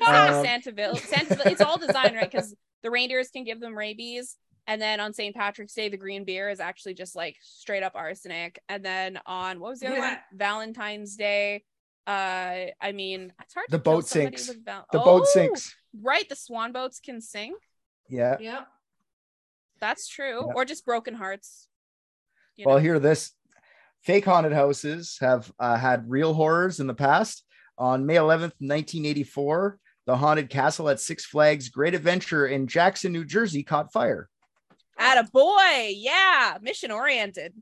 Ah, 0.00 0.38
Um, 0.40 0.44
Santaville. 0.44 0.96
Santaville. 1.00 1.46
It's 1.52 1.60
all 1.62 1.78
designed 1.78 2.14
right 2.16 2.30
because 2.30 2.54
the 2.82 2.90
reindeers 2.90 3.30
can 3.30 3.44
give 3.44 3.58
them 3.60 3.76
rabies, 3.76 4.36
And 4.66 4.80
then 4.80 5.00
on 5.00 5.12
St. 5.12 5.34
Patrick's 5.34 5.74
Day, 5.74 5.88
the 5.88 5.96
green 5.96 6.24
beer 6.24 6.48
is 6.48 6.60
actually 6.60 6.94
just 6.94 7.16
like 7.16 7.36
straight 7.42 7.82
up 7.82 7.92
arsenic. 7.96 8.60
And 8.68 8.84
then 8.84 9.18
on 9.26 9.58
what 9.58 9.70
was 9.70 9.80
the 9.80 9.88
other 9.88 9.98
one? 9.98 10.16
Valentine's 10.32 11.16
Day. 11.16 11.64
Uh, 12.06 12.66
I 12.80 12.92
mean, 12.92 13.32
it's 13.42 13.54
hard. 13.54 13.66
The 13.70 13.78
to 13.78 13.82
boat 13.82 14.06
sinks. 14.06 14.48
val- 14.64 14.86
The 14.92 14.98
boat 14.98 15.22
Oh, 15.26 15.30
sinks. 15.32 15.74
Right, 16.00 16.28
the 16.28 16.36
swan 16.36 16.72
boats 16.72 17.00
can 17.00 17.20
sink. 17.20 17.56
Yeah. 18.08 18.36
Yeah. 18.40 18.62
That's 19.80 20.06
true. 20.08 20.44
Yeah. 20.46 20.52
Or 20.54 20.64
just 20.64 20.84
broken 20.84 21.14
hearts. 21.14 21.68
Well, 22.64 22.76
know? 22.76 22.82
hear 22.82 22.98
this. 22.98 23.32
Fake 24.02 24.24
haunted 24.24 24.52
houses 24.52 25.16
have 25.20 25.52
uh, 25.58 25.76
had 25.76 26.08
real 26.10 26.34
horrors 26.34 26.80
in 26.80 26.86
the 26.86 26.94
past. 26.94 27.44
On 27.78 28.04
May 28.06 28.16
11th, 28.16 28.54
1984, 28.58 29.78
the 30.06 30.16
haunted 30.16 30.50
castle 30.50 30.88
at 30.88 31.00
Six 31.00 31.24
Flags 31.24 31.68
Great 31.68 31.94
Adventure 31.94 32.46
in 32.46 32.66
Jackson, 32.66 33.12
New 33.12 33.24
Jersey 33.24 33.62
caught 33.62 33.92
fire. 33.92 34.28
At 34.98 35.18
a 35.18 35.30
boy, 35.30 35.94
yeah, 35.94 36.58
mission 36.60 36.90
oriented. 36.90 37.54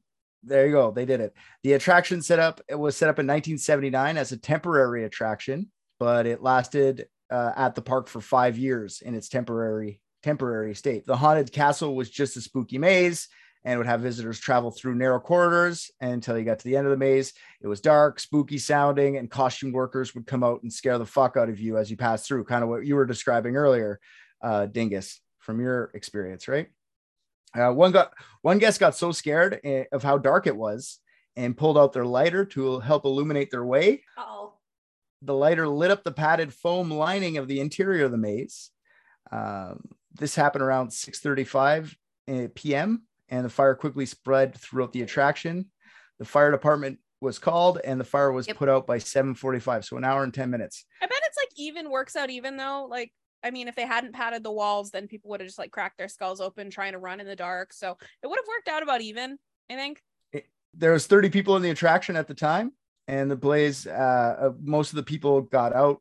There 0.43 0.67
you 0.67 0.73
go. 0.73 0.91
They 0.91 1.05
did 1.05 1.21
it. 1.21 1.35
The 1.63 1.75
attraction 1.75 2.23
set 2.23 2.39
up 2.39 2.61
it 2.69 2.79
was 2.79 2.97
set 2.97 3.09
up 3.09 3.19
in 3.19 3.27
1979 3.27 4.17
as 4.17 4.33
a 4.33 4.37
temporary 4.37 5.05
attraction, 5.05 5.71
but 5.99 6.27
it 6.27 6.43
lasted 6.43 7.07
uh, 7.31 7.53
at 7.57 7.75
the 7.75 7.83
park 7.83 8.09
for 8.09 8.21
five 8.21 8.57
years 8.57 9.03
in 9.03 9.15
its 9.15 9.29
temporary 9.29 10.01
temporary 10.23 10.75
state. 10.75 11.07
The 11.07 11.17
haunted 11.17 11.53
castle 11.53 11.95
was 11.95 12.11
just 12.11 12.37
a 12.37 12.41
spooky 12.41 12.79
maze 12.79 13.29
and 13.65 13.79
would 13.79 13.87
have 13.87 14.01
visitors 14.01 14.39
travel 14.39 14.71
through 14.71 14.95
narrow 14.95 15.21
corridors 15.21 15.91
until 16.01 16.39
you 16.39 16.45
got 16.45 16.59
to 16.59 16.65
the 16.65 16.77
end 16.77 16.87
of 16.87 16.91
the 16.91 16.97
maze. 16.97 17.33
It 17.61 17.67
was 17.67 17.81
dark, 17.81 18.19
spooky 18.21 18.59
sounding, 18.59 19.19
and 19.19 19.31
costume 19.31 19.73
workers 19.73 20.15
would 20.15 20.27
come 20.27 20.43
out 20.43 20.63
and 20.63 20.73
scare 20.73 20.99
the 20.99 21.07
fuck 21.07 21.37
out 21.37 21.51
of 21.51 21.61
you 21.61 21.77
as 21.77 21.91
you 21.91 21.97
passed 21.97 22.27
through. 22.27 22.45
Kind 22.45 22.63
of 22.63 22.71
what 22.71 22.87
you 22.87 22.97
were 22.97 23.07
describing 23.07 23.57
earlier, 23.57 24.01
uh, 24.43 24.67
Dingus, 24.67 25.21
from 25.39 25.61
your 25.61 25.91
experience, 25.95 26.49
right? 26.49 26.69
Uh, 27.55 27.73
one 27.73 27.91
got 27.93 28.13
one 28.43 28.59
guest 28.59 28.79
got 28.81 28.95
so 28.97 29.13
scared 29.13 29.61
eh, 29.65 29.85
of 29.93 30.03
how 30.03 30.19
dark 30.19 30.47
it 30.47 30.57
was 30.57 30.99
and 31.37 31.57
pulled 31.57 31.79
out 31.79 31.93
their 31.93 32.05
lighter 32.05 32.45
to 32.45 32.81
help 32.81 33.05
illuminate 33.05 33.51
their 33.51 33.65
way. 33.65 34.03
Oh. 34.17 34.55
The 35.23 35.35
lighter 35.35 35.69
lit 35.69 35.91
up 35.91 36.03
the 36.03 36.13
padded 36.13 36.53
foam 36.55 36.91
lining 36.91 37.37
of 37.37 37.47
the 37.49 37.61
interior 37.61 38.05
of 38.07 38.11
the 38.11 38.19
maze. 38.19 38.71
Um, 39.31 39.83
this 40.15 40.35
happened 40.35 40.63
around 40.63 40.89
6:35 40.91 41.95
eh, 42.29 42.49
p.m. 42.55 43.03
and 43.29 43.45
the 43.45 43.51
fire 43.51 43.75
quickly 43.75 44.07
spread 44.07 44.57
throughout 44.57 44.93
the 44.93 45.03
attraction. 45.03 45.71
The 46.19 46.25
fire 46.25 46.51
department 46.51 46.99
was 47.21 47.39
called 47.39 47.81
and 47.85 48.01
the 48.01 48.05
fire 48.05 48.33
was 48.33 48.47
Yep. 48.49 48.57
put 48.57 48.69
out 48.69 48.87
by 48.87 48.99
7:45, 48.99 49.85
so 49.85 49.97
an 49.97 50.05
hour 50.05 50.23
and 50.25 50.33
10 50.33 50.51
minutes. 50.51 50.85
I 51.03 51.07
bet 51.07 51.19
it's 51.27 51.37
like 51.37 51.51
even 51.57 51.91
works 51.91 52.17
out 52.17 52.31
even 52.31 52.57
though 52.57 52.87
like 52.89 53.13
I 53.43 53.51
mean 53.51 53.69
if 53.69 53.75
they 53.77 53.87
hadn't 53.87 54.13
padded 54.15 54.43
the 54.45 54.53
walls 54.53 54.91
then 54.91 55.07
people 55.09 55.31
would 55.31 55.41
have 55.41 55.49
just 55.49 55.59
like 55.59 55.71
cracked 55.71 55.99
their 55.99 56.09
skulls 56.09 56.41
open 56.41 56.71
trying 56.71 56.93
to 56.93 56.99
run 56.99 57.21
in 57.21 57.27
the 57.27 57.37
dark. 57.37 57.73
So 57.73 57.97
it 58.23 58.27
would 58.27 58.39
have 58.39 58.49
worked 58.49 58.69
out 58.69 58.83
about 58.83 59.01
even, 59.01 59.39
I 59.71 59.77
think. 59.77 60.03
there 60.75 60.93
was 60.93 61.07
30 61.07 61.31
people 61.31 61.57
in 61.57 61.63
the 61.63 61.71
attraction 61.71 62.17
at 62.17 62.29
the 62.29 62.35
time 62.35 62.73
and 63.09 63.31
the 63.31 63.37
blaze 63.37 63.87
uh, 63.87 64.51
most 64.63 64.91
of 64.91 64.97
the 64.97 65.03
people 65.03 65.41
got 65.43 65.75
out 65.75 66.01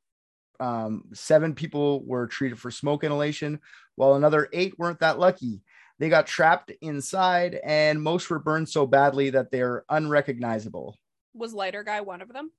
um, 0.60 1.06
seven 1.14 1.56
people 1.56 2.04
were 2.06 2.28
treated 2.28 2.60
for 2.60 2.70
smoke 2.70 3.04
inhalation 3.04 3.60
while 3.96 4.16
another 4.16 4.50
eight 4.54 4.78
weren't 4.78 5.00
that 5.00 5.18
lucky 5.18 5.64
they 6.00 6.08
got 6.10 6.28
trapped 6.28 6.72
inside 6.82 7.60
and 7.64 8.02
most 8.02 8.30
were 8.30 8.40
burned 8.40 8.68
so 8.70 8.86
badly 8.86 9.30
that 9.32 9.50
they're 9.52 9.86
unrecognizable 9.90 10.98
Was 11.34 11.54
lighter 11.54 11.84
guy 11.84 12.02
one 12.02 12.22
of 12.22 12.32
them? 12.32 12.52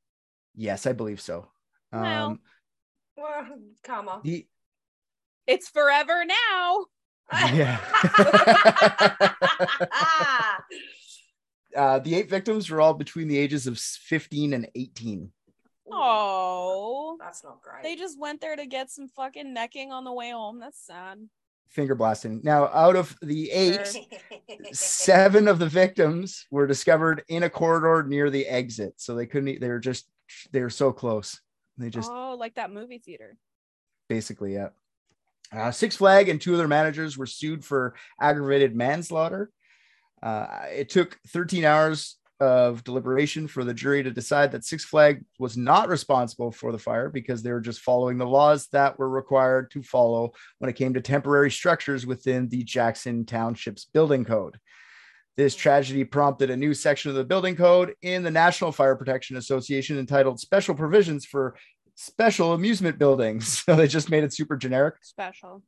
yes 0.57 0.87
i 0.87 0.93
believe 0.93 1.21
so 1.21 1.49
Well. 1.93 2.27
um, 2.27 2.41
Well, 3.17 3.47
karma. 3.85 4.21
the 4.25 4.47
It's 5.51 5.69
forever 5.69 6.25
now. 6.25 6.87
yeah 7.53 7.79
uh, 11.77 11.99
the 12.01 12.15
eight 12.15 12.29
victims 12.29 12.69
were 12.71 12.81
all 12.81 12.95
between 12.95 13.29
the 13.29 13.39
ages 13.39 13.67
of 13.67 13.79
15 13.79 14.53
and 14.53 14.69
18 14.75 15.31
Oh. 15.93 17.17
That's 17.19 17.43
not 17.45 17.61
great. 17.63 17.83
They 17.83 17.97
just 17.97 18.19
went 18.19 18.41
there 18.41 18.55
to 18.57 18.65
get 18.67 18.91
some 18.91 19.09
fucking 19.09 19.53
necking 19.53 19.91
on 19.93 20.05
the 20.05 20.13
way 20.13 20.31
home. 20.31 20.61
That's 20.61 20.79
sad. 20.87 21.19
finger 21.69 21.95
blasting 21.95 22.41
now 22.43 22.67
out 22.73 22.97
of 22.97 23.17
the 23.23 23.51
eight 23.51 23.87
seven 24.73 25.47
of 25.49 25.59
the 25.59 25.69
victims 25.69 26.47
were 26.51 26.67
discovered 26.67 27.23
in 27.29 27.43
a 27.45 27.51
corridor 27.51 28.03
near 28.09 28.31
the 28.31 28.47
exit 28.47 28.95
so 28.97 29.15
they 29.15 29.27
couldn't 29.27 29.61
they 29.61 29.69
were 29.69 29.79
just 29.79 30.09
they 30.53 30.61
were 30.61 30.71
so 30.71 30.93
close 30.93 31.41
they 31.79 31.91
just 31.91 32.11
oh, 32.11 32.37
like 32.39 32.55
that 32.57 32.73
movie 32.73 32.99
theater. 32.99 33.37
basically 34.09 34.53
yeah 34.55 34.71
uh, 35.53 35.71
six 35.71 35.97
flag 35.97 36.29
and 36.29 36.41
two 36.41 36.55
other 36.55 36.69
managers 36.69 37.19
were 37.19 37.27
sued 37.27 37.65
for 37.65 37.95
aggravated 38.21 38.75
manslaughter. 38.75 39.51
Uh, 40.23 40.47
it 40.71 40.89
took 40.89 41.19
13 41.29 41.65
hours 41.65 42.17
of 42.41 42.83
deliberation 42.85 43.47
for 43.47 43.65
the 43.65 43.75
jury 43.75 44.03
to 44.03 44.11
decide 44.11 44.53
that 44.53 44.65
six 44.65 44.85
flag 44.85 45.23
was 45.39 45.57
not 45.57 45.89
responsible 45.89 46.51
for 46.51 46.73
the 46.73 46.79
fire 46.79 47.11
because 47.11 47.43
they 47.43 47.53
were 47.53 47.61
just 47.61 47.81
following 47.81 48.17
the 48.17 48.27
laws 48.27 48.67
that 48.69 48.99
were 48.99 49.11
required 49.11 49.71
to 49.71 49.83
follow 49.83 50.33
when 50.59 50.71
it 50.71 50.77
came 50.77 50.95
to 50.95 51.01
temporary 51.03 51.51
structures 51.51 52.07
within 52.07 52.49
the 52.49 52.65
jackson 52.65 53.27
township's 53.27 53.85
building 53.85 54.25
code. 54.25 54.59
This 55.37 55.55
tragedy 55.55 56.05
prompted 56.05 56.51
a 56.51 56.57
new 56.57 56.75
section 56.75 57.11
of 57.11 57.17
the 57.17 57.25
building 57.25 57.57
code 57.57 57.95
in 58.03 58.23
the 58.23 58.31
National 58.31 58.73
Fire 58.73 58.97
Protection 58.97 59.37
Association 59.37 59.99
entitled 59.99 60.41
Special 60.41 60.75
Provisions 60.75 61.25
for 61.25 61.57
Special 62.01 62.55
Amusement 62.55 62.99
Buildings. 62.99 63.63
So 63.67 63.77
they 63.77 63.87
just 63.87 64.09
made 64.09 64.25
it 64.25 64.33
super 64.33 64.57
generic. 64.57 64.95
Special. 65.03 65.63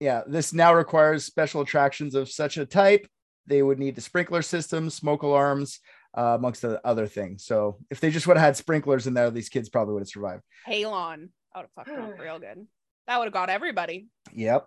Yeah, 0.00 0.22
this 0.26 0.54
now 0.54 0.74
requires 0.74 1.24
special 1.24 1.60
attractions 1.60 2.14
of 2.14 2.30
such 2.30 2.56
a 2.56 2.64
type. 2.64 3.06
They 3.46 3.62
would 3.62 3.78
need 3.78 3.94
the 3.94 4.00
sprinkler 4.00 4.40
system, 4.40 4.88
smoke 4.88 5.22
alarms, 5.22 5.80
uh, 6.16 6.34
amongst 6.38 6.62
the 6.62 6.80
other 6.84 7.06
things. 7.06 7.44
So 7.44 7.78
if 7.90 8.00
they 8.00 8.10
just 8.10 8.26
would 8.26 8.38
have 8.38 8.44
had 8.44 8.56
sprinklers 8.56 9.06
in 9.06 9.12
there, 9.12 9.30
these 9.30 9.50
kids 9.50 9.68
probably 9.68 9.92
would 9.94 10.00
have 10.00 10.08
survived. 10.08 10.42
Halon. 10.66 11.28
I 11.54 11.58
would 11.58 11.68
have 11.76 11.86
fucked 11.86 11.90
up 11.90 12.18
real 12.18 12.38
good. 12.38 12.66
That 13.06 13.18
would 13.18 13.26
have 13.26 13.34
got 13.34 13.50
everybody. 13.50 14.08
Yep. 14.32 14.66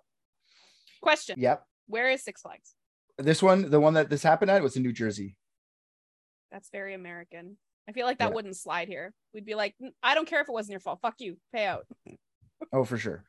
Question. 1.01 1.35
Yep. 1.39 1.63
Where 1.87 2.09
is 2.11 2.23
Six 2.23 2.41
Flags? 2.41 2.75
This 3.17 3.41
one, 3.41 3.71
the 3.71 3.79
one 3.79 3.95
that 3.95 4.09
this 4.11 4.21
happened 4.21 4.51
at 4.51 4.61
was 4.61 4.75
in 4.75 4.83
New 4.83 4.93
Jersey. 4.93 5.35
That's 6.51 6.69
very 6.71 6.93
American. 6.93 7.57
I 7.89 7.91
feel 7.91 8.05
like 8.05 8.19
that 8.19 8.29
Yeah. 8.29 8.35
wouldn't 8.35 8.55
slide 8.55 8.87
here. 8.87 9.11
We'd 9.33 9.45
be 9.45 9.55
like, 9.55 9.73
"Mm, 9.81 9.91
I 10.03 10.13
don't 10.13 10.27
care 10.27 10.41
if 10.41 10.47
it 10.47 10.51
wasn't 10.51 10.71
your 10.73 10.79
fault. 10.79 10.99
Fuck 11.01 11.15
you. 11.19 11.37
Pay 11.51 11.65
out. 11.65 11.87
Oh, 12.71 12.83
for 12.83 12.97
sure. 12.99 13.23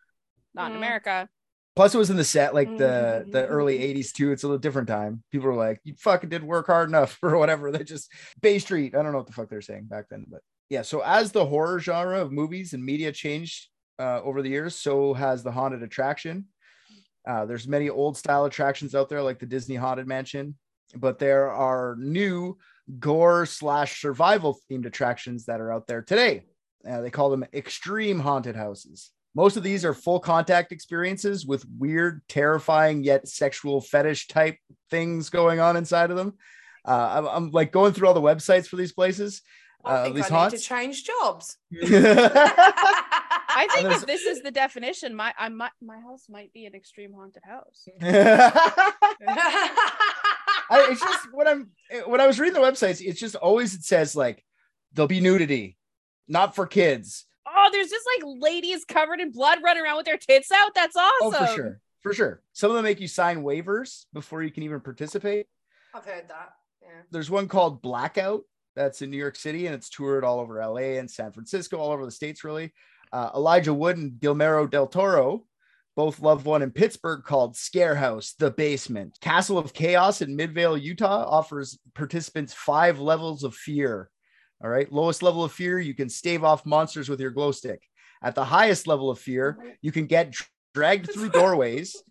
Not 0.54 0.70
in 0.70 0.74
Mm. 0.74 0.80
America. 0.80 1.28
Plus, 1.76 1.94
it 1.94 1.98
was 1.98 2.10
in 2.10 2.16
the 2.16 2.24
set 2.24 2.52
like 2.54 2.68
the 2.68 3.24
the 3.30 3.42
Mm-hmm. 3.42 3.52
early 3.52 3.78
'80s 3.78 4.12
too. 4.12 4.32
It's 4.32 4.42
a 4.42 4.46
little 4.46 4.58
different 4.58 4.88
time. 4.88 5.22
People 5.32 5.48
were 5.48 5.54
like, 5.54 5.80
"You 5.84 5.94
fucking 5.94 6.28
did 6.28 6.42
work 6.42 6.66
hard 6.66 6.88
enough" 6.90 7.18
or 7.22 7.38
whatever. 7.38 7.70
They 7.72 7.84
just 7.84 8.12
Bay 8.42 8.58
Street. 8.58 8.94
I 8.94 9.02
don't 9.02 9.12
know 9.12 9.18
what 9.18 9.26
the 9.28 9.32
fuck 9.32 9.48
they're 9.48 9.62
saying 9.62 9.84
back 9.86 10.06
then, 10.10 10.26
but 10.28 10.42
yeah. 10.68 10.82
So 10.82 11.00
as 11.00 11.32
the 11.32 11.46
horror 11.46 11.78
genre 11.80 12.20
of 12.20 12.32
movies 12.32 12.74
and 12.74 12.84
media 12.84 13.12
changed 13.12 13.68
uh, 13.98 14.20
over 14.22 14.42
the 14.42 14.50
years, 14.50 14.74
so 14.76 15.14
has 15.14 15.42
the 15.42 15.52
haunted 15.52 15.82
attraction. 15.82 16.46
Uh, 17.26 17.44
there's 17.46 17.68
many 17.68 17.88
old 17.88 18.16
style 18.16 18.44
attractions 18.46 18.94
out 18.94 19.08
there, 19.08 19.22
like 19.22 19.38
the 19.38 19.46
Disney 19.46 19.76
Haunted 19.76 20.06
Mansion, 20.06 20.58
but 20.96 21.18
there 21.18 21.50
are 21.50 21.96
new 21.98 22.58
gore 22.98 23.46
slash 23.46 24.00
survival 24.00 24.58
themed 24.70 24.86
attractions 24.86 25.46
that 25.46 25.60
are 25.60 25.72
out 25.72 25.86
there 25.86 26.02
today. 26.02 26.44
Uh, 26.88 27.00
they 27.00 27.10
call 27.10 27.30
them 27.30 27.44
extreme 27.52 28.18
haunted 28.18 28.56
houses. 28.56 29.10
Most 29.34 29.56
of 29.56 29.62
these 29.62 29.84
are 29.84 29.94
full 29.94 30.18
contact 30.18 30.72
experiences 30.72 31.46
with 31.46 31.64
weird, 31.78 32.22
terrifying 32.28 33.04
yet 33.04 33.28
sexual 33.28 33.80
fetish 33.80 34.28
type 34.28 34.56
things 34.90 35.30
going 35.30 35.60
on 35.60 35.76
inside 35.76 36.10
of 36.10 36.16
them. 36.16 36.34
Uh, 36.84 37.10
I'm, 37.12 37.26
I'm 37.26 37.50
like 37.50 37.70
going 37.70 37.92
through 37.92 38.08
all 38.08 38.14
the 38.14 38.20
websites 38.20 38.66
for 38.66 38.76
these 38.76 38.92
places. 38.92 39.42
I 39.84 39.94
uh, 39.94 40.04
think 40.04 40.16
these 40.16 40.30
I 40.30 40.44
need 40.44 40.50
to 40.50 40.58
change 40.58 41.04
jobs. 41.04 41.56
I 41.72 43.68
think 43.74 43.92
if 43.92 44.06
this 44.06 44.22
is 44.22 44.42
the 44.42 44.50
definition, 44.50 45.14
my 45.14 45.32
I 45.38 45.48
might 45.48 45.70
my 45.80 46.00
house 46.00 46.24
might 46.28 46.52
be 46.52 46.66
an 46.66 46.74
extreme 46.74 47.14
haunted 47.14 47.44
house. 47.44 47.88
I, 50.70 50.88
it's 50.92 51.00
just 51.00 51.32
when 51.32 51.48
I'm 51.48 51.70
when 52.06 52.20
I 52.20 52.26
was 52.26 52.38
reading 52.38 52.54
the 52.54 52.66
websites, 52.66 53.04
it's 53.04 53.18
just 53.18 53.34
always 53.34 53.74
it 53.74 53.82
says 53.82 54.14
like 54.14 54.44
there'll 54.92 55.08
be 55.08 55.20
nudity, 55.20 55.76
not 56.28 56.54
for 56.54 56.66
kids. 56.66 57.26
Oh, 57.46 57.68
there's 57.72 57.90
just 57.90 58.06
like 58.16 58.36
ladies 58.40 58.84
covered 58.84 59.20
in 59.20 59.32
blood 59.32 59.58
running 59.64 59.82
around 59.82 59.96
with 59.96 60.06
their 60.06 60.16
tits 60.16 60.52
out. 60.52 60.74
That's 60.74 60.96
awesome. 60.96 61.12
Oh, 61.22 61.32
for 61.32 61.54
sure, 61.54 61.80
for 62.02 62.14
sure. 62.14 62.42
Some 62.52 62.70
of 62.70 62.76
them 62.76 62.84
make 62.84 63.00
you 63.00 63.08
sign 63.08 63.42
waivers 63.42 64.04
before 64.12 64.42
you 64.42 64.52
can 64.52 64.62
even 64.62 64.80
participate. 64.80 65.46
I've 65.92 66.04
heard 66.04 66.28
that. 66.28 66.52
Yeah. 66.82 66.88
There's 67.10 67.30
one 67.30 67.48
called 67.48 67.82
Blackout 67.82 68.42
that's 68.76 69.02
in 69.02 69.10
New 69.10 69.16
York 69.16 69.36
City 69.36 69.66
and 69.66 69.74
it's 69.74 69.90
toured 69.90 70.24
all 70.24 70.38
over 70.38 70.64
LA 70.64 70.98
and 70.98 71.10
San 71.10 71.32
Francisco, 71.32 71.78
all 71.78 71.90
over 71.90 72.04
the 72.04 72.12
states, 72.12 72.44
really. 72.44 72.72
Uh, 73.12 73.30
Elijah 73.34 73.74
Wood 73.74 73.96
and 73.96 74.20
Guillermo 74.20 74.68
del 74.68 74.86
Toro 74.86 75.44
both 76.00 76.22
loved 76.22 76.46
one 76.46 76.62
in 76.62 76.70
Pittsburgh 76.70 77.22
called 77.24 77.54
Scare 77.54 77.94
House, 77.94 78.32
The 78.32 78.50
Basement. 78.50 79.18
Castle 79.20 79.58
of 79.58 79.74
Chaos 79.74 80.22
in 80.22 80.34
Midvale, 80.34 80.78
Utah 80.78 81.26
offers 81.28 81.78
participants 81.94 82.54
five 82.54 82.98
levels 82.98 83.44
of 83.44 83.54
fear. 83.54 84.08
All 84.64 84.70
right. 84.70 84.90
Lowest 84.90 85.22
level 85.22 85.44
of 85.44 85.52
fear, 85.52 85.78
you 85.78 85.92
can 85.92 86.08
stave 86.08 86.42
off 86.42 86.64
monsters 86.64 87.10
with 87.10 87.20
your 87.20 87.32
glow 87.32 87.52
stick. 87.52 87.82
At 88.22 88.34
the 88.34 88.46
highest 88.46 88.86
level 88.86 89.10
of 89.10 89.18
fear, 89.18 89.58
you 89.82 89.92
can 89.92 90.06
get 90.06 90.34
dragged 90.72 91.12
through 91.12 91.28
doorways. 91.32 92.02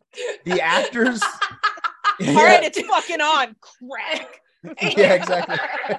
The 0.46 0.62
actors 0.62 1.20
Yeah. 2.20 2.34
All 2.38 2.46
right, 2.46 2.64
it's 2.64 2.80
fucking 2.80 3.22
on. 3.22 3.56
Crack. 3.60 4.42
yeah, 4.96 5.14
exactly. 5.16 5.58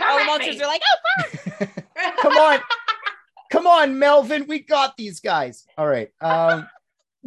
All 0.00 0.18
the 0.18 0.24
monsters 0.24 0.62
are 0.62 0.66
like, 0.66 0.80
oh, 1.60 1.66
Come 2.22 2.32
on. 2.38 2.58
Come 3.52 3.66
on, 3.66 3.98
Melvin. 3.98 4.46
We 4.48 4.60
got 4.60 4.96
these 4.96 5.20
guys. 5.20 5.66
All 5.76 5.86
right. 5.86 6.08
Um 6.22 6.66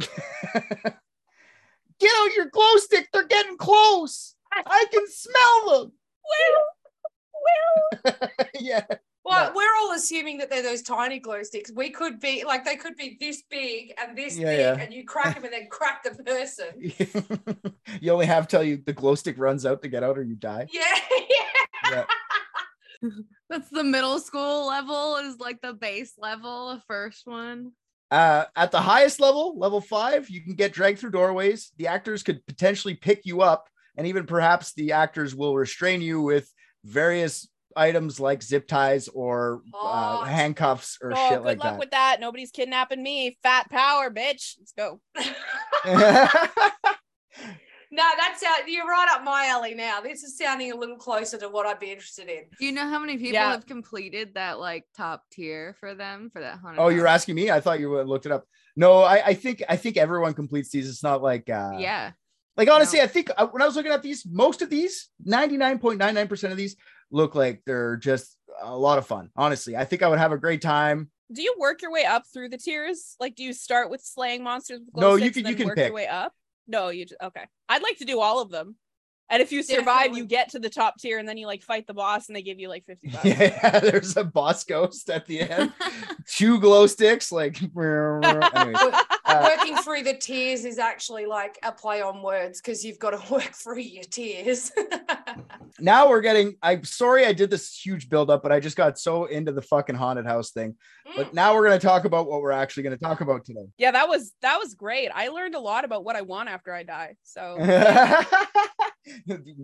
Get 2.00 2.12
out 2.18 2.36
your 2.36 2.48
glow 2.52 2.76
stick. 2.78 3.08
They're 3.14 3.28
getting 3.28 3.58
close. 3.58 4.36
I 4.52 4.86
can 4.92 5.04
smell 5.08 5.80
them. 5.80 5.92
yeah. 8.60 8.84
Well, 9.24 9.46
Yeah. 9.46 9.52
we're 9.56 9.76
all 9.82 9.94
assuming 9.94 10.40
that 10.40 10.50
they're 10.50 10.64
those 10.64 10.82
tiny 10.82 11.20
glow 11.20 11.44
sticks. 11.44 11.72
We 11.72 11.92
could 11.92 12.20
be 12.20 12.44
like 12.44 12.66
they 12.66 12.76
could 12.76 12.96
be 12.96 13.18
this 13.20 13.44
big 13.50 13.94
and 14.02 14.18
this 14.18 14.36
Yeah, 14.38 14.46
big, 14.48 14.60
yeah. 14.60 14.78
and 14.84 14.94
you 14.94 15.06
crack 15.06 15.36
them 15.36 15.44
and 15.46 15.54
then 15.54 15.68
crack 15.70 16.04
the 16.04 16.12
person. 16.24 17.72
you 18.02 18.12
only 18.12 18.26
have 18.26 18.48
till 18.48 18.64
you 18.64 18.82
the 18.84 18.94
glow 18.94 19.14
stick 19.16 19.36
runs 19.38 19.66
out 19.66 19.82
to 19.84 19.88
get 19.88 20.04
out 20.04 20.18
or 20.18 20.24
you 20.24 20.36
die. 20.36 20.68
Yeah, 20.72 21.00
yeah. 21.92 22.06
Yeah. 23.50 23.58
That's 23.58 23.70
the 23.70 23.84
middle 23.84 24.20
school 24.20 24.68
level 24.68 25.18
is 25.18 25.40
like 25.40 25.62
the 25.62 25.74
base 25.74 26.14
level, 26.18 26.74
the 26.74 26.82
first 26.88 27.26
one. 27.26 27.72
Uh, 28.12 28.46
at 28.56 28.72
the 28.72 28.82
highest 28.82 29.20
level, 29.20 29.58
level 29.58 29.82
five, 29.82 30.30
you 30.30 30.42
can 30.42 30.56
get 30.56 30.74
dragged 30.74 31.00
through 31.00 31.12
doorways. 31.12 31.72
The 31.78 31.88
actors 31.88 32.24
could 32.24 32.46
potentially 32.46 32.94
pick 32.94 33.22
you 33.26 33.42
up, 33.42 33.68
and 33.98 34.08
even 34.08 34.26
perhaps 34.26 34.74
the 34.74 34.92
actors 34.94 35.36
will 35.36 35.56
restrain 35.56 36.02
you 36.02 36.22
with 36.22 36.50
various 36.84 37.48
items 37.76 38.20
like 38.20 38.42
zip 38.42 38.68
ties 38.68 39.08
or 39.10 39.62
uh, 39.74 40.24
handcuffs 40.24 40.98
or 41.02 41.12
oh, 41.16 41.30
shit 41.30 41.40
good 41.40 41.46
like 41.46 41.64
luck 41.64 41.80
with 41.80 41.92
that. 41.92 42.20
Nobody's 42.20 42.52
kidnapping 42.52 43.04
me. 43.04 43.38
Fat 43.44 43.70
power, 43.70 44.10
bitch. 44.10 44.56
Let's 44.60 44.74
go. 44.78 45.02
that. 47.92 47.96
no, 47.96 48.04
that's 48.18 48.44
out. 48.44 48.68
You're 48.70 48.86
right 48.88 49.08
up 49.12 49.24
my 49.24 49.48
alley 49.48 49.74
now. 49.76 50.02
This 50.02 50.24
is 50.24 50.38
sounding 50.38 50.72
a 50.72 50.76
little 50.76 50.98
closer 50.98 51.38
to 51.38 51.50
what 51.50 51.66
I'd 51.66 51.80
be 51.80 51.92
interested 51.92 52.28
in. 52.30 52.44
Do 52.60 52.66
you 52.66 52.72
know 52.72 52.88
how 52.88 53.00
many 53.00 53.18
people 53.18 53.34
Yeah. 53.34 53.52
have 53.52 53.66
completed 53.66 54.34
that 54.36 54.60
like 54.60 54.86
top 54.96 55.24
tier 55.32 55.76
for 55.80 55.94
them 55.96 56.30
for 56.32 56.42
that 56.42 56.60
haunted? 56.60 56.80
oh, 56.80 56.88
you're 56.90 57.08
asking 57.08 57.36
me? 57.36 57.52
I 57.52 57.60
thought 57.60 57.80
you 57.80 57.90
would 57.92 58.08
looked 58.08 58.26
it 58.26 58.32
up. 58.32 58.46
No, 58.76 59.00
I, 59.04 59.28
I 59.28 59.34
think 59.34 59.64
I 59.70 59.76
think 59.78 59.98
everyone 59.98 60.34
completes 60.34 60.70
these. 60.70 60.90
It's 60.90 61.04
not 61.04 61.22
like 61.24 61.50
uh, 61.50 61.74
yeah. 61.78 62.12
Like 62.58 62.70
honestly, 62.70 63.00
No. 63.00 63.04
I 63.06 63.08
think 63.08 63.30
uh, 63.38 63.48
when 63.48 63.62
I 63.62 63.66
was 63.66 63.76
looking 63.76 63.92
at 63.92 64.02
these, 64.02 64.26
most 64.26 64.62
of 64.62 64.70
these, 64.70 65.10
99.99% 65.28 66.52
of 66.52 66.58
these 66.58 66.76
look 67.12 67.36
like 67.36 67.62
they're 67.66 67.98
just 67.98 68.38
a 68.62 68.76
lot 68.78 68.98
of 68.98 69.06
fun. 69.06 69.30
Honestly, 69.36 69.76
I 69.76 69.86
think 69.86 70.04
I 70.04 70.08
would 70.08 70.20
have 70.20 70.32
a 70.32 70.38
great 70.38 70.62
time. 70.62 71.10
Do 71.34 71.42
you 71.42 71.56
work 71.60 71.82
your 71.82 71.92
way 71.92 72.06
up 72.06 72.24
through 72.34 72.50
the 72.50 72.58
tiers? 72.58 73.16
Like, 73.20 73.36
do 73.36 73.44
you 73.44 73.52
start 73.52 73.90
with 73.90 74.02
slaying 74.02 74.44
monsters 74.44 74.80
with 74.80 74.94
glow 74.94 75.10
No, 75.12 75.16
you 75.16 75.32
can- 75.32 75.46
and 75.46 75.50
you 75.50 75.56
can 75.56 75.66
work 75.68 75.76
pick. 75.76 75.88
your 75.88 75.96
way 75.96 76.08
up? 76.08 76.34
No, 76.68 76.90
you 76.90 77.06
just 77.06 77.22
okay. 77.22 77.46
I'd 77.70 77.84
like 77.84 77.98
to 77.98 78.06
do 78.06 78.20
all 78.20 78.42
of 78.42 78.50
them. 78.50 78.76
And 79.28 79.42
if 79.42 79.52
you 79.52 79.64
survive, 79.64 79.86
Definitely. 79.86 80.20
you 80.20 80.26
get 80.28 80.50
to 80.52 80.60
the 80.60 80.70
top 80.70 81.00
tier, 81.00 81.18
and 81.18 81.28
then 81.28 81.38
you 81.38 81.48
like 81.48 81.64
fight 81.64 81.88
the 81.88 81.96
boss, 81.96 82.28
and 82.28 82.36
they 82.36 82.44
give 82.44 82.60
you 82.60 82.70
like 82.70 82.86
fifty 82.86 83.08
bucks. 83.12 83.26
Yeah, 83.26 83.80
there's 83.84 84.16
a 84.18 84.24
boss 84.24 84.64
ghost 84.64 85.10
at 85.10 85.26
the 85.26 85.42
end. 85.42 85.74
Two 86.28 86.60
glow 86.60 86.86
sticks, 86.86 87.32
like. 87.32 87.60
Working 89.58 89.78
through 89.78 90.04
the 90.04 90.14
tears 90.16 90.66
is 90.66 90.80
actually 90.80 91.26
like 91.26 91.58
a 91.64 91.72
play 91.72 92.02
on 92.02 92.22
words 92.22 92.62
because 92.62 92.84
you've 92.84 93.00
got 93.00 93.12
to 93.12 93.22
work 93.34 93.52
through 93.54 93.80
your 93.80 94.04
tears. 94.04 94.72
now 95.80 96.10
we're 96.10 96.22
getting 96.22 96.56
I'm 96.62 96.84
sorry 96.84 97.26
I 97.26 97.34
did 97.34 97.50
this 97.50 97.78
huge 97.78 98.10
build 98.10 98.30
up, 98.30 98.44
but 98.44 98.52
I 98.52 98.60
just 98.60 98.78
got 98.78 99.00
so 99.00 99.26
into 99.26 99.52
the 99.52 99.62
fucking 99.62 99.96
haunted 99.96 100.26
house 100.26 100.52
thing. 100.52 100.76
But 101.16 101.28
mm. 101.28 101.34
now 101.34 101.56
we're 101.56 101.64
gonna 101.64 101.80
talk 101.80 102.06
about 102.06 102.28
what 102.28 102.42
we're 102.42 102.52
actually 102.52 102.84
gonna 102.84 102.98
talk 102.98 103.22
about 103.22 103.46
today. 103.46 103.66
Yeah, 103.78 103.92
that 103.92 104.08
was 104.08 104.34
that 104.42 104.58
was 104.58 104.74
great. 104.74 105.10
I 105.14 105.30
learned 105.30 105.56
a 105.56 105.60
lot 105.60 105.86
about 105.86 106.04
what 106.04 106.16
I 106.16 106.22
want 106.22 106.50
after 106.50 106.74
I 106.74 106.84
die. 106.84 107.16
So 107.24 107.58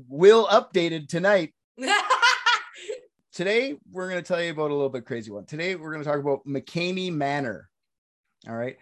Will 0.08 0.48
updated 0.48 1.08
tonight. 1.08 1.54
Today 3.34 3.78
we're 3.90 4.10
gonna 4.10 4.22
tell 4.22 4.42
you 4.42 4.52
about 4.52 4.72
a 4.72 4.74
little 4.74 4.90
bit 4.90 5.06
crazy 5.06 5.32
one. 5.32 5.46
Today 5.46 5.76
we're 5.76 5.92
gonna 5.94 6.04
talk 6.04 6.20
about 6.20 6.46
McKamey 6.46 7.14
Manor. 7.14 7.70
All 8.48 8.56
right. 8.56 8.78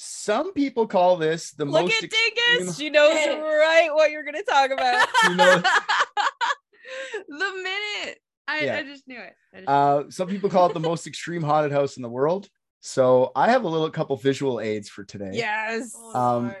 Some 0.00 0.52
people 0.52 0.86
call 0.86 1.16
this 1.16 1.50
the 1.50 1.64
look 1.64 1.86
most 1.86 1.96
at 1.98 2.04
extreme- 2.04 2.56
Dingus. 2.58 2.76
She 2.78 2.88
knows 2.88 3.14
right 3.16 3.88
what 3.92 4.12
you're 4.12 4.22
gonna 4.22 4.44
talk 4.44 4.70
about. 4.70 5.08
you 5.28 5.34
know, 5.34 5.60
the 7.28 7.52
minute 7.62 8.18
I, 8.46 8.60
Yeah. 8.64 8.76
I 8.76 8.82
just 8.84 9.08
knew 9.08 9.18
it. 9.18 9.34
I 9.52 9.56
just- 9.58 9.68
uh, 9.68 10.04
some 10.10 10.28
people 10.28 10.50
call 10.50 10.68
it 10.70 10.74
the 10.74 10.80
most 10.80 11.06
extreme 11.08 11.42
haunted 11.42 11.72
house 11.72 11.96
in 11.96 12.02
the 12.02 12.08
world. 12.08 12.48
So 12.80 13.32
I 13.34 13.50
have 13.50 13.64
a 13.64 13.68
little 13.68 13.90
couple 13.90 14.16
visual 14.16 14.60
aids 14.60 14.88
for 14.88 15.02
today. 15.04 15.30
yes. 15.34 15.92
Oh, 15.96 16.14
Um, 16.36 16.46
no. 16.46 16.54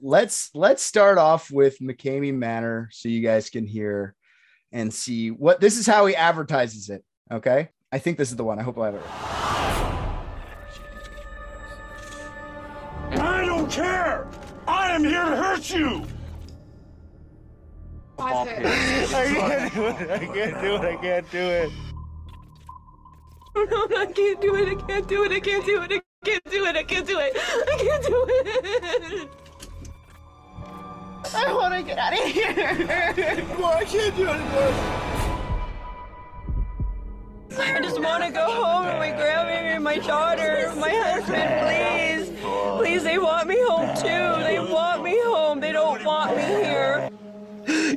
let's 0.00 0.50
let's 0.54 0.82
start 0.82 1.18
off 1.18 1.50
with 1.50 1.78
McKamey 1.80 2.32
Manor 2.32 2.88
so 2.92 3.08
you 3.08 3.22
guys 3.22 3.50
can 3.50 3.66
hear 3.66 4.14
and 4.70 4.94
see 4.94 5.32
what 5.32 5.60
this 5.60 5.76
is 5.78 5.86
how 5.86 6.06
he 6.06 6.14
advertises 6.14 6.90
it. 6.90 7.04
Okay. 7.32 7.70
I 7.90 7.98
think 7.98 8.18
this 8.18 8.30
is 8.30 8.36
the 8.36 8.44
one. 8.44 8.60
I 8.60 8.62
hope 8.62 8.78
I 8.78 8.86
have 8.86 8.94
it 8.94 8.98
right. 8.98 9.53
Care! 13.74 14.26
I 14.68 14.92
am 14.92 15.04
here 15.04 15.24
to 15.24 15.36
hurt 15.36 15.70
you! 15.70 16.04
I've 18.18 18.48
heard 18.48 18.66
I 18.66 19.28
can't 19.34 19.74
do 19.74 19.86
it, 19.86 20.10
I 20.10 20.18
can't 20.18 20.60
do 20.60 20.74
it, 20.76 20.80
I 20.80 20.96
can't 20.96 21.30
do 21.30 21.38
it. 21.38 21.70
No, 23.56 23.86
I 23.96 24.06
can't 24.06 24.40
do 24.40 24.54
it. 24.56 24.68
I 24.68 24.74
can't 24.74 25.08
do 25.08 25.22
it. 25.24 25.32
I 25.32 25.40
can't 25.40 25.64
do 25.64 25.82
it. 25.82 25.92
I 25.92 25.94
can't 26.24 26.44
do 26.50 26.64
it. 26.64 26.76
I 26.76 26.82
can't 26.82 27.06
do 27.06 27.18
it. 27.18 27.36
I 27.36 27.76
can't 27.78 28.04
do 28.04 28.26
it. 28.28 29.28
I 31.34 31.52
want 31.52 31.74
to 31.74 31.82
get 31.82 31.98
out 31.98 32.12
of 32.12 32.18
here. 32.18 33.44
Well, 33.58 33.72
I 33.72 33.84
can't 33.84 34.16
do 34.16 34.24
it 34.24 34.30
anymore. 34.30 35.23
I 37.58 37.80
just 37.80 38.00
want 38.00 38.24
to 38.24 38.30
go 38.30 38.44
home 38.44 38.86
to 38.86 38.96
my 38.98 39.10
grandmother, 39.10 39.80
my 39.80 39.98
daughter, 39.98 40.72
my 40.76 40.90
husband. 40.90 42.30
Please, 42.30 42.78
please, 42.78 43.04
they 43.04 43.18
want 43.18 43.48
me 43.48 43.56
home 43.68 43.94
too. 43.96 44.42
They 44.44 44.58
want 44.58 45.02
me 45.02 45.18
home. 45.22 45.60
They 45.60 45.72
don't 45.72 46.04
want 46.04 46.36
me 46.36 46.42
here. 46.42 47.10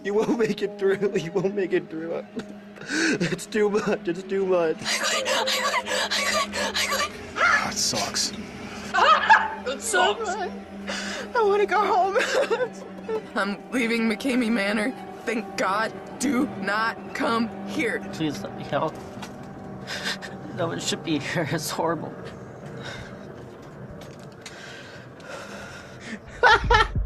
You 0.03 0.13
won't 0.13 0.37
make 0.39 0.61
it 0.61 0.77
through. 0.79 1.13
You 1.17 1.31
won't 1.31 1.55
make 1.55 1.73
it 1.73 1.89
through. 1.89 2.23
It's 2.89 3.45
too 3.45 3.69
much. 3.69 4.07
It's 4.07 4.23
too 4.23 4.45
much. 4.45 4.77
That 7.35 7.73
sucks. 7.73 8.31
It 9.67 9.81
sucks. 9.81 10.29
I 10.29 11.43
want 11.43 11.59
to 11.61 11.65
go 11.65 11.85
home. 11.85 12.17
I'm 13.35 13.57
leaving 13.71 14.09
McKamey 14.09 14.49
Manor. 14.49 14.93
Thank 15.25 15.57
God. 15.57 15.91
Do 16.19 16.47
not 16.61 17.13
come 17.13 17.49
here. 17.67 17.99
Please 18.13 18.41
let 18.41 18.57
me 18.57 18.65
out. 18.71 18.93
No 20.57 20.67
one 20.67 20.79
should 20.79 21.03
be 21.03 21.19
here. 21.19 21.47
It's 21.53 21.69
horrible. 21.69 22.13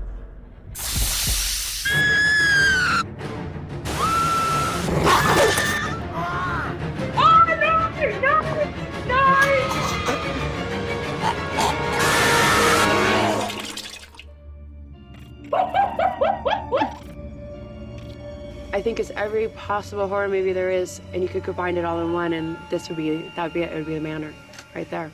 I 18.74 18.82
think 18.82 19.00
it's 19.00 19.12
every 19.12 19.50
possible 19.50 20.08
horror 20.08 20.28
movie 20.30 20.54
there 20.54 20.72
is, 20.72 21.02
and 21.14 21.22
you 21.22 21.28
could 21.30 21.44
combine 21.44 21.78
it 21.78 21.84
all 21.86 22.00
in 22.00 22.14
one, 22.14 22.34
and 22.34 22.58
this 22.70 22.88
would 22.88 22.98
be 22.98 23.18
that 23.36 23.44
would 23.44 23.54
be 23.54 23.64
it. 23.64 23.72
It 23.72 23.76
would 23.76 23.86
be 23.86 23.96
the 23.96 24.00
manor, 24.02 24.34
right 24.74 24.90
there. 24.90 25.12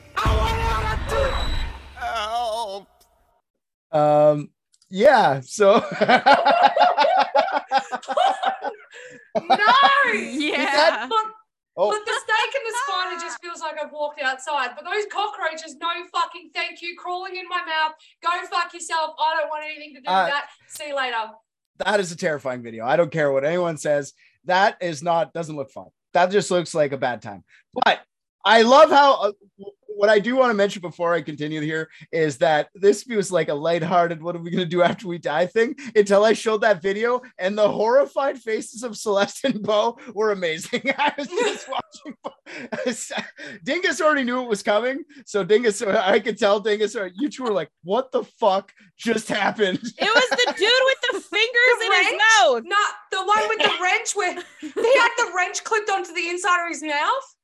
Um 3.92 4.50
yeah, 4.90 5.42
so 5.42 5.80
no. 5.80 5.84
yeah. 10.14 11.08
Look, 11.10 11.28
Oh. 11.80 11.90
look, 11.90 12.04
the 12.08 12.12
steak 12.12 12.56
and 12.56 12.66
the 12.66 12.76
spider 12.88 13.22
just 13.22 13.40
feels 13.40 13.62
like 13.62 13.76
I've 13.80 13.92
walked 13.92 14.20
outside. 14.20 14.72
But 14.76 14.84
those 14.84 15.06
cockroaches, 15.12 15.76
no 15.80 15.90
fucking 16.12 16.50
thank 16.56 16.82
you, 16.82 16.96
crawling 16.98 17.36
in 17.36 17.48
my 17.48 17.64
mouth. 17.64 17.92
Go 18.24 18.30
fuck 18.48 18.74
yourself. 18.74 19.14
I 19.20 19.36
don't 19.40 19.48
want 19.50 19.64
anything 19.64 19.94
to 19.94 20.02
do 20.02 20.10
Uh, 20.10 20.24
with 20.24 20.34
that. 20.34 20.48
See 20.68 20.88
you 20.88 20.96
later. 20.96 21.30
That 21.80 22.00
is 22.00 22.12
a 22.12 22.18
terrifying 22.18 22.62
video. 22.62 22.86
I 22.86 22.96
don't 22.96 23.12
care 23.12 23.32
what 23.32 23.46
anyone 23.46 23.78
says. 23.78 24.14
That 24.46 24.78
is 24.82 25.04
not 25.04 25.34
doesn't 25.34 25.56
look 25.56 25.72
fun. 25.72 25.88
That 26.14 26.32
just 26.32 26.52
looks 26.52 26.74
like 26.74 26.92
a 26.92 26.98
bad 26.98 27.22
time. 27.22 27.44
But 27.74 28.02
I 28.44 28.62
love 28.62 28.90
how 28.90 29.22
uh, 29.22 29.32
what 29.98 30.10
I 30.10 30.20
do 30.20 30.36
want 30.36 30.52
to 30.52 30.54
mention 30.54 30.82
before 30.82 31.14
I 31.14 31.22
continue 31.22 31.60
here 31.60 31.90
is 32.12 32.38
that 32.38 32.70
this 32.76 33.06
was 33.08 33.32
like 33.32 33.50
a 33.50 33.54
lighthearted, 33.54 34.22
what 34.22 34.36
are 34.36 34.40
we 34.40 34.52
going 34.52 34.64
to 34.64 34.70
do 34.70 34.84
after 34.84 35.08
we 35.08 35.18
die 35.18 35.48
thing 35.48 35.76
until 35.96 36.24
I 36.24 36.34
showed 36.34 36.62
that 36.62 36.84
video 36.84 37.22
and 37.40 37.58
the 37.58 37.68
horrified 37.68 38.38
faces 38.38 38.84
of 38.84 38.96
Celeste 38.96 39.46
and 39.46 39.64
Bo 39.64 39.98
were 40.14 40.32
amazing. 40.32 40.82
I 40.98 41.14
was 41.18 41.28
just 41.28 41.68
watching. 42.06 43.24
Dingus 43.64 44.00
already 44.00 44.24
knew 44.24 44.44
it 44.44 44.48
was 44.48 44.62
coming. 44.62 45.04
So 45.26 45.44
Dingus, 45.44 45.82
I 45.82 46.20
could 46.20 46.38
tell 46.38 46.60
Dingus, 46.60 46.96
you 47.16 47.30
two 47.30 47.44
were 47.44 47.52
like, 47.52 47.72
what 47.84 48.12
the 48.12 48.24
fuck 48.24 48.72
just 48.98 49.28
happened? 49.28 49.80
It 49.80 50.14
was 50.14 50.30
the 50.30 50.54
dude 50.58 50.70
with 50.86 51.02
the 51.12 51.20
fingers 51.22 51.78
The 51.80 51.86
in 51.86 52.04
his 52.04 52.14
mouth. 52.14 52.64
Not 52.66 52.94
the 53.12 53.24
one 53.24 53.48
with 53.50 53.60
the 53.60 53.74
wrench 53.82 54.16
where 54.16 54.34
he 54.62 55.00
had 55.00 55.10
the 55.18 55.32
wrench 55.36 55.64
clipped 55.64 55.90
onto 55.90 56.14
the 56.14 56.30
inside 56.30 56.64
of 56.64 56.70
his 56.70 56.84
mouth. 56.84 57.37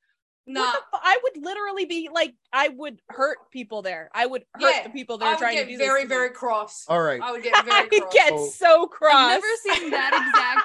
No, 0.46 0.62
What 0.62 0.84
fu- 0.92 1.00
I 1.02 1.18
would 1.24 1.44
literally 1.44 1.86
be 1.86 2.10
like, 2.14 2.34
I 2.52 2.68
would 2.70 3.00
hurt 3.10 3.38
people 3.52 3.82
there. 3.82 4.10
I 4.14 4.26
would 4.26 4.44
hurt 4.54 4.62
Yeah, 4.76 4.84
the 4.84 4.90
people 4.90 5.18
that 5.20 5.26
I 5.26 5.28
are 5.30 5.32
would 5.36 5.40
trying 5.40 5.56
get 5.56 5.64
to 5.66 5.72
do 5.72 5.78
very, 5.78 6.02
this. 6.02 6.10
to 6.10 6.16
me. 6.16 6.16
very 6.16 6.30
cross. 6.32 6.86
All 6.90 7.02
right. 7.02 7.22
I 7.22 7.32
would 7.32 7.44
get 7.44 7.64
very 7.66 7.78
I 7.86 7.88
cross. 7.88 8.14
get 8.14 8.30
So- 8.30 8.48
so 8.50 8.88
cross. 8.88 9.14
I've 9.16 9.42
never 9.42 9.80
seen 9.80 9.90
that 9.92 10.12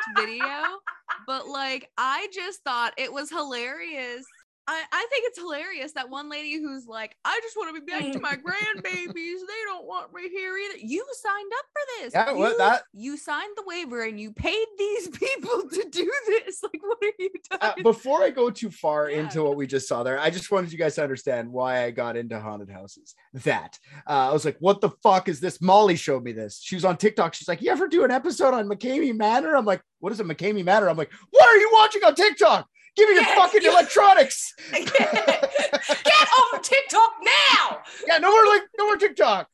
exact 0.16 0.26
video, 0.28 0.78
but 1.26 1.46
like 1.46 1.90
I 1.96 2.28
just 2.34 2.62
thought 2.64 2.92
it 2.96 3.12
was 3.12 3.30
hilarious. 3.30 4.24
I, 4.70 4.82
I 4.92 5.06
think 5.10 5.24
it's 5.26 5.38
hilarious 5.38 5.92
that 5.92 6.10
one 6.10 6.28
lady 6.28 6.58
who's 6.60 6.86
like, 6.86 7.16
I 7.24 7.40
just 7.42 7.56
want 7.56 7.74
to 7.74 7.80
be 7.80 7.90
back 7.90 8.12
to 8.12 8.20
my 8.20 8.34
grandbabies. 8.36 9.14
They 9.14 9.62
don't 9.66 9.86
want 9.86 10.12
me 10.12 10.28
here 10.28 10.56
either. 10.58 10.78
You 10.78 11.04
signed 11.22 11.52
up 11.58 11.64
for 11.72 12.02
this. 12.04 12.12
Yeah, 12.14 12.32
what- 12.32 12.52
you, 12.52 12.58
that- 12.58 12.82
you 12.92 13.16
signed 13.16 13.52
the 13.56 13.62
waiver 13.66 14.02
and 14.02 14.20
you 14.20 14.30
paid 14.30 14.66
these 14.78 15.08
people 15.22 15.62
to 15.70 15.88
do 15.90 16.12
this. 16.26 16.62
Like, 16.62 16.82
what 16.82 16.98
are 17.02 17.12
you 17.18 17.30
doing? 17.30 17.58
Uh, 17.62 17.72
before 17.82 18.22
I 18.22 18.28
go 18.28 18.50
too 18.50 18.70
far 18.70 19.10
Yeah. 19.10 19.20
into 19.20 19.42
what 19.42 19.56
we 19.56 19.66
just 19.66 19.88
saw 19.88 20.02
there, 20.02 20.18
I 20.18 20.28
just 20.28 20.50
wanted 20.50 20.70
you 20.70 20.78
guys 20.78 20.96
to 20.96 21.02
understand 21.02 21.50
why 21.50 21.84
I 21.84 21.90
got 21.90 22.16
into 22.18 22.38
haunted 22.38 22.68
houses. 22.70 23.14
That 23.32 23.78
uh, 24.06 24.28
I 24.28 24.32
was 24.32 24.44
like, 24.44 24.56
"What 24.60 24.82
the 24.82 24.90
fuck 25.02 25.28
is 25.30 25.40
this?" 25.40 25.62
Molly 25.62 25.96
showed 25.96 26.22
me 26.24 26.32
this. 26.32 26.60
She 26.62 26.74
was 26.74 26.84
on 26.84 26.98
TikTok. 26.98 27.32
She's 27.34 27.48
like, 27.48 27.62
"You 27.62 27.70
ever 27.70 27.88
do 27.88 28.04
an 28.04 28.10
episode 28.10 28.52
on 28.52 28.68
McKamey 28.68 29.16
Manor?" 29.16 29.56
I'm 29.56 29.64
like, 29.64 29.80
"What 30.00 30.12
is 30.12 30.20
a 30.20 30.24
McKamey 30.24 30.62
Manor?" 30.64 30.88
I'm 30.90 30.96
like, 30.98 31.10
"What 31.30 31.48
are 31.48 31.56
you 31.56 31.70
watching 31.72 32.04
on 32.04 32.14
TikTok? 32.14 32.68
Give 32.98 33.08
me 33.08 33.14
your 33.14 33.22
Yes, 33.24 33.38
fucking 33.38 33.62
you- 33.62 33.70
electronics." 33.70 34.52
Get 34.72 36.28
off 36.38 36.62
TikTok 36.62 37.12
now! 37.22 37.78
yeah, 38.06 38.18
no 38.18 38.30
more 38.30 38.46
like 38.46 38.62
no 38.76 38.86
more 38.86 38.96
TikTok. 38.96 39.48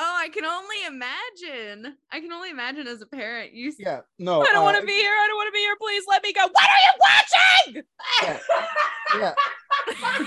Oh, 0.00 0.14
I 0.16 0.28
can 0.28 0.44
only 0.44 0.76
imagine. 0.86 1.96
I 2.12 2.20
can 2.20 2.32
only 2.32 2.50
imagine 2.50 2.86
as 2.86 3.02
a 3.02 3.06
parent. 3.06 3.52
You 3.52 3.72
Yeah, 3.78 4.00
no. 4.18 4.40
I 4.42 4.46
don't 4.46 4.58
uh, 4.58 4.62
want 4.62 4.78
to 4.80 4.86
be 4.86 4.92
here. 4.92 5.10
I 5.12 5.26
don't 5.26 5.36
want 5.36 5.48
to 5.48 5.52
be 5.52 5.58
here. 5.58 5.74
Please 5.80 6.04
let 6.08 6.22
me 6.22 6.32
go. 6.32 6.42
What 6.42 6.64
are 6.64 6.82
you 6.86 6.92
watching? 7.74 7.82
Yeah, 9.20 9.34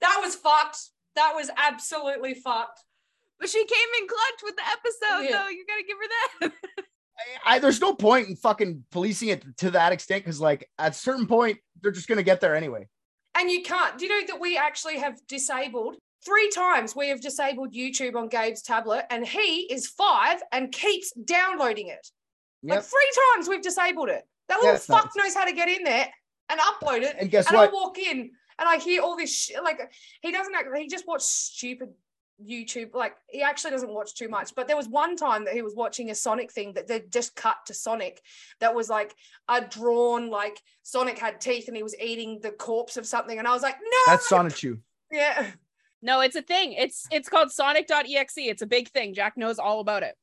that 0.00 0.18
was 0.20 0.34
fucked. 0.34 0.78
That 1.14 1.32
was 1.34 1.50
absolutely 1.56 2.34
fucked. 2.34 2.80
but 3.38 3.48
she 3.48 3.64
came 3.64 3.88
in 4.00 4.08
clutch 4.08 4.42
with 4.42 4.56
the 4.56 4.62
episode, 4.66 5.24
Yeah. 5.30 5.42
though. 5.42 5.48
You 5.48 5.64
gotta 5.66 5.84
give 5.86 5.96
her 5.98 6.08
that. 6.40 6.52
I, 7.44 7.58
there's 7.58 7.80
no 7.80 7.94
point 7.94 8.28
in 8.28 8.36
fucking 8.36 8.84
policing 8.90 9.28
it 9.28 9.44
to 9.58 9.70
that 9.72 9.92
extent 9.92 10.24
because, 10.24 10.40
like, 10.40 10.68
at 10.78 10.92
a 10.92 10.94
certain 10.94 11.26
point, 11.26 11.58
they're 11.80 11.92
just 11.92 12.08
gonna 12.08 12.22
get 12.22 12.40
there 12.40 12.54
anyway. 12.54 12.88
And 13.34 13.50
you 13.50 13.62
can't. 13.62 13.98
Do 13.98 14.06
you 14.06 14.20
know 14.20 14.26
that 14.28 14.40
we 14.40 14.56
actually 14.56 14.98
have 14.98 15.18
disabled 15.26 15.96
three 16.24 16.50
times? 16.50 16.94
We 16.94 17.08
have 17.08 17.20
disabled 17.20 17.72
YouTube 17.72 18.14
on 18.14 18.28
Gabe's 18.28 18.62
tablet, 18.62 19.06
and 19.10 19.26
he 19.26 19.66
is 19.70 19.86
five 19.86 20.42
and 20.52 20.70
keeps 20.70 21.12
downloading 21.12 21.88
it. 21.88 22.06
Like 22.62 22.82
three 22.82 23.10
times 23.34 23.48
we've 23.48 23.62
disabled 23.62 24.08
it. 24.08 24.22
That 24.48 24.58
little 24.60 24.76
it's 24.76 24.86
fuck 24.86 25.04
nuts. 25.04 25.16
knows 25.16 25.34
how 25.34 25.44
to 25.44 25.52
get 25.52 25.68
in 25.68 25.82
there 25.82 26.08
and 26.48 26.60
upload 26.60 27.02
it. 27.02 27.16
And 27.18 27.30
guess 27.30 27.48
and 27.48 27.56
what? 27.56 27.70
I 27.70 27.72
walk 27.72 27.98
in 27.98 28.30
and 28.58 28.68
I 28.68 28.78
hear 28.78 29.02
all 29.02 29.16
this 29.16 29.34
shit. 29.34 29.62
Like 29.62 29.80
he 30.20 30.30
doesn't 30.30 30.54
act. 30.54 30.68
He 30.76 30.88
just 30.88 31.06
watched 31.06 31.24
stupid 31.24 31.88
YouTube. 32.48 32.94
Like 32.94 33.14
he 33.28 33.42
actually 33.42 33.70
doesn't 33.70 33.92
watch 33.92 34.14
too 34.14 34.28
much. 34.28 34.54
But 34.54 34.66
there 34.66 34.76
was 34.76 34.88
one 34.88 35.16
time 35.16 35.44
that 35.44 35.54
he 35.54 35.62
was 35.62 35.74
watching 35.74 36.10
a 36.10 36.14
Sonic 36.14 36.52
thing 36.52 36.74
that 36.74 36.86
they 36.86 37.00
just 37.10 37.34
cut 37.36 37.56
to 37.66 37.74
Sonic. 37.74 38.20
That 38.60 38.74
was 38.74 38.88
like 38.88 39.14
a 39.48 39.60
drawn 39.60 40.30
like 40.30 40.60
Sonic 40.82 41.18
had 41.18 41.40
teeth 41.40 41.68
and 41.68 41.76
he 41.76 41.82
was 41.82 41.98
eating 42.00 42.40
the 42.42 42.50
corpse 42.50 42.96
of 42.96 43.06
something. 43.06 43.38
And 43.38 43.48
I 43.48 43.52
was 43.52 43.62
like, 43.62 43.76
no. 43.80 44.12
That's 44.12 44.28
Sonichu. 44.28 44.78
Yeah. 45.10 45.46
No, 46.02 46.20
it's 46.20 46.36
a 46.36 46.42
thing. 46.42 46.72
It's 46.72 47.06
it's 47.12 47.28
called 47.28 47.52
Sonic.exe. 47.52 48.38
It's 48.38 48.62
a 48.62 48.66
big 48.66 48.88
thing. 48.88 49.14
Jack 49.14 49.36
knows 49.36 49.58
all 49.58 49.80
about 49.80 50.02
it. 50.02 50.16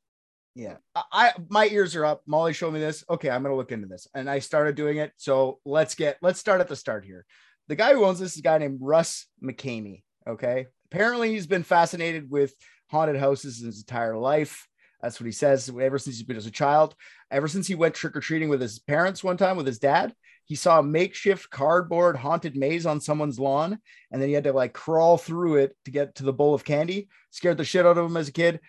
Yeah, 0.55 0.75
I, 0.93 1.03
I 1.13 1.31
my 1.47 1.67
ears 1.67 1.95
are 1.95 2.05
up. 2.05 2.23
Molly 2.25 2.51
showed 2.51 2.73
me 2.73 2.81
this. 2.81 3.05
Okay, 3.09 3.29
I'm 3.29 3.43
gonna 3.43 3.55
look 3.55 3.71
into 3.71 3.87
this, 3.87 4.07
and 4.13 4.29
I 4.29 4.39
started 4.39 4.75
doing 4.75 4.97
it. 4.97 5.13
So 5.15 5.59
let's 5.63 5.95
get 5.95 6.17
let's 6.21 6.39
start 6.39 6.59
at 6.59 6.67
the 6.67 6.75
start 6.75 7.05
here. 7.05 7.25
The 7.69 7.75
guy 7.75 7.93
who 7.93 8.03
owns 8.03 8.19
this 8.19 8.33
is 8.33 8.39
a 8.39 8.41
guy 8.41 8.57
named 8.57 8.79
Russ 8.81 9.27
McKamey. 9.41 10.03
Okay, 10.27 10.67
apparently 10.91 11.31
he's 11.31 11.47
been 11.47 11.63
fascinated 11.63 12.29
with 12.29 12.53
haunted 12.87 13.17
houses 13.17 13.59
his 13.59 13.79
entire 13.79 14.17
life. 14.17 14.67
That's 15.01 15.19
what 15.19 15.25
he 15.25 15.31
says. 15.31 15.69
Ever 15.69 15.97
since 15.97 16.17
he's 16.17 16.25
been 16.25 16.37
as 16.37 16.45
a 16.45 16.51
child, 16.51 16.93
ever 17.31 17.47
since 17.47 17.67
he 17.67 17.75
went 17.75 17.95
trick 17.95 18.15
or 18.15 18.19
treating 18.19 18.49
with 18.49 18.61
his 18.61 18.79
parents 18.79 19.23
one 19.23 19.37
time 19.37 19.55
with 19.55 19.65
his 19.65 19.79
dad, 19.79 20.13
he 20.43 20.55
saw 20.55 20.79
a 20.79 20.83
makeshift 20.83 21.49
cardboard 21.49 22.17
haunted 22.17 22.57
maze 22.57 22.85
on 22.85 22.99
someone's 22.99 23.39
lawn, 23.39 23.79
and 24.11 24.21
then 24.21 24.27
he 24.27 24.35
had 24.35 24.43
to 24.45 24.51
like 24.51 24.73
crawl 24.73 25.17
through 25.17 25.57
it 25.57 25.75
to 25.85 25.91
get 25.91 26.15
to 26.15 26.23
the 26.23 26.33
bowl 26.33 26.53
of 26.53 26.65
candy. 26.65 27.07
Scared 27.29 27.57
the 27.57 27.63
shit 27.63 27.85
out 27.85 27.97
of 27.97 28.05
him 28.05 28.17
as 28.17 28.27
a 28.27 28.33
kid. 28.33 28.59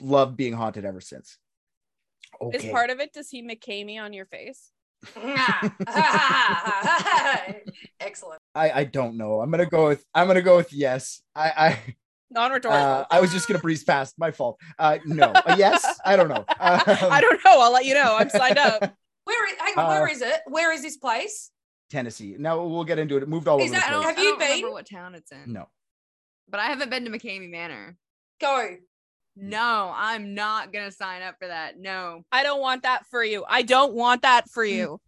Loved 0.00 0.36
being 0.36 0.54
haunted 0.54 0.84
ever 0.84 1.00
since. 1.00 1.38
Is 2.52 2.64
part 2.66 2.90
of 2.90 3.00
it 3.00 3.14
to 3.14 3.22
see 3.22 3.42
McCamey 3.42 4.00
on 4.00 4.12
your 4.12 4.26
face? 4.26 4.72
Excellent. 8.00 8.40
I, 8.56 8.80
I 8.80 8.84
don't 8.84 9.16
know. 9.16 9.40
I'm 9.40 9.50
gonna 9.50 9.66
go 9.66 9.86
with 9.88 10.04
I'm 10.14 10.26
gonna 10.26 10.42
go 10.42 10.56
with 10.56 10.72
yes. 10.72 11.22
I 11.34 11.52
I 11.56 11.94
Non-rhetorical. 12.30 12.72
uh, 12.82 13.04
I 13.10 13.20
was 13.20 13.30
just 13.30 13.46
gonna 13.46 13.60
breeze 13.60 13.84
past. 13.84 14.14
My 14.18 14.30
fault. 14.32 14.58
Uh, 14.78 14.98
no. 15.04 15.32
A 15.46 15.56
yes. 15.58 15.84
I 16.04 16.16
don't 16.16 16.28
know. 16.28 16.38
Um, 16.38 16.46
I 16.58 17.20
don't 17.20 17.40
know. 17.44 17.60
I'll 17.60 17.72
let 17.72 17.84
you 17.84 17.94
know. 17.94 18.16
I'm 18.18 18.28
signed 18.30 18.58
up. 18.58 18.80
Where 19.24 19.52
is, 19.52 19.58
hang 19.58 19.76
on, 19.78 19.88
where 19.88 20.06
Uh, 20.06 20.10
is 20.10 20.22
it? 20.22 20.40
Where 20.46 20.72
is 20.72 20.82
this 20.82 20.96
place? 20.96 21.50
Tennessee. 21.90 22.36
Now 22.38 22.64
we'll 22.64 22.84
get 22.84 22.98
into 22.98 23.16
it. 23.16 23.22
It 23.24 23.28
moved 23.28 23.46
all 23.48 23.60
Is 23.60 23.70
over 23.70 23.80
that- 23.80 23.90
the 23.90 23.96
place. 23.96 24.06
have 24.06 24.18
I 24.18 24.22
you 24.22 24.30
don't 24.30 24.40
remember 24.40 24.70
what 24.72 24.88
town 24.88 25.14
it's 25.16 25.30
in. 25.32 25.52
No. 25.52 25.68
But 26.48 26.60
I 26.60 26.66
haven't 26.66 26.90
been 26.90 27.04
to 27.04 27.10
McKamey 27.10 27.50
Manor. 27.50 27.96
Go. 28.40 28.76
No, 29.36 29.92
I'm 29.94 30.34
not 30.34 30.72
gonna 30.72 30.90
sign 30.92 31.22
up 31.22 31.36
for 31.40 31.46
that. 31.48 31.78
No, 31.78 32.22
I 32.32 32.42
don't 32.42 32.60
want 32.60 32.84
that 32.84 33.04
for 33.10 33.22
you. 33.22 33.44
I 33.48 33.62
don't 33.62 33.92
want 33.94 34.22
that 34.22 34.48
for 34.50 34.64
you. 34.64 34.98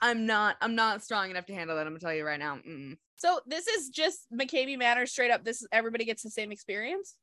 I'm 0.00 0.26
not. 0.26 0.56
I'm 0.60 0.74
not 0.74 1.02
strong 1.02 1.30
enough 1.30 1.46
to 1.46 1.54
handle 1.54 1.76
that. 1.76 1.86
I'm 1.86 1.92
gonna 1.92 2.00
tell 2.00 2.14
you 2.14 2.24
right 2.24 2.38
now. 2.38 2.56
Mm-mm. 2.56 2.96
So 3.16 3.40
this 3.46 3.66
is 3.66 3.88
just 3.88 4.20
McKamey 4.32 4.78
Manor 4.78 5.06
straight 5.06 5.30
up. 5.30 5.44
This 5.44 5.66
everybody 5.72 6.04
gets 6.04 6.22
the 6.22 6.30
same 6.30 6.52
experience. 6.52 7.14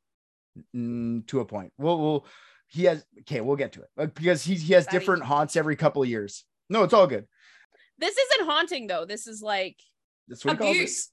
Mm, 0.76 1.26
to 1.28 1.40
a 1.40 1.46
point. 1.46 1.72
We'll 1.78 2.00
we'll 2.00 2.26
he 2.68 2.84
has 2.86 3.06
okay, 3.22 3.42
we'll 3.42 3.56
get 3.56 3.74
to 3.74 3.82
it. 3.82 4.14
Because 4.16 4.44
he 4.44 4.56
he 4.56 4.74
has 4.74 4.86
Sorry. 4.86 5.00
different 5.00 5.24
haunts 5.24 5.56
every 5.56 5.76
couple 5.76 6.02
of 6.04 6.10
years. 6.10 6.44
No, 6.70 6.84
it's 6.84 6.94
all 6.94 7.08
good. 7.08 7.26
This 7.98 8.18
isn't 8.18 8.46
haunting 8.48 8.88
though. 8.88 9.06
This 9.06 9.28
is 9.28 9.42
like 9.42 9.78
That's 10.28 10.44
what 10.44 10.54
he 10.54 10.58
calls. 10.58 10.76
Abuse. 10.76 11.10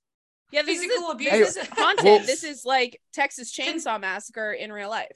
yeah, 0.50 0.62
this 0.62 0.80
Physical 0.80 1.08
is 1.08 1.14
abuse. 1.14 1.54
this 1.54 1.68
haunted. 1.72 2.04
Well- 2.04 2.18
this 2.20 2.42
is 2.42 2.64
like 2.64 3.00
Texas 3.12 3.52
Chainsaw 3.56 4.00
Massacre 4.00 4.52
in 4.52 4.72
real 4.72 4.90
life. 4.90 5.08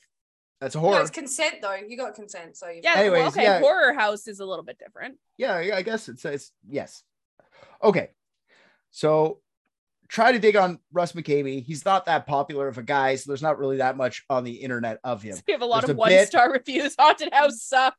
That's 0.60 0.74
a 0.74 0.78
No, 0.78 0.84
horror. 0.88 1.00
it's 1.02 1.10
consent 1.10 1.56
though. 1.60 1.74
You 1.74 1.96
got 1.96 2.14
consent, 2.14 2.56
so 2.56 2.68
you 2.68 2.80
Yeah. 2.82 2.94
Anyways, 2.96 3.18
well, 3.20 3.28
okay. 3.28 3.42
yeah. 3.42 3.60
Horror 3.60 3.92
house 3.92 4.26
is 4.26 4.40
a 4.40 4.44
little 4.46 4.64
bit 4.64 4.78
different. 4.78 5.18
yeah, 5.36 5.60
yeah, 5.60 5.76
I 5.76 5.82
guess 5.82 6.08
it's 6.08 6.24
it's 6.24 6.52
yes. 6.68 7.02
Okay. 7.82 8.10
So 8.90 9.40
try 10.08 10.32
to 10.32 10.38
dig 10.38 10.56
on 10.56 10.78
Russ 10.92 11.12
McKamey. 11.12 11.62
He's 11.62 11.84
not 11.84 12.06
that 12.06 12.26
popular 12.26 12.68
of 12.68 12.78
a 12.78 12.82
guy, 12.82 13.16
so 13.16 13.24
there's 13.30 13.42
not 13.42 13.58
really 13.58 13.78
that 13.78 13.96
much 13.96 14.24
on 14.30 14.44
the 14.44 14.52
internet 14.54 14.98
of 15.04 15.20
him. 15.22 15.36
We 15.46 15.52
have 15.52 15.62
a 15.62 15.66
lot 15.66 15.82
There's 15.82 15.90
of 15.90 15.96
a 15.96 16.00
one 16.00 16.08
bit- 16.10 16.28
star 16.28 16.50
reviews. 16.50 16.94
Haunted 16.98 17.32
house 17.34 17.62
sucked. 17.62 17.98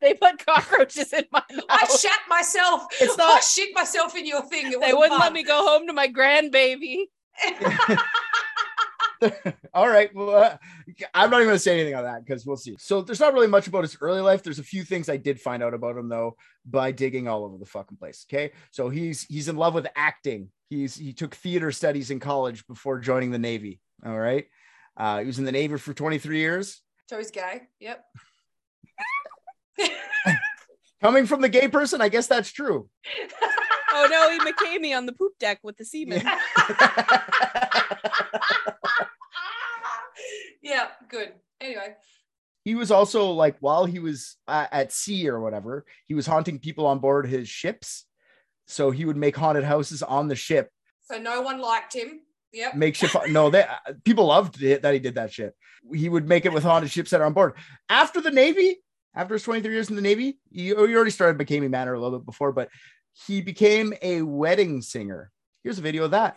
They 0.00 0.14
put 0.14 0.44
cockroaches 0.46 1.12
in 1.12 1.24
my 1.30 1.42
mouth. 1.52 1.64
I 1.68 1.86
shat 1.86 2.18
myself. 2.28 2.86
It's 3.00 3.16
I 3.18 3.40
shit 3.40 3.74
myself 3.74 4.16
in 4.16 4.26
your 4.26 4.42
thing. 4.42 4.66
It 4.72 4.80
they 4.80 4.92
wasn't 4.92 4.98
wouldn't 4.98 5.20
let 5.20 5.32
me 5.32 5.42
go 5.44 5.64
home 5.66 5.86
to 5.86 5.92
my 5.92 6.08
grandbaby. 6.08 7.04
All 9.74 9.88
right. 9.88 10.14
Well, 10.14 10.30
uh, 10.30 10.56
I'm 11.14 11.30
not 11.30 11.38
even 11.38 11.48
going 11.48 11.56
to 11.56 11.58
say 11.58 11.74
anything 11.74 11.94
on 11.94 12.04
that 12.04 12.24
because 12.24 12.44
we'll 12.46 12.56
see. 12.56 12.76
So 12.78 13.02
there's 13.02 13.20
not 13.20 13.34
really 13.34 13.46
much 13.46 13.66
about 13.66 13.82
his 13.82 13.96
early 14.00 14.20
life. 14.20 14.42
There's 14.42 14.58
a 14.58 14.64
few 14.64 14.84
things 14.84 15.08
I 15.08 15.16
did 15.16 15.40
find 15.40 15.62
out 15.62 15.74
about 15.74 15.96
him 15.96 16.08
though 16.08 16.36
by 16.64 16.92
digging 16.92 17.28
all 17.28 17.44
over 17.44 17.58
the 17.58 17.66
fucking 17.66 17.96
place. 17.96 18.26
Okay. 18.30 18.52
So 18.70 18.88
he's 18.88 19.22
he's 19.24 19.48
in 19.48 19.56
love 19.56 19.74
with 19.74 19.86
acting. 19.96 20.48
He's 20.70 20.94
he 20.94 21.12
took 21.12 21.34
theater 21.34 21.72
studies 21.72 22.10
in 22.10 22.20
college 22.20 22.66
before 22.66 22.98
joining 22.98 23.30
the 23.30 23.38
Navy. 23.38 23.80
All 24.04 24.18
right. 24.18 24.46
Uh, 24.96 25.20
he 25.20 25.26
was 25.26 25.38
in 25.38 25.44
the 25.44 25.52
Navy 25.52 25.78
for 25.78 25.94
23 25.94 26.38
years. 26.38 26.82
So 27.08 27.18
he's 27.18 27.30
gay. 27.30 27.62
Yep. 27.80 28.04
Coming 31.02 31.26
from 31.26 31.40
the 31.40 31.48
gay 31.48 31.68
person, 31.68 32.00
I 32.00 32.08
guess 32.08 32.26
that's 32.26 32.52
true. 32.52 32.88
Oh 33.92 34.08
no, 34.10 34.30
he 34.30 34.38
McCamey 34.40 34.96
on 34.96 35.06
the 35.06 35.12
poop 35.12 35.32
deck 35.38 35.60
with 35.62 35.76
the 35.76 35.84
semen. 35.84 36.22
yeah, 40.62 40.88
good. 41.08 41.32
Anyway, 41.60 41.94
he 42.64 42.74
was 42.74 42.90
also 42.90 43.30
like 43.30 43.56
while 43.60 43.84
he 43.84 43.98
was 43.98 44.36
uh, 44.48 44.66
at 44.72 44.92
sea 44.92 45.28
or 45.28 45.40
whatever, 45.40 45.84
he 46.06 46.14
was 46.14 46.26
haunting 46.26 46.58
people 46.58 46.86
on 46.86 46.98
board 46.98 47.26
his 47.26 47.48
ships. 47.48 48.06
So 48.66 48.90
he 48.90 49.04
would 49.04 49.16
make 49.16 49.36
haunted 49.36 49.64
houses 49.64 50.02
on 50.02 50.28
the 50.28 50.36
ship 50.36 50.70
so 51.12 51.18
no 51.18 51.42
one 51.42 51.60
liked 51.60 51.94
him. 51.94 52.20
Yep. 52.54 52.74
makeshift. 52.74 53.16
No, 53.28 53.48
they 53.48 53.64
people 54.04 54.26
loved 54.26 54.62
it 54.62 54.82
that 54.82 54.92
he 54.92 55.00
did 55.00 55.14
that 55.14 55.32
shit. 55.32 55.54
He 55.94 56.10
would 56.10 56.28
make 56.28 56.44
it 56.44 56.52
with 56.52 56.62
haunted 56.62 56.90
ships 56.90 57.10
that 57.10 57.20
are 57.22 57.24
on 57.24 57.32
board. 57.32 57.54
After 57.88 58.20
the 58.20 58.30
Navy, 58.30 58.76
after 59.14 59.34
his 59.34 59.42
23 59.42 59.72
years 59.72 59.88
in 59.88 59.96
the 59.96 60.02
Navy, 60.02 60.38
you, 60.50 60.86
you 60.86 60.94
already 60.94 61.10
started 61.10 61.38
McKamey 61.38 61.70
Manor 61.70 61.94
a 61.94 62.00
little 62.00 62.18
bit 62.18 62.26
before, 62.26 62.52
but 62.52 62.68
he 63.12 63.40
became 63.40 63.94
a 64.02 64.22
wedding 64.22 64.82
singer. 64.82 65.30
Here's 65.62 65.78
a 65.78 65.82
video 65.82 66.04
of 66.04 66.10
that. 66.12 66.36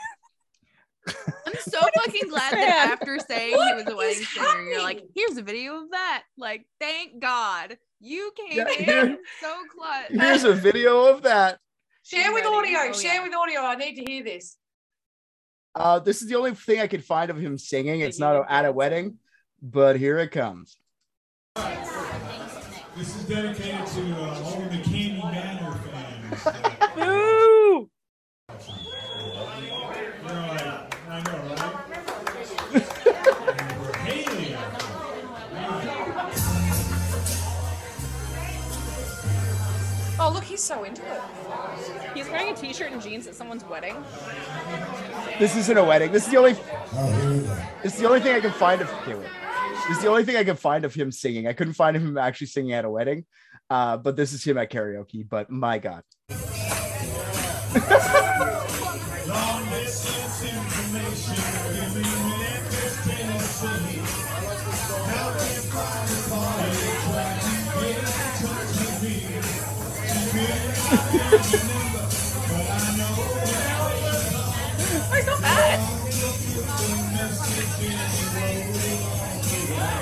I'm 1.07 1.53
so 1.60 1.80
fucking 1.97 2.30
glad 2.30 2.53
that 2.53 2.89
after 2.99 3.19
saying 3.19 3.52
he 3.52 3.73
was 3.76 3.85
a 3.88 3.95
wedding 3.95 4.23
singer, 4.23 4.61
you're 4.64 4.81
like, 4.81 5.03
here's 5.15 5.38
a 5.38 5.41
video 5.43 5.84
of 5.84 5.91
that. 5.91 6.23
Like, 6.38 6.65
thank 6.80 7.19
God 7.22 7.77
you 7.99 8.31
came 8.35 8.57
Yeah, 8.57 8.68
in 8.77 8.84
here- 8.84 9.18
so 9.41 9.56
clutch. 9.76 10.07
Here's 10.10 10.43
a 10.43 10.53
video 10.53 11.06
of 11.06 11.22
that. 11.23 11.60
Share 12.03 12.34
with 12.34 12.43
Ready? 12.43 12.76
audio. 12.76 12.80
Oh, 12.89 12.93
Share 12.93 13.15
yeah. 13.15 13.23
with 13.23 13.34
audio. 13.35 13.60
I 13.61 13.76
need 13.76 13.95
to 13.95 14.03
hear 14.11 14.23
this. 14.23 14.57
Uh, 15.73 15.99
this 15.99 16.22
is 16.22 16.30
the 16.30 16.35
only 16.35 16.53
thing 16.56 16.80
I 16.80 16.88
could 16.88 17.03
find 17.03 17.30
of 17.30 17.38
him 17.38 17.57
singing. 17.57 18.02
It's 18.02 18.19
not 18.19 18.45
at 18.49 18.65
a 18.65 18.72
wedding, 18.72 19.18
but 19.61 19.97
here 19.97 20.18
it 20.19 20.30
comes. 20.31 20.77
This 22.95 23.14
is 23.15 23.23
dedicated 23.26 23.85
to 23.88 24.15
uh, 24.15 24.41
all 24.45 24.61
the 24.61 24.77
out 26.47 26.76
Oh, 40.17 40.31
look, 40.34 40.43
he's 40.43 40.63
so 40.63 40.85
into 40.85 41.03
it. 41.03 41.22
He's 42.15 42.27
wearing 42.30 42.51
a 42.51 42.55
t-shirt 42.55 42.91
and 42.91 43.01
jeans 43.01 43.27
at 43.27 43.35
someone's 43.35 43.65
wedding. 43.65 43.95
This 45.38 45.55
isn't 45.57 45.77
a 45.77 45.84
wedding. 45.84 46.11
This 46.11 46.26
is 46.26 46.31
the 46.31 46.38
only. 46.38 46.55
It's 47.84 47.99
the 47.99 48.07
only 48.07 48.22
thing 48.22 48.34
I 48.35 48.39
can 48.39 48.51
find 48.51 48.81
of. 48.81 48.89
Okay, 49.01 49.13
wait. 49.13 49.30
This 49.88 49.97
is 49.97 50.03
the 50.03 50.09
only 50.09 50.23
thing 50.23 50.38
I 50.38 50.43
can 50.43 50.55
find 50.55 50.85
of 50.85 50.93
him 50.93 51.11
singing. 51.11 51.47
I 51.47 51.53
couldn't 51.53 51.73
find 51.73 51.95
him 51.97 52.17
actually 52.17 52.47
singing 52.47 52.72
at 52.73 52.85
a 52.85 52.89
wedding, 52.89 53.26
uh, 53.69 53.97
but 53.97 54.15
this 54.15 54.33
is 54.33 54.43
him 54.43 54.57
at 54.57 54.71
karaoke. 54.71 55.27
But 55.27 55.49
my 55.49 55.79
God, 55.79 56.03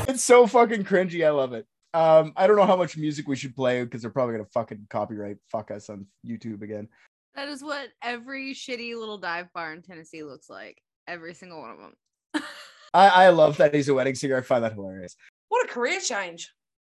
it's 0.08 0.24
so 0.24 0.46
fucking 0.48 0.84
cringy. 0.84 1.26
I 1.26 1.32
love 1.32 1.54
it. 1.54 1.66
Um, 1.94 2.34
I 2.36 2.48
don't 2.48 2.56
know 2.56 2.66
how 2.66 2.76
much 2.76 2.98
music 2.98 3.28
we 3.28 3.36
should 3.36 3.56
play 3.56 3.84
because 3.84 4.02
they're 4.02 4.12
probably 4.12 4.34
gonna 4.36 4.46
fucking 4.54 4.88
copyright 4.90 5.38
fuck 5.52 5.72
us 5.72 5.90
on 5.90 6.08
YouTube 6.26 6.62
again. 6.62 6.88
That 7.36 7.50
is 7.50 7.64
what 7.64 7.90
every 8.02 8.54
shitty 8.54 8.98
little 8.98 9.18
dive 9.18 9.52
bar 9.54 9.74
in 9.74 9.82
Tennessee 9.82 10.24
looks 10.24 10.50
like. 10.50 10.82
Every 11.08 11.34
single 11.34 11.62
one 11.62 11.72
of 11.72 11.78
them. 11.78 11.94
I, 12.94 13.26
I 13.26 13.30
love 13.30 13.58
that 13.58 13.74
he's 13.74 13.90
a 13.90 13.94
wedding 13.94 14.16
singer. 14.16 14.38
I 14.38 14.42
find 14.42 14.64
that 14.64 14.74
hilarious. 14.74 15.16
What 15.50 15.66
a 15.68 15.72
career 15.72 16.00
change. 16.00 16.52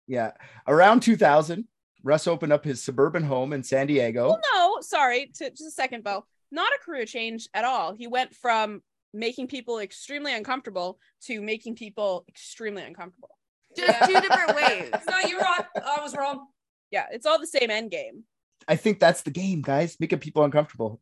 Yeah, 0.07 0.33
around 0.67 1.01
2000, 1.01 1.67
Russ 2.03 2.27
opened 2.27 2.53
up 2.53 2.65
his 2.65 2.83
suburban 2.83 3.23
home 3.23 3.53
in 3.53 3.63
San 3.63 3.87
Diego. 3.87 4.29
Well, 4.29 4.41
no, 4.55 4.81
sorry, 4.81 5.31
to, 5.37 5.51
just 5.51 5.63
a 5.63 5.71
second, 5.71 6.05
Bo. 6.05 6.25
Not 6.51 6.73
a 6.73 6.85
career 6.85 7.05
change 7.05 7.49
at 7.53 7.65
all. 7.65 7.93
He 7.93 8.07
went 8.07 8.35
from 8.35 8.83
making 9.13 9.49
people 9.49 9.81
extremely 9.81 10.35
uncomfortable 10.35 10.99
to 11.25 11.41
making 11.41 11.75
people 11.75 12.25
extremely 12.29 12.83
uncomfortable. 12.83 13.38
Just 13.87 14.11
two 14.11 14.21
different 14.21 14.57
ways. 14.57 14.91
No, 15.09 15.19
you're 15.29 15.41
right. 15.41 15.65
I 15.77 16.01
was 16.03 16.17
wrong. 16.17 16.47
Yeah, 16.91 17.07
it's 17.11 17.27
all 17.27 17.39
the 17.39 17.47
same 17.47 17.71
end 17.71 17.91
game. 17.91 18.25
I 18.67 18.77
think 18.77 19.01
that's 19.01 19.23
the 19.23 19.31
game, 19.31 19.63
guys, 19.63 19.97
making 19.99 20.19
people 20.19 20.45
uncomfortable. 20.45 21.01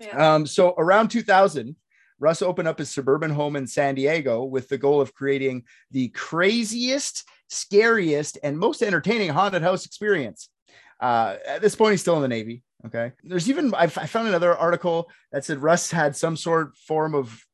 Yeah. 0.00 0.34
Um, 0.34 0.46
so 0.46 0.74
around 0.76 1.08
2000, 1.08 1.76
Russ 2.18 2.42
opened 2.42 2.68
up 2.68 2.78
his 2.78 2.90
suburban 2.90 3.30
home 3.30 3.56
in 3.56 3.66
San 3.66 3.94
Diego 3.94 4.44
with 4.44 4.68
the 4.68 4.78
goal 4.78 5.00
of 5.00 5.14
creating 5.14 5.64
the 5.90 6.08
craziest, 6.08 7.24
scariest, 7.48 8.38
and 8.42 8.58
most 8.58 8.82
entertaining 8.82 9.30
haunted 9.30 9.62
house 9.62 9.84
experience. 9.86 10.48
Uh, 11.00 11.36
at 11.46 11.60
this 11.60 11.74
point, 11.74 11.92
he's 11.92 12.00
still 12.00 12.16
in 12.16 12.22
the 12.22 12.28
Navy. 12.28 12.62
Okay. 12.86 13.12
There's 13.24 13.50
even, 13.50 13.74
I 13.74 13.86
found 13.88 14.28
another 14.28 14.56
article 14.56 15.10
that 15.32 15.44
said 15.44 15.58
Russ 15.58 15.90
had 15.90 16.16
some 16.16 16.36
sort 16.36 16.76
form 16.76 17.14
of 17.14 17.44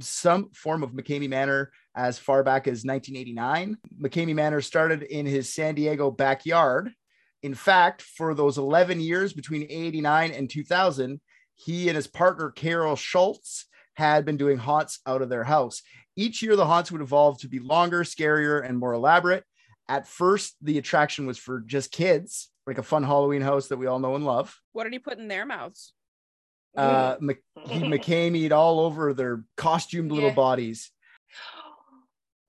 Some 0.00 0.50
form 0.50 0.82
of 0.82 0.92
McKamey 0.92 1.28
Manor 1.28 1.70
as 1.94 2.18
far 2.18 2.42
back 2.42 2.66
as 2.66 2.84
1989. 2.84 3.76
McKamey 4.00 4.34
Manor 4.34 4.60
started 4.60 5.02
in 5.02 5.26
his 5.26 5.52
San 5.52 5.74
Diego 5.74 6.10
backyard. 6.10 6.92
In 7.42 7.54
fact, 7.54 8.02
for 8.02 8.34
those 8.34 8.58
11 8.58 9.00
years 9.00 9.32
between 9.32 9.66
89 9.68 10.32
and 10.32 10.50
2000, 10.50 11.20
he 11.54 11.88
and 11.88 11.96
his 11.96 12.06
partner 12.06 12.50
Carol 12.50 12.96
Schultz 12.96 13.66
had 13.94 14.24
been 14.24 14.36
doing 14.36 14.58
haunts 14.58 15.00
out 15.06 15.22
of 15.22 15.28
their 15.28 15.44
house. 15.44 15.82
Each 16.16 16.42
year, 16.42 16.56
the 16.56 16.66
haunts 16.66 16.92
would 16.92 17.00
evolve 17.00 17.40
to 17.40 17.48
be 17.48 17.58
longer, 17.58 18.04
scarier, 18.04 18.64
and 18.64 18.78
more 18.78 18.92
elaborate. 18.92 19.44
At 19.88 20.06
first, 20.06 20.56
the 20.62 20.78
attraction 20.78 21.26
was 21.26 21.38
for 21.38 21.60
just 21.60 21.90
kids, 21.90 22.50
like 22.66 22.78
a 22.78 22.82
fun 22.82 23.02
Halloween 23.02 23.42
house 23.42 23.68
that 23.68 23.78
we 23.78 23.86
all 23.86 23.98
know 23.98 24.14
and 24.14 24.24
love. 24.24 24.56
What 24.72 24.84
did 24.84 24.92
he 24.92 24.98
put 24.98 25.18
in 25.18 25.28
their 25.28 25.46
mouths? 25.46 25.94
Uh, 26.76 27.16
Mc- 27.20 27.42
he 27.66 27.80
McCameyed 27.80 28.52
all 28.52 28.80
over 28.80 29.12
their 29.14 29.44
costumed 29.56 30.12
little 30.12 30.28
Yeah. 30.30 30.34
bodies. 30.34 30.90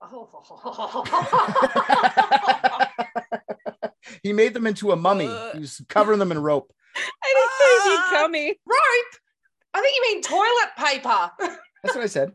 he 4.22 4.32
made 4.32 4.54
them 4.54 4.66
into 4.66 4.92
a 4.92 4.96
mummy. 4.96 5.26
Ugh. 5.26 5.54
He 5.54 5.60
was 5.60 5.82
covering 5.88 6.18
them 6.18 6.32
in 6.32 6.38
rope. 6.40 6.72
I 6.96 7.34
didn't 7.34 7.50
say 7.58 7.64
Ah. 7.64 8.08
he'd 8.10 8.16
come 8.16 8.32
me. 8.32 8.48
Rope. 8.48 9.14
I 9.74 9.80
think 9.80 9.94
you 9.96 10.02
mean 10.02 10.22
toilet 10.22 10.70
paper. 10.76 11.30
That's 11.82 11.94
what 11.94 12.02
I 12.02 12.06
said. 12.06 12.32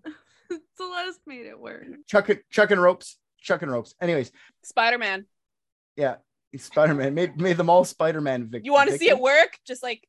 Celeste 0.77 1.19
made 1.27 1.45
it 1.45 1.59
work. 1.59 1.83
Chucking, 2.07 2.39
chucking 2.49 2.79
ropes, 2.79 3.17
chucking 3.41 3.69
ropes. 3.69 3.93
Anyways, 3.99 4.31
Spider 4.63 4.97
Man. 4.97 5.25
yeah, 5.97 6.15
Spider 6.55 6.93
Man 6.93 7.13
made, 7.13 7.39
made 7.39 7.57
them 7.57 7.69
all 7.69 7.83
Spider 7.83 8.21
Man 8.21 8.43
victims. 8.43 8.65
You 8.65 8.71
want 8.73 8.89
to 8.89 8.97
see 8.97 9.09
it 9.09 9.19
work? 9.19 9.57
Just 9.67 9.83
like, 9.83 10.07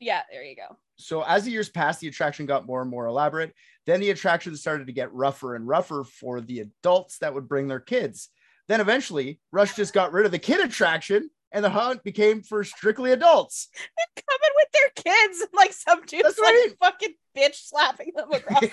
psh, 0.00 0.06
yeah, 0.06 0.22
there 0.30 0.42
you 0.44 0.56
go. 0.56 0.76
So 0.96 1.22
as 1.22 1.44
the 1.44 1.50
years 1.50 1.68
passed, 1.68 2.00
the 2.00 2.08
attraction 2.08 2.46
got 2.46 2.66
more 2.66 2.80
and 2.82 2.90
more 2.90 3.06
elaborate. 3.06 3.52
Then 3.84 4.00
the 4.00 4.10
attraction 4.10 4.56
started 4.56 4.86
to 4.86 4.92
get 4.92 5.12
rougher 5.12 5.54
and 5.54 5.66
rougher 5.68 6.04
for 6.04 6.40
the 6.40 6.60
adults 6.60 7.18
that 7.18 7.34
would 7.34 7.48
bring 7.48 7.68
their 7.68 7.80
kids. 7.80 8.28
Then 8.68 8.80
eventually, 8.80 9.40
Russ 9.52 9.76
just 9.76 9.92
got 9.94 10.12
rid 10.12 10.26
of 10.26 10.32
the 10.32 10.38
kid 10.38 10.60
attraction, 10.64 11.30
and 11.52 11.64
the 11.64 11.70
hunt 11.70 12.02
became 12.02 12.42
for 12.42 12.64
strictly 12.64 13.12
adults. 13.12 13.68
Coming 14.16 14.50
with 14.56 14.68
their 14.72 15.04
kids, 15.04 15.40
and 15.40 15.50
like 15.54 15.72
some 15.72 16.00
dude's 16.04 16.22
That's 16.24 16.38
like 16.38 16.54
right. 16.54 16.74
fucking 16.80 17.14
bitch 17.36 17.54
slapping 17.68 18.12
them 18.14 18.32
across. 18.32 18.64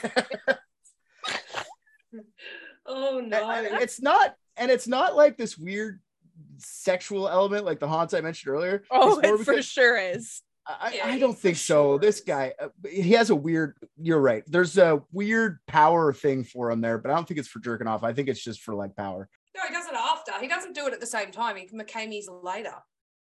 Oh 2.86 3.22
no. 3.26 3.50
and 3.50 3.82
it's 3.82 4.02
not, 4.02 4.36
and 4.58 4.70
it's 4.70 4.88
not 4.90 5.16
like 5.16 5.38
this 5.38 5.58
weird 5.58 6.02
sexual 6.58 7.30
element 7.30 7.64
like 7.66 7.80
the 7.80 7.88
haunts 7.88 8.14
I 8.14 8.20
mentioned 8.22 8.54
earlier. 8.54 8.84
oh, 8.91 9.20
It's 9.20 9.28
more 9.28 9.41
it 9.41 9.45
for 9.45 9.62
sure 9.62 9.98
is. 9.98 10.41
I, 10.65 10.94
Yeah, 10.95 11.07
I 11.07 11.19
don't 11.19 11.38
think 11.38 11.57
so. 11.57 11.94
sure. 11.94 11.99
This 11.99 12.22
guy, 12.22 12.53
uh, 12.60 12.69
he 12.90 13.11
has 13.11 13.30
a 13.30 13.35
weird. 13.35 13.76
You're 13.98 14.22
right. 14.22 14.44
There's 14.48 14.77
a 14.77 15.02
weird 15.11 15.60
power 15.68 16.14
thing 16.14 16.44
for 16.44 16.72
him 16.72 16.81
there, 16.81 16.98
but 16.98 17.11
I 17.11 17.15
don't 17.15 17.27
think 17.27 17.40
it's 17.40 17.49
for 17.49 17.60
jerking 17.60 17.88
off. 17.88 18.03
I 18.03 18.14
think 18.14 18.30
it's 18.30 18.44
just 18.44 18.61
for 18.61 18.73
like 18.73 18.95
power. 18.95 19.30
No, 19.56 19.61
he 19.68 19.73
does 19.73 19.88
it 19.88 19.94
after. 19.94 20.31
He 20.40 20.48
doesn't 20.48 20.73
do 20.73 20.88
it 20.88 20.94
at 20.94 20.99
the 20.99 21.06
same 21.06 21.31
time. 21.31 21.56
He 21.57 21.68
McCamey's 21.68 22.30
later. 22.30 22.76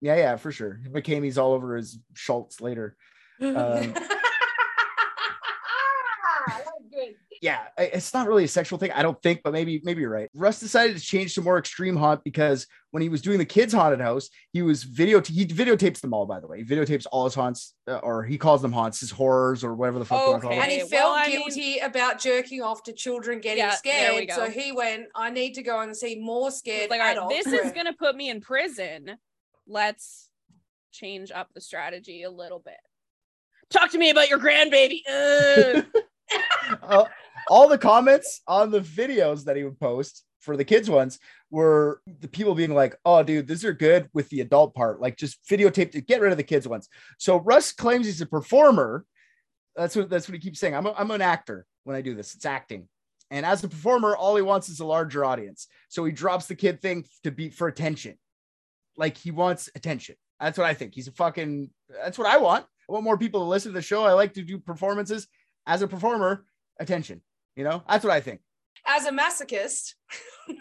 Yeah, 0.01 0.15
yeah, 0.15 0.35
for 0.35 0.51
sure. 0.51 0.79
McCamey's 0.89 1.37
all 1.37 1.53
over 1.53 1.75
his 1.75 1.99
Schultz 2.13 2.61
later. 2.61 2.95
Um, 3.41 3.93
good. 6.91 7.15
Yeah, 7.43 7.63
it's 7.77 8.13
not 8.13 8.25
really 8.25 8.45
a 8.45 8.47
sexual 8.47 8.79
thing, 8.79 8.91
I 8.93 9.01
don't 9.03 9.21
think, 9.21 9.41
but 9.43 9.51
maybe 9.51 9.81
maybe 9.83 9.99
you're 9.99 10.09
right. 10.09 10.29
Russ 10.33 10.61
decided 10.61 10.95
to 10.95 11.03
change 11.03 11.35
to 11.35 11.41
more 11.41 11.57
extreme 11.57 11.97
haunt 11.97 12.23
because 12.23 12.65
when 12.91 13.03
he 13.03 13.09
was 13.09 13.21
doing 13.21 13.37
the 13.37 13.43
kids' 13.43 13.73
haunted 13.73 13.99
house, 13.99 14.29
he 14.53 14.61
was 14.61 14.83
video 14.83 15.19
he 15.21 15.45
videotapes 15.45 15.99
them 15.99 16.13
all. 16.13 16.25
By 16.25 16.39
the 16.39 16.47
way, 16.47 16.59
he 16.59 16.63
videotapes 16.63 17.05
all 17.11 17.25
his 17.25 17.35
haunts, 17.35 17.73
uh, 17.85 17.97
or 17.97 18.23
he 18.23 18.37
calls 18.37 18.61
them 18.61 18.71
haunts, 18.71 19.01
his 19.01 19.11
horrors, 19.11 19.61
or 19.61 19.75
whatever 19.75 19.99
the 19.99 20.05
fuck 20.05 20.21
you 20.23 20.31
want 20.31 20.41
to 20.41 20.47
call 20.47 20.57
And 20.57 20.71
he 20.71 20.79
felt 20.79 20.91
well, 20.91 21.11
I 21.15 21.27
mean- 21.27 21.41
guilty 21.49 21.79
about 21.79 22.17
jerking 22.17 22.61
off 22.61 22.81
to 22.83 22.93
children 22.93 23.41
getting 23.41 23.57
Yeah, 23.65 23.71
scared. 23.71 24.31
So 24.31 24.49
he 24.49 24.71
went, 24.71 25.07
I 25.13 25.29
need 25.29 25.55
to 25.55 25.63
go 25.63 25.81
and 25.81 25.93
see 25.93 26.15
more 26.15 26.49
scared 26.49 26.91
like, 26.91 27.01
all 27.01 27.07
right, 27.07 27.17
adults. 27.17 27.43
this 27.43 27.47
is 27.47 27.73
gonna 27.73 27.91
put 27.91 28.15
me 28.15 28.29
in 28.29 28.39
prison. 28.39 29.17
Let's 29.67 30.29
change 30.93 31.29
up 31.29 31.49
the 31.53 31.59
strategy 31.59 32.23
a 32.23 32.31
little 32.31 32.59
bit. 32.59 32.79
Talk 33.69 33.91
to 33.91 33.97
me 33.97 34.11
about 34.11 34.29
your 34.29 34.39
grandbaby. 34.39 35.01
Ugh. 35.11 35.85
Uh, 36.81 37.05
all 37.49 37.67
the 37.67 37.77
comments 37.77 38.41
on 38.47 38.71
the 38.71 38.81
videos 38.81 39.45
that 39.45 39.55
he 39.55 39.63
would 39.63 39.79
post 39.79 40.23
for 40.39 40.57
the 40.57 40.65
kids 40.65 40.89
ones 40.89 41.19
were 41.49 42.01
the 42.19 42.27
people 42.27 42.53
being 42.55 42.73
like, 42.73 42.95
"Oh, 43.05 43.23
dude, 43.23 43.47
these 43.47 43.63
are 43.63 43.73
good 43.73 44.09
with 44.13 44.29
the 44.29 44.41
adult 44.41 44.75
part. 44.75 44.99
Like, 44.99 45.17
just 45.17 45.43
videotape 45.45 45.91
to 45.91 46.01
get 46.01 46.21
rid 46.21 46.31
of 46.31 46.37
the 46.37 46.43
kids 46.43 46.67
ones." 46.67 46.89
So 47.17 47.37
Russ 47.37 47.71
claims 47.71 48.05
he's 48.05 48.21
a 48.21 48.25
performer, 48.25 49.05
That's 49.75 49.95
what 49.95 50.09
that's 50.09 50.27
what 50.27 50.35
he 50.35 50.41
keeps 50.41 50.59
saying. 50.59 50.75
I'm 50.75 50.85
a, 50.85 50.93
I'm 50.93 51.11
an 51.11 51.21
actor 51.21 51.65
when 51.83 51.95
I 51.95 52.01
do 52.01 52.13
this. 52.15 52.35
It's 52.35 52.45
acting. 52.45 52.87
And 53.31 53.45
as 53.45 53.63
a 53.63 53.69
performer, 53.69 54.15
all 54.15 54.35
he 54.35 54.43
wants 54.43 54.69
is 54.69 54.79
a 54.79 54.85
larger 54.85 55.25
audience. 55.25 55.67
So 55.89 56.05
he 56.05 56.11
drops 56.11 56.45
the 56.45 56.55
kid 56.55 56.81
thing 56.81 57.05
to 57.23 57.31
be 57.31 57.49
for 57.49 57.67
attention. 57.67 58.17
Like 58.97 59.17
he 59.17 59.31
wants 59.31 59.69
attention. 59.75 60.15
That's 60.39 60.57
what 60.57 60.67
I 60.67 60.73
think. 60.75 60.93
He's 60.93 61.07
a 61.07 61.11
fucking 61.11 61.71
that's 61.89 62.17
what 62.17 62.27
I 62.27 62.37
want. 62.37 62.65
I 62.87 62.91
want 62.91 63.03
more 63.05 63.17
people 63.17 63.39
to 63.41 63.45
listen 63.45 63.71
to 63.71 63.75
the 63.75 63.81
show. 63.81 64.03
I 64.03 64.13
like 64.13 64.33
to 64.33 64.43
do 64.43 64.59
performances 64.59 65.27
as 65.65 65.81
a 65.81 65.87
performer, 65.87 66.45
attention. 66.79 67.21
You 67.55 67.63
know, 67.63 67.83
that's 67.87 68.03
what 68.03 68.13
I 68.13 68.19
think. 68.19 68.41
As 68.85 69.05
a 69.05 69.11
masochist, 69.11 69.93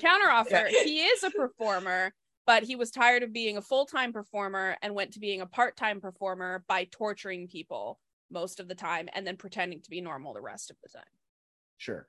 Counteroffer. 0.00 0.70
Yeah. 0.70 0.82
He 0.84 1.02
is 1.02 1.22
a 1.24 1.30
performer, 1.30 2.12
but 2.46 2.62
he 2.62 2.76
was 2.76 2.90
tired 2.90 3.22
of 3.22 3.32
being 3.32 3.56
a 3.56 3.62
full-time 3.62 4.12
performer 4.12 4.76
and 4.82 4.94
went 4.94 5.12
to 5.12 5.20
being 5.20 5.40
a 5.40 5.46
part-time 5.46 6.00
performer 6.00 6.64
by 6.68 6.84
torturing 6.90 7.48
people 7.48 7.98
most 8.30 8.60
of 8.60 8.68
the 8.68 8.74
time 8.74 9.08
and 9.14 9.26
then 9.26 9.36
pretending 9.36 9.80
to 9.82 9.90
be 9.90 10.00
normal 10.00 10.34
the 10.34 10.40
rest 10.40 10.70
of 10.70 10.76
the 10.82 10.88
time. 10.88 11.04
Sure. 11.76 12.06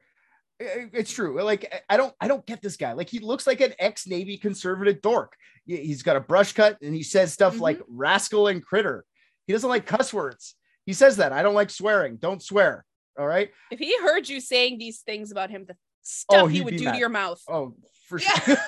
It's 0.60 1.12
true. 1.12 1.42
Like 1.44 1.66
I- 1.90 1.96
I 1.96 1.98
don't, 1.98 2.14
I 2.22 2.28
don't 2.30 2.46
get 2.46 2.62
this 2.62 2.78
guy. 2.78 2.94
Like 2.94 3.10
he 3.10 3.20
looks 3.20 3.46
like 3.46 3.60
an 3.60 3.74
ex-Navy 3.78 4.38
conservative 4.38 5.02
dork. 5.02 5.34
He- 5.66 5.86
He's 5.86 6.04
got 6.04 6.16
a 6.16 6.22
brush 6.22 6.54
cut 6.54 6.78
and 6.82 6.96
he 6.96 7.04
says 7.04 7.34
stuff 7.34 7.54
mm-hmm. 7.54 7.64
like 7.64 7.82
rascal 7.90 8.48
and 8.48 8.64
critter. 8.64 9.04
He 9.48 9.54
doesn't 9.54 9.70
like 9.70 9.86
cuss 9.86 10.14
words. 10.14 10.56
He 10.86 10.94
says 10.94 11.18
that 11.18 11.34
I 11.34 11.44
don't 11.44 11.56
like 11.56 11.70
swearing. 11.70 12.16
Don't 12.18 12.42
swear. 12.42 12.86
All 13.18 13.26
right. 13.28 13.50
If 13.72 13.80
he 13.80 13.98
heard 14.02 14.28
you 14.28 14.40
saying 14.40 14.78
these 14.78 15.00
things 15.00 15.32
about 15.32 15.50
him, 15.50 15.66
the 15.66 15.74
oh, 15.74 15.78
stuff 16.02 16.42
Oh, 16.44 16.48
he 16.48 16.64
he'd 16.64 16.78
do 16.78 16.86
mad. 16.86 16.94
to 16.94 16.98
your 17.00 17.10
mouth. 17.10 17.42
Oh, 17.48 17.76
for 18.08 18.20
sure. 18.20 18.58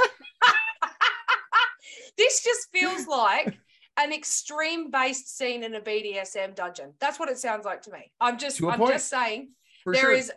this 2.17 2.43
just 2.43 2.69
feels 2.71 3.07
like 3.07 3.57
an 3.97 4.13
extreme 4.13 4.89
based 4.91 5.37
scene 5.37 5.63
in 5.63 5.75
a 5.75 5.81
BDSM 5.81 6.55
dungeon. 6.55 6.93
That's 6.99 7.19
what 7.19 7.29
it 7.29 7.37
sounds 7.37 7.65
like 7.65 7.81
to 7.83 7.91
me. 7.91 8.11
I'm 8.21 8.37
just 8.37 8.57
To 8.57 8.69
a 8.69 8.71
I'm 8.71 8.79
point. 8.79 8.93
just 8.93 9.09
saying 9.09 9.51
For 9.83 9.93
there 9.93 10.01
sure. 10.03 10.11
is 10.13 10.31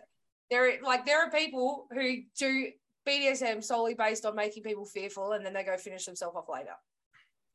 there 0.49 0.79
like 0.83 1.05
there 1.05 1.23
are 1.25 1.31
people 1.31 1.87
who 1.91 2.17
do 2.37 2.67
BDSM 3.07 3.63
solely 3.63 3.93
based 3.93 4.25
on 4.25 4.35
making 4.35 4.63
people 4.63 4.85
fearful 4.85 5.31
and 5.31 5.45
then 5.45 5.53
they 5.53 5.63
go 5.63 5.77
finish 5.77 6.05
themselves 6.05 6.35
off 6.35 6.49
later. 6.49 6.73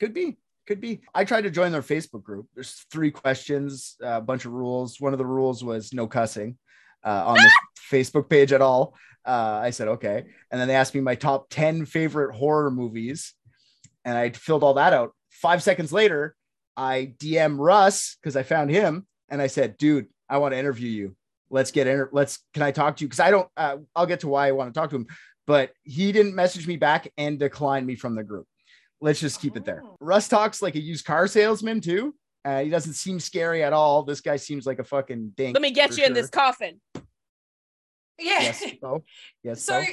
Could 0.01 0.15
be. 0.15 0.37
Could 0.67 0.81
be. 0.81 1.03
I 1.15 1.25
tried 1.25 1.43
to 1.43 1.51
join 1.51 1.71
their 1.71 1.83
Facebook 1.83 2.25
group. 2.25 2.49
There's 2.55 2.85
three 2.91 3.13
questions, 3.13 3.97
a 4.01 4.21
bunch 4.21 4.47
of 4.47 4.53
rules. 4.53 5.01
One 5.01 5.13
of 5.13 5.19
the 5.19 5.27
rules 5.27 5.63
was 5.63 5.93
no 5.93 6.09
cussing 6.09 6.59
uh, 7.05 7.25
on 7.27 7.35
this 7.37 7.53
Facebook 7.91 8.29
page 8.29 8.53
at 8.53 8.61
all. 8.61 8.95
Uh, 9.25 9.61
I 9.63 9.71
said, 9.71 9.89
okay. 9.89 10.25
And 10.51 10.61
then 10.61 10.67
they 10.67 10.75
asked 10.75 10.95
me 10.95 11.01
my 11.01 11.15
top 11.15 11.47
10 11.51 11.87
favorite 11.87 12.35
horror 12.35 12.71
movies. 12.71 13.35
And 14.05 14.19
I 14.19 14.31
filled 14.31 14.65
all 14.65 14.75
that 14.75 14.93
out. 14.93 15.13
Five 15.31 15.63
seconds 15.63 15.93
later, 15.93 16.35
I 16.77 17.15
DM 17.19 17.59
Russ 17.59 18.17
because 18.21 18.37
I 18.37 18.43
found 18.43 18.71
him 18.71 19.07
and 19.29 19.41
I 19.41 19.47
said, 19.47 19.77
dude, 19.77 20.07
I 20.29 20.39
want 20.39 20.53
to 20.53 20.59
interview 20.59 20.89
you. 20.89 21.17
Let's 21.49 21.71
get 21.71 21.87
in. 21.87 22.09
Let's, 22.13 22.41
can 22.55 22.63
I 22.63 22.73
talk 22.73 22.97
to 22.97 23.05
you? 23.05 23.09
Because 23.09 23.21
I 23.21 23.31
don't, 23.31 23.49
uh, 23.57 23.79
I'll 23.95 24.07
get 24.07 24.21
to 24.21 24.29
why 24.29 24.49
I 24.49 24.53
want 24.53 24.73
to 24.73 24.79
talk 24.79 24.91
to 24.91 24.97
him. 24.97 25.07
But 25.47 25.71
he 25.85 26.11
didn't 26.11 26.35
message 26.35 26.67
me 26.67 26.77
back 26.77 27.13
and 27.17 27.39
decline 27.39 27.87
me 27.87 27.95
from 27.95 28.17
the 28.17 28.25
group. 28.25 28.47
Let's 29.01 29.21
just 29.21 29.41
keep 29.41 29.57
it 29.57 29.65
there. 29.65 29.83
Russ 30.01 30.29
talks 30.29 30.63
like 30.63 30.75
a 30.75 30.81
used 30.81 31.05
car 31.05 31.27
salesman 31.27 31.81
too. 31.81 32.15
Uh, 32.45 32.63
he 32.63 32.71
doesn't 32.71 32.95
seem 32.95 33.19
scary 33.21 33.63
at 33.63 33.73
all. 33.73 34.03
This 34.05 34.21
guy 34.21 34.37
seems 34.37 34.67
like 34.67 34.79
a 34.79 34.85
fucking 34.85 35.33
dink. 35.37 35.55
Let 35.55 35.63
me 35.63 35.73
get 35.73 35.93
for 35.93 36.01
you 36.01 36.07
in 36.07 36.13
this 36.13 36.31
coffin. 36.31 36.81
Yeah. 38.19 38.41
Yes. 38.41 38.65
So. 38.81 39.05
Yes. 39.43 39.63
So 39.65 39.83
So. 39.83 39.93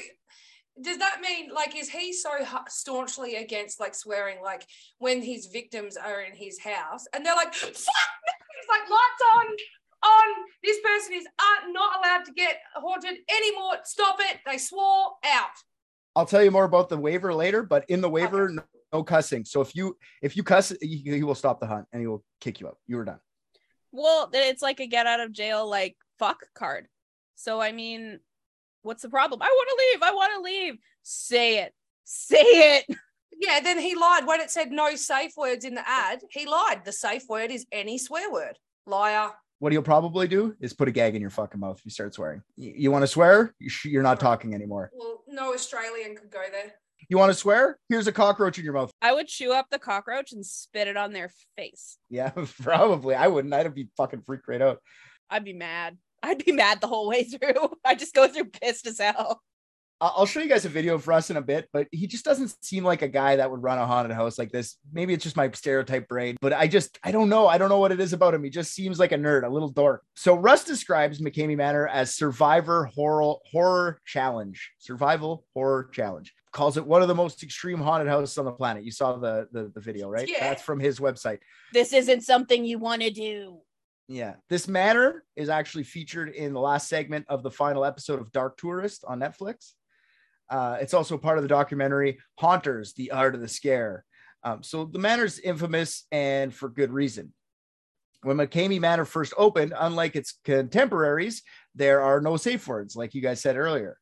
does 0.81 0.97
that 0.99 1.19
mean 1.21 1.49
like 1.53 1.75
is 1.75 1.89
he 1.89 2.13
so 2.13 2.29
staunchly 2.69 3.35
against 3.35 3.79
like 3.79 3.95
swearing 3.95 4.37
like 4.41 4.65
when 4.99 5.21
his 5.21 5.47
victims 5.47 5.97
are 5.97 6.21
in 6.21 6.35
his 6.35 6.59
house 6.59 7.05
and 7.13 7.25
they're 7.25 7.35
like 7.35 7.53
fuck 7.53 7.71
he's 7.73 8.69
like 8.69 8.89
lights 8.89 9.23
on 9.35 9.45
on 10.03 10.35
this 10.63 10.77
person 10.83 11.13
is 11.13 11.25
uh, 11.39 11.67
not 11.71 11.99
allowed 11.99 12.25
to 12.25 12.33
get 12.33 12.57
haunted 12.75 13.17
anymore 13.29 13.77
stop 13.83 14.17
it 14.19 14.39
they 14.45 14.57
swore 14.57 15.11
out 15.25 15.49
I'll 16.15 16.25
tell 16.25 16.43
you 16.43 16.51
more 16.51 16.65
about 16.65 16.89
the 16.89 16.97
waiver 16.97 17.33
later, 17.33 17.63
but 17.63 17.85
in 17.89 17.99
the 17.99 18.09
waiver, 18.09 18.49
no, 18.49 18.61
no 18.93 19.03
cussing. 19.03 19.43
So 19.45 19.61
if 19.61 19.75
you 19.75 19.97
if 20.21 20.37
you 20.37 20.43
cuss, 20.43 20.73
he, 20.81 20.97
he 20.97 21.23
will 21.23 21.35
stop 21.35 21.59
the 21.59 21.67
hunt 21.67 21.87
and 21.91 22.01
he 22.01 22.07
will 22.07 22.23
kick 22.39 22.59
you 22.59 22.67
out. 22.67 22.77
You 22.87 22.97
were 22.97 23.05
done. 23.05 23.19
Well, 23.91 24.29
it's 24.33 24.61
like 24.61 24.79
a 24.79 24.87
get 24.87 25.07
out 25.07 25.19
of 25.19 25.31
jail 25.31 25.67
like 25.69 25.95
fuck 26.19 26.39
card. 26.55 26.87
So 27.35 27.59
I 27.59 27.71
mean, 27.71 28.19
what's 28.83 29.01
the 29.01 29.09
problem? 29.09 29.41
I 29.41 29.47
want 29.47 29.69
to 29.69 29.85
leave. 29.85 30.03
I 30.03 30.13
want 30.15 30.33
to 30.35 30.41
leave. 30.41 30.75
Say 31.03 31.59
it. 31.59 31.73
Say 32.05 32.37
it. 32.37 32.85
yeah 33.39 33.59
then 33.59 33.79
he 33.79 33.95
lied 33.95 34.27
when 34.27 34.39
it 34.39 34.51
said 34.51 34.71
no 34.71 34.95
safe 34.95 35.31
words 35.35 35.65
in 35.65 35.73
the 35.73 35.89
ad 35.89 36.21
he 36.29 36.45
lied 36.45 36.85
the 36.85 36.91
safe 36.91 37.23
word 37.27 37.49
is 37.49 37.65
any 37.71 37.97
swear 37.97 38.31
word 38.31 38.57
liar 38.85 39.31
What 39.57 39.71
he'll 39.71 39.81
probably 39.81 40.27
do 40.27 40.55
is 40.61 40.71
put 40.73 40.87
a 40.87 40.91
gag 40.91 41.15
in 41.15 41.21
your 41.21 41.31
fucking 41.31 41.59
mouth 41.59 41.77
if 41.79 41.85
you 41.85 41.91
start 41.91 42.13
swearing. 42.13 42.43
You, 42.55 42.73
you 42.75 42.91
want 42.91 43.01
to 43.03 43.07
swear? 43.07 43.55
You 43.59 43.69
sh- 43.69 43.85
you're 43.85 44.03
not 44.03 44.19
talking 44.19 44.53
anymore. 44.53 44.91
well 44.93 45.23
no 45.27 45.51
australian 45.53 46.15
could 46.15 46.29
go 46.29 46.43
there 46.51 46.73
You 47.13 47.19
want 47.19 47.31
to 47.31 47.37
swear? 47.37 47.77
Here's 47.89 48.07
a 48.07 48.11
cockroach 48.11 48.57
in 48.57 48.65
your 48.65 48.73
mouth. 48.73 48.91
I 48.99 49.13
would 49.13 49.27
chew 49.27 49.53
up 49.53 49.67
the 49.69 49.77
cockroach 49.77 50.31
and 50.31 50.43
spit 50.43 50.87
it 50.87 50.97
on 50.97 51.13
their 51.13 51.29
face. 51.55 51.99
Yeah, 52.09 52.31
probably. 52.63 53.13
I 53.13 53.27
wouldn't. 53.27 53.53
I'd 53.53 53.71
be 53.75 53.89
fucking 53.97 54.23
freaked 54.25 54.47
right 54.47 54.63
out. 54.63 54.79
I'd 55.29 55.45
be 55.45 55.53
mad. 55.53 55.99
I'd 56.23 56.43
be 56.43 56.53
mad 56.53 56.81
the 56.81 56.87
whole 56.87 57.07
way 57.07 57.23
through. 57.23 57.69
I 57.85 57.93
just 57.93 58.15
go 58.15 58.27
through 58.27 58.45
pissed 58.45 58.87
as 58.87 58.97
hell. 58.97 59.43
I'll 60.03 60.25
show 60.25 60.41
you 60.41 60.49
guys 60.49 60.65
a 60.65 60.69
video 60.69 60.95
of 60.95 61.07
Russ 61.07 61.29
in 61.29 61.37
a 61.37 61.41
bit, 61.41 61.69
but 61.71 61.87
he 61.91 62.07
just 62.07 62.25
doesn't 62.25 62.53
seem 62.61 62.83
like 62.83 63.01
a 63.01 63.07
guy 63.07 63.37
that 63.37 63.49
would 63.49 63.63
run 63.63 63.77
a 63.77 63.85
haunted 63.85 64.13
house 64.13 64.37
like 64.37 64.51
this. 64.51 64.75
Maybe 64.91 65.13
it's 65.13 65.23
just 65.23 65.37
my 65.37 65.49
stereotype 65.51 66.09
brain, 66.09 66.35
but 66.41 66.51
I 66.51 66.67
just, 66.67 66.99
I 67.05 67.11
don't 67.13 67.29
know. 67.29 67.47
I 67.47 67.57
don't 67.57 67.69
know 67.69 67.79
what 67.79 67.93
it 67.93 68.01
is 68.01 68.11
about 68.11 68.33
him. 68.33 68.43
He 68.43 68.49
just 68.49 68.73
seems 68.73 68.99
like 68.99 69.13
a 69.13 69.17
nerd, 69.17 69.45
a 69.45 69.49
little 69.49 69.69
dork. 69.69 70.03
So 70.15 70.35
Russ 70.35 70.65
describes 70.65 71.21
McKamey 71.21 71.55
Manor 71.55 71.87
as 71.87 72.13
survivor 72.13 72.85
horror, 72.85 73.35
horror 73.49 74.01
challenge, 74.05 74.73
survival 74.77 75.45
horror 75.53 75.89
challenge. 75.93 76.33
Calls 76.51 76.75
it 76.75 76.85
one 76.85 77.01
of 77.01 77.07
the 77.07 77.15
most 77.15 77.41
extreme 77.41 77.79
haunted 77.79 78.09
houses 78.09 78.37
on 78.37 78.43
the 78.43 78.51
planet. 78.51 78.83
You 78.83 78.91
saw 78.91 79.15
the, 79.15 79.47
the, 79.53 79.71
the 79.73 79.79
video, 79.79 80.09
right? 80.09 80.27
Yeah. 80.27 80.49
That's 80.49 80.61
from 80.61 80.81
his 80.81 80.99
website. 80.99 81.39
This 81.71 81.93
isn't 81.93 82.21
something 82.21 82.65
you 82.65 82.77
want 82.77 83.03
to 83.03 83.09
do. 83.09 83.61
Yeah. 84.09 84.33
This 84.49 84.67
manor 84.67 85.23
is 85.37 85.47
actually 85.47 85.85
featured 85.85 86.29
in 86.29 86.51
the 86.51 86.59
last 86.59 86.89
segment 86.89 87.25
of 87.29 87.41
the 87.41 87.49
final 87.49 87.85
episode 87.85 88.19
of 88.19 88.33
Dark 88.33 88.57
Tourist 88.57 89.05
on 89.07 89.21
Netflix. 89.21 89.71
Uh, 90.53 90.77
it's 90.79 90.93
also 90.93 91.17
part 91.17 91.39
of 91.39 91.41
the 91.41 91.47
documentary 91.47 92.19
Haunters, 92.37 92.93
The 92.93 93.09
Art 93.09 93.33
of 93.33 93.41
the 93.41 93.47
Scare. 93.47 94.05
Um, 94.43 94.61
so 94.61 94.85
the 94.85 94.99
manor's 94.99 95.39
infamous 95.39 96.05
and 96.11 96.53
for 96.53 96.69
good 96.69 96.91
reason. 96.91 97.33
When 98.21 98.37
McCamey 98.37 98.79
Manor 98.79 99.05
first 99.05 99.33
opened, 99.35 99.73
unlike 99.75 100.15
its 100.15 100.37
contemporaries, 100.45 101.41
there 101.73 102.01
are 102.01 102.21
no 102.21 102.37
safe 102.37 102.67
words, 102.67 102.95
like 102.95 103.15
you 103.15 103.21
guys 103.21 103.41
said 103.41 103.57
earlier. 103.57 103.97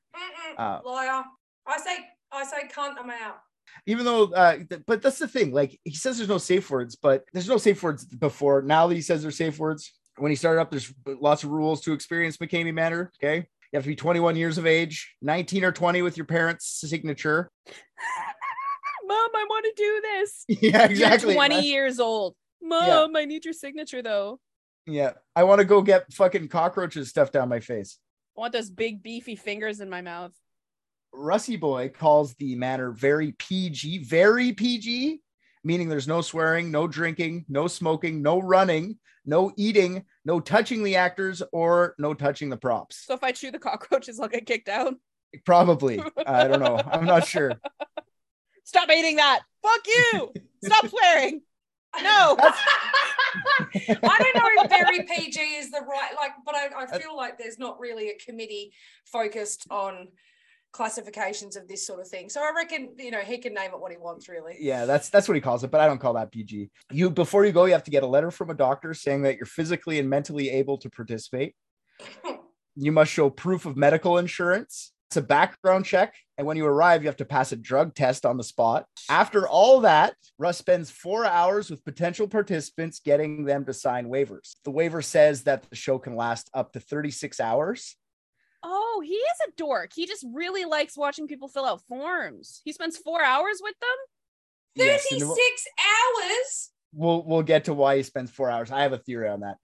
Uh, 0.57 0.79
liar 0.85 1.23
i 1.65 1.77
say 1.77 1.97
i 2.33 2.43
say 2.43 2.67
cunt 2.67 2.95
i'm 2.99 3.09
out 3.09 3.37
even 3.85 4.03
though 4.03 4.25
uh 4.33 4.57
th- 4.57 4.81
but 4.85 5.01
that's 5.01 5.17
the 5.17 5.27
thing 5.27 5.53
like 5.53 5.79
he 5.85 5.95
says 5.95 6.17
there's 6.17 6.29
no 6.29 6.37
safe 6.37 6.69
words 6.69 6.97
but 6.97 7.23
there's 7.31 7.47
no 7.47 7.57
safe 7.57 7.81
words 7.81 8.03
before 8.03 8.61
now 8.61 8.85
that 8.85 8.95
he 8.95 9.01
says 9.01 9.21
there's 9.21 9.37
safe 9.37 9.57
words 9.57 9.93
when 10.17 10.29
he 10.29 10.35
started 10.35 10.59
up 10.59 10.69
there's 10.69 10.93
lots 11.07 11.45
of 11.45 11.49
rules 11.49 11.79
to 11.79 11.93
experience 11.93 12.37
mckamey 12.37 12.73
manor 12.73 13.11
okay 13.23 13.47
you 13.71 13.77
have 13.77 13.83
to 13.83 13.89
be 13.89 13.95
21 13.95 14.35
years 14.35 14.57
of 14.57 14.65
age 14.65 15.15
19 15.21 15.63
or 15.63 15.71
20 15.71 16.01
with 16.01 16.17
your 16.17 16.25
parents 16.25 16.65
signature 16.65 17.49
Mom, 19.07 19.29
I 19.35 19.45
want 19.49 19.65
to 19.65 19.73
do 19.75 20.01
this. 20.01 20.45
Yeah, 20.61 20.85
exactly, 20.85 21.29
You're 21.33 21.35
20 21.35 21.55
man. 21.55 21.63
years 21.65 21.99
old. 21.99 22.35
Mom, 22.61 23.13
I 23.15 23.25
need 23.25 23.43
your 23.43 23.53
signature 23.53 24.01
though. 24.01 24.39
yeah 24.87 25.11
i 25.35 25.43
want 25.43 25.59
to 25.59 25.65
go 25.65 25.81
get 25.81 26.11
fucking 26.13 26.47
cockroaches 26.47 27.09
stuffed 27.09 27.33
down 27.33 27.49
my 27.49 27.59
face 27.59 27.97
I 28.37 28.39
want 28.41 28.53
those 28.53 28.69
big 28.69 29.03
beefy 29.03 29.35
fingers 29.35 29.81
in 29.81 29.89
my 29.89 30.01
mouth. 30.01 30.31
Rusty 31.13 31.57
Boy 31.57 31.89
calls 31.89 32.33
the 32.35 32.55
manor 32.55 32.91
very 32.91 33.33
PG, 33.33 34.05
very 34.05 34.53
PG, 34.53 35.19
meaning 35.63 35.89
there's 35.89 36.07
no 36.07 36.21
swearing, 36.21 36.71
no 36.71 36.87
drinking, 36.87 37.45
no 37.49 37.67
smoking, 37.67 38.21
no 38.21 38.39
running, 38.39 38.97
no 39.25 39.51
eating, 39.57 40.05
no 40.25 40.39
touching 40.39 40.83
the 40.83 40.95
actors, 40.95 41.41
or 41.51 41.95
no 41.97 42.13
touching 42.13 42.49
the 42.49 42.57
props. 42.57 43.05
So 43.05 43.13
if 43.13 43.23
I 43.23 43.31
chew 43.31 43.51
the 43.51 43.59
cockroaches, 43.59 44.19
I'll 44.19 44.27
get 44.27 44.45
kicked 44.45 44.69
out. 44.69 44.95
Probably. 45.45 46.01
I 46.25 46.47
don't 46.47 46.59
know. 46.59 46.79
I'm 46.91 47.05
not 47.05 47.27
sure. 47.27 47.53
Stop 48.63 48.89
eating 48.89 49.17
that. 49.17 49.41
Fuck 49.61 49.81
you. 49.87 50.33
Stop 50.63 50.87
swearing. 50.87 51.41
No. 52.01 52.37
I 53.75 53.77
don't 53.77 54.35
know 54.35 54.63
if 54.63 54.69
very 54.69 55.03
PG 55.03 55.39
is 55.39 55.71
the 55.71 55.81
right 55.81 56.11
like, 56.15 56.31
but 56.45 56.55
I, 56.55 56.69
I 56.77 56.99
feel 56.99 57.15
like 57.15 57.37
there's 57.37 57.59
not 57.59 57.79
really 57.79 58.09
a 58.09 58.17
committee 58.17 58.73
focused 59.05 59.67
on 59.69 60.09
classifications 60.71 61.55
of 61.55 61.67
this 61.67 61.85
sort 61.85 61.99
of 61.99 62.07
thing. 62.07 62.29
So 62.29 62.41
I 62.41 62.51
reckon 62.55 62.89
you 62.97 63.11
know 63.11 63.19
he 63.19 63.37
can 63.37 63.53
name 63.53 63.71
it 63.73 63.79
what 63.79 63.91
he 63.91 63.97
wants 63.97 64.29
really. 64.29 64.55
Yeah, 64.59 64.85
that's 64.85 65.09
that's 65.09 65.27
what 65.27 65.35
he 65.35 65.41
calls 65.41 65.63
it, 65.63 65.71
but 65.71 65.81
I 65.81 65.87
don't 65.87 65.99
call 65.99 66.13
that 66.13 66.31
PG. 66.31 66.69
You 66.91 67.09
before 67.09 67.45
you 67.45 67.51
go, 67.51 67.65
you 67.65 67.73
have 67.73 67.83
to 67.83 67.91
get 67.91 68.03
a 68.03 68.07
letter 68.07 68.31
from 68.31 68.49
a 68.49 68.55
doctor 68.55 68.93
saying 68.93 69.23
that 69.23 69.37
you're 69.37 69.45
physically 69.45 69.99
and 69.99 70.09
mentally 70.09 70.49
able 70.49 70.77
to 70.79 70.89
participate. 70.89 71.55
You 72.75 72.93
must 72.93 73.11
show 73.11 73.29
proof 73.29 73.65
of 73.65 73.75
medical 73.75 74.17
insurance. 74.17 74.93
It's 75.09 75.17
a 75.17 75.21
background 75.21 75.83
check. 75.83 76.15
And 76.37 76.47
when 76.47 76.55
you 76.55 76.65
arrive, 76.65 77.03
you 77.03 77.09
have 77.09 77.17
to 77.17 77.25
pass 77.25 77.51
a 77.51 77.57
drug 77.57 77.93
test 77.93 78.25
on 78.25 78.37
the 78.37 78.45
spot. 78.45 78.85
After 79.09 79.45
all 79.45 79.81
that, 79.81 80.15
Russ 80.37 80.57
spends 80.57 80.89
four 80.89 81.25
hours 81.25 81.69
with 81.69 81.83
potential 81.83 82.29
participants 82.29 83.01
getting 83.03 83.43
them 83.43 83.65
to 83.65 83.73
sign 83.73 84.07
waivers. 84.07 84.53
The 84.63 84.71
waiver 84.71 85.01
says 85.01 85.43
that 85.43 85.69
the 85.69 85.75
show 85.75 85.99
can 85.99 86.15
last 86.15 86.49
up 86.53 86.71
to 86.73 86.79
36 86.79 87.41
hours. 87.41 87.97
Oh, 88.63 89.01
he 89.05 89.13
is 89.15 89.37
a 89.47 89.51
dork. 89.57 89.91
He 89.95 90.05
just 90.05 90.25
really 90.33 90.65
likes 90.65 90.95
watching 90.97 91.27
people 91.27 91.47
fill 91.47 91.65
out 91.65 91.81
forms. 91.87 92.61
He 92.63 92.71
spends 92.73 92.97
four 92.97 93.23
hours 93.23 93.59
with 93.61 93.75
them. 93.79 94.85
36 94.85 95.21
we'll- 95.21 95.35
hours. 95.35 96.71
we'll 96.93 97.23
we'll 97.25 97.43
get 97.43 97.65
to 97.65 97.73
why 97.73 97.97
he 97.97 98.03
spends 98.03 98.31
four 98.31 98.49
hours. 98.49 98.71
I 98.71 98.83
have 98.83 98.93
a 98.93 98.97
theory 98.97 99.27
on 99.27 99.41
that. 99.41 99.57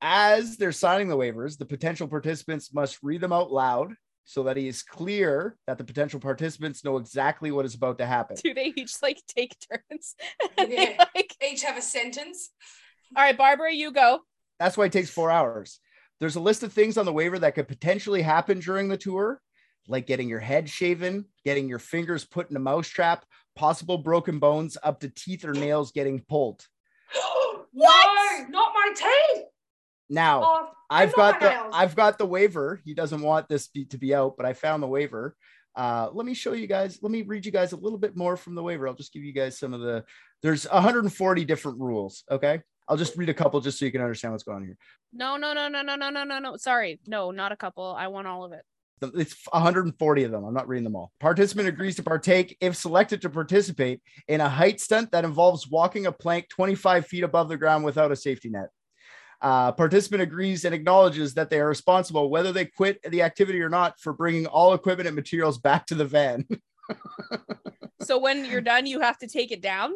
As 0.00 0.56
they're 0.56 0.72
signing 0.72 1.08
the 1.08 1.16
waivers, 1.16 1.56
the 1.56 1.64
potential 1.64 2.08
participants 2.08 2.72
must 2.74 2.98
read 3.02 3.20
them 3.20 3.32
out 3.32 3.52
loud 3.52 3.94
so 4.24 4.42
that 4.44 4.56
he 4.56 4.68
is 4.68 4.82
clear 4.82 5.56
that 5.66 5.78
the 5.78 5.84
potential 5.84 6.20
participants 6.20 6.84
know 6.84 6.96
exactly 6.96 7.50
what 7.50 7.64
is 7.64 7.74
about 7.74 7.98
to 7.98 8.06
happen. 8.06 8.36
Do 8.42 8.52
they 8.54 8.72
each 8.76 8.94
like 9.02 9.20
take 9.28 9.56
turns? 9.70 10.14
And 10.58 10.70
they, 10.70 10.94
Yeah. 10.96 11.04
like, 11.14 11.34
Each 11.42 11.62
have 11.62 11.76
a 11.78 11.82
sentence. 11.82 12.50
all 13.16 13.22
right, 13.22 13.36
Barbara, 13.36 13.72
you 13.72 13.90
go. 13.92 14.20
That's 14.58 14.76
why 14.76 14.86
it 14.86 14.92
takes 14.92 15.10
four 15.10 15.30
hours. 15.30 15.80
There's 16.22 16.36
a 16.36 16.40
list 16.40 16.62
of 16.62 16.72
things 16.72 16.98
on 16.98 17.04
the 17.04 17.12
waiver 17.12 17.36
that 17.40 17.56
could 17.56 17.66
potentially 17.66 18.22
happen 18.22 18.60
during 18.60 18.86
the 18.86 18.96
tour, 18.96 19.40
like 19.88 20.06
getting 20.06 20.28
your 20.28 20.38
head 20.38 20.70
shaven, 20.70 21.24
getting 21.44 21.68
your 21.68 21.80
fingers 21.80 22.24
put 22.24 22.48
in 22.48 22.54
a 22.54 22.60
mousetrap, 22.60 23.24
possible 23.56 23.98
broken 23.98 24.38
bones, 24.38 24.78
up 24.84 25.00
to 25.00 25.08
teeth 25.08 25.44
or 25.44 25.52
nails 25.52 25.90
getting 25.90 26.20
pulled. 26.20 26.64
No, 27.74 27.88
not 28.50 28.72
my 28.72 28.92
teeth. 28.94 29.44
Now, 30.10 30.42
Oh, 30.44 30.68
I've 30.90 31.12
got 31.14 31.40
the 31.40 31.48
nails. 31.48 31.72
I've 31.74 31.96
got 31.96 32.18
the 32.18 32.26
waiver. 32.26 32.80
He 32.84 32.94
doesn't 32.94 33.22
want 33.22 33.48
this 33.48 33.66
be, 33.66 33.86
to 33.86 33.98
be 33.98 34.14
out, 34.14 34.36
but 34.36 34.46
I 34.46 34.52
found 34.52 34.80
the 34.82 34.88
waiver. 34.88 35.34
Uh, 35.74 36.08
let 36.12 36.24
me 36.24 36.34
show 36.34 36.52
you 36.52 36.68
guys. 36.68 37.00
Let 37.02 37.10
me 37.10 37.22
read 37.22 37.46
you 37.46 37.50
guys 37.50 37.72
a 37.72 37.76
little 37.76 37.98
bit 37.98 38.16
more 38.16 38.36
from 38.36 38.54
the 38.54 38.62
waiver. 38.62 38.86
I'll 38.86 38.94
just 38.94 39.12
give 39.12 39.24
you 39.24 39.32
guys 39.32 39.58
some 39.58 39.74
of 39.74 39.80
the. 39.80 40.04
There's 40.42 40.68
140 40.68 41.44
different 41.46 41.80
rules. 41.80 42.22
Okay, 42.30 42.60
I'll 42.88 42.96
just 42.96 43.16
read 43.16 43.28
a 43.28 43.34
couple 43.34 43.60
just 43.60 43.78
so 43.78 43.84
you 43.84 43.92
can 43.92 44.00
understand 44.00 44.32
what's 44.32 44.44
going 44.44 44.56
on 44.56 44.64
here. 44.64 44.76
No, 45.12 45.36
no, 45.36 45.52
no, 45.52 45.68
no, 45.68 45.82
no, 45.82 45.96
no, 45.96 46.10
no, 46.10 46.24
no, 46.24 46.38
no. 46.38 46.56
Sorry, 46.56 47.00
no, 47.06 47.30
not 47.30 47.52
a 47.52 47.56
couple. 47.56 47.94
I 47.96 48.08
want 48.08 48.26
all 48.26 48.44
of 48.44 48.52
it. 48.52 48.62
It's 49.14 49.34
140 49.50 50.24
of 50.24 50.30
them. 50.30 50.44
I'm 50.44 50.54
not 50.54 50.68
reading 50.68 50.84
them 50.84 50.94
all. 50.94 51.10
Participant 51.18 51.68
agrees 51.68 51.96
to 51.96 52.02
partake 52.02 52.56
if 52.60 52.76
selected 52.76 53.22
to 53.22 53.30
participate 53.30 54.00
in 54.28 54.40
a 54.40 54.48
height 54.48 54.80
stunt 54.80 55.10
that 55.10 55.24
involves 55.24 55.68
walking 55.68 56.06
a 56.06 56.12
plank 56.12 56.48
25 56.50 57.06
feet 57.06 57.24
above 57.24 57.48
the 57.48 57.56
ground 57.56 57.84
without 57.84 58.12
a 58.12 58.16
safety 58.16 58.48
net. 58.48 58.68
Uh, 59.40 59.72
participant 59.72 60.22
agrees 60.22 60.64
and 60.64 60.72
acknowledges 60.72 61.34
that 61.34 61.50
they 61.50 61.58
are 61.58 61.66
responsible, 61.66 62.30
whether 62.30 62.52
they 62.52 62.64
quit 62.64 63.00
the 63.10 63.22
activity 63.22 63.60
or 63.60 63.68
not, 63.68 63.98
for 63.98 64.12
bringing 64.12 64.46
all 64.46 64.72
equipment 64.72 65.08
and 65.08 65.16
materials 65.16 65.58
back 65.58 65.84
to 65.86 65.96
the 65.96 66.04
van. 66.04 66.46
So 68.02 68.18
when 68.18 68.44
you're 68.44 68.60
done, 68.60 68.86
you 68.86 69.00
have 69.00 69.18
to 69.18 69.28
take 69.28 69.52
it 69.52 69.60
down. 69.60 69.92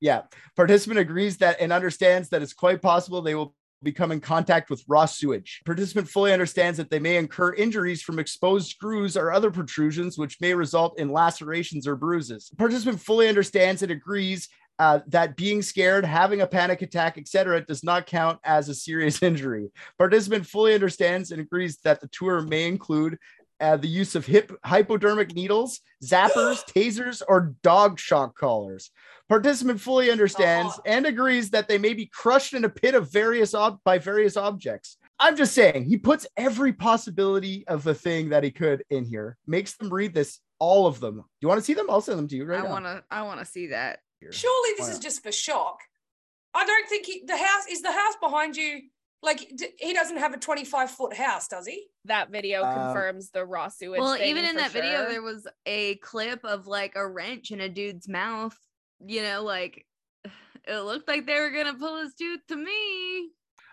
Yeah. 0.00 0.22
Participant 0.56 0.98
agrees 1.00 1.38
that 1.38 1.60
and 1.60 1.72
understands 1.72 2.28
that 2.30 2.42
it's 2.42 2.52
quite 2.52 2.82
possible 2.82 3.22
they 3.22 3.34
will 3.34 3.54
become 3.82 4.10
in 4.10 4.20
contact 4.20 4.70
with 4.70 4.84
raw 4.88 5.06
sewage. 5.06 5.62
Participant 5.64 6.08
fully 6.08 6.32
understands 6.32 6.78
that 6.78 6.90
they 6.90 6.98
may 6.98 7.16
incur 7.16 7.52
injuries 7.54 8.02
from 8.02 8.18
exposed 8.18 8.68
screws 8.70 9.16
or 9.16 9.32
other 9.32 9.50
protrusions, 9.50 10.18
which 10.18 10.40
may 10.40 10.54
result 10.54 10.98
in 10.98 11.12
lacerations 11.12 11.86
or 11.86 11.94
bruises. 11.94 12.50
Participant 12.58 13.00
fully 13.00 13.28
understands 13.28 13.82
and 13.82 13.92
agrees 13.92 14.48
uh, 14.78 15.00
that 15.06 15.36
being 15.36 15.62
scared, 15.62 16.04
having 16.04 16.42
a 16.42 16.46
panic 16.46 16.82
attack, 16.82 17.16
etc., 17.16 17.64
does 17.64 17.82
not 17.82 18.06
count 18.06 18.38
as 18.44 18.68
a 18.68 18.74
serious 18.74 19.22
injury. 19.30 19.70
Participant 19.98 20.46
fully 20.46 20.74
understands 20.74 21.30
and 21.30 21.40
agrees 21.40 21.78
that 21.84 22.00
the 22.00 22.08
tour 22.08 22.42
may 22.42 22.66
include 22.66 23.18
uh, 23.60 23.76
the 23.76 23.88
use 23.88 24.14
of 24.14 24.26
hip 24.26 24.52
hypodermic 24.64 25.34
needles, 25.34 25.80
zappers, 26.04 26.62
tasers, 26.74 27.22
or 27.26 27.54
dog 27.62 27.98
shock 27.98 28.36
collars. 28.36 28.90
Participant 29.28 29.80
fully 29.80 30.10
understands 30.10 30.78
and 30.86 31.04
agrees 31.04 31.50
that 31.50 31.66
they 31.66 31.78
may 31.78 31.94
be 31.94 32.06
crushed 32.06 32.54
in 32.54 32.64
a 32.64 32.68
pit 32.68 32.94
of 32.94 33.10
various 33.10 33.54
ob- 33.54 33.80
by 33.84 33.98
various 33.98 34.36
objects. 34.36 34.98
I'm 35.18 35.36
just 35.36 35.54
saying 35.54 35.84
he 35.86 35.96
puts 35.96 36.26
every 36.36 36.72
possibility 36.72 37.64
of 37.66 37.82
the 37.82 37.94
thing 37.94 38.28
that 38.28 38.44
he 38.44 38.50
could 38.50 38.84
in 38.90 39.04
here, 39.04 39.36
makes 39.46 39.76
them 39.76 39.92
read 39.92 40.14
this, 40.14 40.38
all 40.58 40.86
of 40.86 41.00
them. 41.00 41.16
Do 41.16 41.22
you 41.40 41.48
want 41.48 41.58
to 41.58 41.64
see 41.64 41.74
them? 41.74 41.86
I'll 41.90 42.00
send 42.00 42.18
them 42.18 42.28
to 42.28 42.36
you 42.36 42.44
right 42.44 42.60
I 42.60 42.62
now. 42.64 42.70
want 42.70 42.84
to. 42.84 43.02
I 43.10 43.22
want 43.22 43.40
to 43.40 43.46
see 43.46 43.68
that. 43.68 43.98
Surely 44.30 44.70
this 44.76 44.86
Why 44.86 44.90
is 44.90 44.96
not? 44.96 45.02
just 45.02 45.22
for 45.22 45.32
shock. 45.32 45.78
I 46.54 46.64
don't 46.64 46.88
think 46.88 47.06
he, 47.06 47.22
the 47.26 47.36
house 47.36 47.64
is 47.70 47.82
the 47.82 47.92
house 47.92 48.14
behind 48.20 48.56
you. 48.56 48.82
Like 49.22 49.50
d- 49.56 49.68
he 49.78 49.92
doesn't 49.92 50.18
have 50.18 50.34
a 50.34 50.38
25 50.38 50.90
foot 50.90 51.14
house, 51.14 51.48
does 51.48 51.66
he? 51.66 51.86
That 52.04 52.30
video 52.30 52.62
Um, 52.62 52.74
confirms 52.74 53.30
the 53.30 53.44
raw 53.44 53.68
sewage. 53.68 53.98
Well, 54.00 54.14
thing 54.16 54.28
even 54.28 54.44
in 54.44 54.52
for 54.54 54.60
that 54.60 54.70
video, 54.70 55.08
there 55.08 55.22
was 55.22 55.46
a 55.64 55.96
clip 55.96 56.44
of 56.44 56.66
like 56.66 56.92
a 56.96 57.06
wrench 57.06 57.50
in 57.50 57.60
a 57.60 57.68
dude's 57.68 58.08
mouth. 58.08 58.56
You 59.04 59.22
know, 59.22 59.42
like 59.42 59.84
it 60.68 60.78
looked 60.80 61.08
like 61.08 61.26
they 61.26 61.40
were 61.40 61.50
gonna 61.50 61.74
pull 61.74 62.00
his 62.02 62.14
tooth 62.14 62.40
to 62.48 62.56
me. 62.56 63.30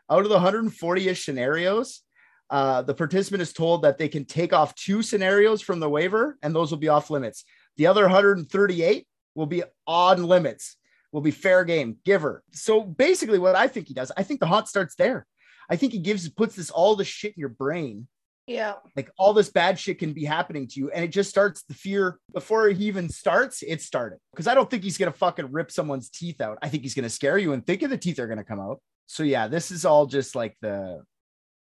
out 0.09 0.23
of 0.23 0.29
the 0.29 0.37
140-ish 0.39 1.23
scenarios 1.25 2.01
uh, 2.49 2.81
the 2.83 2.93
participant 2.93 3.41
is 3.41 3.53
told 3.53 3.81
that 3.83 3.97
they 3.97 4.07
can 4.09 4.25
take 4.25 4.53
off 4.53 4.75
two 4.75 5.01
scenarios 5.01 5.61
from 5.61 5.79
the 5.79 5.89
waiver 5.89 6.37
and 6.43 6.53
those 6.53 6.69
will 6.71 6.77
be 6.77 6.89
off 6.89 7.09
limits 7.09 7.45
the 7.77 7.87
other 7.87 8.03
138 8.03 9.07
will 9.33 9.45
be 9.45 9.63
on 9.87 10.23
limits 10.23 10.75
will 11.13 11.21
be 11.21 11.31
fair 11.31 11.63
game 11.63 11.95
giver 12.03 12.43
so 12.51 12.81
basically 12.83 13.39
what 13.39 13.55
i 13.55 13.65
think 13.67 13.87
he 13.87 13.93
does 13.93 14.11
i 14.17 14.23
think 14.23 14.39
the 14.41 14.45
haunt 14.45 14.67
starts 14.67 14.93
there 14.95 15.25
i 15.69 15.75
think 15.75 15.93
he 15.93 15.99
gives 15.99 16.27
puts 16.29 16.55
this 16.55 16.69
all 16.69 16.95
the 16.95 17.05
shit 17.05 17.33
in 17.35 17.39
your 17.39 17.49
brain. 17.49 18.07
Yeah. 18.45 18.73
like 18.97 19.09
all 19.17 19.33
this 19.33 19.49
bad 19.49 19.79
shit 19.79 19.99
can 19.99 20.11
be 20.11 20.25
happening 20.25 20.67
to 20.67 20.79
you 20.81 20.91
and 20.91 21.01
it 21.01 21.13
just 21.13 21.29
starts 21.29 21.63
the 21.63 21.73
fear 21.73 22.19
before 22.33 22.67
he 22.67 22.85
even 22.85 23.07
starts 23.07 23.63
it 23.63 23.81
started. 23.81 24.19
Because 24.33 24.47
i 24.47 24.53
don't 24.53 24.69
think 24.69 24.83
he's 24.83 24.97
gonna 24.97 25.13
fucking 25.13 25.51
rip 25.51 25.71
someone's 25.71 26.09
teeth 26.09 26.41
out. 26.41 26.57
I 26.61 26.67
think 26.67 26.83
he's 26.83 26.93
gonna 26.93 27.09
scare 27.09 27.37
you 27.37 27.53
and 27.53 27.65
think 27.65 27.83
of 27.83 27.89
the 27.89 27.97
teeth 27.97 28.19
are 28.19 28.27
gonna 28.27 28.43
come 28.43 28.59
out. 28.59 28.81
So 29.07 29.23
yeah 29.23 29.47
this 29.47 29.71
is 29.71 29.85
all 29.85 30.05
just 30.07 30.35
like 30.35 30.57
the 30.61 31.03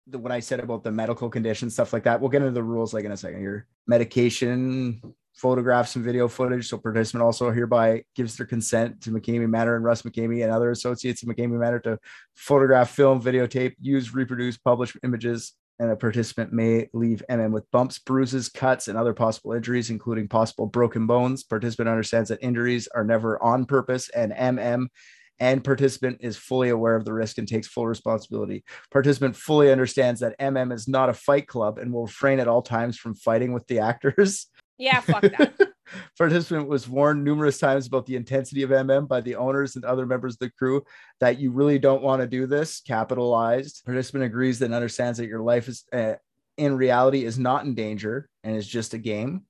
the 0.07 0.19
what 0.19 0.33
i 0.33 0.41
said 0.41 0.61
about 0.61 0.85
the 0.85 0.93
medical 0.93 1.29
condition 1.29 1.69
stuff 1.69 1.93
like 1.93 2.05
that. 2.05 2.21
We'll 2.21 2.31
get 2.31 2.43
into 2.43 2.53
the 2.53 2.63
rules 2.63 2.95
like 2.95 3.05
in 3.05 3.11
a 3.13 3.17
second 3.17 3.41
here. 3.41 3.67
Medication 3.89 5.03
photographs 5.35 5.95
and 5.97 6.05
video 6.05 6.27
footage 6.27 6.69
so 6.69 6.79
participant 6.79 7.23
also 7.23 7.51
hereby 7.51 8.03
gives 8.17 8.37
their 8.37 8.47
consent 8.47 9.01
to 9.01 9.11
mckamey 9.11 9.49
manor 9.49 9.77
and 9.77 9.85
russ 9.85 10.03
mckamey 10.03 10.43
and 10.43 10.53
other 10.53 10.71
associates 10.71 11.23
of 11.23 11.29
mckamey 11.29 11.59
manor 11.59 11.79
to 11.79 11.99
photograph 12.35 12.91
film 12.91 13.23
videotape 13.23 13.75
use 13.81 14.15
reproduce 14.15 14.57
publish 14.57 14.97
images 15.05 15.55
and 15.81 15.91
a 15.91 15.97
participant 15.97 16.53
may 16.53 16.89
leave 16.93 17.23
MM 17.31 17.53
with 17.53 17.71
bumps, 17.71 17.99
bruises, 17.99 18.49
cuts, 18.49 18.89
and 18.89 18.99
other 18.99 19.15
possible 19.15 19.53
injuries, 19.53 19.91
including 19.91 20.27
possible 20.27 20.67
broken 20.67 21.07
bones. 21.07 21.45
Participant 21.45 21.89
understands 21.89 22.31
that 22.31 22.43
injuries 22.43 22.89
are 22.89 23.05
never 23.05 23.41
on 23.43 23.65
purpose, 23.65 24.09
and 24.11 24.33
MM 24.33 24.89
and 25.41 25.63
participant 25.63 26.19
is 26.21 26.37
fully 26.37 26.71
aware 26.71 26.97
of 26.97 27.05
the 27.05 27.13
risk 27.13 27.39
and 27.39 27.47
takes 27.47 27.69
full 27.69 27.87
responsibility. 27.87 28.65
Participant 28.91 29.37
fully 29.37 29.71
understands 29.71 30.21
that 30.21 30.39
MM 30.41 30.73
is 30.73 30.89
not 30.89 31.11
a 31.11 31.15
fight 31.15 31.47
club 31.47 31.79
and 31.79 31.93
will 31.93 32.07
refrain 32.07 32.41
at 32.41 32.49
all 32.49 32.63
times 32.63 32.99
from 32.99 33.15
fighting 33.15 33.53
with 33.53 33.67
the 33.67 33.79
actors. 33.79 34.47
yeah, 34.79 35.01
fuck 35.01 35.23
that. 35.23 35.55
Participant 36.19 36.69
was 36.69 36.89
warned 36.89 37.25
numerous 37.25 37.59
times 37.59 37.87
about 37.87 38.07
the 38.07 38.17
intensity 38.17 38.63
of 38.63 38.71
MM 38.71 39.09
by 39.09 39.21
the 39.21 39.37
owners 39.37 39.77
and 39.77 39.85
other 39.85 40.07
members 40.07 40.35
of 40.35 40.39
the 40.41 40.51
crew 40.51 40.85
that 41.21 41.39
you 41.39 41.51
really 41.51 41.79
don't 41.79 42.03
want 42.03 42.23
to 42.23 42.29
do 42.29 42.47
this. 42.47 42.81
Capitalized. 42.81 43.83
Participant 43.85 44.25
agrees 44.25 44.61
and 44.63 44.75
understands 44.75 45.19
that 45.19 45.27
your 45.27 45.41
life 45.41 45.69
is 45.69 45.85
uh, 45.93 46.15
in 46.57 46.77
reality 46.77 47.25
is 47.25 47.39
not 47.39 47.65
in 47.65 47.75
danger 47.75 48.29
and 48.45 48.57
is 48.57 48.67
just 48.67 48.95
a 48.95 48.99
game. 48.99 49.45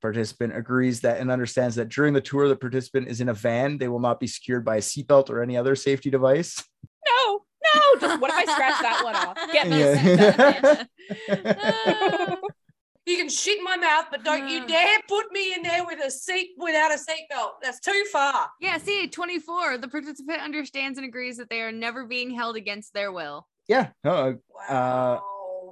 Participant 0.00 0.56
agrees 0.56 1.00
that 1.00 1.20
and 1.20 1.30
understands 1.30 1.74
that 1.74 1.88
during 1.88 2.14
the 2.14 2.20
tour, 2.20 2.48
the 2.48 2.56
participant 2.56 3.08
is 3.08 3.20
in 3.20 3.28
a 3.28 3.34
van. 3.34 3.78
They 3.78 3.88
will 3.88 3.98
not 3.98 4.20
be 4.20 4.28
secured 4.28 4.64
by 4.64 4.76
a 4.76 4.80
seatbelt 4.80 5.28
or 5.28 5.42
any 5.42 5.56
other 5.56 5.74
safety 5.74 6.08
device. 6.08 6.62
no, 7.06 7.44
no. 7.74 8.00
Just 8.00 8.20
what 8.20 8.30
if 8.30 8.48
I 8.48 8.52
scratch 8.52 8.80
that 8.80 9.00
one 9.02 9.16
off? 9.16 9.36
Get 9.52 9.68
those. 9.68 10.86
Yeah. 11.28 12.34
You 13.08 13.16
can 13.16 13.28
shit 13.30 13.56
in 13.58 13.64
my 13.64 13.76
mouth, 13.76 14.06
but 14.10 14.22
don't 14.22 14.48
you 14.50 14.66
dare 14.66 14.98
put 15.08 15.32
me 15.32 15.54
in 15.54 15.62
there 15.62 15.82
with 15.86 15.98
a 16.04 16.10
seat 16.10 16.50
without 16.58 16.90
a 16.92 16.96
seatbelt. 16.96 17.52
That's 17.62 17.80
too 17.80 18.04
far. 18.12 18.50
Yeah, 18.60 18.76
see, 18.76 19.08
24. 19.08 19.78
The 19.78 19.88
participant 19.88 20.42
understands 20.42 20.98
and 20.98 21.06
agrees 21.06 21.38
that 21.38 21.48
they 21.48 21.62
are 21.62 21.72
never 21.72 22.04
being 22.04 22.30
held 22.30 22.56
against 22.56 22.92
their 22.92 23.10
will. 23.10 23.46
yeah. 23.66 23.88
No, 24.04 24.38
uh, 24.68 25.18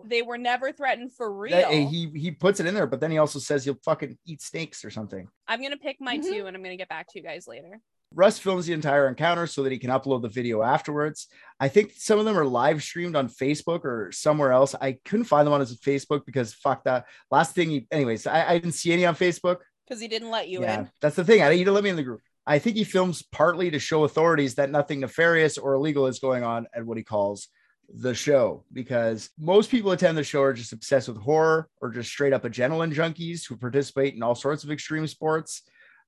They 0.06 0.22
were 0.22 0.38
never 0.38 0.72
threatened 0.72 1.12
for 1.12 1.30
real. 1.30 1.56
that- 1.56 1.70
he 1.70 2.10
he 2.14 2.30
puts 2.30 2.58
it 2.60 2.66
in 2.66 2.74
there, 2.74 2.86
but 2.86 3.00
then 3.00 3.10
he 3.10 3.18
also 3.18 3.38
says 3.38 3.64
he'll 3.64 3.78
fucking 3.84 4.16
eat 4.24 4.40
snakes 4.40 4.82
or 4.84 4.90
something. 4.90 5.28
I'm 5.46 5.60
gonna 5.60 5.76
pick 5.76 6.00
my 6.00 6.16
Mm-hmm. 6.18 6.32
two, 6.32 6.46
and 6.46 6.56
I'm 6.56 6.62
gonna 6.62 6.76
get 6.78 6.88
back 6.88 7.06
to 7.08 7.18
you 7.18 7.22
guys 7.24 7.46
later. 7.46 7.80
Russ 8.14 8.38
films 8.38 8.66
the 8.66 8.72
entire 8.72 9.08
encounter 9.08 9.46
so 9.46 9.62
that 9.62 9.72
he 9.72 9.78
can 9.78 9.90
upload 9.90 10.22
the 10.22 10.28
video 10.28 10.62
afterwards. 10.62 11.26
I 11.58 11.68
think 11.68 11.92
some 11.96 12.18
of 12.18 12.24
them 12.24 12.38
are 12.38 12.44
live 12.44 12.82
streamed 12.82 13.16
on 13.16 13.28
Facebook 13.28 13.84
or 13.84 14.10
somewhere 14.12 14.52
else. 14.52 14.74
I 14.80 14.98
couldn't 15.04 15.24
find 15.24 15.46
them 15.46 15.54
on 15.54 15.60
his 15.60 15.78
Facebook 15.78 16.24
because 16.24 16.54
fuck 16.54 16.84
that. 16.84 17.06
Last 17.30 17.54
thing, 17.54 17.70
he, 17.70 17.86
anyways, 17.90 18.26
I, 18.26 18.50
I 18.50 18.58
didn't 18.58 18.74
see 18.74 18.92
any 18.92 19.04
on 19.04 19.16
Facebook. 19.16 19.58
Because 19.86 20.00
he 20.00 20.08
didn't 20.08 20.30
let 20.30 20.48
you 20.48 20.62
yeah, 20.62 20.80
in. 20.80 20.90
that's 21.00 21.16
the 21.16 21.24
thing. 21.24 21.42
I 21.42 21.52
he 21.52 21.58
didn't 21.58 21.74
let 21.74 21.84
me 21.84 21.90
in 21.90 21.96
the 21.96 22.02
group. 22.02 22.20
I 22.46 22.58
think 22.58 22.76
he 22.76 22.84
films 22.84 23.22
partly 23.22 23.70
to 23.70 23.78
show 23.78 24.04
authorities 24.04 24.54
that 24.54 24.70
nothing 24.70 25.00
nefarious 25.00 25.58
or 25.58 25.74
illegal 25.74 26.06
is 26.06 26.20
going 26.20 26.44
on 26.44 26.66
at 26.74 26.86
what 26.86 26.96
he 26.96 27.02
calls 27.02 27.48
the 27.92 28.14
show 28.14 28.64
because 28.72 29.30
most 29.38 29.70
people 29.70 29.92
attend 29.92 30.16
the 30.16 30.24
show 30.24 30.42
are 30.42 30.52
just 30.52 30.72
obsessed 30.72 31.08
with 31.08 31.18
horror 31.18 31.68
or 31.80 31.90
just 31.90 32.10
straight 32.10 32.32
up 32.32 32.42
adrenaline 32.42 32.94
junkies 32.94 33.46
who 33.46 33.56
participate 33.56 34.14
in 34.14 34.22
all 34.22 34.34
sorts 34.34 34.64
of 34.64 34.70
extreme 34.70 35.06
sports. 35.06 35.62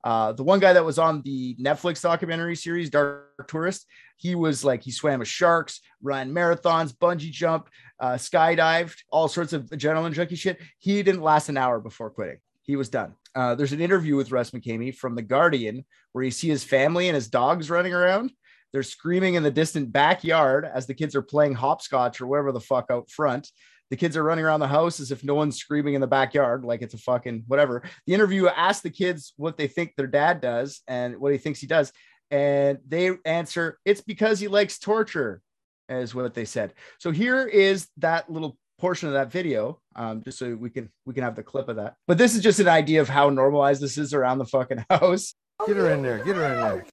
Uh, 0.05 0.33
the 0.33 0.45
one 0.45 0.61
guy 0.61 0.73
that 0.73 0.85
was 0.85 0.99
on 0.99 1.23
the 1.23 1.57
Netflix 1.57 2.01
documentary 2.01 2.57
series, 2.57 2.91
Dark 2.91 3.49
Tourist, 3.49 3.87
he 4.17 4.35
was 4.35 4.65
like, 4.65 4.83
he 4.83 4.91
swam 4.91 5.19
with 5.19 5.29
sharks, 5.29 5.81
ran 6.03 6.33
marathons, 6.33 6.93
bungee 6.93 7.31
jumped, 7.31 7.71
uh, 8.01 8.13
skydived, 8.13 8.97
all 9.11 9.29
sorts 9.29 9.53
of 9.53 9.65
adrenaline 9.67 10.13
junkie 10.13 10.37
shit. 10.37 10.61
He 10.79 11.03
didn't 11.03 11.23
last 11.23 11.49
an 11.49 11.57
hour 11.57 11.81
before 11.81 12.11
quitting. 12.11 12.39
He 12.63 12.77
was 12.77 12.89
done. 12.89 13.15
Uh, 13.35 13.55
there's 13.55 13.73
an 13.73 13.81
interview 13.81 14.17
with 14.17 14.31
Russ 14.31 14.51
McKamey 14.51 14.95
from 14.95 15.15
The 15.15 15.23
Guardian 15.23 15.85
where 16.13 16.25
you 16.25 16.31
see 16.31 16.49
his 16.49 16.65
family 16.65 17.09
and 17.09 17.15
his 17.15 17.29
dogs 17.29 17.71
running 17.71 17.95
around. 17.95 18.33
They're 18.73 18.83
screaming 18.83 19.35
in 19.35 19.43
the 19.43 19.51
distant 19.51 19.93
backyard 19.93 20.67
as 20.67 20.87
the 20.87 20.95
kids 20.95 21.17
are 21.17 21.23
playing 21.23 21.55
hopscotch 21.55 22.21
or 22.21 22.27
whatever 22.27 22.53
the 22.53 22.61
fuck 22.61 22.87
out 22.91 23.11
front. 23.11 23.51
The 23.91 23.97
kids 23.97 24.17
are 24.17 24.23
running 24.23 24.45
around 24.45 24.61
the 24.61 24.69
house 24.69 25.01
as 25.01 25.11
if 25.11 25.25
no 25.25 25.35
one's 25.35 25.57
screaming 25.57 25.95
in 25.95 26.01
the 26.01 26.07
backyard, 26.07 26.65
like 26.65 26.83
it's 26.83 26.95
a 26.95 26.99
fucking 26.99 27.45
whatever. 27.47 27.83
The 28.07 28.15
interview 28.15 28.47
asked 28.49 28.83
the 28.83 28.91
kids 28.91 29.33
what 29.37 29.57
they 29.57 29.67
think 29.67 29.95
their 29.97 30.07
dad 30.07 30.41
does 30.41 30.83
and 30.87 31.19
what 31.19 31.33
he 31.33 31.39
thinks 31.39 31.61
he 31.61 31.67
does. 31.67 31.93
And 32.31 32.79
they 32.87 33.13
answer, 33.25 33.79
it's 33.85 34.03
because 34.03 34.39
he 34.39 34.49
likes 34.49 34.79
torture, 34.79 35.41
is 35.89 36.15
what 36.15 36.35
they 36.35 36.45
said. 36.45 36.75
So 36.99 37.11
here 37.11 37.47
is 37.47 37.89
that 37.97 38.31
little 38.31 38.59
portion 38.79 39.09
of 39.09 39.15
that 39.15 39.33
video, 39.33 39.81
um, 39.97 40.23
just 40.23 40.39
so 40.39 40.55
we 40.55 40.71
can 40.71 40.91
we 41.07 41.15
can 41.15 41.25
have 41.25 41.35
the 41.35 41.43
clip 41.43 41.69
of 41.69 41.77
that. 41.77 41.95
But 42.07 42.19
this 42.19 42.35
is 42.35 42.43
just 42.43 42.61
an 42.61 42.69
idea 42.69 43.01
of 43.01 43.09
how 43.09 43.31
normalized 43.31 43.81
this 43.81 43.99
is 43.99 44.15
around 44.15 44.39
the 44.39 44.47
fucking 44.47 44.85
house. 44.91 45.35
Get 45.67 45.77
her 45.77 45.91
in 45.91 46.03
there. 46.03 46.19
Get 46.19 46.37
her 46.37 46.45
in 46.45 46.61
there. 46.61 46.87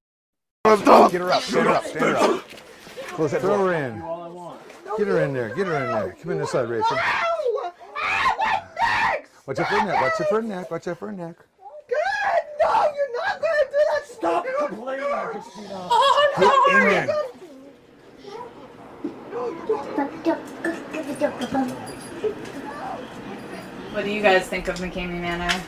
Get 1.10 1.22
her 1.22 1.32
up. 1.32 1.44
Stand 1.44 1.68
her 1.68 1.74
up. 1.74 1.84
Stand 1.84 2.06
her 2.06 2.18
up. 2.18 2.50
Close 3.10 3.32
that 3.32 3.42
Throw 3.42 3.68
her 3.68 3.74
in. 3.74 4.15
Get 4.98 5.08
her 5.08 5.22
in 5.22 5.34
there. 5.34 5.50
Get 5.50 5.68
her 5.68 5.76
in 5.76 5.92
there. 5.92 6.16
Come 6.22 6.32
in 6.32 6.38
this 6.40 6.52
side, 6.52 6.70
Rachel. 6.70 6.98
Watch 9.46 9.60
out 9.60 9.68
for 9.68 9.80
her 9.80 9.86
neck. 9.86 10.02
Watch 10.02 10.22
out 10.22 10.30
for 10.30 10.36
her 10.36 10.42
neck. 10.42 10.72
Watch 10.72 10.88
out 10.88 10.98
for 10.98 11.08
her 11.08 11.14
neck. 11.14 11.36
No, 12.64 12.92
you're 12.96 13.14
not 13.14 13.42
gonna 13.42 13.66
do 13.70 13.78
that. 13.92 14.06
Stop 14.06 14.46
complaining, 14.58 15.06
Christina. 15.06 15.90
Get 16.38 16.54
in 16.70 16.82
oh, 16.82 16.90
there. 16.90 17.26
What 23.92 24.04
do 24.04 24.12
you 24.12 24.22
guys 24.22 24.48
think 24.48 24.68
of 24.68 24.78
McKamey 24.78 25.22
Manor? 25.22 25.62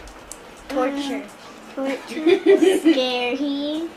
Torture. 0.69 1.23
Torture. 1.75 1.99
Scary. 2.79 3.89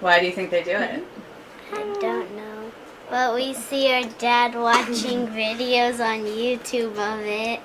Why 0.00 0.20
do 0.20 0.26
you 0.26 0.32
think 0.32 0.50
they 0.50 0.62
do 0.62 0.70
it? 0.70 1.04
I 1.72 1.76
don't 2.00 2.36
know. 2.36 2.53
But 3.14 3.32
we 3.32 3.54
see 3.54 3.92
our 3.92 4.02
dad 4.18 4.56
watching 4.56 5.28
videos 5.38 6.04
on 6.04 6.26
YouTube 6.26 6.98
of 6.98 7.20
it. 7.20 7.60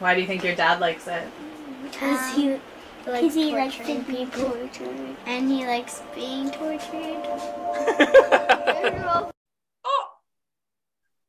Why 0.00 0.16
do 0.16 0.20
you 0.20 0.26
think 0.26 0.42
your 0.42 0.56
dad 0.56 0.80
likes 0.80 1.06
it? 1.06 1.22
Because 1.84 2.34
he, 2.34 2.58
cause 3.04 3.32
he 3.32 3.52
likes 3.52 3.76
to 3.76 4.02
be 4.02 4.26
tortured. 4.26 5.16
And 5.24 5.48
he 5.48 5.64
likes 5.64 6.02
being 6.16 6.50
tortured. 6.50 7.22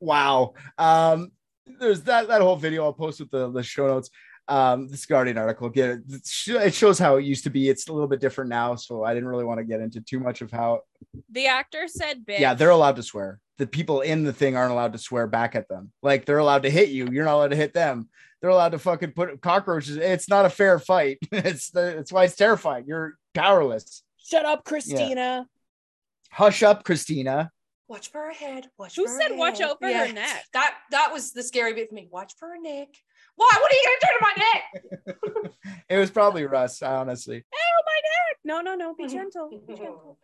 Wow. 0.02 0.54
Um, 0.78 1.34
there's 1.80 2.02
that 2.04 2.30
that 2.30 2.42
whole 2.42 2.56
video 2.56 2.86
I'll 2.86 2.94
post 2.94 3.20
with 3.20 3.30
the, 3.30 3.52
the 3.52 3.62
show 3.62 3.86
notes. 3.86 4.10
Um, 4.50 4.88
this 4.88 5.06
Guardian 5.06 5.38
article, 5.38 5.70
get 5.70 5.90
it, 5.90 6.02
it 6.48 6.74
shows 6.74 6.98
how 6.98 7.18
it 7.18 7.24
used 7.24 7.44
to 7.44 7.50
be. 7.50 7.70
It's 7.70 7.88
a 7.88 7.94
little 7.94 8.08
bit 8.08 8.20
different 8.20 8.50
now, 8.50 8.76
so 8.76 9.04
I 9.04 9.14
didn't 9.14 9.30
really 9.30 9.46
want 9.46 9.60
to 9.60 9.64
get 9.64 9.80
into 9.80 10.02
too 10.02 10.20
much 10.20 10.42
of 10.42 10.52
how. 10.52 10.82
The 11.32 11.48
actor 11.48 11.88
said 11.88 12.26
bitch. 12.26 12.40
Yeah, 12.40 12.56
they're 12.56 12.72
allowed 12.72 12.96
to 12.96 13.04
swear. 13.04 13.40
The 13.58 13.68
people 13.68 14.02
in 14.02 14.24
the 14.24 14.34
thing 14.34 14.56
aren't 14.58 14.72
allowed 14.72 14.94
to 14.94 15.00
swear 15.00 15.28
back 15.28 15.56
at 15.56 15.68
them. 15.68 15.92
Like 16.02 16.26
they're 16.26 16.40
allowed 16.40 16.64
to 16.64 16.70
hit 16.70 16.90
you. 16.90 17.08
You're 17.12 17.26
not 17.26 17.36
allowed 17.36 17.52
to 17.52 17.56
hit 17.56 17.74
them. 17.74 18.10
They're 18.42 18.50
allowed 18.50 18.72
to 18.72 18.80
fucking 18.80 19.12
put 19.12 19.42
cockroaches. 19.42 19.98
It's 19.98 20.30
not 20.30 20.46
a 20.46 20.50
fair 20.50 20.80
fight. 20.80 21.20
it's 21.32 21.70
the, 21.70 21.98
it's 21.98 22.12
why 22.12 22.24
it's 22.24 22.36
terrifying. 22.36 22.86
You're 22.88 23.18
powerless. 23.34 24.04
Shut 24.18 24.46
up, 24.46 24.64
Christina. 24.64 25.48
Hush 26.32 26.64
up, 26.64 26.84
Christina. 26.84 27.52
Watch 27.88 28.12
for 28.12 28.22
her 28.22 28.32
head. 28.32 28.68
Watch 28.78 28.96
Who 28.96 29.06
for 29.06 29.12
her 29.12 29.20
said 29.20 29.38
watch 29.38 29.58
head. 29.58 29.70
out 29.70 29.80
for 29.82 29.88
her 29.88 30.14
neck? 30.14 30.46
That 30.54 30.76
that 30.92 31.12
was 31.12 31.32
the 31.32 31.42
scary 31.42 31.74
bit 31.74 31.90
for 31.90 31.96
me. 31.96 32.08
Watch 32.12 32.34
for 32.38 32.50
her 32.50 32.62
neck. 32.62 32.90
Why? 33.40 33.50
What 33.62 33.72
are 33.72 33.76
you 33.76 33.86
gonna 33.88 34.02
do 34.02 34.12
to 34.18 34.22
my 34.22 34.34
neck? 34.44 35.54
It 35.90 35.98
was 35.98 36.12
probably 36.12 36.46
Russ, 36.46 36.84
I 36.84 36.96
honestly. 36.98 37.44
Oh 37.52 37.82
my 37.86 37.96
neck. 37.96 38.38
No, 38.44 38.62
no, 38.62 38.76
no. 38.76 38.94
Be 38.94 39.08
gentle. 39.16 39.50
Be 39.50 39.74
gentle. 39.74 40.20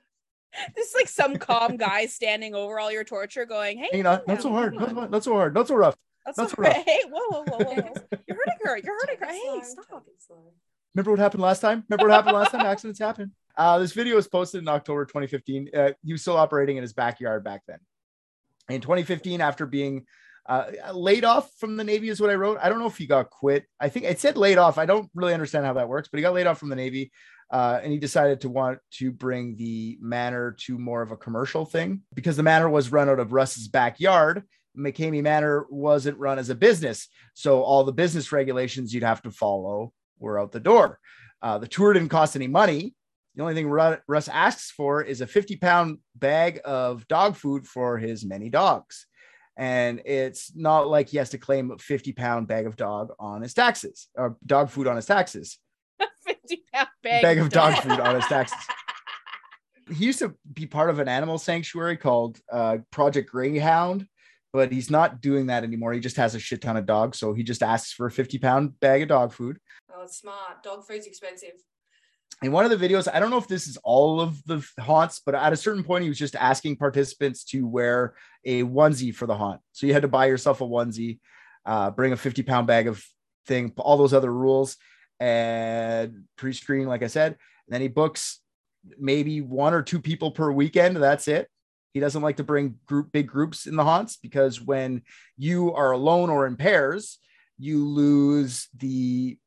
This 0.76 0.90
is 0.90 0.96
like 0.96 1.08
some 1.08 1.38
calm 1.38 1.76
guy 1.78 2.06
standing 2.06 2.54
over 2.54 2.80
all 2.80 2.92
your 2.92 3.04
torture, 3.04 3.46
going, 3.46 3.78
"Hey, 3.80 3.90
Hey, 3.92 4.02
not, 4.04 4.28
not 4.28 4.42
so 4.44 4.50
hard. 4.52 4.76
Not, 4.76 5.10
not 5.10 5.24
so 5.24 5.34
hard. 5.34 5.54
Not 5.56 5.68
so 5.68 5.76
rough. 5.76 5.96
That's 6.26 6.38
Not 6.38 6.50
so 6.52 6.56
not 6.62 6.68
rough. 6.68 6.76
right. 6.78 6.86
Hey, 6.88 7.02
whoa, 7.10 7.30
whoa, 7.30 7.44
whoa, 7.48 7.58
whoa, 7.66 7.82
whoa. 7.82 8.20
You're 8.28 8.38
hurting 8.38 8.60
her. 8.64 8.78
You're 8.78 9.00
hurting 9.00 9.18
her. 9.20 9.26
Hey, 9.26 9.62
stop. 9.64 10.06
Remember 10.94 11.12
what 11.12 11.20
happened 11.20 11.42
last 11.42 11.62
time? 11.62 11.84
Remember 11.90 12.10
what 12.10 12.16
happened 12.16 12.36
last 12.38 12.52
time? 12.52 12.66
Accidents 12.66 13.00
happen. 13.00 13.32
Uh, 13.58 13.80
this 13.80 13.92
video 13.94 14.16
was 14.18 14.28
posted 14.28 14.62
in 14.62 14.68
October 14.68 15.06
2015. 15.06 15.70
Uh, 15.74 15.92
he 16.04 16.12
was 16.14 16.22
still 16.22 16.38
operating 16.38 16.78
in 16.78 16.84
his 16.84 16.94
backyard 16.94 17.44
back 17.44 17.62
then. 17.68 17.80
In 18.70 18.82
2015, 18.82 19.42
after 19.42 19.66
being 19.66 20.06
uh, 20.48 20.66
laid 20.94 21.26
off 21.26 21.50
from 21.60 21.78
the 21.78 21.84
Navy, 21.84 22.10
is 22.10 22.22
what 22.22 22.30
I 22.30 22.36
wrote. 22.36 22.60
I 22.62 22.70
don't 22.70 22.80
know 22.80 22.88
if 22.88 22.98
he 22.98 23.08
got 23.08 23.30
quit. 23.30 23.66
I 23.80 23.90
think 23.90 24.06
it 24.06 24.20
said 24.20 24.38
laid 24.38 24.58
off. 24.58 24.78
I 24.78 24.86
don't 24.86 25.10
really 25.16 25.34
understand 25.34 25.66
how 25.66 25.74
that 25.74 25.90
works, 25.90 26.08
but 26.08 26.18
he 26.18 26.22
got 26.22 26.34
laid 26.34 26.48
off 26.48 26.60
from 26.60 26.70
the 26.70 26.76
Navy. 26.76 27.12
Uh, 27.52 27.80
and 27.84 27.92
he 27.92 28.00
decided 28.00 28.42
to 28.42 28.50
want 28.50 28.80
to 28.92 29.12
bring 29.12 29.56
the 29.56 29.98
manor 30.02 30.56
to 30.60 30.80
more 30.80 31.02
of 31.02 31.12
a 31.12 31.18
commercial 31.18 31.64
thing 31.64 32.02
because 32.14 32.36
the 32.36 32.44
manor 32.44 32.70
was 32.70 32.92
run 32.92 33.08
out 33.08 33.20
of 33.20 33.34
Russ's 33.34 33.68
backyard. 33.68 34.44
McKamey 34.78 35.22
Manor 35.22 35.66
wasn't 35.70 36.18
run 36.18 36.40
as 36.40 36.50
a 36.50 36.56
business. 36.56 37.08
So 37.34 37.62
all 37.62 37.84
the 37.84 37.94
business 37.94 38.32
regulations 38.32 38.94
you'd 38.94 39.04
have 39.04 39.22
to 39.24 39.32
follow 39.32 39.94
were 40.20 40.40
out 40.40 40.52
the 40.52 40.60
door. 40.60 41.00
Uh, 41.42 41.60
the 41.60 41.68
tour 41.68 41.94
didn't 41.94 42.10
cost 42.10 42.36
any 42.36 42.48
money. 42.48 42.96
The 43.36 43.42
only 43.42 43.54
thing 43.54 43.68
Russ 43.68 44.28
asks 44.28 44.72
for 44.72 45.02
is 45.04 45.22
a 45.22 45.28
50 45.28 45.58
pound 45.58 46.00
bag 46.16 46.62
of 46.64 47.08
dog 47.08 47.36
food 47.36 47.68
for 47.68 47.98
his 47.98 48.26
many 48.26 48.50
dogs. 48.50 49.06
And 49.58 50.02
it's 50.06 50.54
not 50.56 50.88
like 50.88 51.10
he 51.10 51.18
has 51.18 51.30
to 51.30 51.38
claim 51.38 51.72
a 51.72 51.78
50 51.78 52.12
pound 52.14 52.48
bag 52.48 52.66
of 52.66 52.76
dog 52.76 53.14
on 53.20 53.42
his 53.42 53.54
taxes 53.54 54.08
or 54.16 54.38
dog 54.46 54.70
food 54.70 54.88
on 54.88 54.96
his 54.96 55.06
taxes. 55.06 55.58
A 56.02 56.06
50 56.26 56.64
pound 56.74 56.88
bag, 57.04 57.22
Bag 57.22 57.38
of 57.38 57.50
dog 57.50 57.76
food 57.76 58.00
on 58.00 58.16
his 58.16 58.26
taxes. 58.26 58.58
He 59.88 60.04
used 60.04 60.18
to 60.18 60.34
be 60.52 60.66
part 60.66 60.90
of 60.90 60.98
an 60.98 61.08
animal 61.08 61.38
sanctuary 61.38 61.96
called 61.96 62.40
uh, 62.52 62.80
Project 62.90 63.30
Greyhound, 63.30 64.08
but 64.52 64.72
he's 64.72 64.90
not 64.90 65.22
doing 65.22 65.46
that 65.46 65.64
anymore. 65.64 65.94
He 65.94 66.00
just 66.00 66.18
has 66.18 66.34
a 66.34 66.40
shit 66.40 66.62
ton 66.62 66.76
of 66.76 66.88
dogs. 66.88 67.20
So 67.20 67.36
he 67.36 67.44
just 67.44 67.62
asks 67.62 67.94
for 67.94 68.08
a 68.08 68.12
50 68.12 68.40
pound 68.40 68.80
bag 68.80 69.04
of 69.04 69.10
dog 69.10 69.32
food. 69.32 69.60
Oh, 69.96 70.08
smart. 70.08 70.64
Dog 70.64 70.88
food's 70.88 71.06
expensive. 71.06 71.62
In 72.42 72.52
one 72.52 72.66
of 72.66 72.78
the 72.78 72.88
videos, 72.88 73.08
I 73.12 73.20
don't 73.20 73.30
know 73.30 73.38
if 73.38 73.48
this 73.48 73.68
is 73.68 73.78
all 73.78 74.20
of 74.20 74.44
the 74.46 74.66
haunts, 74.80 75.22
but 75.26 75.36
at 75.36 75.54
a 75.54 75.58
certain 75.58 75.84
point, 75.84 76.04
he 76.04 76.10
was 76.10 76.20
just 76.20 76.36
asking 76.36 76.76
participants 76.76 77.44
to 77.46 77.66
wear 77.66 78.14
a 78.44 78.64
onesie 78.64 79.16
for 79.16 79.26
the 79.26 79.36
haunt. 79.36 79.62
So 79.72 79.88
you 79.88 79.94
had 79.94 80.02
to 80.02 80.08
buy 80.08 80.26
yourself 80.26 80.62
a 80.62 80.66
onesie, 80.66 81.20
uh, 81.66 81.92
bring 81.92 82.12
a 82.12 82.18
50 82.18 82.44
pound 82.44 82.68
bag 82.68 82.88
of 82.88 83.04
thing, 83.48 83.72
all 83.78 83.98
those 83.98 84.14
other 84.14 84.32
rules, 84.32 84.76
and 85.20 86.26
pre 86.36 86.52
screen, 86.54 86.88
like 86.88 87.04
I 87.04 87.08
said. 87.08 87.32
And 87.32 87.74
then 87.74 87.82
he 87.82 87.88
books 87.88 88.42
maybe 89.00 89.42
one 89.42 89.74
or 89.74 89.82
two 89.82 90.02
people 90.02 90.32
per 90.32 90.52
weekend. 90.52 90.98
That's 90.98 91.28
it. 91.28 91.48
He 91.94 92.02
doesn't 92.02 92.22
like 92.22 92.38
to 92.38 92.44
bring 92.44 92.76
group 92.86 93.12
big 93.14 93.28
groups 93.28 93.66
in 93.66 93.78
the 93.78 93.84
haunts 93.84 94.18
because 94.18 94.60
when 94.60 95.04
you 95.38 95.74
are 95.74 95.92
alone 95.92 96.30
or 96.30 96.46
in 96.46 96.58
pairs, 96.58 97.20
you 97.58 97.88
lose 97.88 98.68
the 98.78 99.38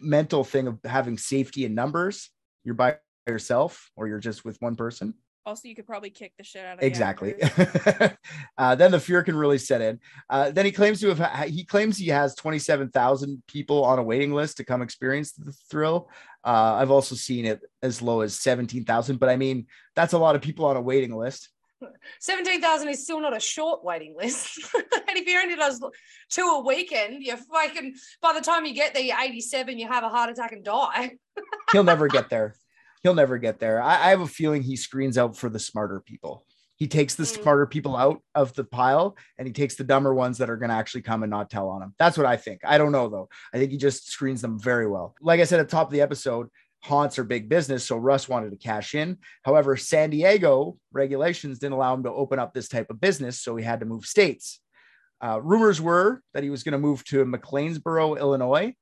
mental 0.00 0.44
thing 0.44 0.66
of 0.66 0.78
having 0.84 1.18
safety 1.18 1.64
in 1.64 1.74
numbers. 1.74 2.30
You're 2.64 2.74
by 2.74 2.96
yourself 3.26 3.90
or 3.96 4.08
you're 4.08 4.18
just 4.18 4.44
with 4.44 4.56
one 4.60 4.76
person. 4.76 5.14
Also, 5.46 5.68
you 5.68 5.76
could 5.76 5.86
probably 5.86 6.10
kick 6.10 6.32
the 6.36 6.42
shit 6.42 6.64
out 6.64 6.78
of 6.78 6.82
Exactly. 6.82 7.34
uh, 8.58 8.74
then 8.74 8.90
the 8.90 8.98
fear 8.98 9.22
can 9.22 9.36
really 9.36 9.58
set 9.58 9.80
in. 9.80 10.00
Uh, 10.28 10.50
then 10.50 10.64
he 10.64 10.72
claims 10.72 10.98
to 11.00 11.14
have 11.14 11.48
he 11.48 11.64
claims 11.64 11.96
he 11.96 12.08
has 12.08 12.34
27,000 12.34 13.44
people 13.46 13.84
on 13.84 14.00
a 14.00 14.02
waiting 14.02 14.32
list 14.32 14.56
to 14.56 14.64
come 14.64 14.82
experience 14.82 15.32
the 15.32 15.52
thrill. 15.70 16.10
Uh, 16.44 16.74
I've 16.80 16.90
also 16.90 17.14
seen 17.14 17.44
it 17.44 17.60
as 17.80 18.02
low 18.02 18.22
as 18.22 18.34
17,000, 18.40 19.20
but 19.20 19.28
I 19.28 19.36
mean 19.36 19.66
that's 19.94 20.14
a 20.14 20.18
lot 20.18 20.34
of 20.34 20.42
people 20.42 20.64
on 20.64 20.76
a 20.76 20.82
waiting 20.82 21.16
list. 21.16 21.48
17,000 22.20 22.88
is 22.88 23.02
still 23.02 23.20
not 23.20 23.36
a 23.36 23.40
short 23.40 23.84
waiting 23.84 24.14
list. 24.16 24.58
and 24.74 25.16
if 25.16 25.26
you're 25.26 25.42
only 25.42 25.56
does 25.56 25.82
two 26.30 26.42
a 26.42 26.60
weekend, 26.64 27.22
you're 27.22 27.36
fucking, 27.36 27.94
by 28.20 28.32
the 28.32 28.40
time 28.40 28.66
you 28.66 28.74
get 28.74 28.94
there, 28.94 29.02
you're 29.02 29.18
87, 29.18 29.78
you 29.78 29.88
have 29.88 30.04
a 30.04 30.08
heart 30.08 30.30
attack 30.30 30.52
and 30.52 30.64
die. 30.64 31.12
He'll 31.72 31.84
never 31.84 32.08
get 32.08 32.30
there. 32.30 32.54
He'll 33.02 33.14
never 33.14 33.38
get 33.38 33.60
there. 33.60 33.80
I, 33.80 34.06
I 34.06 34.10
have 34.10 34.20
a 34.20 34.26
feeling 34.26 34.62
he 34.62 34.76
screens 34.76 35.18
out 35.18 35.36
for 35.36 35.48
the 35.48 35.58
smarter 35.58 36.00
people. 36.00 36.46
He 36.76 36.88
takes 36.88 37.14
the 37.14 37.24
mm. 37.24 37.42
smarter 37.42 37.66
people 37.66 37.96
out 37.96 38.20
of 38.34 38.54
the 38.54 38.64
pile 38.64 39.16
and 39.38 39.46
he 39.46 39.52
takes 39.52 39.76
the 39.76 39.84
dumber 39.84 40.14
ones 40.14 40.38
that 40.38 40.50
are 40.50 40.56
going 40.56 40.68
to 40.68 40.74
actually 40.76 41.02
come 41.02 41.22
and 41.22 41.30
not 41.30 41.50
tell 41.50 41.68
on 41.68 41.82
him. 41.82 41.94
That's 41.98 42.18
what 42.18 42.26
I 42.26 42.36
think. 42.36 42.60
I 42.64 42.78
don't 42.78 42.92
know 42.92 43.08
though. 43.08 43.28
I 43.52 43.58
think 43.58 43.70
he 43.70 43.78
just 43.78 44.10
screens 44.10 44.42
them 44.42 44.58
very 44.58 44.86
well. 44.86 45.14
Like 45.20 45.40
I 45.40 45.44
said 45.44 45.60
at 45.60 45.68
the 45.68 45.76
top 45.76 45.88
of 45.88 45.92
the 45.92 46.02
episode, 46.02 46.48
haunts 46.82 47.18
are 47.18 47.24
big 47.24 47.48
business, 47.48 47.84
so 47.84 47.96
Russ 47.96 48.28
wanted 48.28 48.50
to 48.50 48.56
cash 48.56 48.94
in. 48.94 49.18
However, 49.42 49.76
San 49.76 50.10
Diego 50.10 50.76
regulations 50.92 51.58
didn't 51.58 51.74
allow 51.74 51.94
him 51.94 52.04
to 52.04 52.12
open 52.12 52.38
up 52.38 52.54
this 52.54 52.68
type 52.68 52.90
of 52.90 53.00
business, 53.00 53.40
so 53.40 53.56
he 53.56 53.64
had 53.64 53.80
to 53.80 53.86
move 53.86 54.04
states. 54.04 54.60
Uh, 55.20 55.40
rumors 55.42 55.80
were 55.80 56.20
that 56.34 56.42
he 56.42 56.50
was 56.50 56.62
going 56.62 56.72
to 56.72 56.78
move 56.78 57.04
to 57.04 57.24
McLeansboro, 57.24 58.18
Illinois, 58.18 58.74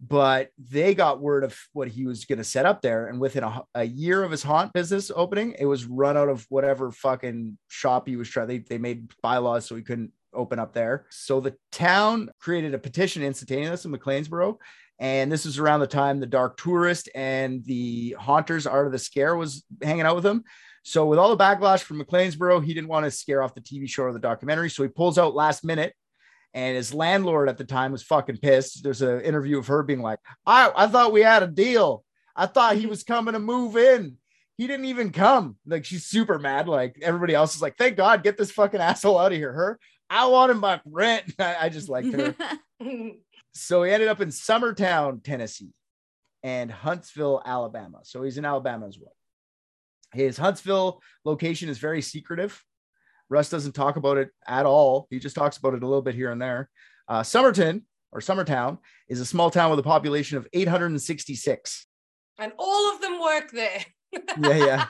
but 0.00 0.50
they 0.58 0.94
got 0.94 1.20
word 1.20 1.44
of 1.44 1.56
what 1.72 1.88
he 1.88 2.06
was 2.06 2.24
going 2.24 2.38
to 2.38 2.44
set 2.44 2.66
up 2.66 2.82
there. 2.82 3.06
And 3.06 3.20
within 3.20 3.44
a, 3.44 3.62
a 3.74 3.84
year 3.84 4.22
of 4.22 4.30
his 4.30 4.42
haunt 4.42 4.72
business 4.72 5.10
opening, 5.14 5.54
it 5.58 5.64
was 5.64 5.86
run 5.86 6.16
out 6.16 6.28
of 6.28 6.44
whatever 6.48 6.90
fucking 6.90 7.56
shop 7.68 8.08
he 8.08 8.16
was 8.16 8.28
trying. 8.28 8.48
They, 8.48 8.58
they 8.58 8.78
made 8.78 9.12
bylaws 9.22 9.66
so 9.66 9.76
he 9.76 9.82
couldn't 9.82 10.12
open 10.34 10.58
up 10.58 10.72
there. 10.72 11.06
So 11.10 11.40
the 11.40 11.54
town 11.70 12.30
created 12.40 12.74
a 12.74 12.78
petition 12.78 13.22
instantaneous 13.22 13.84
in 13.84 13.92
McLeansboro. 13.92 14.56
And 15.02 15.32
this 15.32 15.44
was 15.44 15.58
around 15.58 15.80
the 15.80 15.88
time 15.88 16.20
the 16.20 16.26
Dark 16.26 16.56
Tourist 16.56 17.08
and 17.12 17.64
the 17.64 18.14
Haunters 18.20 18.68
Art 18.68 18.86
of 18.86 18.92
the 18.92 19.00
Scare 19.00 19.34
was 19.34 19.64
hanging 19.82 20.06
out 20.06 20.14
with 20.14 20.24
him. 20.24 20.44
So 20.84 21.06
with 21.06 21.18
all 21.18 21.34
the 21.34 21.44
backlash 21.44 21.80
from 21.80 22.00
McLeansboro, 22.00 22.64
he 22.64 22.72
didn't 22.72 22.88
want 22.88 23.04
to 23.04 23.10
scare 23.10 23.42
off 23.42 23.52
the 23.52 23.60
TV 23.60 23.88
show 23.90 24.04
or 24.04 24.12
the 24.12 24.20
documentary. 24.20 24.70
So 24.70 24.84
he 24.84 24.88
pulls 24.88 25.18
out 25.18 25.34
last 25.34 25.64
minute. 25.64 25.92
And 26.54 26.76
his 26.76 26.94
landlord 26.94 27.48
at 27.48 27.58
the 27.58 27.64
time 27.64 27.90
was 27.90 28.04
fucking 28.04 28.36
pissed. 28.36 28.84
There's 28.84 29.02
an 29.02 29.22
interview 29.22 29.58
of 29.58 29.66
her 29.66 29.82
being 29.82 30.02
like, 30.02 30.20
I, 30.46 30.70
I 30.76 30.86
thought 30.86 31.12
we 31.12 31.22
had 31.22 31.42
a 31.42 31.48
deal. 31.48 32.04
I 32.36 32.46
thought 32.46 32.76
he 32.76 32.86
was 32.86 33.02
coming 33.02 33.32
to 33.32 33.40
move 33.40 33.76
in. 33.76 34.18
He 34.56 34.68
didn't 34.68 34.84
even 34.84 35.10
come. 35.10 35.56
Like 35.66 35.84
she's 35.84 36.06
super 36.06 36.38
mad. 36.38 36.68
Like 36.68 36.96
everybody 37.02 37.34
else 37.34 37.56
is 37.56 37.62
like, 37.62 37.76
thank 37.76 37.96
God, 37.96 38.22
get 38.22 38.36
this 38.38 38.52
fucking 38.52 38.80
asshole 38.80 39.18
out 39.18 39.32
of 39.32 39.38
here. 39.38 39.52
Her, 39.52 39.80
I 40.08 40.26
want 40.26 40.52
him 40.52 40.60
my 40.60 40.80
rent. 40.84 41.24
I, 41.40 41.56
I 41.62 41.68
just 41.70 41.88
liked 41.88 42.12
her. 42.12 42.36
so 43.54 43.82
he 43.82 43.92
ended 43.92 44.08
up 44.08 44.20
in 44.20 44.28
Summertown, 44.28 45.22
Tennessee, 45.22 45.72
and 46.42 46.70
Huntsville, 46.70 47.42
Alabama. 47.44 48.00
So 48.02 48.22
he's 48.22 48.38
in 48.38 48.44
Alabama 48.44 48.86
as 48.86 48.98
well. 48.98 49.14
His 50.12 50.36
Huntsville 50.36 51.00
location 51.24 51.68
is 51.68 51.78
very 51.78 52.02
secretive. 52.02 52.62
Russ 53.28 53.48
doesn't 53.48 53.72
talk 53.72 53.96
about 53.96 54.18
it 54.18 54.30
at 54.46 54.66
all. 54.66 55.06
He 55.10 55.18
just 55.18 55.36
talks 55.36 55.56
about 55.56 55.74
it 55.74 55.82
a 55.82 55.86
little 55.86 56.02
bit 56.02 56.14
here 56.14 56.30
and 56.30 56.40
there. 56.40 56.68
Uh, 57.08 57.22
Somerton 57.22 57.86
or 58.10 58.20
Summertown 58.20 58.78
is 59.08 59.20
a 59.20 59.26
small 59.26 59.50
town 59.50 59.70
with 59.70 59.78
a 59.78 59.84
population 59.84 60.36
of 60.36 60.46
866. 60.52 61.86
and 62.38 62.52
all 62.58 62.94
of 62.94 63.00
them 63.00 63.20
work 63.20 63.50
there. 63.50 63.84
Yeah, 64.38 64.56
yeah. 64.56 64.86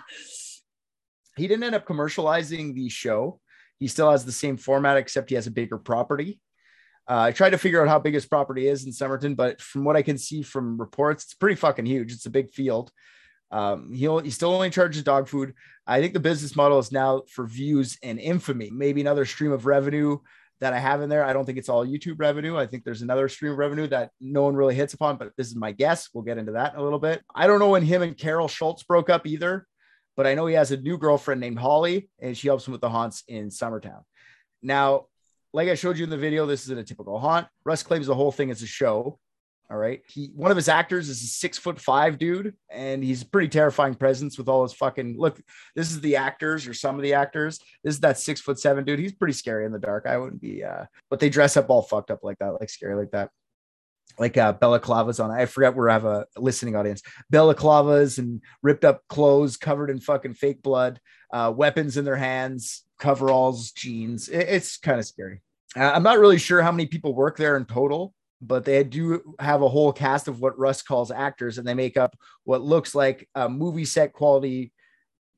he 1.37 1.47
didn't 1.47 1.63
end 1.63 1.75
up 1.75 1.87
commercializing 1.87 2.75
the 2.75 2.89
show. 2.89 3.41
He 3.79 3.89
still 3.89 4.11
has 4.11 4.25
the 4.25 4.33
same 4.33 4.57
format, 4.57 4.97
except 4.97 5.29
he 5.29 5.37
has 5.37 5.47
a 5.47 5.53
bigger 5.53 5.79
property. 5.79 6.41
Uh, 7.09 7.21
I 7.21 7.33
tried 7.33 7.51
to 7.51 7.59
figure 7.59 7.83
out 7.83 7.89
how 7.89 7.99
big 7.99 8.15
his 8.15 8.27
property 8.27 8.69
is 8.69 8.87
in 8.87 8.93
Somerton, 8.93 9.35
but 9.35 9.61
from 9.61 9.85
what 9.85 9.97
I 9.97 10.03
can 10.03 10.19
see 10.19 10.43
from 10.43 10.79
reports, 10.79 11.25
it's 11.25 11.35
pretty 11.35 11.57
fucking 11.57 11.87
huge. 11.87 12.13
It's 12.13 12.27
a 12.27 12.31
big 12.31 12.51
field. 12.51 12.93
Um, 13.51 13.93
he, 13.93 14.09
he 14.23 14.31
still 14.31 14.55
only 14.55 14.71
charges 14.71 15.03
dog 15.03 15.29
food. 15.29 15.55
I 15.87 16.01
think 16.01 16.15
the 16.15 16.21
business 16.21 16.57
model 16.57 16.79
is 16.79 16.93
now 16.93 17.23
for 17.29 17.47
views 17.47 17.99
and 18.03 18.19
infamy, 18.19 18.71
maybe 18.71 19.01
another 19.01 19.25
stream 19.25 19.53
of 19.53 19.67
revenue 19.67 20.19
that 20.61 20.73
I 20.73 20.79
have 20.79 21.03
in 21.03 21.11
there. 21.11 21.25
I 21.25 21.33
don't 21.33 21.45
think 21.45 21.59
it's 21.59 21.69
all 21.69 21.85
YouTube 21.85 22.19
revenue. 22.19 22.57
I 22.57 22.67
think 22.67 22.85
there's 22.85 23.03
another 23.03 23.29
stream 23.29 23.53
of 23.53 23.59
revenue 23.59 23.89
that 23.89 24.11
no 24.21 24.45
one 24.45 24.55
really 24.55 24.77
hits 24.77 24.95
upon, 24.95 25.17
but 25.17 25.33
this 25.37 25.49
is 25.49 25.57
my 25.57 25.73
guess. 25.73 26.09
We'll 26.15 26.23
get 26.23 26.39
into 26.39 26.53
that 26.53 26.73
in 26.73 26.79
a 26.79 26.85
little 26.85 27.01
bit. 27.01 27.21
I 27.35 27.49
don't 27.49 27.59
know 27.59 27.71
when 27.71 27.83
him 27.83 28.03
and 28.03 28.17
Carol 28.17 28.47
Schultz 28.47 28.85
broke 28.85 29.11
up 29.11 29.27
either, 29.27 29.67
but 30.17 30.27
I 30.27 30.35
know 30.35 30.47
he 30.47 30.55
has 30.55 30.71
a 30.71 30.77
new 30.77 30.99
girlfriend 30.99 31.41
named 31.41 31.59
Holly, 31.59 32.09
and 32.21 32.39
she 32.39 32.47
helps 32.47 32.67
him 32.67 32.73
with 32.73 32.81
the 32.81 32.89
haunts 32.89 33.25
in 33.27 33.49
Summertown. 33.49 34.03
Now, 34.63 35.07
like 35.53 35.69
I 35.69 35.75
showed 35.75 35.99
you 35.99 36.05
in 36.05 36.11
the 36.11 36.17
video, 36.17 36.47
this 36.47 36.63
isn't 36.65 36.79
a 36.79 36.85
typical 36.85 37.19
haunt. 37.19 37.47
Russ 37.65 37.83
claims 37.83 38.07
the 38.07 38.15
whole 38.15 38.33
thing 38.33 38.51
is 38.51 38.63
a 38.63 38.67
show. 38.67 39.19
All 39.71 39.79
right. 39.79 40.03
He 40.07 40.31
one 40.35 40.51
of 40.51 40.57
his 40.57 40.69
actors 40.69 41.09
is 41.09 41.23
a 41.23 41.27
six 41.27 41.57
foot 41.57 41.81
five 41.81 42.19
dude, 42.19 42.55
and 42.71 43.03
he's 43.03 43.25
pretty 43.25 43.49
terrifying 43.49 43.95
presence 43.95 44.37
with 44.37 44.47
all 44.47 44.65
his 44.65 44.75
fucking 44.75 45.17
look. 45.19 45.41
This 45.75 45.91
is 45.91 46.03
the 46.03 46.17
actors 46.17 46.67
or 46.67 46.75
some 46.75 46.97
of 46.97 47.03
the 47.03 47.15
actors. 47.15 47.59
This 47.83 47.95
is 47.95 48.01
that 48.01 48.19
six 48.19 48.41
foot 48.41 48.59
seven 48.59 48.85
dude. 48.85 48.99
He's 48.99 49.15
pretty 49.15 49.33
scary 49.33 49.65
in 49.65 49.73
the 49.73 49.79
dark. 49.79 50.05
I 50.07 50.19
wouldn't 50.19 50.43
be 50.43 50.63
uh, 50.63 50.85
but 51.09 51.21
they 51.21 51.31
dress 51.31 51.57
up 51.57 51.71
all 51.71 51.81
fucked 51.81 52.11
up 52.11 52.21
like 52.23 52.39
that, 52.39 52.61
like 52.61 52.69
scary 52.69 52.97
like 52.97 53.13
that. 53.13 53.31
Like 54.19 54.37
uh 54.37 54.53
Balaclava's 54.53 55.21
on. 55.21 55.31
I 55.31 55.47
forget 55.47 55.75
where 55.75 55.89
I 55.89 55.95
have 55.95 56.05
a 56.05 56.27
listening 56.37 56.77
audience. 56.77 57.01
Balaclava's 57.31 58.19
and 58.19 58.43
ripped 58.63 58.85
up 58.85 59.01
clothes 59.09 59.57
covered 59.57 59.89
in 59.89 60.01
fucking 60.01 60.35
fake 60.35 60.63
blood, 60.63 61.01
uh, 61.33 61.53
weapons 61.55 61.97
in 61.97 62.05
their 62.05 62.17
hands, 62.17 62.85
coveralls, 62.99 63.73
jeans. 63.73 64.29
It- 64.29 64.49
it's 64.49 64.77
kind 64.77 64.99
of 64.99 65.07
scary. 65.07 65.41
Uh, 65.77 65.91
I'm 65.95 66.03
not 66.03 66.19
really 66.19 66.39
sure 66.39 66.61
how 66.63 66.73
many 66.73 66.87
people 66.87 67.15
work 67.15 67.37
there 67.39 67.57
in 67.57 67.65
total, 67.65 68.13
but 68.43 68.65
they 68.65 68.85
do 68.85 69.35
have 69.39 69.63
a 69.63 69.69
whole 69.69 69.93
cast 69.93 70.29
of 70.29 70.41
what 70.41 70.59
Russ 70.59 70.83
calls 70.83 71.11
actors, 71.11 71.59
and 71.59 71.67
they 71.67 71.75
make 71.75 71.97
up 71.97 72.15
what 72.45 72.61
looks 72.63 72.95
like 72.95 73.29
a 73.35 73.49
movie 73.49 73.85
set 73.87 74.13
quality 74.13 74.73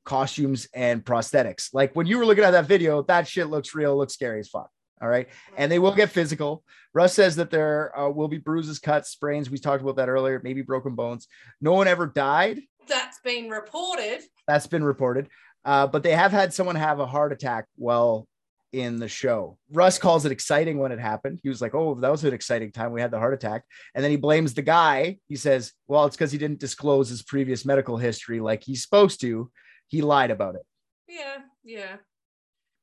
costumes 0.03 0.67
and 0.73 1.03
prosthetics. 1.03 1.69
Like 1.73 1.95
when 1.95 2.05
you 2.05 2.17
were 2.17 2.25
looking 2.25 2.43
at 2.43 2.51
that 2.51 2.67
video, 2.67 3.01
that 3.03 3.27
shit 3.27 3.47
looks 3.47 3.73
real, 3.73 3.97
looks 3.97 4.13
scary 4.13 4.39
as 4.39 4.49
fuck. 4.49 4.69
All 5.01 5.09
right. 5.09 5.27
And 5.57 5.69
they 5.71 5.79
will 5.79 5.93
get 5.93 6.09
physical. 6.09 6.63
Russ 6.93 7.13
says 7.13 7.35
that 7.35 7.49
there 7.51 7.97
uh, 7.99 8.09
will 8.09 8.27
be 8.29 8.37
bruises, 8.37 8.79
cuts, 8.79 9.09
sprains. 9.09 9.49
We 9.49 9.57
talked 9.57 9.81
about 9.83 9.97
that 9.97 10.07
earlier, 10.09 10.39
maybe 10.43 10.61
broken 10.61 10.95
bones. 10.95 11.27
No 11.59 11.73
one 11.73 11.87
ever 11.87 12.07
died. 12.07 12.61
That's 12.87 13.19
been 13.19 13.49
reported. 13.49 14.21
That's 14.47 14.67
been 14.67 14.83
reported. 14.83 15.27
Uh, 15.65 15.87
but 15.87 16.03
they 16.03 16.11
have 16.11 16.31
had 16.31 16.53
someone 16.53 16.75
have 16.75 16.99
a 16.99 17.05
heart 17.05 17.33
attack 17.33 17.65
while 17.75 18.27
in 18.71 18.99
the 18.99 19.07
show. 19.07 19.57
Russ 19.71 19.97
calls 19.97 20.25
it 20.25 20.31
exciting 20.31 20.77
when 20.77 20.91
it 20.91 20.99
happened. 20.99 21.39
He 21.41 21.49
was 21.49 21.61
like, 21.61 21.73
Oh, 21.73 21.95
that 21.95 22.11
was 22.11 22.23
an 22.23 22.33
exciting 22.33 22.71
time. 22.71 22.91
We 22.91 23.01
had 23.01 23.09
the 23.09 23.19
heart 23.19 23.33
attack. 23.33 23.63
And 23.95 24.03
then 24.03 24.11
he 24.11 24.17
blames 24.17 24.53
the 24.53 24.61
guy. 24.61 25.17
He 25.27 25.37
says, 25.37 25.73
Well, 25.87 26.05
it's 26.05 26.15
because 26.15 26.31
he 26.31 26.37
didn't 26.37 26.59
disclose 26.59 27.09
his 27.09 27.23
previous 27.23 27.65
medical 27.65 27.97
history 27.97 28.39
like 28.39 28.63
he's 28.63 28.83
supposed 28.83 29.21
to. 29.21 29.49
He 29.87 30.01
lied 30.01 30.29
about 30.29 30.55
it. 30.55 30.65
Yeah, 31.07 31.37
yeah. 31.63 31.95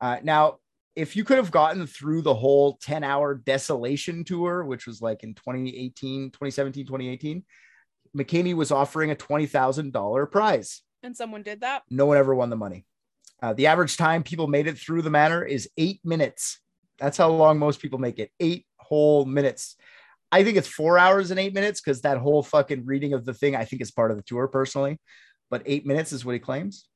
Uh, 0.01 0.19
now, 0.23 0.59
if 0.97 1.15
you 1.15 1.25
could 1.25 1.37
have 1.37 1.51
gotten 1.51 1.87
through 1.87 2.23
the 2.23 2.35
whole 2.35 2.79
10 2.83 3.05
hour 3.05 3.35
desolation 3.35 4.25
tour, 4.25 4.65
which 4.65 4.87
was 4.87 5.01
like 5.01 5.23
in 5.23 5.35
2018, 5.35 6.31
2017, 6.31 6.87
2018, 6.87 7.45
McKamey 8.17 8.55
was 8.55 8.71
offering 8.71 9.11
a 9.11 9.17
$20,000 9.17 10.31
prize. 10.31 10.83
And 11.03 11.17
someone 11.17 11.43
did 11.43 11.61
that. 11.63 11.83
No 11.91 12.07
one 12.07 12.17
ever 12.17 12.35
won 12.35 12.51
the 12.51 12.57
money. 12.57 12.87
Uh, 13.43 13.53
the 13.53 13.67
average 13.67 13.97
time 13.97 14.23
people 14.23 14.47
made 14.47 14.67
it 14.69 14.79
through 14.79 15.03
the 15.03 15.11
manor 15.11 15.43
is 15.45 15.69
eight 15.77 16.01
minutes. 16.05 16.61
That's 16.99 17.17
how 17.17 17.29
long 17.31 17.59
most 17.59 17.81
people 17.81 17.99
make 17.99 18.19
it. 18.19 18.31
Eight 18.39 18.67
whole 18.77 19.25
minutes. 19.25 19.77
I 20.31 20.45
think 20.45 20.57
it's 20.57 20.69
four 20.69 20.97
hours 20.99 21.31
and 21.31 21.41
eight 21.41 21.53
minutes 21.53 21.81
because 21.81 22.03
that 22.03 22.19
whole 22.19 22.43
fucking 22.43 22.87
reading 22.87 23.13
of 23.15 23.25
the 23.25 23.35
thing, 23.35 23.57
I 23.57 23.65
think 23.65 23.83
is 23.83 23.91
part 23.91 24.11
of 24.13 24.17
the 24.17 24.23
tour 24.23 24.47
personally. 24.47 24.99
But 25.51 25.63
eight 25.67 25.85
minutes 25.85 26.13
is 26.13 26.25
what 26.25 26.33
he 26.35 26.39
claims. 26.39 26.87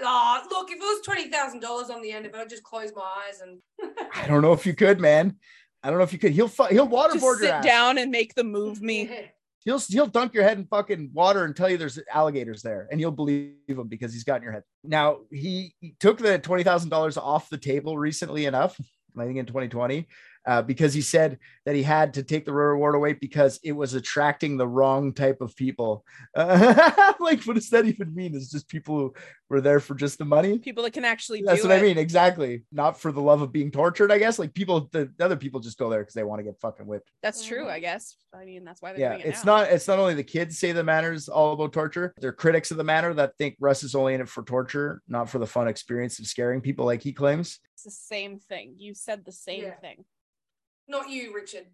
Oh, 0.00 0.42
look, 0.50 0.68
if 0.70 0.76
it 0.76 0.80
was 0.80 1.00
twenty 1.04 1.30
thousand 1.30 1.60
dollars 1.60 1.88
on 1.88 2.02
the 2.02 2.10
end 2.10 2.26
of 2.26 2.34
it, 2.34 2.38
I'd 2.38 2.48
just 2.50 2.64
close 2.64 2.90
my 2.94 3.02
eyes 3.02 3.40
and 3.40 3.60
I 4.14 4.26
don't 4.26 4.42
know 4.42 4.52
if 4.52 4.66
you 4.66 4.74
could, 4.74 5.00
man. 5.00 5.36
I 5.82 5.88
don't 5.90 5.98
know 5.98 6.04
if 6.04 6.12
you 6.12 6.18
could. 6.18 6.32
He'll 6.32 6.48
fu- 6.48 6.64
he'll 6.64 6.88
waterboard 6.88 7.12
Just 7.38 7.42
your 7.42 7.52
ass. 7.52 7.64
down 7.64 7.98
and 7.98 8.10
make 8.10 8.34
the 8.34 8.42
move 8.44 8.82
me. 8.82 9.08
He'll 9.64 9.78
he'll 9.78 10.06
dunk 10.06 10.34
your 10.34 10.42
head 10.42 10.58
in 10.58 10.66
fucking 10.66 11.10
water 11.14 11.44
and 11.44 11.56
tell 11.56 11.70
you 11.70 11.78
there's 11.78 11.98
alligators 12.12 12.62
there, 12.62 12.86
and 12.90 13.00
you'll 13.00 13.10
believe 13.10 13.54
him 13.66 13.88
because 13.88 14.12
he's 14.12 14.24
got 14.24 14.36
in 14.36 14.42
your 14.42 14.52
head. 14.52 14.62
Now 14.82 15.20
he, 15.30 15.74
took 16.00 16.18
the 16.18 16.38
twenty 16.38 16.64
thousand 16.64 16.90
dollars 16.90 17.16
off 17.16 17.48
the 17.48 17.58
table 17.58 17.96
recently 17.96 18.44
enough, 18.44 18.78
I 19.18 19.24
think 19.24 19.38
in 19.38 19.46
2020, 19.46 20.06
uh, 20.46 20.62
because 20.62 20.92
he 20.94 21.00
said 21.00 21.38
that 21.64 21.74
he 21.74 21.82
had 21.82 22.14
to 22.14 22.22
take 22.22 22.44
the 22.44 22.52
reward 22.52 22.94
away 22.94 23.12
because 23.14 23.58
it 23.62 23.72
was 23.72 23.94
attracting 23.94 24.56
the 24.56 24.66
wrong 24.68 25.12
type 25.12 25.40
of 25.40 25.56
people. 25.56 26.04
Uh, 26.34 27.12
like, 27.20 27.42
what 27.44 27.54
does 27.54 27.70
that 27.70 27.86
even 27.86 28.14
mean? 28.14 28.34
It's 28.34 28.50
just 28.50 28.68
people 28.68 28.96
who 28.96 29.14
were 29.48 29.60
there 29.60 29.80
for 29.80 29.94
just 29.94 30.18
the 30.18 30.24
money. 30.24 30.58
People 30.58 30.82
that 30.84 30.92
can 30.92 31.04
actually 31.04 31.42
That's 31.42 31.62
do 31.62 31.68
what 31.68 31.76
it. 31.76 31.80
I 31.80 31.82
mean. 31.82 31.98
Exactly. 31.98 32.64
Not 32.72 33.00
for 33.00 33.12
the 33.12 33.20
love 33.20 33.42
of 33.42 33.52
being 33.52 33.70
tortured, 33.70 34.12
I 34.12 34.18
guess. 34.18 34.38
Like 34.38 34.54
people, 34.54 34.88
the 34.92 35.10
other 35.20 35.36
people 35.36 35.60
just 35.60 35.78
go 35.78 35.88
there 35.90 36.00
because 36.00 36.14
they 36.14 36.24
want 36.24 36.40
to 36.40 36.44
get 36.44 36.60
fucking 36.60 36.86
whipped. 36.86 37.10
That's 37.22 37.44
true, 37.44 37.68
I 37.68 37.80
guess. 37.80 38.16
I 38.34 38.44
mean, 38.44 38.64
that's 38.64 38.82
why 38.82 38.92
they're 38.92 39.00
Yeah, 39.00 39.08
doing 39.14 39.20
it 39.22 39.26
it's 39.28 39.44
now. 39.44 39.58
not. 39.58 39.70
It's 39.70 39.88
not 39.88 39.98
only 39.98 40.14
the 40.14 40.24
kids 40.24 40.58
say 40.58 40.72
the 40.72 40.84
manor's 40.84 41.28
all 41.28 41.52
about 41.52 41.72
torture. 41.72 42.12
They're 42.18 42.32
critics 42.32 42.70
of 42.70 42.76
the 42.76 42.84
manor 42.84 43.14
that 43.14 43.36
think 43.38 43.56
Russ 43.60 43.82
is 43.82 43.94
only 43.94 44.14
in 44.14 44.20
it 44.20 44.28
for 44.28 44.42
torture, 44.42 45.00
not 45.08 45.28
for 45.30 45.38
the 45.38 45.46
fun 45.46 45.68
experience 45.68 46.18
of 46.18 46.26
scaring 46.26 46.60
people, 46.60 46.84
like 46.84 47.02
he 47.02 47.12
claims. 47.12 47.60
It's 47.74 47.84
the 47.84 47.90
same 47.90 48.38
thing. 48.38 48.74
You 48.78 48.94
said 48.94 49.24
the 49.24 49.32
same 49.32 49.62
Yeah. 49.62 49.74
thing. 49.76 50.04
Not 50.88 51.10
you, 51.10 51.34
Richard. 51.34 51.66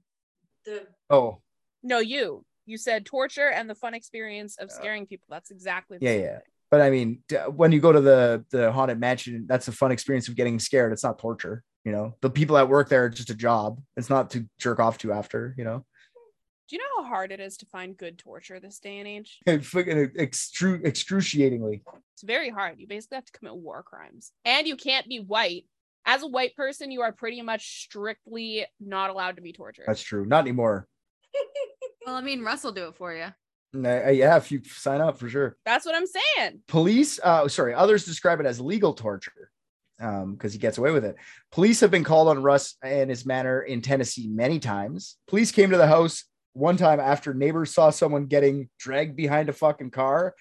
The 0.65 0.87
Oh, 1.09 1.41
No, 1.83 1.99
you. 1.99 2.45
You 2.67 2.79
said 2.79 3.05
torture 3.05 3.51
and 3.51 3.69
the 3.69 3.75
fun 3.75 3.95
experience 3.95 4.57
of 4.59 4.69
oh. 4.71 4.75
scaring 4.75 5.07
people. 5.07 5.27
That's 5.31 5.51
exactly 5.51 5.99
the 5.99 6.05
yeah, 6.05 6.13
same 6.13 6.21
yeah. 6.21 6.33
thing. 6.33 6.43
But 6.71 6.81
I 6.83 6.91
mean, 6.91 7.23
when 7.49 7.73
you 7.73 7.81
go 7.81 7.91
to 7.93 8.01
the 8.01 8.45
the 8.51 8.71
haunted 8.71 9.01
mansion, 9.01 9.47
that's 9.49 9.67
a 9.67 9.73
fun 9.73 9.91
experience 9.91 10.29
of 10.29 10.37
getting 10.37 10.59
scared. 10.61 10.93
It's 10.93 11.03
not 11.03 11.19
torture. 11.19 11.65
You 11.85 11.93
know, 11.93 12.15
the 12.21 12.31
people 12.31 12.57
that 12.57 12.69
work 12.69 12.89
there 12.89 13.07
are 13.07 13.09
just 13.09 13.31
a 13.31 13.35
job. 13.35 13.81
It's 13.97 14.11
not 14.11 14.31
to 14.31 14.47
jerk 14.59 14.79
off 14.79 14.99
to 14.99 15.13
after. 15.13 15.55
You 15.59 15.65
know, 15.65 15.85
Do 16.69 16.77
you 16.77 16.79
know 16.79 17.03
how 17.03 17.09
hard 17.09 17.33
it 17.33 17.41
is 17.41 17.57
to 17.59 17.67
find 17.67 17.97
good 17.97 18.19
torture 18.19 18.61
this 18.61 18.79
day 18.79 18.99
and 18.99 19.09
age? 19.09 19.41
fucking 19.47 20.11
extru- 20.11 20.85
excruciatingly. 20.85 21.83
It's 22.15 22.23
very 22.23 22.51
hard. 22.51 22.79
You 22.79 22.87
basically 22.87 23.17
have 23.17 23.25
to 23.25 23.33
commit 23.33 23.57
war 23.57 23.83
crimes. 23.83 24.31
And 24.45 24.69
you 24.69 24.77
can't 24.77 25.09
be 25.09 25.19
white. 25.19 25.65
As 26.11 26.25
a 26.25 26.27
white 26.27 26.57
person, 26.57 26.91
you 26.91 27.03
are 27.03 27.13
pretty 27.13 27.41
much 27.41 27.85
strictly 27.85 28.67
not 28.81 29.11
allowed 29.11 29.37
to 29.37 29.43
be 29.43 29.53
tortured. 29.53 29.85
That's 29.87 30.03
true. 30.03 30.27
Not 30.27 30.41
anymore. 30.41 30.89
Well, 32.07 32.17
I 32.17 32.23
mean, 32.23 32.43
Russ 32.43 32.65
will 32.65 32.73
do 32.73 32.89
it 32.89 32.97
for 32.97 33.13
you. 33.13 33.27
Uh, 33.77 34.07
uh, 34.07 34.11
yeah, 34.11 34.39
if 34.39 34.51
you 34.51 34.63
sign 34.65 35.03
up 35.03 35.19
for 35.19 35.29
sure. 35.29 35.59
That's 35.67 35.85
what 35.85 35.95
I'm 35.95 36.07
saying. 36.07 36.63
Police, 36.67 37.21
uh, 37.23 37.47
sorry, 37.47 37.75
others 37.75 38.07
describe 38.07 38.41
it 38.41 38.47
as 38.47 38.59
legal 38.59 38.95
torture 38.95 39.51
um, 40.01 40.33
because 40.33 40.55
he 40.55 40.59
gets 40.59 40.79
away 40.79 40.93
with 40.93 41.05
it. 41.05 41.17
Police 41.53 41.79
have 41.81 41.91
been 41.91 42.03
called 42.03 42.29
on 42.29 42.43
Russ 42.43 42.77
and 42.83 43.11
his 43.11 43.27
manor 43.27 43.61
in 43.61 43.83
Tennessee 43.83 44.29
many 44.29 44.59
times. 44.59 45.19
Police 45.29 45.53
came 45.53 45.71
to 45.71 45.77
the 45.77 45.87
house 45.87 46.25
one 46.55 46.79
time 46.79 47.01
after 47.01 47.35
neighbors 47.35 47.75
saw 47.75 47.91
someone 47.91 48.25
getting 48.25 48.71
dragged 48.79 49.15
behind 49.15 49.51
a 49.51 49.53
fucking 49.53 49.91
car 49.91 50.35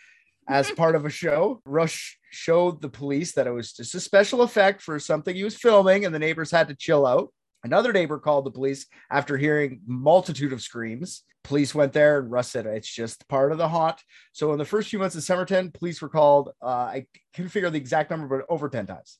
as 0.49 0.71
part 0.77 0.95
of 0.95 1.05
a 1.05 1.09
show. 1.09 1.61
Russ 1.63 2.17
showed 2.31 2.81
the 2.81 2.89
police 2.89 3.34
that 3.34 3.47
it 3.47 3.51
was 3.51 3.71
just 3.71 3.95
a 3.95 3.99
special 3.99 4.41
effect 4.41 4.81
for 4.81 4.99
something 4.99 5.35
he 5.35 5.43
was 5.43 5.55
filming, 5.55 6.05
and 6.05 6.13
the 6.13 6.19
neighbors 6.19 6.51
had 6.51 6.67
to 6.67 6.76
chill 6.76 7.05
out. 7.05 7.31
Another 7.63 7.91
neighbor 7.91 8.19
called 8.19 8.45
the 8.45 8.51
police 8.51 8.85
after 9.11 9.38
hearing 9.38 9.81
multitude 9.85 10.53
of 10.53 10.61
screams. 10.61 11.23
Police 11.43 11.73
went 11.73 11.93
there 11.93 12.19
and 12.19 12.31
Russ 12.31 12.49
said 12.51 12.65
it's 12.65 12.93
just 12.93 13.27
part 13.27 13.51
of 13.51 13.57
the 13.57 13.67
haunt. 13.67 14.01
So 14.34 14.51
in 14.53 14.57
the 14.57 14.65
first 14.65 14.89
few 14.89 14.99
months 14.99 15.15
of 15.15 15.23
Summerton, 15.23 15.73
police 15.73 16.01
were 16.01 16.09
called. 16.09 16.51
Uh, 16.61 16.67
I 16.67 17.05
couldn't 17.34 17.49
figure 17.49 17.67
out 17.67 17.73
the 17.73 17.80
exact 17.80 18.11
number, 18.11 18.27
but 18.27 18.45
over 18.49 18.69
10 18.69 18.85
times. 18.85 19.17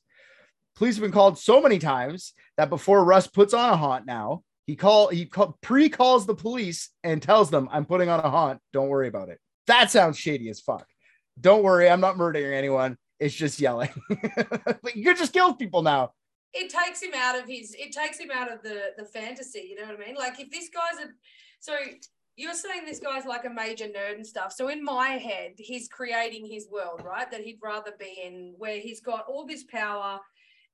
Police 0.76 0.96
have 0.96 1.02
been 1.02 1.12
called 1.12 1.38
so 1.38 1.60
many 1.60 1.78
times 1.78 2.32
that 2.56 2.70
before 2.70 3.04
Russ 3.04 3.26
puts 3.26 3.52
on 3.52 3.70
a 3.70 3.76
haunt 3.76 4.06
now, 4.06 4.42
he 4.66 4.76
call 4.76 5.08
he 5.08 5.26
call, 5.26 5.58
pre-calls 5.60 6.26
the 6.26 6.34
police 6.34 6.90
and 7.02 7.20
tells 7.20 7.50
them, 7.50 7.68
I'm 7.72 7.84
putting 7.84 8.08
on 8.08 8.20
a 8.20 8.30
haunt. 8.30 8.60
Don't 8.72 8.88
worry 8.88 9.08
about 9.08 9.28
it. 9.28 9.38
That 9.66 9.90
sounds 9.90 10.16
shady 10.16 10.48
as 10.48 10.60
fuck. 10.60 10.86
Don't 11.40 11.62
worry, 11.62 11.88
I'm 11.88 12.00
not 12.00 12.16
murdering 12.16 12.52
anyone. 12.54 12.96
It's 13.18 13.34
just 13.34 13.60
yelling. 13.60 13.90
but 14.82 14.96
you 14.96 15.14
just 15.14 15.32
kill 15.32 15.54
people 15.54 15.82
now. 15.82 16.12
it 16.52 16.70
takes 16.70 17.00
him 17.02 17.12
out 17.14 17.38
of 17.38 17.46
his 17.48 17.74
it 17.78 17.92
takes 17.92 18.18
him 18.18 18.30
out 18.32 18.50
of 18.52 18.62
the 18.62 18.92
the 18.98 19.04
fantasy 19.04 19.68
you 19.70 19.76
know 19.76 19.86
what 19.86 19.94
i 20.00 20.04
mean 20.06 20.16
like 20.16 20.40
if 20.40 20.50
this 20.50 20.68
guy's 20.68 20.98
a 21.04 21.08
so 21.60 21.72
you're 22.36 22.54
saying 22.54 22.84
this 22.84 22.98
guy's 22.98 23.24
like 23.24 23.44
a 23.44 23.50
major 23.50 23.84
nerd 23.86 24.16
and 24.16 24.26
stuff 24.26 24.52
so 24.52 24.66
in 24.68 24.82
my 24.82 25.10
head 25.10 25.52
he's 25.58 25.86
creating 25.88 26.44
his 26.44 26.66
world 26.68 27.02
right 27.04 27.30
that 27.30 27.42
he'd 27.42 27.60
rather 27.62 27.92
be 28.00 28.20
in 28.24 28.54
where 28.58 28.80
he's 28.80 29.00
got 29.00 29.26
all 29.28 29.46
this 29.46 29.62
power 29.62 30.18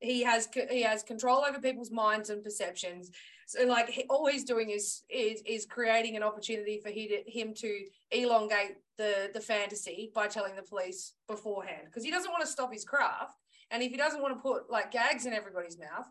he 0.01 0.22
has 0.22 0.48
he 0.70 0.80
has 0.82 1.02
control 1.02 1.44
over 1.47 1.59
people's 1.60 1.90
minds 1.90 2.30
and 2.30 2.43
perceptions 2.43 3.10
so 3.47 3.64
like 3.66 3.89
he, 3.89 4.05
all 4.10 4.27
he's 4.27 4.44
doing 4.44 4.70
is 4.70 5.02
is 5.09 5.40
is 5.47 5.64
creating 5.64 6.16
an 6.16 6.23
opportunity 6.23 6.81
for 6.82 6.90
he 6.90 7.09
to, 7.09 7.31
him 7.31 7.55
to 7.55 7.85
elongate 8.10 8.77
the 8.98 9.31
the 9.32 9.40
fantasy 9.40 10.10
by 10.14 10.27
telling 10.27 10.55
the 10.56 10.62
police 10.62 11.14
beforehand 11.27 11.82
because 11.86 12.05
he 12.05 12.10
doesn't 12.10 12.31
want 12.31 12.43
to 12.43 12.51
stop 12.51 12.73
his 12.73 12.85
craft 12.85 13.36
and 13.70 13.82
if 13.82 13.90
he 13.90 13.97
doesn't 13.97 14.23
want 14.23 14.36
to 14.36 14.40
put 14.40 14.70
like 14.70 14.93
gags 14.93 15.27
in 15.27 15.32
everybody's 15.32 15.78
mouth, 15.78 16.06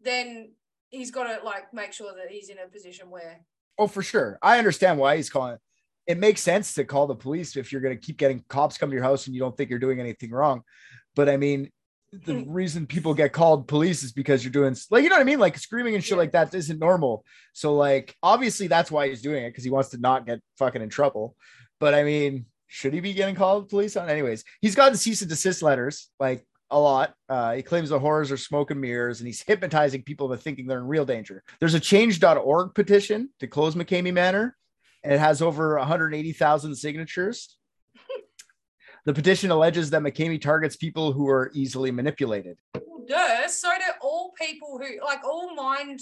then 0.00 0.52
he's 0.90 1.10
got 1.10 1.24
to 1.24 1.44
like 1.44 1.72
make 1.72 1.92
sure 1.92 2.12
that 2.14 2.30
he's 2.30 2.48
in 2.48 2.58
a 2.58 2.68
position 2.68 3.10
where 3.10 3.40
Oh, 3.78 3.86
for 3.86 4.02
sure. 4.02 4.38
I 4.42 4.58
understand 4.58 4.98
why 4.98 5.16
he's 5.16 5.30
calling 5.30 5.54
it. 5.54 5.60
It 6.06 6.18
makes 6.18 6.42
sense 6.42 6.74
to 6.74 6.84
call 6.84 7.06
the 7.06 7.14
police 7.14 7.56
if 7.56 7.72
you're 7.72 7.80
going 7.80 7.96
to 7.96 8.00
keep 8.00 8.18
getting 8.18 8.44
cops 8.48 8.76
come 8.76 8.90
to 8.90 8.94
your 8.94 9.02
house 9.02 9.26
and 9.26 9.34
you 9.34 9.40
don't 9.40 9.56
think 9.56 9.70
you're 9.70 9.78
doing 9.78 10.00
anything 10.00 10.30
wrong. 10.32 10.62
But 11.14 11.28
I 11.28 11.36
mean, 11.36 11.70
the 12.12 12.44
reason 12.46 12.86
people 12.86 13.14
get 13.14 13.32
called 13.32 13.68
police 13.68 14.02
is 14.02 14.12
because 14.12 14.44
you're 14.44 14.52
doing 14.52 14.76
like 14.90 15.02
you 15.02 15.08
know 15.08 15.16
what 15.16 15.22
I 15.22 15.24
mean, 15.24 15.38
like 15.38 15.58
screaming 15.58 15.94
and 15.94 16.04
shit 16.04 16.18
like 16.18 16.32
that 16.32 16.54
isn't 16.54 16.78
normal. 16.78 17.24
So 17.52 17.74
like 17.74 18.16
obviously 18.22 18.66
that's 18.66 18.90
why 18.90 19.08
he's 19.08 19.22
doing 19.22 19.44
it 19.44 19.50
because 19.50 19.64
he 19.64 19.70
wants 19.70 19.90
to 19.90 19.98
not 19.98 20.26
get 20.26 20.40
fucking 20.58 20.82
in 20.82 20.88
trouble. 20.88 21.36
But 21.78 21.94
I 21.94 22.04
mean, 22.04 22.46
should 22.66 22.94
he 22.94 23.00
be 23.00 23.12
getting 23.12 23.34
called 23.34 23.68
police 23.68 23.96
on? 23.96 24.08
Anyways, 24.08 24.44
he's 24.60 24.74
gotten 24.74 24.96
cease 24.96 25.22
and 25.22 25.30
desist 25.30 25.62
letters 25.62 26.08
like 26.20 26.46
a 26.70 26.78
lot. 26.78 27.14
Uh, 27.28 27.54
he 27.54 27.62
claims 27.62 27.88
the 27.88 27.98
horrors 27.98 28.30
are 28.30 28.36
smoke 28.36 28.70
and 28.70 28.80
mirrors, 28.80 29.20
and 29.20 29.26
he's 29.26 29.42
hypnotizing 29.42 30.02
people 30.02 30.30
into 30.30 30.42
thinking 30.42 30.66
they're 30.66 30.78
in 30.78 30.86
real 30.86 31.04
danger. 31.04 31.42
There's 31.58 31.74
a 31.74 31.80
change.org 31.80 32.74
petition 32.74 33.30
to 33.40 33.46
close 33.46 33.74
McKamey 33.74 34.12
Manor, 34.12 34.56
and 35.02 35.12
it 35.12 35.18
has 35.18 35.42
over 35.42 35.76
180,000 35.78 36.76
signatures. 36.76 37.56
The 39.06 39.14
petition 39.14 39.50
alleges 39.50 39.90
that 39.90 40.02
McKamey 40.02 40.40
targets 40.40 40.76
people 40.76 41.12
who 41.12 41.28
are 41.28 41.50
easily 41.54 41.90
manipulated. 41.90 42.58
duh, 43.06 43.48
so 43.48 43.68
do 43.76 43.84
all 44.02 44.32
people 44.40 44.78
who 44.78 45.04
like 45.04 45.24
all 45.24 45.54
mind 45.54 46.00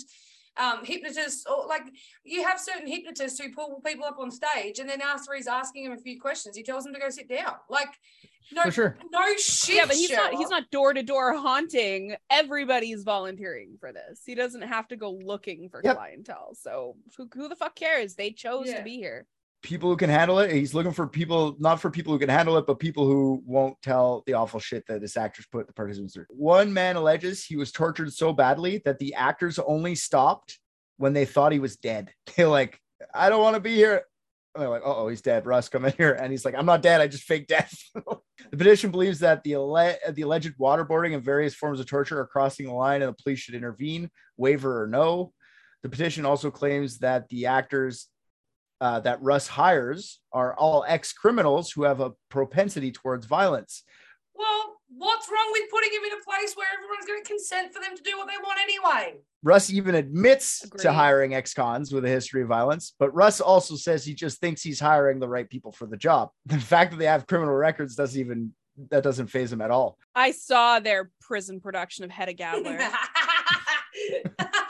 um, 0.56 0.84
hypnotists 0.84 1.44
or 1.48 1.66
like 1.68 1.82
you 2.24 2.42
have 2.44 2.58
certain 2.58 2.88
hypnotists 2.88 3.38
who 3.38 3.52
pull 3.52 3.80
people 3.86 4.04
up 4.04 4.18
on 4.18 4.30
stage 4.32 4.80
and 4.80 4.88
then 4.90 5.00
after 5.00 5.32
he's 5.34 5.46
asking 5.46 5.84
them 5.84 5.92
a 5.92 6.00
few 6.00 6.20
questions, 6.20 6.56
he 6.56 6.64
tells 6.64 6.82
them 6.84 6.92
to 6.94 6.98
go 7.00 7.08
sit 7.10 7.28
down. 7.28 7.54
Like 7.70 7.88
no, 8.52 8.62
For 8.64 8.70
sure. 8.72 8.98
no 9.12 9.36
shit. 9.36 9.76
yeah, 9.76 9.84
but 9.86 9.94
he's 9.94 10.10
not 10.10 10.34
he's 10.34 10.48
not 10.50 10.68
door 10.72 10.92
to 10.94 11.02
door 11.04 11.36
haunting. 11.36 12.16
Everybody's 12.30 13.04
volunteering 13.04 13.76
for 13.78 13.92
this. 13.92 14.22
He 14.26 14.34
doesn't 14.34 14.62
have 14.62 14.88
to 14.88 14.96
go 14.96 15.12
looking 15.12 15.68
for 15.68 15.80
Yep. 15.84 15.96
clientele. 15.96 16.56
So 16.60 16.96
who, 17.16 17.28
who 17.32 17.48
the 17.48 17.54
fuck 17.56 17.76
cares? 17.76 18.14
They 18.16 18.32
chose 18.32 18.66
Yeah. 18.66 18.78
to 18.78 18.82
be 18.84 18.96
here. 18.96 19.26
People 19.62 19.90
who 19.90 19.96
can 19.96 20.10
handle 20.10 20.38
it. 20.38 20.52
He's 20.52 20.74
looking 20.74 20.92
for 20.92 21.06
people, 21.06 21.56
not 21.58 21.80
for 21.80 21.90
people 21.90 22.12
who 22.12 22.18
can 22.18 22.28
handle 22.28 22.56
it, 22.58 22.66
but 22.66 22.78
people 22.78 23.06
who 23.06 23.42
won't 23.44 23.76
tell 23.82 24.22
the 24.26 24.34
awful 24.34 24.60
shit 24.60 24.86
that 24.86 25.00
this 25.00 25.16
actors 25.16 25.46
put 25.50 25.66
the 25.66 25.72
participants 25.72 26.14
through. 26.14 26.26
One 26.28 26.72
man 26.72 26.96
alleges 26.96 27.44
he 27.44 27.56
was 27.56 27.72
tortured 27.72 28.12
so 28.12 28.32
badly 28.32 28.80
that 28.84 28.98
the 28.98 29.14
actors 29.14 29.58
only 29.58 29.94
stopped 29.94 30.58
when 30.96 31.12
they 31.12 31.24
thought 31.24 31.52
he 31.52 31.58
was 31.58 31.76
dead. 31.76 32.10
They're 32.36 32.48
like, 32.48 32.78
I 33.14 33.28
don't 33.28 33.42
want 33.42 33.54
to 33.54 33.60
be 33.60 33.74
here. 33.74 34.02
And 34.54 34.62
they're 34.62 34.70
like, 34.70 34.82
oh, 34.84 35.06
he's 35.06 35.20
dead. 35.20 35.46
Russ, 35.46 35.68
come 35.68 35.84
in 35.84 35.92
here. 35.96 36.14
And 36.14 36.32
he's 36.32 36.44
like, 36.44 36.54
I'm 36.56 36.66
not 36.66 36.82
dead. 36.82 37.00
I 37.00 37.06
just 37.06 37.24
fake 37.24 37.46
death. 37.46 37.72
the 37.94 38.56
petition 38.56 38.90
believes 38.90 39.20
that 39.20 39.44
the, 39.44 39.54
alle- 39.54 39.96
the 40.10 40.22
alleged 40.22 40.58
waterboarding 40.58 41.14
and 41.14 41.22
various 41.22 41.54
forms 41.54 41.78
of 41.78 41.86
torture 41.86 42.18
are 42.18 42.26
crossing 42.26 42.66
the 42.66 42.72
line 42.72 43.02
and 43.02 43.10
the 43.10 43.22
police 43.22 43.38
should 43.38 43.54
intervene, 43.54 44.10
waiver 44.36 44.82
or 44.82 44.88
no. 44.88 45.32
The 45.84 45.88
petition 45.88 46.26
also 46.26 46.50
claims 46.50 46.98
that 46.98 47.28
the 47.28 47.46
actors 47.46 48.08
uh, 48.80 49.00
that 49.00 49.22
Russ 49.22 49.46
hires 49.46 50.20
are 50.32 50.54
all 50.54 50.84
ex 50.86 51.12
criminals 51.12 51.70
who 51.70 51.82
have 51.82 52.00
a 52.00 52.12
propensity 52.28 52.92
towards 52.92 53.26
violence. 53.26 53.82
Well, 54.34 54.76
what's 54.96 55.28
wrong 55.28 55.50
with 55.52 55.70
putting 55.70 55.90
him 55.92 56.04
in 56.04 56.12
a 56.12 56.24
place 56.24 56.54
where 56.54 56.66
everyone's 56.72 57.06
going 57.06 57.22
to 57.22 57.28
consent 57.28 57.74
for 57.74 57.80
them 57.80 57.96
to 57.96 58.02
do 58.02 58.16
what 58.16 58.28
they 58.28 58.36
want 58.42 58.58
anyway? 58.60 59.18
Russ 59.42 59.70
even 59.70 59.94
admits 59.94 60.68
to 60.78 60.92
hiring 60.92 61.34
ex 61.34 61.54
cons 61.54 61.92
with 61.92 62.04
a 62.04 62.08
history 62.08 62.42
of 62.42 62.48
violence, 62.48 62.94
but 62.98 63.14
Russ 63.14 63.40
also 63.40 63.74
says 63.76 64.04
he 64.04 64.14
just 64.14 64.40
thinks 64.40 64.62
he's 64.62 64.80
hiring 64.80 65.18
the 65.18 65.28
right 65.28 65.48
people 65.48 65.72
for 65.72 65.86
the 65.86 65.96
job. 65.96 66.30
The 66.46 66.58
fact 66.58 66.92
that 66.92 66.98
they 66.98 67.06
have 67.06 67.26
criminal 67.26 67.54
records 67.54 67.94
doesn't 67.94 68.18
even 68.18 68.52
that 68.90 69.02
doesn't 69.02 69.26
faze 69.26 69.52
him 69.52 69.60
at 69.60 69.70
all. 69.72 69.98
I 70.14 70.30
saw 70.30 70.78
their 70.78 71.10
prison 71.20 71.60
production 71.60 72.04
of 72.04 72.10
Hedda 72.10 72.34
Gabler. 72.34 72.78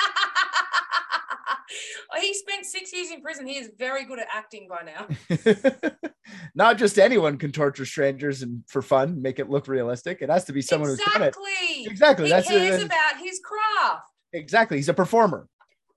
Oh, 2.11 2.21
he 2.21 2.33
spent 2.35 2.65
six 2.65 2.93
years 2.93 3.11
in 3.11 3.21
prison. 3.21 3.47
He 3.47 3.59
is 3.59 3.71
very 3.79 4.05
good 4.07 4.19
at 4.19 4.29
acting 4.33 4.67
by 4.69 4.83
now. 4.83 5.07
Not 6.55 6.79
just 6.79 6.99
anyone 6.99 7.37
can 7.39 7.53
torture 7.53 7.85
strangers 7.85 8.43
and 8.43 8.63
for 8.67 8.81
fun, 8.83 9.21
make 9.21 9.39
it 9.39 9.51
look 9.51 9.69
realistic. 9.69 10.23
It 10.23 10.31
has 10.31 10.45
to 10.47 10.53
be 10.53 10.63
someone 10.63 10.89
who's 10.91 10.99
done 11.01 11.23
it. 11.23 11.29
exactly. 11.37 11.85
Exactly, 11.87 12.25
He 12.27 12.31
that's- 12.31 12.49
cares 12.49 12.81
that's- 12.81 12.85
about 12.85 13.23
his 13.23 13.41
craft. 13.45 14.05
Exactly. 14.33 14.77
He's 14.79 14.89
a 14.89 14.95
performer. 14.95 15.49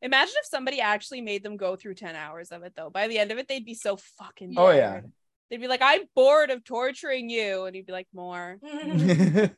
Imagine 0.01 0.33
if 0.39 0.45
somebody 0.47 0.81
actually 0.81 1.21
made 1.21 1.43
them 1.43 1.57
go 1.57 1.75
through 1.75 1.93
10 1.95 2.15
hours 2.15 2.51
of 2.51 2.63
it 2.63 2.73
though. 2.75 2.89
By 2.89 3.07
the 3.07 3.17
end 3.19 3.31
of 3.31 3.37
it, 3.37 3.47
they'd 3.47 3.63
be 3.65 3.75
so 3.75 3.97
fucking 4.17 4.53
Oh, 4.57 4.63
bored. 4.63 4.75
yeah. 4.77 5.01
They'd 5.49 5.61
be 5.61 5.67
like, 5.67 5.81
I'm 5.83 6.01
bored 6.15 6.49
of 6.49 6.63
torturing 6.63 7.29
you. 7.29 7.65
And 7.65 7.75
he'd 7.75 7.85
be 7.85 7.91
like, 7.93 8.07
more. 8.13 8.57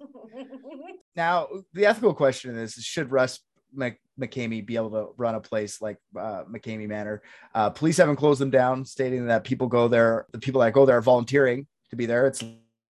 Now, 1.16 1.48
the 1.74 1.86
ethical 1.86 2.14
question 2.16 2.58
is 2.58 2.74
should 2.74 3.12
Russ 3.12 3.40
Mc- 3.74 4.00
McKamey 4.20 4.66
be 4.66 4.76
able 4.76 4.92
to 4.92 5.08
run 5.18 5.36
a 5.36 5.40
place 5.40 5.82
like 5.82 5.98
uh, 6.18 6.44
McKamey 6.44 6.88
Manor? 6.88 7.22
Uh, 7.54 7.70
police 7.70 7.98
haven't 7.98 8.18
closed 8.18 8.40
them 8.40 8.52
down, 8.52 8.86
stating 8.86 9.28
that 9.28 9.44
people 9.44 9.68
go 9.68 9.88
there, 9.88 10.26
the 10.32 10.40
people 10.40 10.62
that 10.62 10.74
go 10.74 10.86
there 10.86 10.98
are 10.98 11.02
volunteering 11.02 11.68
to 11.90 11.96
be 11.96 12.06
there. 12.06 12.28
It's 12.28 12.44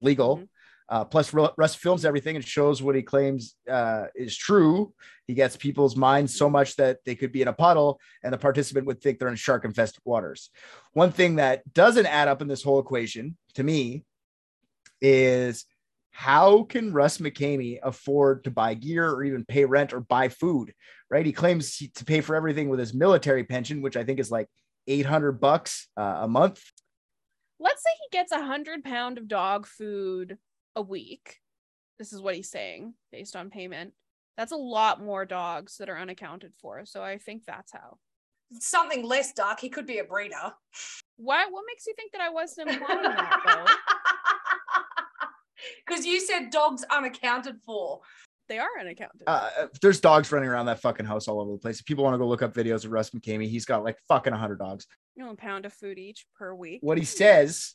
legal. 0.00 0.42
Uh, 0.88 1.04
plus, 1.04 1.32
Russ 1.32 1.76
films 1.76 2.04
everything 2.04 2.34
and 2.34 2.44
shows 2.44 2.82
what 2.82 2.96
he 2.96 3.02
claims 3.02 3.54
uh, 3.70 4.06
is 4.16 4.36
true. 4.36 4.92
He 5.28 5.34
gets 5.34 5.56
people's 5.56 5.94
minds 5.94 6.36
so 6.36 6.50
much 6.50 6.74
that 6.76 6.98
they 7.06 7.14
could 7.14 7.30
be 7.30 7.42
in 7.42 7.48
a 7.48 7.52
puddle 7.52 8.00
and 8.24 8.32
the 8.32 8.38
participant 8.38 8.86
would 8.86 9.00
think 9.00 9.20
they're 9.20 9.28
in 9.28 9.36
shark 9.36 9.64
infested 9.64 10.02
waters. 10.04 10.50
One 10.92 11.12
thing 11.12 11.36
that 11.36 11.62
doesn't 11.72 12.06
add 12.06 12.26
up 12.26 12.42
in 12.42 12.48
this 12.48 12.64
whole 12.64 12.80
equation 12.80 13.36
to 13.54 13.62
me 13.62 14.02
is 15.00 15.64
how 16.10 16.64
can 16.64 16.92
Russ 16.92 17.18
McKamey 17.18 17.78
afford 17.82 18.44
to 18.44 18.50
buy 18.50 18.74
gear 18.74 19.08
or 19.08 19.24
even 19.24 19.44
pay 19.44 19.64
rent 19.64 19.92
or 19.92 20.00
buy 20.00 20.28
food? 20.28 20.74
Right? 21.10 21.26
He 21.26 21.32
claims 21.32 21.76
he, 21.76 21.88
to 21.88 22.04
pay 22.04 22.20
for 22.20 22.36
everything 22.36 22.68
with 22.68 22.80
his 22.80 22.94
military 22.94 23.44
pension, 23.44 23.82
which 23.82 23.96
I 23.96 24.04
think 24.04 24.20
is 24.20 24.30
like 24.30 24.48
800 24.86 25.32
bucks 25.32 25.88
uh, 25.96 26.20
a 26.22 26.28
month. 26.28 26.62
Let's 27.58 27.82
say 27.82 27.90
he 28.00 28.16
gets 28.16 28.32
a 28.32 28.44
hundred 28.44 28.84
pound 28.84 29.18
of 29.18 29.28
dog 29.28 29.66
food 29.66 30.38
a 30.76 30.82
week. 30.82 31.36
This 31.98 32.12
is 32.12 32.20
what 32.20 32.34
he's 32.34 32.50
saying 32.50 32.94
based 33.12 33.36
on 33.36 33.50
payment. 33.50 33.92
That's 34.36 34.52
a 34.52 34.56
lot 34.56 35.02
more 35.02 35.26
dogs 35.26 35.76
that 35.78 35.90
are 35.90 35.98
unaccounted 35.98 36.52
for. 36.60 36.86
So 36.86 37.02
I 37.02 37.18
think 37.18 37.44
that's 37.44 37.72
how. 37.72 37.98
Something 38.58 39.04
less 39.04 39.32
dark. 39.32 39.60
He 39.60 39.68
could 39.68 39.86
be 39.86 39.98
a 39.98 40.04
breeder. 40.04 40.52
Why? 41.16 41.46
What 41.50 41.64
makes 41.66 41.86
you 41.86 41.92
think 41.94 42.12
that 42.12 42.22
I 42.22 42.30
wasn't 42.30 42.70
implying 42.70 43.02
that 43.02 43.40
though? 43.44 43.99
Because 45.86 46.06
you 46.06 46.20
said 46.20 46.50
dogs 46.50 46.84
unaccounted 46.90 47.56
for. 47.64 48.00
They 48.48 48.58
are 48.58 48.68
unaccounted. 48.80 49.22
Uh, 49.28 49.48
there's 49.80 50.00
dogs 50.00 50.32
running 50.32 50.48
around 50.48 50.66
that 50.66 50.80
fucking 50.80 51.06
house 51.06 51.28
all 51.28 51.40
over 51.40 51.52
the 51.52 51.58
place. 51.58 51.78
If 51.78 51.86
people 51.86 52.02
want 52.02 52.14
to 52.14 52.18
go 52.18 52.26
look 52.26 52.42
up 52.42 52.52
videos 52.52 52.84
of 52.84 52.90
Russ 52.90 53.10
McKamey, 53.10 53.48
he's 53.48 53.64
got 53.64 53.84
like 53.84 53.96
fucking 54.08 54.32
100 54.32 54.58
dogs. 54.58 54.86
you 55.14 55.24
know, 55.24 55.30
a 55.30 55.36
pound 55.36 55.66
of 55.66 55.72
food 55.72 55.98
each 55.98 56.26
per 56.36 56.52
week. 56.52 56.80
What 56.82 56.98
he 56.98 57.04
says, 57.04 57.74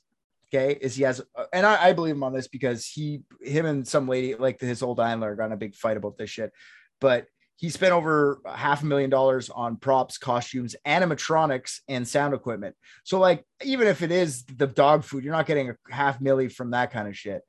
okay, 0.54 0.78
is 0.82 0.96
he 0.96 1.04
has, 1.04 1.22
uh, 1.36 1.46
and 1.54 1.66
I, 1.66 1.88
I 1.88 1.94
believe 1.94 2.16
him 2.16 2.24
on 2.24 2.34
this 2.34 2.50
because 2.50 2.86
he, 2.86 3.22
him 3.42 3.66
and 3.66 3.88
some 3.88 4.08
lady, 4.08 4.36
like 4.36 4.60
his 4.60 4.84
old 4.84 5.00
handler, 5.00 5.34
got 5.36 5.46
in 5.46 5.52
a 5.54 5.58
big 5.58 5.76
fight 5.76 5.96
about 5.96 6.18
this 6.18 6.30
shit. 6.30 6.52
But 7.00 7.28
he 7.58 7.70
spent 7.70 7.94
over 7.94 8.42
half 8.46 8.84
a 8.84 8.86
million 8.86 9.10
dollars 9.10 9.50
on 9.50 9.78
props, 9.78 10.18
costumes, 10.18 10.76
animatronics, 10.86 11.80
and 11.88 12.06
sound 12.06 12.34
equipment. 12.34 12.76
So, 13.06 13.18
like, 13.18 13.46
even 13.64 13.88
if 13.88 14.02
it 14.02 14.12
is 14.12 14.44
the 14.44 14.68
dog 14.68 15.06
food, 15.06 15.24
you're 15.24 15.32
not 15.32 15.46
getting 15.46 15.70
a 15.70 15.76
half 15.90 16.20
milli 16.20 16.52
from 16.52 16.72
that 16.72 16.92
kind 16.92 17.08
of 17.08 17.16
shit. 17.16 17.44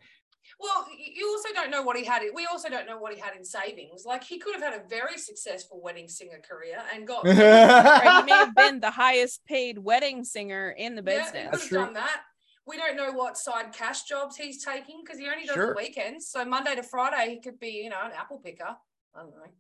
Well, 0.59 0.87
you 0.97 1.29
also 1.29 1.49
don't 1.55 1.71
know 1.71 1.83
what 1.83 1.97
he 1.97 2.05
had. 2.05 2.23
We 2.35 2.47
also 2.47 2.71
don't 2.71 2.87
know 2.87 2.99
what 2.99 3.13
he 3.13 3.21
had 3.21 3.37
in 3.37 3.45
savings. 3.45 4.05
Like 4.07 4.25
he 4.25 4.39
could 4.39 4.55
have 4.55 4.63
had 4.63 4.81
a 4.81 4.89
very 4.89 5.19
successful 5.19 5.81
wedding 5.83 6.09
singer 6.09 6.41
career 6.49 6.79
and 6.95 7.07
got. 7.07 7.25
Right, 7.27 8.17
he 8.17 8.23
may 8.23 8.33
have 8.33 8.55
been 8.57 8.81
the 8.81 8.91
highest 8.91 9.45
paid 9.45 9.79
wedding 9.79 10.25
singer 10.25 10.71
in 10.71 10.95
the 10.95 11.03
Yeah, 11.07 11.25
business. 11.25 11.63
he 11.63 11.69
could 11.69 11.79
have 11.79 11.87
done 11.87 11.95
that. 11.95 12.23
We 12.67 12.79
don't 12.79 12.97
know 12.97 13.13
what 13.13 13.37
side 13.37 13.73
cash 13.73 14.05
jobs 14.05 14.37
he's 14.37 14.65
taking 14.65 15.03
because 15.05 15.19
he 15.21 15.29
only 15.29 15.45
does 15.45 15.55
Sure. 15.55 15.69
the 15.69 15.77
weekends. 15.77 16.29
So 16.29 16.45
Monday 16.45 16.75
to 16.75 16.83
Friday, 16.83 17.35
he 17.35 17.41
could 17.41 17.61
be, 17.61 17.83
you 17.85 17.91
know, 17.91 18.01
an 18.05 18.13
apple 18.17 18.39
picker. 18.39 18.77
I 19.15 19.19
don't 19.19 19.31
know. 19.31 19.53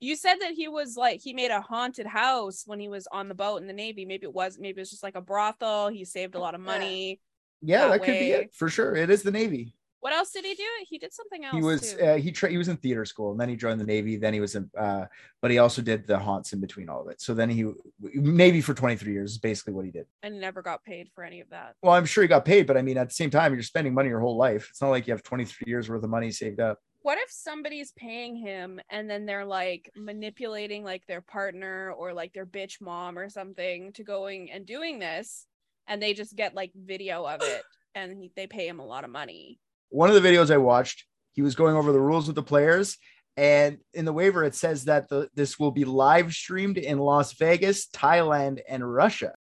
You 0.00 0.16
said 0.16 0.36
that 0.40 0.52
he 0.52 0.66
was 0.66 0.96
like 0.96 1.20
he 1.20 1.32
made 1.32 1.50
a 1.50 1.60
haunted 1.60 2.06
house 2.06 2.64
when 2.66 2.80
he 2.80 2.88
was 2.88 3.06
on 3.12 3.28
the 3.28 3.34
boat 3.34 3.60
in 3.60 3.66
the 3.66 3.72
Navy. 3.72 4.04
Maybe 4.04 4.24
it 4.24 4.32
was 4.32 4.58
maybe 4.58 4.78
it 4.78 4.82
was 4.82 4.90
just 4.90 5.02
like 5.02 5.14
a 5.14 5.20
brothel. 5.20 5.88
He 5.88 6.04
saved 6.04 6.34
a 6.34 6.38
oh, 6.38 6.40
lot 6.40 6.54
of 6.54 6.60
money. 6.60 7.20
Yeah, 7.62 7.88
That 7.88 8.00
that, 8.00 8.04
could 8.04 8.18
be 8.18 8.30
it 8.32 8.54
for 8.54 8.68
sure. 8.68 8.96
It 8.96 9.10
is 9.10 9.22
the 9.22 9.30
Navy. 9.30 9.74
What 10.00 10.14
else 10.14 10.30
did 10.32 10.44
he 10.46 10.54
do? 10.54 10.64
He 10.88 10.98
did 10.98 11.12
something 11.12 11.44
else. 11.44 11.54
He 11.54 11.62
was 11.62 11.94
uh, 11.94 12.14
he 12.14 12.32
tra- 12.32 12.50
he 12.50 12.56
was 12.56 12.68
in 12.68 12.78
theater 12.78 13.04
school 13.04 13.32
and 13.32 13.40
then 13.40 13.48
he 13.48 13.56
joined 13.56 13.78
the 13.78 13.84
Navy. 13.84 14.16
Then 14.16 14.32
he 14.32 14.40
was 14.40 14.54
in, 14.54 14.70
uh, 14.76 15.04
but 15.42 15.50
he 15.50 15.58
also 15.58 15.82
did 15.82 16.06
the 16.06 16.18
haunts 16.18 16.52
in 16.54 16.60
between 16.60 16.88
all 16.88 17.02
of 17.02 17.08
it. 17.08 17.20
So 17.20 17.34
then 17.34 17.50
he 17.50 17.70
Navy 18.00 18.62
for 18.62 18.72
23 18.72 19.12
years 19.12 19.32
is 19.32 19.38
basically 19.38 19.74
what 19.74 19.84
he 19.84 19.90
did. 19.90 20.06
and 20.22 20.40
never 20.40 20.62
got 20.62 20.82
paid 20.84 21.10
for 21.14 21.22
any 21.22 21.40
of 21.40 21.50
that. 21.50 21.74
Well, 21.82 21.92
I'm 21.92 22.06
sure 22.06 22.22
he 22.22 22.28
got 22.28 22.44
paid, 22.44 22.66
but 22.66 22.76
I 22.78 22.82
mean, 22.82 22.96
at 22.96 23.08
the 23.08 23.14
same 23.14 23.30
time, 23.30 23.52
you're 23.52 23.62
spending 23.62 23.92
money 23.92 24.08
your 24.08 24.20
whole 24.20 24.36
life. 24.36 24.68
It's 24.70 24.80
not 24.80 24.88
like 24.88 25.06
you 25.06 25.12
have 25.12 25.22
23 25.22 25.70
years 25.70 25.88
worth 25.90 26.02
of 26.02 26.10
money 26.10 26.30
saved 26.30 26.60
up. 26.60 26.78
What 27.02 27.18
if 27.18 27.30
somebody's 27.30 27.92
paying 27.92 28.36
him 28.36 28.78
and 28.90 29.08
then 29.08 29.24
they're 29.24 29.46
like 29.46 29.90
manipulating 29.96 30.84
like 30.84 31.06
their 31.06 31.22
partner 31.22 31.92
or 31.92 32.12
like 32.12 32.34
their 32.34 32.44
bitch 32.44 32.80
mom 32.80 33.18
or 33.18 33.30
something 33.30 33.92
to 33.94 34.04
going 34.04 34.50
and 34.50 34.66
doing 34.66 34.98
this 34.98 35.46
and 35.86 36.02
they 36.02 36.12
just 36.12 36.36
get 36.36 36.54
like 36.54 36.72
video 36.74 37.24
of 37.24 37.40
it 37.42 37.62
and 37.94 38.18
he, 38.18 38.30
they 38.36 38.46
pay 38.46 38.68
him 38.68 38.80
a 38.80 38.86
lot 38.86 39.04
of 39.04 39.10
money. 39.10 39.58
One 39.90 40.08
of 40.08 40.20
the 40.20 40.28
videos 40.28 40.50
I 40.50 40.56
watched, 40.56 41.04
he 41.32 41.42
was 41.42 41.54
going 41.54 41.76
over 41.76 41.92
the 41.92 42.00
rules 42.00 42.26
with 42.26 42.36
the 42.36 42.42
players, 42.42 42.96
and 43.36 43.78
in 43.94 44.04
the 44.04 44.12
waiver 44.12 44.44
it 44.44 44.54
says 44.54 44.84
that 44.84 45.08
the 45.08 45.28
this 45.34 45.58
will 45.58 45.70
be 45.70 45.84
live 45.84 46.32
streamed 46.32 46.78
in 46.78 46.98
Las 46.98 47.34
Vegas, 47.34 47.88
Thailand, 47.88 48.60
and 48.68 48.88
Russia. 48.92 49.34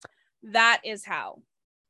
That 0.43 0.81
is 0.85 1.05
how. 1.05 1.43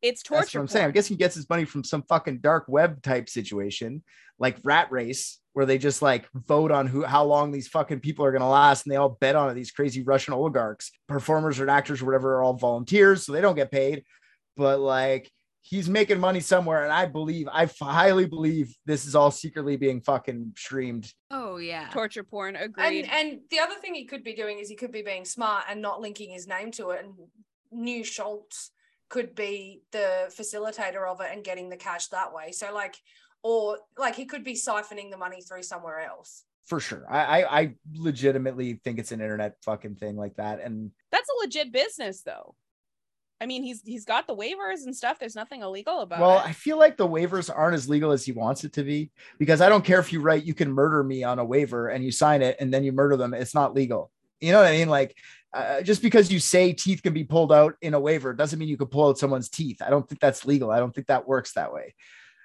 It's 0.02 0.22
torture. 0.22 0.40
That's 0.40 0.54
what 0.54 0.60
I'm 0.60 0.68
saying. 0.68 0.86
I 0.86 0.90
guess 0.90 1.06
he 1.06 1.16
gets 1.16 1.34
his 1.34 1.48
money 1.48 1.64
from 1.64 1.82
some 1.82 2.02
fucking 2.02 2.38
dark 2.38 2.66
web 2.68 3.02
type 3.02 3.28
situation, 3.28 4.02
like 4.38 4.58
Rat 4.62 4.92
Race, 4.92 5.40
where 5.54 5.66
they 5.66 5.78
just 5.78 6.02
like 6.02 6.28
vote 6.34 6.70
on 6.70 6.86
who 6.86 7.02
how 7.02 7.24
long 7.24 7.50
these 7.50 7.68
fucking 7.68 8.00
people 8.00 8.24
are 8.24 8.32
gonna 8.32 8.48
last, 8.48 8.86
and 8.86 8.92
they 8.92 8.96
all 8.96 9.16
bet 9.20 9.36
on 9.36 9.50
it. 9.50 9.54
These 9.54 9.72
crazy 9.72 10.02
Russian 10.02 10.34
oligarchs, 10.34 10.92
performers 11.08 11.58
or 11.58 11.68
actors 11.68 12.02
or 12.02 12.04
whatever, 12.04 12.36
are 12.36 12.42
all 12.42 12.54
volunteers, 12.54 13.24
so 13.24 13.32
they 13.32 13.40
don't 13.40 13.56
get 13.56 13.72
paid. 13.72 14.04
But 14.56 14.80
like 14.80 15.30
he's 15.68 15.88
making 15.88 16.20
money 16.20 16.40
somewhere, 16.40 16.84
and 16.84 16.92
I 16.92 17.06
believe, 17.06 17.48
I 17.52 17.68
highly 17.80 18.26
believe 18.26 18.74
this 18.84 19.04
is 19.04 19.16
all 19.16 19.32
secretly 19.32 19.76
being 19.76 20.00
fucking 20.00 20.52
streamed. 20.56 21.12
Oh 21.30 21.56
yeah. 21.56 21.88
Torture 21.90 22.22
porn. 22.22 22.54
Agreed. 22.56 23.04
And 23.04 23.12
and 23.12 23.40
the 23.50 23.58
other 23.58 23.74
thing 23.74 23.94
he 23.94 24.04
could 24.04 24.22
be 24.22 24.34
doing 24.34 24.58
is 24.58 24.68
he 24.68 24.76
could 24.76 24.92
be 24.92 25.02
being 25.02 25.24
smart 25.24 25.64
and 25.68 25.82
not 25.82 26.00
linking 26.00 26.30
his 26.30 26.46
name 26.46 26.70
to 26.72 26.90
it. 26.90 27.04
And 27.04 27.14
New 27.72 28.04
Schultz 28.04 28.70
could 29.08 29.34
be 29.34 29.82
the 29.92 30.32
facilitator 30.36 31.08
of 31.10 31.20
it 31.20 31.30
and 31.32 31.44
getting 31.44 31.68
the 31.68 31.76
cash 31.76 32.08
that 32.08 32.32
way. 32.32 32.52
So 32.52 32.72
like, 32.72 32.96
or 33.42 33.78
like 33.98 34.14
he 34.14 34.24
could 34.24 34.44
be 34.44 34.54
siphoning 34.54 35.10
the 35.10 35.16
money 35.16 35.40
through 35.40 35.62
somewhere 35.62 36.00
else. 36.00 36.44
For 36.66 36.80
sure. 36.80 37.06
I, 37.08 37.42
I 37.42 37.60
I 37.60 37.74
legitimately 37.94 38.80
think 38.84 38.98
it's 38.98 39.12
an 39.12 39.20
internet 39.20 39.54
fucking 39.64 39.96
thing 39.96 40.16
like 40.16 40.36
that. 40.36 40.60
And 40.60 40.92
That's 41.10 41.28
a 41.28 41.44
legit 41.44 41.72
business 41.72 42.22
though. 42.22 42.54
I 43.40 43.46
mean, 43.46 43.62
he's 43.62 43.82
he's 43.84 44.04
got 44.04 44.26
the 44.26 44.34
waivers 44.34 44.84
and 44.84 44.96
stuff. 44.96 45.18
There's 45.18 45.34
nothing 45.34 45.62
illegal 45.62 46.00
about 46.00 46.20
Well, 46.20 46.38
it. 46.38 46.46
I 46.46 46.52
feel 46.52 46.78
like 46.78 46.96
the 46.96 47.06
waivers 47.06 47.50
aren't 47.54 47.74
as 47.74 47.88
legal 47.88 48.12
as 48.12 48.24
he 48.24 48.32
wants 48.32 48.64
it 48.64 48.72
to 48.74 48.82
be 48.82 49.10
because 49.38 49.60
I 49.60 49.68
don't 49.68 49.84
care 49.84 50.00
if 50.00 50.12
you 50.12 50.20
write 50.20 50.44
you 50.44 50.54
can 50.54 50.72
murder 50.72 51.02
me 51.04 51.22
on 51.22 51.38
a 51.38 51.44
waiver 51.44 51.88
and 51.88 52.02
you 52.02 52.10
sign 52.10 52.42
it 52.42 52.56
and 52.60 52.72
then 52.72 52.82
you 52.82 52.92
murder 52.92 53.16
them. 53.16 53.34
It's 53.34 53.54
not 53.54 53.74
legal. 53.74 54.10
You 54.40 54.52
know 54.52 54.58
what 54.58 54.68
I 54.68 54.72
mean? 54.72 54.88
Like 54.88 55.16
uh, 55.52 55.82
just 55.82 56.02
because 56.02 56.30
you 56.30 56.38
say 56.38 56.72
teeth 56.72 57.02
can 57.02 57.14
be 57.14 57.24
pulled 57.24 57.52
out 57.52 57.74
in 57.80 57.94
a 57.94 58.00
waiver 58.00 58.32
doesn't 58.34 58.58
mean 58.58 58.68
you 58.68 58.76
can 58.76 58.88
pull 58.88 59.08
out 59.08 59.18
someone's 59.18 59.48
teeth. 59.48 59.80
I 59.80 59.90
don't 59.90 60.08
think 60.08 60.20
that's 60.20 60.44
legal. 60.44 60.70
I 60.70 60.78
don't 60.78 60.94
think 60.94 61.06
that 61.06 61.28
works 61.28 61.52
that 61.52 61.72
way. 61.72 61.94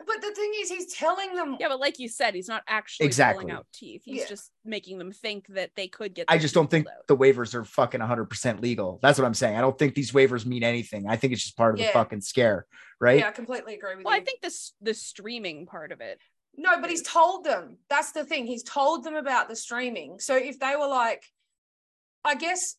But 0.05 0.21
the 0.21 0.31
thing 0.33 0.51
is, 0.57 0.69
he's 0.69 0.93
telling 0.93 1.35
them. 1.35 1.57
Yeah, 1.59 1.69
but 1.69 1.79
like 1.79 1.99
you 1.99 2.07
said, 2.07 2.33
he's 2.35 2.47
not 2.47 2.63
actually 2.67 3.05
Exactly. 3.07 3.43
pulling 3.43 3.55
out 3.55 3.67
teeth. 3.73 4.03
He's 4.05 4.21
Yeah. 4.21 4.27
just 4.27 4.51
making 4.65 4.97
them 4.97 5.11
think 5.11 5.47
that 5.49 5.71
they 5.75 5.87
could 5.87 6.13
get. 6.13 6.25
I 6.27 6.37
just 6.37 6.53
don't 6.53 6.69
think 6.69 6.87
out. 6.87 7.07
the 7.07 7.17
waivers 7.17 7.53
are 7.53 7.63
fucking 7.63 7.99
100% 8.01 8.61
legal. 8.61 8.99
That's 9.01 9.17
what 9.19 9.25
I'm 9.25 9.33
saying. 9.33 9.55
I 9.57 9.61
don't 9.61 9.77
think 9.77 9.95
these 9.95 10.11
waivers 10.11 10.45
mean 10.45 10.63
anything. 10.63 11.07
I 11.07 11.15
think 11.17 11.33
it's 11.33 11.41
just 11.43 11.57
part 11.57 11.73
of 11.73 11.79
Yeah. 11.79 11.87
the 11.87 11.93
fucking 11.93 12.21
scare, 12.21 12.65
right? 12.99 13.19
Yeah, 13.19 13.29
I 13.29 13.31
completely 13.31 13.75
agree 13.75 13.95
with 13.95 14.05
Well, 14.05 14.15
you. 14.15 14.21
I 14.21 14.23
think 14.23 14.41
this 14.41 14.73
the 14.81 14.93
streaming 14.93 15.65
part 15.65 15.91
of 15.91 16.01
it. 16.01 16.19
No, 16.57 16.79
but 16.81 16.89
he's 16.89 17.01
told 17.01 17.45
them. 17.45 17.77
That's 17.89 18.11
the 18.11 18.25
thing. 18.25 18.45
He's 18.45 18.63
told 18.63 19.03
them 19.03 19.15
about 19.15 19.47
the 19.49 19.55
streaming. 19.55 20.19
So 20.19 20.35
if 20.35 20.59
they 20.59 20.75
were 20.75 20.87
like, 20.87 21.23
I 22.25 22.35
guess, 22.35 22.75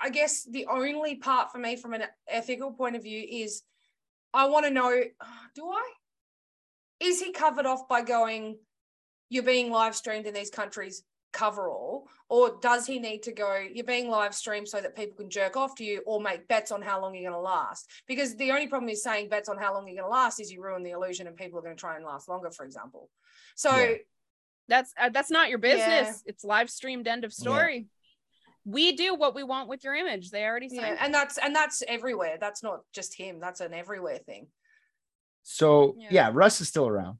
I 0.00 0.10
guess 0.10 0.44
the 0.44 0.66
only 0.66 1.16
part 1.16 1.50
for 1.50 1.58
me 1.58 1.76
from 1.76 1.94
an 1.94 2.04
ethical 2.28 2.72
point 2.72 2.96
of 2.96 3.02
view 3.02 3.24
is, 3.28 3.62
I 4.34 4.46
want 4.48 4.66
to 4.66 4.70
know, 4.70 4.90
do 5.54 5.70
I? 5.70 5.92
Is 7.00 7.20
he 7.20 7.32
covered 7.32 7.66
off 7.66 7.88
by 7.88 8.02
going, 8.02 8.58
you're 9.28 9.42
being 9.42 9.70
live 9.70 9.96
streamed 9.96 10.26
in 10.26 10.34
these 10.34 10.50
countries, 10.50 11.02
cover 11.32 11.68
all, 11.68 12.08
or 12.28 12.58
does 12.60 12.86
he 12.86 12.98
need 12.98 13.22
to 13.22 13.32
go, 13.32 13.64
you're 13.72 13.84
being 13.84 14.08
live 14.08 14.34
streamed 14.34 14.68
so 14.68 14.80
that 14.80 14.96
people 14.96 15.16
can 15.16 15.30
jerk 15.30 15.56
off 15.56 15.74
to 15.76 15.84
you 15.84 16.02
or 16.06 16.20
make 16.20 16.46
bets 16.48 16.70
on 16.72 16.82
how 16.82 17.00
long 17.00 17.14
you're 17.14 17.30
going 17.30 17.40
to 17.40 17.40
last? 17.40 17.88
Because 18.06 18.36
the 18.36 18.50
only 18.50 18.66
problem 18.66 18.88
is 18.88 19.02
saying 19.02 19.28
bets 19.28 19.48
on 19.48 19.56
how 19.56 19.72
long 19.74 19.86
you're 19.86 19.96
going 20.02 20.10
to 20.10 20.16
last 20.16 20.40
is 20.40 20.52
you 20.52 20.62
ruin 20.62 20.82
the 20.82 20.90
illusion 20.90 21.26
and 21.26 21.36
people 21.36 21.58
are 21.58 21.62
going 21.62 21.76
to 21.76 21.80
try 21.80 21.96
and 21.96 22.04
last 22.04 22.28
longer, 22.28 22.50
for 22.50 22.64
example. 22.64 23.08
So 23.56 23.74
Yeah. 23.74 23.94
That's 24.68 24.94
uh, 24.96 25.08
that's 25.08 25.32
not 25.32 25.48
your 25.48 25.58
business. 25.58 25.82
Yeah. 25.84 26.12
It's 26.26 26.44
live 26.44 26.70
streamed. 26.70 27.08
End 27.08 27.24
of 27.24 27.32
story. 27.32 27.88
We 28.64 28.92
do 28.92 29.16
what 29.16 29.34
we 29.34 29.42
want 29.42 29.68
with 29.68 29.82
your 29.82 29.96
image. 29.96 30.30
They 30.30 30.44
already 30.44 30.68
signed. 30.68 30.80
yeah, 30.80 31.04
and 31.04 31.12
that's 31.12 31.38
and 31.38 31.54
that's 31.54 31.82
everywhere. 31.88 32.36
That's 32.38 32.62
not 32.62 32.82
just 32.92 33.16
him. 33.16 33.40
That's 33.40 33.60
an 33.60 33.74
everywhere 33.74 34.18
thing. 34.18 34.46
So 35.42 35.94
Yeah. 35.98 36.08
yeah. 36.10 36.30
Russ 36.32 36.60
is 36.60 36.68
still 36.68 36.86
around. 36.86 37.18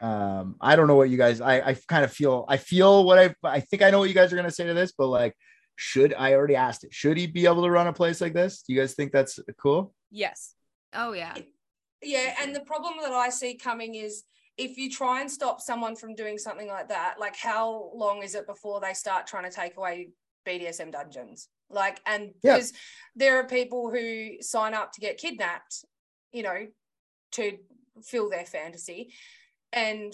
Um, 0.00 0.56
I 0.60 0.76
don't 0.76 0.86
know 0.86 0.96
what 0.96 1.08
you 1.10 1.16
guys. 1.16 1.40
I 1.40 1.60
I 1.60 1.76
kind 1.88 2.04
of 2.04 2.12
feel. 2.12 2.44
I 2.48 2.56
feel 2.56 3.04
what 3.04 3.18
I. 3.18 3.34
I 3.44 3.60
think 3.60 3.82
I 3.82 3.90
know 3.90 3.98
what 4.00 4.08
you 4.08 4.14
guys 4.14 4.32
are 4.32 4.36
gonna 4.36 4.50
say 4.50 4.66
to 4.66 4.74
this, 4.74 4.92
but 4.96 5.06
like, 5.08 5.34
should 5.76 6.12
I 6.14 6.34
already 6.34 6.56
asked 6.56 6.84
it? 6.84 6.92
Should 6.92 7.16
he 7.16 7.26
be 7.26 7.46
able 7.46 7.62
to 7.62 7.70
run 7.70 7.86
a 7.86 7.92
place 7.92 8.20
like 8.20 8.34
this? 8.34 8.62
Do 8.62 8.72
you 8.72 8.80
guys 8.80 8.94
think 8.94 9.12
that's 9.12 9.38
cool? 9.60 9.94
yes. 10.10 10.54
Oh 10.92 11.12
yeah. 11.12 11.34
Yeah, 12.02 12.34
and 12.40 12.54
the 12.54 12.60
problem 12.60 12.94
that 13.02 13.12
I 13.12 13.30
see 13.30 13.54
coming 13.54 13.94
is 13.94 14.24
if 14.58 14.76
you 14.76 14.90
try 14.90 15.20
and 15.22 15.30
stop 15.30 15.60
someone 15.60 15.96
from 15.96 16.14
doing 16.14 16.38
something 16.38 16.68
like 16.68 16.88
that, 16.90 17.14
like 17.18 17.34
how 17.34 17.90
long 17.94 18.22
is 18.22 18.34
it 18.34 18.46
before 18.46 18.80
they 18.80 18.92
start 18.92 19.26
trying 19.26 19.44
to 19.44 19.50
take 19.50 19.76
away 19.76 20.10
BDSM 20.46 20.92
dungeons? 20.92 21.48
Like, 21.70 22.00
and 22.06 22.32
Yeah. 22.42 22.54
because 22.56 22.72
there 23.16 23.38
are 23.40 23.46
people 23.46 23.90
who 23.90 24.40
sign 24.42 24.74
up 24.74 24.92
to 24.92 25.00
get 25.00 25.16
kidnapped, 25.18 25.84
you 26.30 26.42
know, 26.42 26.66
to 27.34 27.58
fill 28.02 28.28
their 28.30 28.44
fantasy. 28.44 29.12
And 29.72 30.12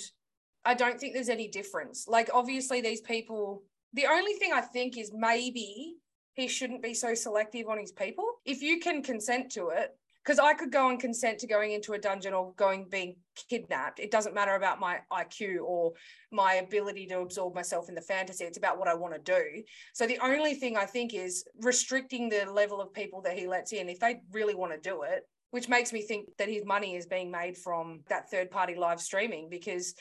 I 0.64 0.74
don't 0.74 0.98
think 1.00 1.14
there's 1.14 1.28
any 1.28 1.48
difference. 1.48 2.06
Like, 2.06 2.30
obviously, 2.32 2.80
these 2.80 3.00
people, 3.00 3.62
the 3.94 4.06
only 4.06 4.34
thing 4.34 4.52
I 4.52 4.60
think 4.60 4.98
is 4.98 5.12
maybe 5.14 5.96
he 6.34 6.48
shouldn't 6.48 6.82
be 6.82 6.94
so 6.94 7.14
selective 7.14 7.68
on 7.68 7.78
his 7.78 7.92
people. 7.92 8.24
If 8.44 8.62
you 8.62 8.80
can 8.80 9.02
consent 9.02 9.50
to 9.52 9.68
it, 9.68 9.96
because 10.24 10.38
I 10.38 10.52
could 10.52 10.70
go 10.70 10.90
and 10.90 11.00
consent 11.00 11.38
to 11.38 11.46
going 11.46 11.72
into 11.72 11.94
a 11.94 11.98
dungeon 11.98 12.34
or 12.34 12.52
going 12.56 12.86
being 12.90 13.16
kidnapped. 13.48 14.00
It 14.00 14.10
doesn't 14.10 14.34
matter 14.34 14.54
about 14.54 14.78
my 14.78 14.98
IQ 15.10 15.62
or 15.64 15.92
my 16.30 16.54
ability 16.54 17.06
to 17.06 17.20
absorb 17.20 17.54
myself 17.54 17.88
in 17.88 17.94
the 17.94 18.02
fantasy. 18.02 18.44
It's 18.44 18.58
about 18.58 18.78
what 18.78 18.86
I 18.86 18.94
want 18.94 19.14
to 19.14 19.20
do. 19.20 19.62
So 19.94 20.06
the 20.06 20.18
only 20.22 20.54
thing 20.54 20.76
I 20.76 20.84
think 20.84 21.14
is 21.14 21.44
restricting 21.62 22.28
the 22.28 22.44
level 22.52 22.80
of 22.82 22.92
people 22.92 23.22
that 23.22 23.38
he 23.38 23.46
lets 23.46 23.72
in. 23.72 23.88
If 23.88 23.98
they 23.98 24.20
really 24.30 24.54
want 24.54 24.72
to 24.72 24.90
do 24.90 25.02
it, 25.02 25.22
which 25.50 25.68
makes 25.68 25.92
me 25.92 26.02
think 26.02 26.28
that 26.38 26.48
his 26.48 26.64
money 26.64 26.94
is 26.94 27.06
being 27.06 27.30
made 27.30 27.56
from 27.56 28.00
that 28.08 28.30
third 28.30 28.50
party 28.50 28.74
live 28.74 29.00
streaming 29.00 29.48
because 29.48 29.94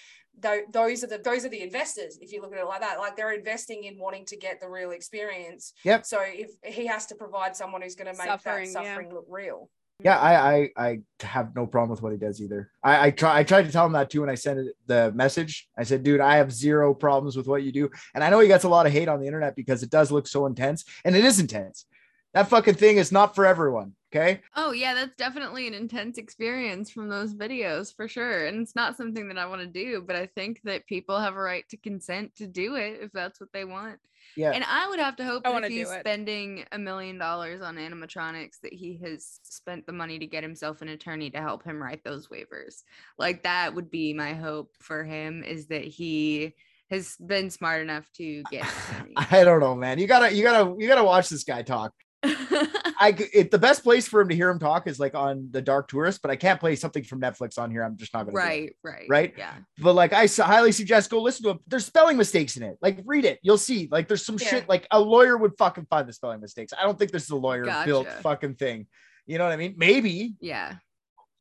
those 0.72 1.04
are 1.04 1.08
the 1.08 1.18
those 1.18 1.44
are 1.46 1.50
the 1.50 1.62
investors 1.62 2.18
if 2.22 2.32
you 2.32 2.42
look 2.42 2.54
at 2.54 2.60
it 2.60 2.66
like 2.66 2.80
that 2.80 3.00
like 3.00 3.16
they're 3.16 3.34
investing 3.34 3.84
in 3.84 3.98
wanting 3.98 4.26
to 4.26 4.38
get 4.38 4.60
the 4.62 4.70
real 4.70 4.92
experience 4.92 5.74
Yep. 5.84 6.06
so 6.06 6.20
if 6.22 6.52
he 6.64 6.86
has 6.86 7.08
to 7.08 7.16
provide 7.16 7.56
someone 7.56 7.82
who's 7.82 7.96
going 7.96 8.12
to 8.12 8.18
make 8.18 8.28
Suffering, 8.28 8.72
that 8.74 8.84
yeah. 8.84 8.94
suffering 8.94 9.14
look 9.14 9.26
real 9.28 9.70
Yeah, 10.02 10.18
I, 10.18 10.34
I 10.54 10.70
I 10.78 11.00
have 11.20 11.54
no 11.56 11.68
problem 11.68 11.90
with 11.90 12.02
what 12.02 12.14
he 12.14 12.18
does 12.18 12.40
either. 12.42 12.72
I 12.82 13.08
I 13.08 13.12
try 13.12 13.40
I 13.40 13.44
tried 13.44 13.66
to 13.66 13.72
tell 13.72 13.86
him 13.86 13.92
that 13.94 14.10
too 14.10 14.22
when 14.22 14.30
I 14.30 14.36
sent 14.36 14.60
it, 14.60 14.68
the 14.88 15.12
message. 15.12 15.68
I 15.78 15.84
said, 15.84 16.04
dude, 16.04 16.22
I 16.22 16.38
have 16.38 16.54
zero 16.54 16.94
problems 16.94 17.36
with 17.36 17.48
what 17.48 17.64
you 17.64 17.74
do, 17.74 17.90
and 18.14 18.24
I 18.24 18.30
know 18.30 18.40
he 18.40 18.48
gets 18.48 18.64
a 18.64 18.70
lot 18.70 18.86
of 18.88 18.94
hate 18.94 19.10
on 19.10 19.20
the 19.20 19.28
internet 19.28 19.58
because 19.58 19.84
it 19.84 19.90
does 19.90 20.10
look 20.10 20.26
so 20.28 20.46
intense, 20.46 20.86
and 21.04 21.18
it 21.18 21.26
is 21.26 21.42
intense. 21.42 21.86
That 22.34 22.48
fucking 22.48 22.76
thing 22.76 22.96
is 22.96 23.12
not 23.12 23.36
for 23.36 23.46
everyone. 23.46 23.92
Okay. 24.14 24.42
Oh 24.56 24.72
yeah, 24.72 24.96
that's 24.96 25.16
definitely 25.16 25.68
an 25.68 25.76
intense 25.76 26.18
experience 26.18 26.90
from 26.90 27.10
those 27.10 27.36
videos 27.36 27.96
for 27.96 28.08
sure. 28.08 28.48
And 28.48 28.62
it's 28.62 28.76
not 28.76 28.98
something 28.98 29.28
that 29.28 29.38
I 29.38 29.46
want 29.46 29.62
to 29.62 29.68
do, 29.68 30.02
but 30.02 30.16
I 30.16 30.26
think 30.26 30.62
that 30.64 30.88
people 30.88 31.20
have 31.20 31.36
a 31.36 31.40
right 31.40 31.68
to 31.70 31.78
consent 31.78 32.36
to 32.38 32.48
do 32.48 32.76
it 32.76 33.00
if 33.02 33.12
that's 33.12 33.40
what 33.40 33.54
they 33.54 33.66
want. 33.66 34.00
Yeah. 34.36 34.52
And 34.52 34.64
I 34.68 34.90
would 34.90 35.00
have 35.00 35.16
to 35.18 35.26
hope 35.26 35.46
I 35.46 35.52
that 35.52 35.66
if 35.66 35.72
he's 35.72 35.90
spending 35.90 36.66
a 36.72 36.80
million 36.80 37.20
dollars 37.20 37.62
on 37.62 37.76
animatronics 37.76 38.60
that 38.64 38.74
he 38.74 39.00
has 39.04 39.40
spent 39.44 39.86
the 39.86 39.94
money 39.94 40.18
to 40.18 40.26
get 40.26 40.44
himself 40.44 40.82
an 40.82 40.90
attorney 40.90 41.30
to 41.30 41.42
help 41.42 41.64
him 41.64 41.82
write 41.82 42.04
those 42.04 42.30
waivers. 42.30 42.84
Like 43.20 43.44
that 43.44 43.76
would 43.76 43.92
be 43.92 44.14
my 44.14 44.34
hope 44.34 44.76
for 44.80 45.04
him 45.04 45.44
is 45.44 45.68
that 45.68 45.84
he 45.84 46.56
has 46.90 47.16
been 47.18 47.52
smart 47.52 47.84
enough 47.84 48.10
to 48.14 48.42
get. 48.52 48.66
I 49.16 49.44
don't 49.44 49.60
know, 49.60 49.76
man. 49.76 50.00
You 50.00 50.08
gotta, 50.08 50.34
you 50.34 50.42
gotta, 50.42 50.76
you 50.80 50.88
gotta 50.88 51.04
watch 51.04 51.30
this 51.30 51.44
guy 51.44 51.62
talk. 51.62 51.94
I, 52.22 53.14
c- 53.18 53.26
it, 53.34 53.52
the 53.52 53.58
best 53.60 53.84
place 53.84 54.08
for 54.08 54.22
him 54.22 54.30
to 54.30 54.36
hear 54.36 54.50
him 54.50 54.60
talk 54.60 54.88
is 54.88 55.00
like 55.00 55.16
on 55.16 55.48
the 55.52 55.62
Dark 55.62 55.88
Tourist, 55.88 56.22
but 56.22 56.32
I 56.32 56.36
can't 56.36 56.60
play 56.60 56.76
something 56.76 57.04
from 57.04 57.22
Netflix 57.22 57.58
on 57.58 57.72
here. 57.72 57.84
I'm 57.84 57.96
just 57.98 58.14
not 58.14 58.26
gonna. 58.26 58.32
do 58.34 58.38
it. 58.38 58.42
right, 58.42 58.76
right. 58.84 59.06
Right? 59.10 59.34
Yeah. 59.38 59.54
But 59.78 59.94
like, 59.94 60.12
I 60.14 60.24
s- 60.26 60.38
highly 60.38 60.72
suggest 60.72 61.10
go 61.10 61.22
listen 61.22 61.44
to 61.44 61.50
him. 61.52 61.60
There's 61.68 61.86
spelling 61.86 62.18
mistakes 62.18 62.58
in 62.58 62.64
it. 62.64 62.78
Like, 62.82 63.00
read 63.06 63.26
it. 63.26 63.40
You'll 63.42 63.58
see. 63.58 63.88
Like, 63.92 64.08
there's 64.08 64.26
some 64.26 64.38
Yeah. 64.42 64.48
shit. 64.48 64.70
Like, 64.70 64.88
a 64.92 65.00
lawyer 65.00 65.38
would 65.38 65.54
fucking 65.58 65.88
find 65.90 66.08
the 66.08 66.14
spelling 66.14 66.42
mistakes. 66.42 66.74
I 66.78 66.84
don't 66.84 66.98
think 67.00 67.12
this 67.12 67.24
is 67.24 67.30
a 67.30 67.36
lawyer 67.36 67.66
built 67.86 68.08
fucking 68.22 68.56
thing. 68.56 68.88
You 69.26 69.38
know 69.38 69.44
what 69.44 69.54
I 69.54 69.58
mean? 69.58 69.76
Maybe, 69.78 70.36
Yeah. 70.42 70.76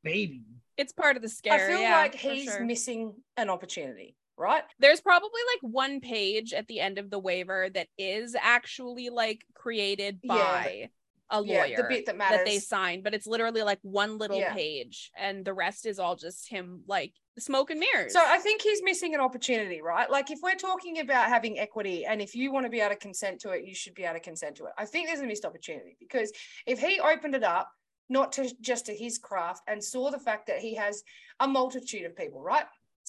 maybe. 0.05 0.43
It's 0.77 0.93
part 0.93 1.17
of 1.17 1.23
the 1.23 1.29
scare. 1.29 1.55
I 1.55 1.69
feel 1.71 1.81
yeah, 1.81 1.97
like 1.97 2.15
he's 2.15 2.45
sure. 2.45 2.65
missing 2.65 3.15
an 3.37 3.49
opportunity, 3.51 4.15
right? 4.39 4.63
There's 4.79 5.01
probably 5.01 5.41
like 5.55 5.73
one 5.73 6.01
page 6.01 6.53
at 6.53 6.67
the 6.69 6.81
end 6.81 6.99
of 6.99 7.11
the 7.11 7.19
waiver 7.19 7.69
that 7.75 7.89
is 7.99 8.37
actually 8.41 9.11
like 9.11 9.45
created 9.55 10.21
Yeah, 10.23 10.63
by 10.63 10.91
a 11.31 11.43
yeah, 11.43 11.67
lawyer 11.67 11.77
the 11.77 11.83
bit 11.85 12.07
that 12.07 12.19
that 12.19 12.45
they 12.45 12.59
signed, 12.59 13.05
but 13.05 13.15
it's 13.15 13.27
literally 13.27 13.63
like 13.63 13.79
one 13.83 14.19
little 14.19 14.39
Yeah. 14.39 14.55
page, 14.55 15.11
and 15.17 15.45
the 15.45 15.53
rest 15.53 15.87
is 15.87 15.99
all 15.99 16.17
just 16.17 16.49
him 16.49 16.83
like 16.87 17.13
smoke 17.39 17.71
and 17.71 17.81
mirrors. 17.81 18.13
So 18.13 18.21
I 18.25 18.39
think 18.39 18.63
he's 18.63 18.83
missing 18.83 19.15
an 19.15 19.21
opportunity, 19.21 19.81
right? 19.83 20.11
Like 20.11 20.31
if 20.31 20.41
we're 20.43 20.55
talking 20.55 20.99
about 21.01 21.29
having 21.29 21.59
equity 21.59 22.05
and 22.07 22.21
if 22.21 22.35
you 22.35 22.51
want 22.53 22.67
to 22.67 22.71
be 22.71 22.81
able 22.81 22.91
to 22.91 22.97
consent 22.97 23.41
to 23.43 23.51
it, 23.51 23.65
you 23.65 23.75
should 23.75 23.95
be 23.95 24.05
able 24.05 24.15
to 24.15 24.21
consent 24.21 24.57
to 24.57 24.65
it. 24.65 24.73
I 24.79 24.87
think 24.87 25.07
there's 25.07 25.21
a 25.21 25.27
missed 25.27 25.45
opportunity 25.45 25.97
because 26.01 26.33
if 26.67 26.81
he 26.81 27.01
opened 27.01 27.35
it 27.35 27.45
up, 27.45 27.69
not 28.09 28.33
to 28.33 28.51
just 28.63 28.87
to 28.87 28.95
his 28.95 29.19
craft 29.19 29.63
and 29.69 29.85
saw 29.85 30.11
the 30.11 30.19
fact 30.19 30.47
that 30.47 30.61
he 30.61 30.75
has 30.75 31.03
a 31.41 31.47
multitude 31.47 32.05
of 32.07 32.17
people, 32.17 32.43
right? 32.43 32.65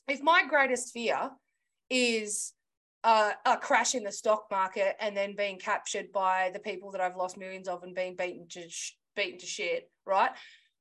If 0.10 0.22
my 0.22 0.44
greatest 0.48 0.92
fear 0.92 1.30
is 1.90 2.54
uh, 3.04 3.32
a 3.46 3.58
crash 3.58 3.96
in 3.96 4.04
the 4.04 4.12
stock 4.12 4.48
market 4.52 4.96
and 5.00 5.16
then 5.16 5.36
being 5.36 5.58
captured 5.58 6.12
by 6.12 6.50
the 6.54 6.60
people 6.60 6.92
that 6.92 7.02
I've 7.02 7.16
lost 7.16 7.38
millions 7.38 7.68
of 7.68 7.84
and 7.84 7.96
being 7.96 8.16
beaten 8.16 8.48
to 8.50 8.70
sh- 8.70 8.94
beaten 9.16 9.40
to 9.40 9.46
shit, 9.46 9.90
right? 10.06 10.32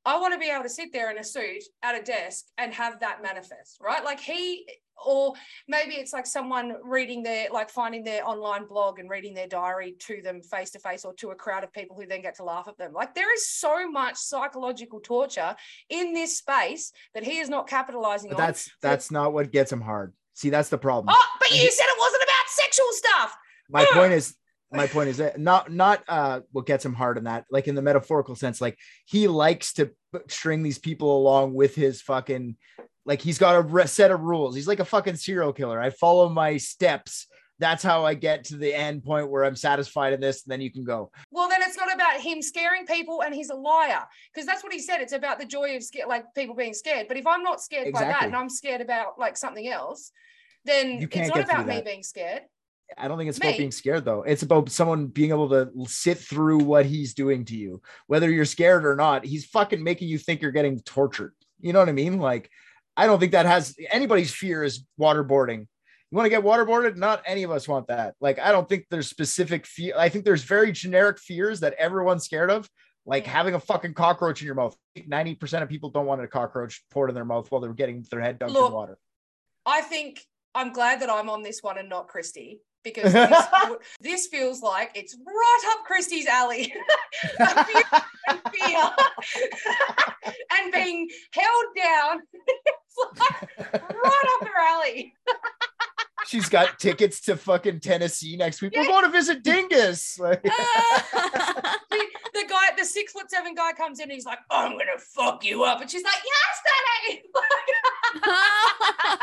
I 0.05 0.18
want 0.18 0.32
to 0.32 0.40
be 0.40 0.50
able 0.50 0.62
to 0.62 0.70
sit 0.70 0.92
there 0.92 1.10
in 1.10 1.18
a 1.18 1.24
suit 1.24 1.62
at 1.82 2.00
a 2.00 2.02
desk 2.02 2.46
and 2.56 2.72
have 2.72 3.00
that 3.00 3.22
manifest, 3.22 3.78
right? 3.80 4.02
Like 4.02 4.20
he, 4.20 4.66
or 5.04 5.34
maybe 5.66 5.94
it's 5.94 6.12
like 6.12 6.26
someone 6.26 6.74
reading 6.82 7.22
their, 7.22 7.48
like 7.50 7.70
finding 7.70 8.04
their 8.04 8.26
online 8.26 8.66
blog 8.66 8.98
and 8.98 9.08
reading 9.08 9.34
their 9.34 9.46
diary 9.46 9.94
to 10.00 10.20
them 10.22 10.42
face 10.42 10.70
to 10.70 10.78
face 10.78 11.04
or 11.04 11.14
to 11.14 11.30
a 11.30 11.34
crowd 11.34 11.64
of 11.64 11.72
people 11.72 11.96
who 11.96 12.06
then 12.06 12.22
get 12.22 12.36
to 12.36 12.44
laugh 12.44 12.68
at 12.68 12.76
them. 12.78 12.92
Like 12.92 13.14
there 13.14 13.32
is 13.32 13.48
so 13.48 13.90
much 13.90 14.16
psychological 14.16 15.00
torture 15.00 15.54
in 15.88 16.12
this 16.14 16.38
space 16.38 16.92
that 17.14 17.24
he 17.24 17.38
is 17.38 17.48
not 17.48 17.68
capitalizing 17.68 18.30
But 18.30 18.40
on. 18.40 18.46
that's 18.46 18.70
that's 18.82 19.10
not 19.10 19.32
what 19.32 19.50
gets 19.52 19.72
him 19.72 19.80
hard. 19.80 20.14
See, 20.34 20.50
that's 20.50 20.68
the 20.68 20.78
problem. 20.78 21.14
Oh, 21.16 21.26
but 21.40 21.50
you 21.50 21.70
said 21.70 21.84
it 21.86 21.98
wasn't 21.98 22.22
about 22.22 22.48
sexual 22.48 22.86
stuff. 22.92 23.36
my 23.68 23.84
point 23.92 24.12
is 24.12 24.34
my 24.72 24.86
point 24.86 25.08
is 25.08 25.16
that 25.16 25.38
not 25.40 25.72
not 25.72 26.02
uh 26.08 26.40
what 26.52 26.66
gets 26.66 26.84
him 26.84 26.92
hard 26.94 27.16
in 27.18 27.24
that 27.24 27.44
like 27.50 27.68
in 27.68 27.74
the 27.74 27.80
metaphorical 27.82 28.34
sense 28.36 28.60
like 28.60 28.76
he 29.06 29.26
likes 29.26 29.72
to 29.72 29.90
string 30.28 30.62
these 30.62 30.78
people 30.78 31.16
along 31.16 31.54
with 31.54 31.74
his 31.74 32.02
fucking 32.02 32.54
like 33.09 33.20
he's 33.20 33.39
got 33.39 33.56
a 33.56 33.62
re- 33.62 33.86
set 33.86 34.12
of 34.12 34.20
rules 34.20 34.55
he's 34.55 34.68
like 34.68 34.78
a 34.80 34.85
fucking 34.85 35.16
serial 35.16 35.52
killer 35.52 35.80
i 35.80 35.90
follow 35.90 36.28
my 36.28 36.56
steps 36.56 37.26
that's 37.59 37.82
how 37.82 38.05
i 38.05 38.14
get 38.14 38.44
to 38.44 38.56
the 38.56 38.72
end 38.72 39.02
point 39.02 39.28
where 39.28 39.44
i'm 39.44 39.56
satisfied 39.56 40.12
in 40.12 40.20
this 40.20 40.44
and 40.44 40.52
then 40.52 40.60
you 40.60 40.70
can 40.70 40.85
go 40.85 41.10
Well, 41.32 41.48
then 41.48 41.60
it's 41.62 41.76
not 41.76 41.93
about 41.93 42.20
him 42.20 42.40
scaring 42.43 42.86
people 42.86 43.22
and 43.24 43.35
he's 43.35 43.51
a 43.51 43.55
liar 43.55 44.02
because 44.32 44.47
that's 44.47 44.62
what 44.62 44.72
he 44.72 44.78
said. 44.78 45.01
It's 45.01 45.12
about 45.12 45.40
the 45.40 45.44
joy 45.47 45.74
of 45.76 45.82
scare, 45.82 46.06
like 46.06 46.24
people 46.36 46.55
being 46.55 46.74
scared. 46.74 47.09
But 47.09 47.16
if 47.16 47.26
I'm 47.26 47.43
not 47.43 47.60
scared 47.60 47.93
by 47.93 48.05
that 48.05 48.24
and 48.24 48.36
I'm 48.36 48.48
scared 48.48 48.80
about 48.80 49.18
like 49.18 49.36
something 49.36 49.66
else, 49.66 50.12
then 50.64 51.01
You 51.01 51.09
can't 51.09 51.26
it's 51.26 51.35
not 51.35 51.44
about 51.44 51.66
me 51.66 51.74
that. 51.74 51.85
being 51.85 52.02
scared. 52.05 52.43
I 52.97 53.09
don't 53.09 53.18
think 53.18 53.28
it's 53.28 53.39
about 53.39 53.59
being 53.59 53.72
scared 53.72 54.05
though. 54.05 54.22
It's 54.22 54.43
about 54.43 54.70
someone 54.70 55.06
being 55.09 55.30
able 55.30 55.48
to 55.51 55.70
sit 55.86 56.18
through 56.18 56.59
what 56.60 56.86
he's 56.86 57.12
doing 57.14 57.44
to 57.47 57.56
you, 57.56 57.82
whether 58.06 58.30
you're 58.30 58.44
scared 58.44 58.86
or 58.86 58.94
not. 58.94 59.24
He's 59.24 59.47
fucking 59.47 59.82
making 59.82 60.09
you 60.09 60.18
think 60.18 60.40
you're 60.43 60.52
getting 60.52 60.78
tortured. 60.80 61.35
You 61.60 61.72
know 61.72 61.80
what 61.80 61.89
I 61.89 61.93
mean? 61.93 62.18
Like, 62.18 62.51
I 62.98 63.06
don't 63.06 63.20
think 63.20 63.32
that 63.32 63.46
has 63.46 63.76
anybody's 63.90 64.34
fear 64.34 64.64
is 64.64 64.84
waterboarding. 65.00 65.60
You 65.60 66.16
want 66.16 66.26
to 66.26 66.30
get 66.30 66.42
waterboarded? 66.42 66.96
Not 66.96 67.22
any 67.24 67.44
of 67.44 67.50
us 67.52 67.68
want 67.68 67.86
that. 67.88 68.16
Like, 68.20 68.40
I 68.40 68.50
don't 68.50 68.68
think 68.68 68.86
there's 68.90 69.08
specific 69.08 69.66
fear. 69.66 69.94
I 69.96 70.08
think 70.08 70.24
there's 70.24 70.42
very 70.42 70.72
generic 70.72 71.18
fears 71.20 71.60
that 71.60 71.74
everyone's 71.74 72.24
scared 72.24 72.50
of, 72.50 72.68
like 73.06 73.24
having 73.24 73.54
a 73.54 73.60
fucking 73.60 73.94
cockroach 73.94 74.40
in 74.40 74.46
your 74.46 74.56
mouth. 74.56 74.76
90% 74.98 75.62
of 75.62 75.68
people 75.68 75.90
don't 75.90 76.06
want 76.06 76.22
a 76.22 76.26
cockroach 76.26 76.82
poured 76.90 77.10
in 77.10 77.14
their 77.14 77.24
mouth 77.24 77.48
while 77.50 77.60
they're 77.60 77.72
getting 77.72 78.04
their 78.10 78.20
head 78.20 78.40
dunked 78.40 78.50
Look, 78.50 78.70
in 78.70 78.74
water. 78.74 78.98
I 79.64 79.82
think 79.82 80.20
I'm 80.54 80.72
glad 80.72 81.00
that 81.02 81.10
I'm 81.10 81.30
on 81.30 81.42
this 81.42 81.62
one 81.62 81.78
and 81.78 81.88
not 81.88 82.08
Christy 82.08 82.62
because 82.82 83.12
this, 83.12 83.46
this 84.00 84.26
feels 84.26 84.62
like 84.62 84.90
it's 84.94 85.16
right 85.24 85.72
up 85.72 85.84
Christy's 85.84 86.26
alley. 86.26 86.74
And 88.28 88.40
fear 88.52 88.80
and 90.52 90.72
being 90.72 91.08
held 91.32 91.64
down. 91.76 92.20
It's 93.12 93.20
like 93.58 93.72
right 93.72 94.40
up 94.40 94.48
her 94.48 94.60
alley. 94.60 95.14
She's 96.26 96.48
got 96.48 96.78
tickets 96.78 97.20
to 97.22 97.36
fucking 97.36 97.80
Tennessee 97.80 98.36
next 98.36 98.60
week. 98.60 98.74
We're 98.76 98.86
going 98.86 99.04
to 99.04 99.10
visit 99.10 99.42
Dingus. 99.42 100.18
Like, 100.28 100.42
the, 100.42 100.50
the 102.34 102.44
guy, 102.48 102.76
the 102.76 102.84
six 102.84 103.12
foot 103.12 103.30
seven 103.30 103.54
guy 103.54 103.72
comes 103.72 103.98
in 103.98 104.04
and 104.04 104.12
he's 104.12 104.26
like, 104.26 104.40
I'm 104.50 104.72
gonna 104.72 104.98
fuck 104.98 105.44
you 105.44 105.64
up. 105.64 105.80
And 105.80 105.90
she's 105.90 106.02
like, 106.02 106.12
Yes, 106.24 106.60
daddy. 107.06 107.22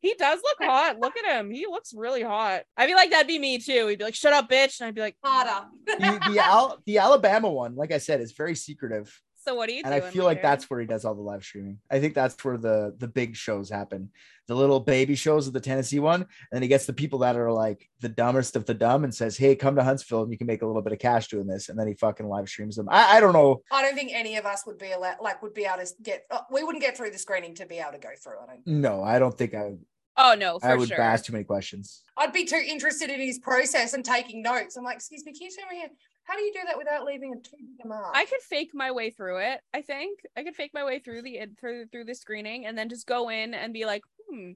he 0.00 0.14
does 0.18 0.40
look 0.42 0.68
hot. 0.68 0.98
Look 1.00 1.14
at 1.16 1.38
him. 1.38 1.50
He 1.50 1.66
looks 1.66 1.92
really 1.94 2.22
hot. 2.22 2.62
I 2.76 2.86
feel 2.86 2.96
like 2.96 3.10
that'd 3.10 3.26
be 3.26 3.38
me 3.38 3.58
too. 3.58 3.86
He'd 3.88 3.98
be 3.98 4.04
like, 4.04 4.14
"Shut 4.14 4.32
up, 4.32 4.48
bitch," 4.48 4.80
and 4.80 4.88
I'd 4.88 4.94
be 4.94 5.00
like, 5.00 5.16
Harder. 5.24 5.66
the, 5.86 6.20
the, 6.32 6.38
Al- 6.44 6.78
the 6.86 6.98
Alabama 6.98 7.50
one, 7.50 7.74
like 7.76 7.92
I 7.92 7.98
said, 7.98 8.20
is 8.20 8.32
very 8.32 8.54
secretive. 8.54 9.20
"So 9.46 9.54
what 9.54 9.68
are 9.68 9.72
you 9.72 9.82
think 9.82 9.86
And 9.86 10.02
doing?" 10.02 10.10
I 10.10 10.12
feel 10.12 10.24
like 10.24 10.42
that's 10.42 10.68
where 10.68 10.80
he 10.80 10.86
does 10.86 11.04
all 11.04 11.14
the 11.14 11.22
live 11.22 11.42
streaming. 11.42 11.78
I 11.90 12.00
think 12.00 12.14
that's 12.14 12.42
where 12.44 12.58
the 12.58 12.94
the 12.98 13.08
big 13.08 13.36
shows 13.36 13.70
happen. 13.70 14.10
The 14.48 14.54
little 14.54 14.78
baby 14.78 15.16
shows 15.16 15.48
of 15.48 15.52
the 15.52 15.60
Tennessee 15.60 15.98
one. 15.98 16.20
And 16.20 16.28
then 16.52 16.62
he 16.62 16.68
gets 16.68 16.86
the 16.86 16.92
people 16.92 17.18
that 17.20 17.36
are 17.36 17.50
like 17.50 17.88
the 18.00 18.08
dumbest 18.08 18.54
of 18.54 18.64
the 18.64 18.74
dumb 18.74 19.02
and 19.02 19.12
says, 19.12 19.36
Hey, 19.36 19.56
come 19.56 19.74
to 19.74 19.82
Huntsville 19.82 20.22
and 20.22 20.30
you 20.30 20.38
can 20.38 20.46
make 20.46 20.62
a 20.62 20.66
little 20.66 20.82
bit 20.82 20.92
of 20.92 21.00
cash 21.00 21.26
doing 21.26 21.48
this. 21.48 21.68
And 21.68 21.76
then 21.76 21.88
he 21.88 21.94
fucking 21.94 22.28
live 22.28 22.48
streams 22.48 22.76
them. 22.76 22.88
I, 22.88 23.16
I 23.16 23.20
don't 23.20 23.32
know. 23.32 23.62
I 23.72 23.82
don't 23.82 23.96
think 23.96 24.12
any 24.14 24.36
of 24.36 24.46
us 24.46 24.64
would 24.64 24.78
be 24.78 24.92
allowed, 24.92 25.16
like, 25.20 25.42
would 25.42 25.54
be 25.54 25.64
able 25.64 25.84
to 25.84 25.92
get. 26.02 26.26
Uh, 26.30 26.40
we 26.50 26.62
wouldn't 26.62 26.82
get 26.82 26.96
through 26.96 27.10
the 27.10 27.18
screening 27.18 27.56
to 27.56 27.66
be 27.66 27.78
able 27.78 27.92
to 27.92 27.98
go 27.98 28.10
through. 28.22 28.38
I 28.40 28.46
don't. 28.46 28.66
No, 28.66 29.02
I 29.02 29.18
don't 29.18 29.36
think 29.36 29.54
I 29.54 29.64
would. 29.64 29.84
Oh 30.16 30.34
no, 30.38 30.58
for 30.58 30.66
I 30.68 30.74
would 30.76 30.88
sure. 30.88 31.00
ask 31.00 31.26
too 31.26 31.32
many 31.32 31.44
questions. 31.44 32.02
I'd 32.16 32.32
be 32.32 32.44
too 32.44 32.62
interested 32.64 33.10
in 33.10 33.20
his 33.20 33.38
process 33.38 33.92
and 33.92 34.04
taking 34.04 34.42
notes. 34.42 34.76
I'm 34.76 34.84
like, 34.84 34.96
excuse 34.96 35.26
me, 35.26 35.32
can 35.32 35.42
you 35.42 35.50
tell 35.50 35.68
me 35.68 35.84
how 36.26 36.36
do 36.36 36.42
you 36.42 36.52
do 36.52 36.60
that 36.66 36.78
without 36.78 37.04
leaving 37.04 37.32
a 37.32 37.36
too 37.36 37.56
big 37.56 37.84
a 37.84 37.88
mark? 37.88 38.14
I 38.14 38.24
could 38.26 38.40
fake 38.40 38.70
my 38.74 38.90
way 38.90 39.10
through 39.10 39.38
it. 39.38 39.60
I 39.72 39.82
think 39.82 40.20
I 40.36 40.42
could 40.42 40.56
fake 40.56 40.72
my 40.74 40.84
way 40.84 40.98
through 40.98 41.22
the 41.22 41.40
through 41.60 41.86
through 41.86 42.04
the 42.04 42.14
screening 42.14 42.66
and 42.66 42.76
then 42.76 42.88
just 42.88 43.06
go 43.06 43.28
in 43.28 43.54
and 43.54 43.72
be 43.72 43.84
like, 43.86 44.02
"Hmm, 44.30 44.52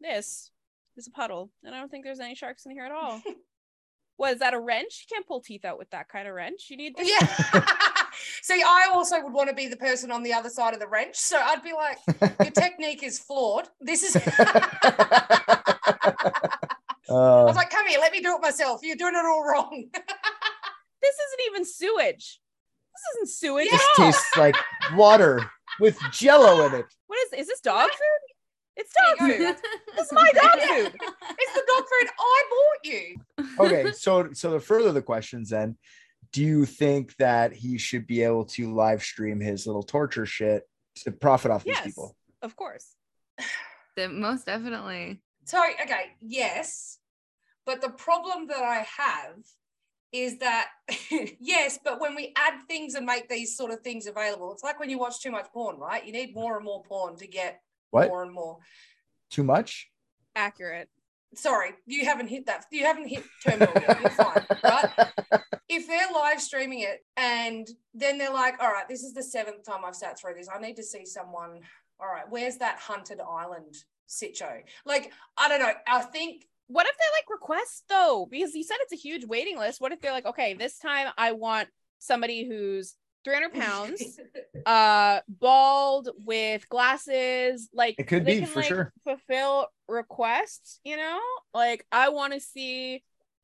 this 0.00 0.50
is 0.96 1.06
a 1.06 1.10
puddle," 1.10 1.50
and 1.62 1.74
I 1.74 1.78
don't 1.78 1.90
think 1.90 2.04
there's 2.04 2.20
any 2.20 2.34
sharks 2.34 2.66
in 2.66 2.72
here 2.72 2.84
at 2.84 2.92
all. 2.92 3.22
what 4.16 4.32
is 4.34 4.38
that? 4.40 4.54
A 4.54 4.60
wrench? 4.60 5.06
You 5.08 5.14
can't 5.16 5.26
pull 5.26 5.40
teeth 5.40 5.64
out 5.64 5.78
with 5.78 5.90
that 5.90 6.08
kind 6.08 6.28
of 6.28 6.34
wrench. 6.34 6.66
You 6.70 6.76
need 6.76 6.96
this. 6.96 7.08
Yeah. 7.08 7.64
See, 8.42 8.62
I 8.64 8.88
also 8.92 9.20
would 9.22 9.32
want 9.32 9.48
to 9.48 9.54
be 9.56 9.66
the 9.66 9.76
person 9.76 10.12
on 10.12 10.22
the 10.22 10.32
other 10.32 10.48
side 10.48 10.72
of 10.72 10.78
the 10.80 10.86
wrench. 10.86 11.16
So 11.16 11.36
I'd 11.36 11.64
be 11.64 11.72
like, 11.72 11.98
your 12.40 12.52
technique 12.52 13.02
is 13.02 13.18
flawed. 13.18 13.68
This 13.80 14.04
is. 14.04 14.16
I 14.16 15.60
Uh, 17.10 17.44
was 17.44 17.54
like, 17.56 17.68
come 17.70 17.86
here, 17.86 17.98
let 18.00 18.12
me 18.12 18.20
do 18.20 18.34
it 18.34 18.40
myself. 18.40 18.80
You're 18.82 18.96
doing 18.96 19.14
it 19.14 19.24
all 19.26 19.44
wrong. 19.44 19.84
This 21.04 21.14
isn't 21.14 21.40
even 21.50 21.64
sewage. 21.64 22.40
This 22.94 23.02
isn't 23.16 23.28
sewage 23.36 23.68
this 23.70 23.82
at 23.82 24.00
all. 24.00 24.06
tastes 24.06 24.36
like 24.36 24.56
water 24.94 25.50
with 25.80 25.98
jello 26.12 26.66
in 26.66 26.74
it. 26.74 26.86
What 27.06 27.18
is 27.26 27.40
is 27.40 27.46
this 27.48 27.60
dog 27.60 27.90
food? 27.90 28.22
It's 28.76 28.92
dog 28.92 29.18
food. 29.18 29.38
this 29.96 30.06
is 30.06 30.12
my 30.12 30.30
dog 30.34 30.58
food. 30.60 30.92
it's 31.38 31.52
the 31.54 31.64
dog 31.68 31.84
food 31.84 32.08
I 32.18 32.42
bought 32.50 32.84
you. 32.92 33.16
okay 33.60 33.92
so 33.92 34.32
so 34.32 34.52
to 34.54 34.60
further 34.60 34.92
the 34.92 35.02
questions 35.02 35.50
then 35.50 35.76
do 36.32 36.42
you 36.42 36.64
think 36.64 37.14
that 37.18 37.52
he 37.52 37.78
should 37.78 38.06
be 38.06 38.22
able 38.22 38.44
to 38.46 38.74
live 38.74 39.02
stream 39.04 39.38
his 39.40 39.66
little 39.66 39.82
torture 39.84 40.26
shit 40.26 40.62
to 40.96 41.12
profit 41.12 41.50
off 41.52 41.62
these 41.64 41.76
Yes, 41.76 41.84
people? 41.86 42.16
of 42.42 42.56
course. 42.56 42.96
De- 43.96 44.08
most 44.08 44.46
definitely. 44.46 45.20
So, 45.44 45.62
okay, 45.82 46.06
yes. 46.20 46.98
But 47.66 47.80
the 47.82 47.90
problem 47.90 48.48
that 48.48 48.62
I 48.62 48.84
have 48.98 49.36
is 50.14 50.38
that, 50.38 50.68
yes, 51.40 51.80
but 51.84 52.00
when 52.00 52.14
we 52.14 52.32
add 52.36 52.54
things 52.68 52.94
and 52.94 53.04
make 53.04 53.28
these 53.28 53.56
sort 53.56 53.72
of 53.72 53.80
things 53.80 54.06
available, 54.06 54.52
it's 54.52 54.62
like 54.62 54.78
when 54.78 54.88
you 54.88 54.96
watch 54.96 55.20
too 55.20 55.32
much 55.32 55.46
porn, 55.52 55.76
right? 55.76 56.06
You 56.06 56.12
need 56.12 56.34
more 56.36 56.54
and 56.56 56.64
more 56.64 56.84
porn 56.84 57.16
to 57.16 57.26
get 57.26 57.60
What? 57.90 58.06
more 58.08 58.22
and 58.22 58.32
more. 58.32 58.58
Too 59.28 59.42
much? 59.42 59.90
Accurate. 60.36 60.88
Sorry, 61.34 61.72
you 61.84 62.04
haven't 62.04 62.28
hit 62.28 62.46
that. 62.46 62.64
You 62.70 62.84
haven't 62.84 63.08
hit 63.08 63.24
terminal 63.44 63.74
yet. 63.74 64.00
You're 64.00 64.10
fine, 64.10 64.46
right? 64.62 64.88
If 65.68 65.88
they're 65.88 66.12
live 66.14 66.40
streaming 66.40 66.80
it 66.80 67.04
and 67.16 67.66
then 67.92 68.16
they're 68.16 68.32
like, 68.32 68.62
all 68.62 68.70
right, 68.70 68.88
this 68.88 69.02
is 69.02 69.14
the 69.14 69.22
seventh 69.22 69.64
time 69.66 69.84
I've 69.84 69.96
sat 69.96 70.16
through 70.16 70.34
this. 70.34 70.48
I 70.54 70.60
need 70.60 70.76
to 70.76 70.84
see 70.84 71.04
someone. 71.04 71.58
All 71.98 72.06
right, 72.06 72.24
where's 72.30 72.58
that 72.58 72.78
hunted 72.78 73.18
island 73.20 73.74
sitcho? 74.08 74.62
Like, 74.86 75.10
I 75.36 75.48
don't 75.48 75.58
know. 75.58 75.72
I 75.88 76.02
think 76.02 76.46
What 76.68 76.86
if 76.86 76.94
they 76.96 77.16
like 77.16 77.30
request 77.30 77.84
though? 77.88 78.26
Because 78.30 78.54
you 78.54 78.64
said 78.64 78.76
it's 78.80 78.92
a 78.92 78.96
huge 78.96 79.24
waiting 79.24 79.58
list. 79.58 79.80
What 79.80 79.92
if 79.92 80.00
they're 80.00 80.12
like, 80.12 80.26
okay, 80.26 80.54
this 80.54 80.78
time 80.78 81.08
I 81.18 81.32
want 81.32 81.68
somebody 81.98 82.46
who's 82.48 82.94
300 83.24 83.52
pounds, 83.54 84.02
uh, 84.66 85.20
bald 85.28 86.10
with 86.24 86.68
glasses. 86.68 87.68
Like 87.72 87.96
It 87.98 88.04
could 88.06 88.24
they 88.24 88.34
be, 88.34 88.40
can, 88.40 88.48
for 88.48 88.60
like, 88.60 88.68
sure. 88.68 88.92
Fulfill 89.04 89.68
requests. 89.88 90.80
You 90.84 90.96
know, 90.96 91.20
like 91.52 91.86
I 91.92 92.08
want 92.10 92.32
to 92.32 92.40
see 92.40 93.02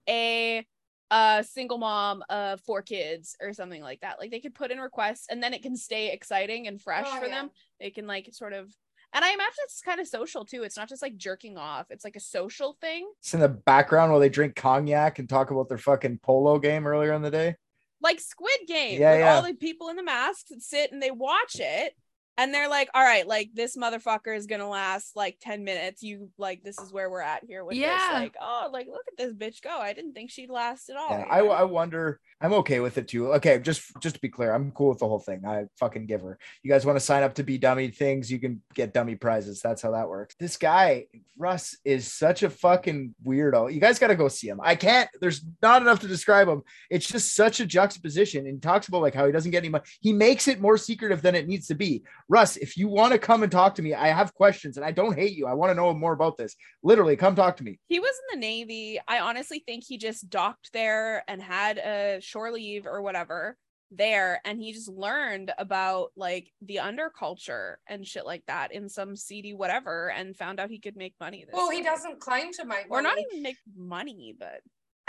a 0.09 0.67
a 1.13 1.45
single 1.47 1.79
mom 1.79 2.23
of 2.31 2.61
four 2.61 2.83
kids 2.83 3.37
or 3.41 3.53
something 3.53 3.83
like 3.83 4.01
that. 4.01 4.21
Like 4.21 4.31
they 4.31 4.39
could 4.41 4.55
put 4.55 4.71
in 4.71 4.79
requests 4.79 5.27
and 5.29 5.43
then 5.43 5.53
it 5.55 5.63
can 5.63 5.77
stay 5.77 6.13
exciting 6.13 6.69
and 6.69 6.81
fresh 6.81 7.07
Oh, 7.09 7.19
for 7.19 7.27
yeah. 7.27 7.43
them. 7.43 7.51
They 7.81 7.91
can 7.91 8.07
like 8.07 8.29
sort 8.33 8.53
of 8.53 8.73
and 9.13 9.25
I 9.25 9.33
imagine 9.33 9.55
it's 9.65 9.81
kind 9.81 10.01
of 10.01 10.07
social 10.07 10.45
too. 10.45 10.63
It's 10.63 10.77
not 10.77 10.89
just 10.89 11.03
like 11.03 11.17
jerking 11.17 11.57
off. 11.57 11.87
It's 11.91 12.05
like 12.05 12.17
a 12.17 12.21
social 12.21 12.77
thing. 12.81 13.11
It's 13.21 13.35
in 13.35 13.41
the 13.41 13.49
background 13.49 14.13
while 14.13 14.21
they 14.21 14.29
drink 14.29 14.55
cognac 14.55 15.19
and 15.19 15.29
talk 15.29 15.51
about 15.51 15.69
their 15.69 15.79
fucking 15.79 16.21
polo 16.23 16.59
game 16.59 16.87
earlier 16.87 17.13
in 17.13 17.23
the 17.23 17.31
day. 17.31 17.57
Like 18.01 18.21
Squid 18.21 18.61
Game. 18.67 19.01
Yeah, 19.01 19.13
with 19.13 19.21
yeah. 19.21 19.35
all 19.35 19.43
the 19.43 19.55
people 19.55 19.89
in 19.89 19.97
the 19.97 20.03
masks 20.03 20.51
that 20.51 20.63
sit 20.63 20.93
and 20.93 21.03
they 21.03 21.11
watch 21.11 21.57
it 21.59 21.95
and 22.41 22.55
they're 22.55 22.69
like, 22.69 22.89
all 22.95 23.03
right, 23.03 23.27
like 23.27 23.51
this 23.53 23.77
motherfucker 23.77 24.35
is 24.35 24.47
gonna 24.47 24.69
last 24.69 25.15
like 25.15 25.37
10 25.43 25.63
minutes. 25.63 26.03
You 26.03 26.31
like 26.39 26.63
this 26.63 26.79
is 26.79 26.93
where 26.93 27.11
we're 27.11 27.21
at 27.21 27.45
here 27.45 27.65
with 27.65 27.77
Yeah. 27.77 27.97
this. 27.99 28.15
Like, 28.15 28.37
oh, 28.41 28.71
like 28.73 28.87
look 28.87 29.05
at 29.09 29.19
this 29.19 29.35
bitch 29.35 29.63
go. 29.63 29.77
I 29.79 29.93
didn't 29.93 30.15
think 30.15 30.31
she'd 30.31 30.49
last 30.51 30.89
at 30.89 30.97
all. 30.97 31.11
Yeah, 31.11 31.27
I. 31.31 31.41
I 31.41 31.65
wonder. 31.65 32.19
I'm 32.41 32.55
okay 32.55 32.81
with 32.81 32.97
it 32.97 33.07
too. 33.07 33.35
Okay, 33.35 33.59
just 33.59 33.83
just 34.01 34.15
to 34.15 34.21
be 34.23 34.31
clear, 34.31 34.55
I'm 34.55 34.73
cool 34.73 34.89
with 34.89 34.99
the 34.99 35.07
whole 35.09 35.19
thing. 35.19 35.43
I 35.47 35.67
fucking 35.79 36.07
give 36.07 36.23
her. 36.23 36.39
You 36.63 36.71
guys 36.71 36.87
want 36.87 36.97
to 36.97 37.05
sign 37.05 37.23
up 37.23 37.35
to 37.35 37.43
be 37.43 37.59
dummy 37.59 37.89
things? 37.89 38.33
You 38.33 38.39
can 38.39 38.63
get 38.75 38.95
dummy 38.95 39.15
prizes. 39.17 39.61
That's 39.61 39.83
how 39.83 39.91
that 39.91 40.09
works. 40.09 40.37
This 40.41 40.57
guy 40.57 41.07
Russ 41.37 41.77
is 41.85 42.11
such 42.13 42.43
a 42.43 42.51
fucking 42.51 43.15
weirdo. 43.27 43.73
You 43.73 43.81
guys 43.81 43.99
got 43.99 44.09
to 44.09 44.15
go 44.15 44.29
see 44.29 44.49
him. 44.49 44.61
I 44.63 44.75
can't. 44.75 45.09
There's 45.21 45.45
not 45.63 45.83
enough 45.83 46.01
to 46.01 46.09
describe 46.09 46.49
him. 46.49 46.63
It's 46.91 47.07
just 47.07 47.35
such 47.35 47.61
a 47.61 47.67
juxtaposition. 47.67 48.47
And 48.47 48.63
talks 48.63 48.89
about 48.89 49.03
like 49.03 49.15
how 49.15 49.27
he 49.27 49.33
doesn't 49.33 49.51
get 49.51 49.59
any 49.59 49.69
money. 49.71 49.85
He 50.01 50.13
makes 50.13 50.49
it 50.49 50.61
more 50.61 50.77
secretive 50.79 51.23
than 51.23 51.35
it 51.35 51.47
needs 51.49 51.67
to 51.69 51.75
be. 51.75 52.03
Russ, 52.31 52.57
if 52.57 52.77
you 52.77 52.87
want 52.87 53.13
to 53.13 53.19
come 53.19 53.43
and 53.43 53.51
talk 53.51 53.75
to 53.75 53.83
me, 53.83 53.93
I 53.93 54.07
have 54.07 54.33
questions, 54.35 54.77
and 54.77 54.87
I 54.87 54.93
don't 54.93 55.17
hate 55.17 55.37
you. 55.37 55.49
I 55.49 55.55
want 55.55 55.71
to 55.71 55.75
know 55.75 55.93
more 55.93 56.13
about 56.13 56.37
this. 56.37 56.55
Literally, 56.81 57.17
come 57.17 57.35
talk 57.35 57.57
to 57.57 57.65
me. 57.65 57.81
He 57.89 57.99
was 57.99 58.13
in 58.33 58.39
the 58.39 58.47
Navy. 58.47 59.01
I 59.09 59.19
honestly 59.19 59.65
think 59.67 59.83
he 59.85 59.99
just 59.99 60.31
docked 60.31 60.73
there 60.73 61.25
and 61.27 61.43
had 61.43 61.79
a 61.79 62.21
shore 62.21 62.53
leave 62.53 62.87
or 62.87 63.03
whatever 63.03 63.57
there. 63.91 64.41
And 64.45 64.63
he 64.63 64.73
just 64.73 64.89
learned 64.89 65.51
about 65.59 66.11
like 66.15 66.53
the 66.63 66.77
underculture 66.77 67.75
and 67.89 68.07
shit 68.07 68.25
like 68.25 68.45
that 68.47 68.73
in 68.73 68.89
some 68.89 69.17
seedy 69.17 69.53
whatever 69.53 70.13
and 70.13 70.37
found 70.37 70.61
out 70.61 70.71
he 70.71 70.79
could 70.79 70.97
make 70.97 71.15
money. 71.19 71.45
This 71.45 71.53
well, 71.53 71.71
he 71.71 71.83
doesn't 71.83 72.21
claim 72.21 72.53
to 72.53 72.65
make 72.65 72.89
money. 72.89 73.01
Or 73.01 73.03
not 73.03 73.19
even 73.19 73.43
make 73.43 73.57
money, 73.77 74.37
but 74.39 74.61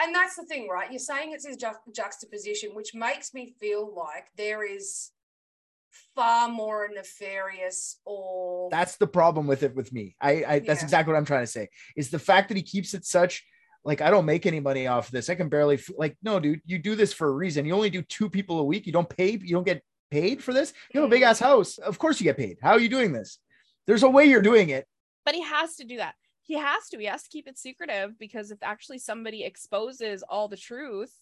and 0.01 0.15
that's 0.15 0.35
the 0.35 0.45
thing, 0.45 0.67
right? 0.67 0.91
You're 0.91 0.97
saying 0.97 1.33
it's 1.33 1.45
his 1.45 1.57
ju- 1.57 1.69
juxtaposition, 1.95 2.71
which 2.73 2.95
makes 2.95 3.35
me 3.35 3.53
feel 3.59 3.93
like 3.95 4.29
there 4.35 4.63
is 4.63 5.11
far 6.15 6.47
more 6.49 6.89
nefarious 6.93 7.99
or 8.05 8.69
that's 8.71 8.97
the 8.97 9.07
problem 9.07 9.47
with 9.47 9.63
it 9.63 9.75
with 9.75 9.91
me. 9.93 10.15
I, 10.21 10.31
I 10.47 10.59
that's 10.59 10.81
Yeah. 10.81 10.85
exactly 10.85 11.13
what 11.13 11.17
I'm 11.17 11.25
trying 11.25 11.43
to 11.43 11.51
say. 11.51 11.69
Is 11.95 12.09
the 12.09 12.19
fact 12.19 12.49
that 12.49 12.57
he 12.57 12.63
keeps 12.63 12.93
it 12.93 13.05
such 13.05 13.43
like 13.83 14.01
I 14.01 14.09
don't 14.11 14.25
make 14.25 14.45
any 14.45 14.59
money 14.59 14.87
off 14.87 15.09
this. 15.09 15.29
I 15.29 15.35
can 15.35 15.49
barely 15.49 15.75
f- 15.75 15.89
like 15.97 16.17
no, 16.21 16.39
dude. 16.39 16.61
You 16.65 16.77
do 16.79 16.95
this 16.95 17.13
for 17.13 17.27
a 17.27 17.31
reason. 17.31 17.65
You 17.65 17.73
only 17.73 17.89
do 17.89 18.01
two 18.01 18.29
people 18.29 18.59
a 18.59 18.63
week. 18.63 18.85
You 18.85 18.93
don't 18.93 19.09
pay. 19.09 19.31
You 19.31 19.55
don't 19.55 19.65
get 19.65 19.83
paid 20.11 20.43
for 20.43 20.53
this. 20.53 20.73
You 20.93 21.01
have 21.01 21.09
a 21.09 21.11
big 21.11 21.23
mm. 21.23 21.27
ass 21.27 21.39
house. 21.39 21.77
Of 21.77 21.97
course 21.97 22.19
you 22.19 22.25
get 22.25 22.37
paid. 22.37 22.57
How 22.61 22.71
are 22.71 22.79
you 22.79 22.89
doing 22.89 23.11
this? 23.11 23.39
There's 23.87 24.03
a 24.03 24.09
way 24.09 24.25
you're 24.25 24.41
doing 24.41 24.69
it. 24.69 24.85
but 25.25 25.35
he 25.35 25.41
has 25.41 25.75
to 25.77 25.83
do 25.83 25.97
that. 25.97 26.15
He 26.43 26.55
has 26.57 26.89
to. 26.89 26.97
He 26.99 27.05
has 27.05 27.23
to 27.23 27.29
keep 27.29 27.47
it 27.47 27.57
secretive 27.57 28.19
because 28.19 28.51
if 28.51 28.59
actually 28.61 28.99
somebody 28.99 29.43
exposes 29.43 30.21
all 30.23 30.47
the 30.47 30.57
truth 30.57 31.13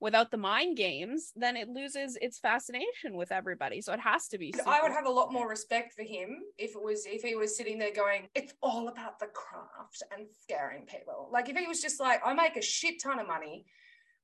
without 0.00 0.30
the 0.30 0.36
mind 0.36 0.76
games, 0.76 1.32
then 1.36 1.56
it 1.56 1.68
loses 1.68 2.16
its 2.20 2.38
fascination 2.38 3.16
with 3.16 3.32
everybody. 3.32 3.80
So 3.80 3.92
it 3.92 4.00
has 4.00 4.28
to 4.28 4.38
be. 4.38 4.54
I 4.66 4.82
would 4.82 4.92
have 4.92 5.06
a 5.06 5.10
lot 5.10 5.32
more 5.32 5.48
respect 5.48 5.94
for 5.94 6.02
him 6.02 6.42
if 6.58 6.74
it 6.74 6.82
was 6.82 7.06
if 7.06 7.22
he 7.22 7.34
was 7.34 7.56
sitting 7.56 7.78
there 7.78 7.92
going, 7.92 8.28
"It's 8.34 8.54
all 8.62 8.88
about 8.88 9.18
the 9.18 9.26
craft 9.26 10.02
and 10.16 10.26
scaring 10.42 10.86
people." 10.86 11.28
Like 11.32 11.48
if 11.48 11.56
he 11.56 11.66
was 11.66 11.80
just 11.80 12.00
like, 12.00 12.20
"I 12.24 12.34
make 12.34 12.56
a 12.56 12.62
shit 12.62 13.02
ton 13.02 13.18
of 13.18 13.26
money." 13.26 13.66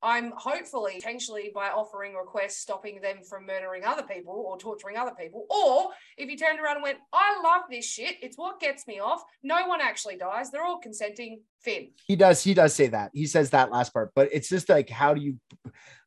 I'm 0.03 0.33
hopefully 0.37 0.95
potentially 0.97 1.51
by 1.55 1.69
offering 1.69 2.15
requests 2.15 2.59
stopping 2.59 3.01
them 3.01 3.23
from 3.23 3.47
murdering 3.47 3.85
other 3.85 4.03
people 4.03 4.35
or 4.47 4.59
torturing 4.59 4.97
other 4.97 5.13
people. 5.19 5.47
Or 5.49 5.91
if 6.17 6.29
he 6.29 6.37
turned 6.37 6.61
around 6.61 6.77
and 6.77 6.83
went, 6.83 6.99
I 7.13 7.41
love 7.43 7.63
this 7.71 7.85
shit. 7.85 8.17
It's 8.21 8.37
what 8.37 8.61
gets 8.61 8.87
me 8.87 8.99
off. 8.99 9.23
No 9.43 9.67
one 9.69 9.81
actually 9.81 10.17
dies. 10.17 10.51
They're 10.51 10.65
all 10.65 10.79
consenting. 10.79 11.43
Finn. 11.61 11.91
He 12.09 12.17
does. 12.17 12.43
He 12.43 12.55
does 12.55 12.75
say 12.75 12.89
that. 12.89 13.13
He 13.15 13.27
says 13.27 13.51
that 13.51 13.71
last 13.71 13.93
part. 13.93 14.11
But 14.17 14.29
it's 14.33 14.49
just 14.49 14.69
like 14.69 14.91
how 14.91 15.15
do 15.15 15.21
you? 15.21 15.39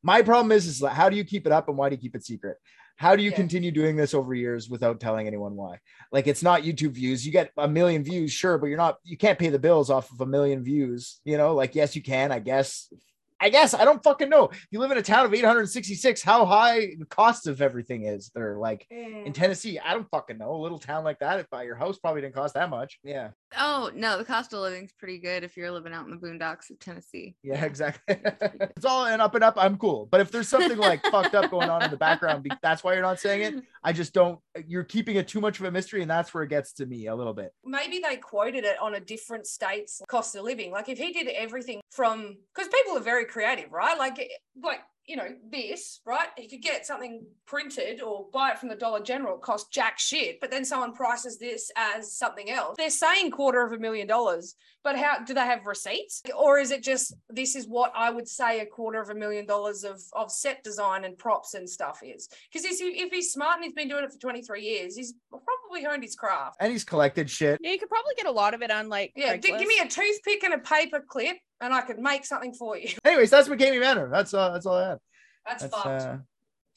My 0.03 0.21
problem 0.21 0.51
is 0.51 0.67
is 0.67 0.83
how 0.85 1.07
do 1.07 1.15
you 1.15 1.23
keep 1.23 1.45
it 1.45 1.53
up 1.53 1.69
and 1.69 1.77
why 1.77 1.87
do 1.87 1.95
you 1.95 2.01
keep 2.01 2.13
it 2.15 2.25
secret? 2.25 2.57
How 2.97 3.15
do 3.15 3.23
you 3.23 3.29
Yeah. 3.29 3.37
continue 3.37 3.71
doing 3.71 3.95
this 3.95 4.13
over 4.13 4.33
years 4.33 4.69
without 4.69 4.99
telling 4.99 5.27
anyone 5.27 5.55
why? 5.55 5.79
Like 6.11 6.27
it's 6.27 6.43
not 6.43 6.63
YouTube 6.63 6.91
views. 6.91 7.25
You 7.25 7.31
get 7.31 7.51
a 7.57 7.67
million 7.67 8.03
views, 8.03 8.31
sure, 8.33 8.57
but 8.57 8.67
you're 8.67 8.77
not. 8.77 8.97
You 9.03 9.17
can't 9.17 9.39
pay 9.39 9.49
the 9.49 9.59
bills 9.59 9.89
off 9.89 10.11
of 10.11 10.19
a 10.19 10.25
million 10.25 10.61
views. 10.63 11.21
You 11.23 11.37
know, 11.37 11.55
like 11.55 11.73
yes, 11.73 11.95
you 11.95 12.03
can. 12.03 12.33
I 12.33 12.39
guess. 12.39 12.91
I 13.39 13.49
guess 13.49 13.73
I 13.73 13.83
don't 13.83 14.01
fucking 14.03 14.29
know. 14.29 14.49
You 14.71 14.79
live 14.79 14.91
in 14.91 14.97
a 14.97 15.01
town 15.01 15.25
of 15.25 15.33
866. 15.33 16.21
How 16.21 16.45
high 16.45 16.95
the 16.97 17.05
cost 17.09 17.47
of 17.47 17.61
everything 17.61 18.05
is 18.05 18.31
there? 18.33 18.57
Like 18.57 18.87
in 18.89 19.33
Tennessee, 19.33 19.77
I 19.79 19.93
don't 19.93 20.09
fucking 20.09 20.37
know. 20.37 20.55
A 20.55 20.61
little 20.61 20.79
town 20.79 21.03
like 21.03 21.19
that, 21.19 21.39
if 21.39 21.47
uh, 21.53 21.59
your 21.59 21.75
house 21.75 21.97
probably 21.97 22.21
didn't 22.21 22.35
cost 22.35 22.53
that 22.53 22.69
much. 22.69 22.99
Yeah, 23.03 23.29
Oh 23.57 23.91
no, 23.93 24.17
the 24.17 24.25
cost 24.25 24.53
of 24.53 24.59
living's 24.59 24.91
pretty 24.91 25.19
good 25.19 25.43
if 25.43 25.55
you're 25.55 25.71
living 25.71 25.93
out 25.93 26.05
in 26.05 26.11
the 26.11 26.17
boondocks 26.17 26.69
of 26.69 26.79
Tennessee. 26.79 27.35
yeah, 27.43 27.63
exactly. 27.63 28.17
it's 28.75 28.85
all 28.85 29.05
in 29.05 29.21
up 29.21 29.35
and 29.35 29.43
up. 29.43 29.55
I'm 29.57 29.77
cool. 29.77 30.07
But 30.11 30.21
if 30.21 30.31
there's 30.31 30.49
something 30.49 30.77
like 30.77 31.03
fucked 31.05 31.35
up 31.35 31.51
going 31.51 31.69
on 31.69 31.83
in 31.83 31.91
the 31.91 31.97
background, 31.97 32.49
that's 32.61 32.83
why 32.83 32.93
you're 32.93 33.01
not 33.01 33.19
saying 33.19 33.41
it. 33.41 33.63
I 33.83 33.93
just 33.93 34.13
don't. 34.13 34.39
Uh, 34.57 34.61
you're 34.67 34.83
keeping 34.83 35.15
it 35.15 35.27
too 35.27 35.39
much 35.39 35.59
of 35.59 35.65
a 35.65 35.71
mystery, 35.71 36.01
and 36.01 36.09
that's 36.09 36.33
where 36.33 36.43
it 36.43 36.49
gets 36.49 36.73
to 36.73 36.85
me 36.85 37.07
a 37.07 37.15
little 37.15 37.33
bit. 37.33 37.51
maybe 37.63 37.99
they 37.99 38.17
quoted 38.17 38.65
it 38.65 38.77
on 38.81 38.95
a 38.95 38.99
different 38.99 39.47
state's 39.47 40.01
cost 40.07 40.35
of 40.35 40.43
living. 40.43 40.71
Like 40.71 40.89
if 40.89 40.97
he 40.97 41.11
did 41.11 41.27
everything 41.27 41.81
from 41.91 42.37
because 42.53 42.69
people 42.69 42.97
are 42.97 43.03
very 43.03 43.25
creative, 43.25 43.71
right? 43.71 43.97
Like 43.97 44.29
like 44.61 44.81
you 45.07 45.15
know 45.15 45.27
this, 45.51 46.01
right? 46.05 46.27
He 46.37 46.47
could 46.47 46.61
get 46.61 46.85
something 46.85 47.25
printed 47.45 48.01
or 48.01 48.27
buy 48.33 48.51
it 48.51 48.59
from 48.59 48.69
the 48.69 48.75
Dollar 48.75 49.01
General, 49.01 49.37
cost 49.37 49.71
jack 49.71 49.99
shit, 49.99 50.39
but 50.41 50.49
then 50.49 50.65
someone 50.65 50.93
prices 50.93 51.37
this 51.37 51.71
as 51.75 52.17
something 52.17 52.49
else. 52.49 52.75
They're 52.77 52.89
saying 52.89 53.31
quarter 53.31 53.63
of 53.63 53.71
a 53.71 53.77
million 53.77 54.07
dollars, 54.07 54.55
but 54.83 54.97
how 54.97 55.19
do 55.23 55.33
they 55.33 55.41
have 55.41 55.65
receipts? 55.65 56.21
Or 56.35 56.57
is 56.57 56.71
it 56.71 56.83
just 56.83 57.13
this 57.29 57.55
is 57.55 57.67
what 57.67 57.91
I 57.95 58.09
would 58.09 58.27
say 58.27 58.59
a 58.59 58.65
quarter 58.65 58.99
of 58.99 59.09
a 59.09 59.15
million 59.15 59.45
dollars 59.45 59.83
of, 59.83 60.01
of 60.13 60.31
set 60.31 60.63
design 60.63 61.05
and 61.05 61.17
props 61.17 61.53
and 61.53 61.69
stuff 61.69 61.99
is? 62.03 62.27
Because 62.51 62.65
if 62.69 63.11
he's 63.11 63.31
smart 63.31 63.57
and 63.57 63.65
he's 63.65 63.73
been 63.73 63.89
doing 63.89 64.03
it 64.03 64.11
for 64.11 64.19
23 64.19 64.61
years, 64.61 64.95
he's 64.95 65.13
probably 65.29 65.45
honed 65.83 66.03
his 66.03 66.15
craft. 66.15 66.57
And 66.59 66.71
he's 66.71 66.83
collected 66.83 67.29
shit. 67.29 67.59
Yeah, 67.61 67.71
you 67.71 67.79
could 67.79 67.89
probably 67.89 68.13
get 68.17 68.25
a 68.25 68.31
lot 68.31 68.53
of 68.53 68.61
it 68.61 68.71
on 68.71 68.89
like 68.89 69.11
Yeah, 69.15 69.37
gi- 69.37 69.49
give 69.49 69.67
me 69.67 69.79
a 69.81 69.87
toothpick 69.87 70.43
and 70.43 70.53
a 70.53 70.59
paper 70.59 71.03
clip, 71.07 71.37
and 71.61 71.73
I 71.73 71.81
could 71.81 71.99
make 71.99 72.25
something 72.25 72.53
for 72.53 72.77
you. 72.77 72.89
Anyways, 73.05 73.29
that's 73.29 73.47
McKamey 73.47 73.79
Manor. 73.79 74.09
That's 74.09 74.33
uh, 74.33 74.51
that's 74.51 74.65
all 74.65 74.75
I 74.77 74.89
had. 74.89 74.97
That's, 75.45 75.61
That's, 75.63 75.75
fucked. 75.75 75.87
uh, 75.87 76.13
Do 76.15 76.21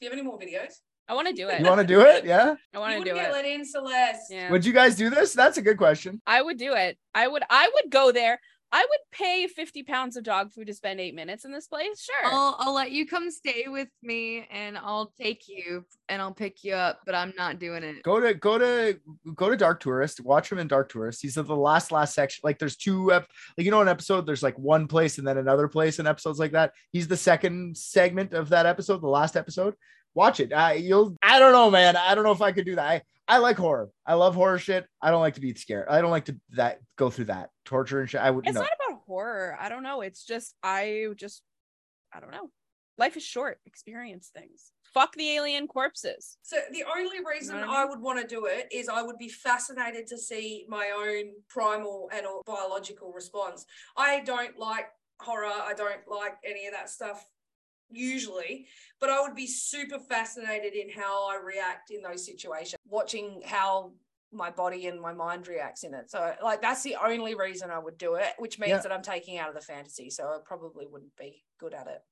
you 0.01 0.09
have 0.09 0.13
any 0.13 0.21
more 0.21 0.37
videos? 0.37 0.73
I 1.07 1.13
want 1.15 1.27
to 1.27 1.33
do 1.33 1.49
it. 1.49 1.59
You 1.59 1.65
want 1.65 1.81
to 1.81 1.87
do 1.87 2.01
it? 2.01 2.23
Yeah. 2.23 2.53
I 2.71 2.77
want 2.77 3.03
to 3.03 3.03
do 3.03 3.17
it. 3.17 3.31
let 3.31 3.43
in, 3.43 3.65
Celeste. 3.65 4.21
Yeah. 4.29 4.51
Would 4.51 4.63
you 4.63 4.73
guys 4.73 4.95
do 4.95 5.09
this? 5.09 5.33
That's 5.33 5.57
a 5.57 5.61
good 5.63 5.77
question. 5.77 6.21
I 6.27 6.39
would 6.39 6.57
do 6.59 6.73
it. 6.75 6.99
I 7.15 7.27
would 7.27 7.41
I 7.49 7.67
would 7.73 7.91
go 7.91 8.11
there 8.11 8.39
I 8.71 8.85
would 8.87 8.99
pay 9.11 9.47
50 9.47 9.83
pounds 9.83 10.15
of 10.15 10.23
dog 10.23 10.51
food 10.51 10.67
to 10.67 10.73
spend 10.73 10.99
eight 10.99 11.15
minutes 11.15 11.43
in 11.45 11.51
this 11.51 11.67
place. 11.67 12.03
Sure. 12.03 12.31
I'll 12.31 12.55
I'll 12.59 12.73
let 12.73 12.91
you 12.91 13.07
come 13.07 13.31
stay 13.31 13.65
with 13.67 13.87
me 14.03 14.47
and 14.51 14.77
I'll 14.77 15.11
take 15.19 15.47
you 15.47 15.85
and 16.07 16.21
I'll 16.21 16.33
pick 16.33 16.63
you 16.63 16.73
up, 16.73 16.99
but 17.05 17.15
I'm 17.15 17.33
not 17.37 17.59
doing 17.59 17.83
it. 17.83 18.03
Go 18.03 18.19
to 18.19 18.33
go 18.33 18.57
to 18.57 18.99
go 19.35 19.49
to 19.49 19.57
Dark 19.57 19.79
Tourist. 19.79 20.21
Watch 20.21 20.51
him 20.51 20.59
in 20.59 20.67
Dark 20.67 20.91
Tourist. 20.91 21.21
He's 21.21 21.37
at 21.37 21.47
the 21.47 21.55
last 21.55 21.91
last 21.91 22.13
section. 22.13 22.41
Like 22.43 22.59
there's 22.59 22.75
two 22.75 23.11
ep- 23.11 23.29
like 23.57 23.65
you 23.65 23.71
know 23.71 23.81
an 23.81 23.87
episode. 23.87 24.25
There's 24.25 24.43
like 24.43 24.57
one 24.57 24.87
place 24.87 25.17
and 25.17 25.27
then 25.27 25.37
another 25.37 25.67
place 25.67 25.99
in 25.99 26.05
episodes 26.07 26.39
like 26.39 26.51
that. 26.51 26.73
He's 26.91 27.07
the 27.07 27.17
second 27.17 27.75
segment 27.77 28.33
of 28.33 28.49
that 28.49 28.65
episode, 28.65 29.01
the 29.01 29.07
last 29.07 29.35
episode. 29.35 29.75
Watch 30.13 30.39
it. 30.39 30.51
Uh, 30.51 30.73
you'll. 30.75 31.15
I 31.21 31.39
don't 31.39 31.53
know, 31.53 31.71
man. 31.71 31.95
I 31.95 32.13
don't 32.15 32.23
know 32.23 32.31
if 32.31 32.41
I 32.41 32.51
could 32.51 32.65
do 32.65 32.75
that. 32.75 32.85
I, 32.85 33.01
I 33.29 33.37
like 33.37 33.57
horror. 33.57 33.91
I 34.07 34.15
love 34.15 34.33
horror 34.33 34.57
shit. 34.57 34.87
I 35.01 35.11
don't 35.11 35.21
like 35.21 35.35
to 35.35 35.41
be 35.41 35.53
scared. 35.53 35.87
I 35.87 36.01
don't 36.01 36.09
like 36.09 36.25
to 36.25 36.37
that 36.51 36.79
go 36.97 37.11
through 37.11 37.25
that 37.25 37.51
torture 37.63 38.01
and 38.01 38.09
shit. 38.09 38.19
I 38.19 38.31
would. 38.31 38.47
It's 38.47 38.55
no. 38.55 38.61
not 38.61 38.71
about 38.87 39.01
horror. 39.05 39.55
I 39.59 39.69
don't 39.69 39.83
know. 39.83 40.01
It's 40.01 40.25
just 40.25 40.55
I 40.63 41.07
just 41.15 41.43
I 42.11 42.19
don't 42.19 42.31
know. 42.31 42.49
Life 42.97 43.15
is 43.15 43.23
short. 43.23 43.59
Experience 43.67 44.31
things. 44.35 44.71
Fuck 44.83 45.13
the 45.13 45.35
alien 45.35 45.67
corpses. 45.67 46.37
So 46.41 46.57
the 46.73 46.83
only 46.83 47.19
reason 47.23 47.59
what 47.59 47.69
I 47.69 47.75
I, 47.75 47.81
mean? 47.83 47.89
would 47.91 48.01
want 48.01 48.19
to 48.19 48.27
do 48.27 48.47
it 48.47 48.67
is 48.71 48.89
I 48.89 49.03
would 49.03 49.19
be 49.19 49.29
fascinated 49.29 50.07
to 50.07 50.17
see 50.17 50.65
my 50.67 50.91
own 50.97 51.33
primal 51.47 52.09
and 52.11 52.25
or 52.25 52.41
biological 52.45 53.13
response. 53.13 53.65
I 53.95 54.21
don't 54.21 54.57
like 54.57 54.87
horror. 55.21 55.45
I 55.45 55.73
don't 55.77 56.01
like 56.09 56.37
any 56.43 56.65
of 56.65 56.73
that 56.73 56.89
stuff 56.89 57.23
usually, 57.91 58.67
but 58.99 59.09
I 59.09 59.21
would 59.21 59.35
be 59.35 59.47
super 59.47 59.99
fascinated 59.99 60.73
in 60.73 60.89
how 60.89 61.27
I 61.29 61.37
react 61.43 61.91
in 61.91 62.01
those 62.01 62.25
situations, 62.25 62.75
watching 62.87 63.41
how 63.45 63.91
my 64.31 64.51
body 64.51 64.87
and 64.87 65.01
my 65.01 65.13
mind 65.13 65.47
reacts 65.47 65.83
in 65.83 65.93
it. 65.93 66.11
So 66.11 66.33
like 66.43 66.61
that's 66.61 66.83
the 66.83 66.95
only 67.03 67.33
reason 67.35 67.71
I 67.71 67.79
would 67.79 67.97
do 67.97 68.15
it, 68.15 68.33
which 68.37 68.59
means 68.59 68.69
Yeah. 68.69 68.77
that 68.79 68.91
I'm 68.91 69.01
taking 69.01 69.37
out 69.37 69.49
of 69.49 69.55
the 69.55 69.61
fantasy. 69.61 70.09
So 70.09 70.25
I 70.25 70.37
probably 70.45 70.85
wouldn't 70.85 71.15
be 71.17 71.43
good 71.59 71.73
at 71.73 71.87
it. 71.87 72.03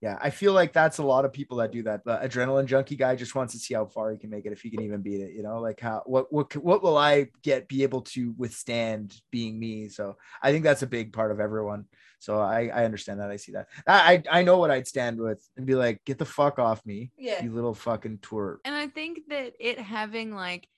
Yeah, 0.00 0.16
I 0.22 0.30
feel 0.30 0.52
like 0.52 0.72
that's 0.72 0.98
a 0.98 1.02
lot 1.02 1.24
of 1.24 1.32
people 1.32 1.56
that 1.56 1.72
do 1.72 1.82
that. 1.82 2.04
The 2.04 2.18
adrenaline 2.18 2.66
junkie 2.66 2.94
guy 2.94 3.16
just 3.16 3.34
wants 3.34 3.52
to 3.54 3.58
see 3.58 3.74
how 3.74 3.86
far 3.86 4.12
he 4.12 4.18
can 4.18 4.30
make 4.30 4.46
it, 4.46 4.52
if 4.52 4.60
he 4.60 4.70
can 4.70 4.82
even 4.82 5.02
beat 5.02 5.20
it. 5.20 5.32
You 5.32 5.42
know, 5.42 5.58
like 5.58 5.80
how 5.80 6.02
what 6.06 6.32
what 6.32 6.54
what 6.56 6.82
will 6.84 6.96
I 6.96 7.28
get 7.42 7.66
be 7.66 7.82
able 7.82 8.02
to 8.02 8.32
withstand 8.38 9.20
being 9.32 9.58
me? 9.58 9.88
So 9.88 10.16
I 10.40 10.52
think 10.52 10.62
that's 10.62 10.82
a 10.82 10.86
big 10.86 11.12
part 11.12 11.32
of 11.32 11.40
everyone. 11.40 11.86
So 12.20 12.38
I 12.38 12.70
I 12.72 12.84
understand 12.84 13.18
that. 13.20 13.30
I 13.30 13.36
see 13.36 13.52
that. 13.52 13.66
I 13.88 14.22
I, 14.30 14.38
I 14.38 14.42
know 14.44 14.58
what 14.58 14.70
I'd 14.70 14.86
stand 14.86 15.18
with 15.18 15.44
and 15.56 15.66
be 15.66 15.74
like, 15.74 16.04
get 16.04 16.18
the 16.18 16.24
fuck 16.24 16.60
off 16.60 16.84
me, 16.86 17.10
Yeah. 17.18 17.42
you 17.42 17.52
little 17.52 17.74
fucking 17.74 18.18
twerp. 18.18 18.58
And 18.64 18.76
I 18.76 18.86
think 18.86 19.22
that 19.30 19.54
it 19.58 19.80
having 19.80 20.32
like 20.32 20.68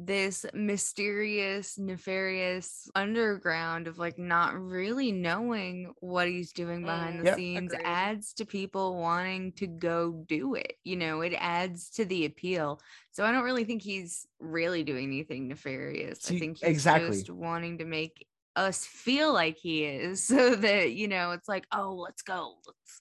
this 0.00 0.46
mysterious, 0.54 1.76
nefarious 1.76 2.88
underground 2.94 3.88
of 3.88 3.98
like 3.98 4.16
not 4.16 4.54
really 4.58 5.10
knowing 5.10 5.92
what 5.98 6.28
he's 6.28 6.52
doing 6.52 6.82
behind 6.82 7.16
mm, 7.16 7.20
the 7.20 7.26
Yep. 7.26 7.36
scenes 7.36 7.72
Agreed. 7.72 7.86
adds 7.86 8.32
to 8.34 8.44
people 8.46 8.96
wanting 8.96 9.52
to 9.54 9.66
go 9.66 10.24
do 10.28 10.54
it. 10.54 10.74
You 10.84 10.96
know, 10.96 11.20
it 11.22 11.34
adds 11.36 11.90
to 11.90 12.04
the 12.04 12.26
appeal. 12.26 12.80
So 13.10 13.24
I 13.24 13.32
don't 13.32 13.42
really 13.42 13.64
think 13.64 13.82
he's 13.82 14.26
really 14.38 14.84
doing 14.84 15.06
anything 15.08 15.48
nefarious. 15.48 16.20
See, 16.20 16.36
I 16.36 16.38
think 16.38 16.58
he's 16.58 16.68
exactly. 16.68 17.18
just 17.18 17.30
wanting 17.30 17.78
to 17.78 17.84
make 17.84 18.24
us 18.54 18.84
feel 18.86 19.32
like 19.32 19.56
he 19.56 19.84
is 19.84 20.22
so 20.26 20.54
that, 20.54 20.92
you 20.92 21.08
know, 21.08 21.32
it's 21.32 21.48
like, 21.48 21.66
oh, 21.72 21.94
let's 21.94 22.22
go. 22.22 22.54
Let's 22.66 23.00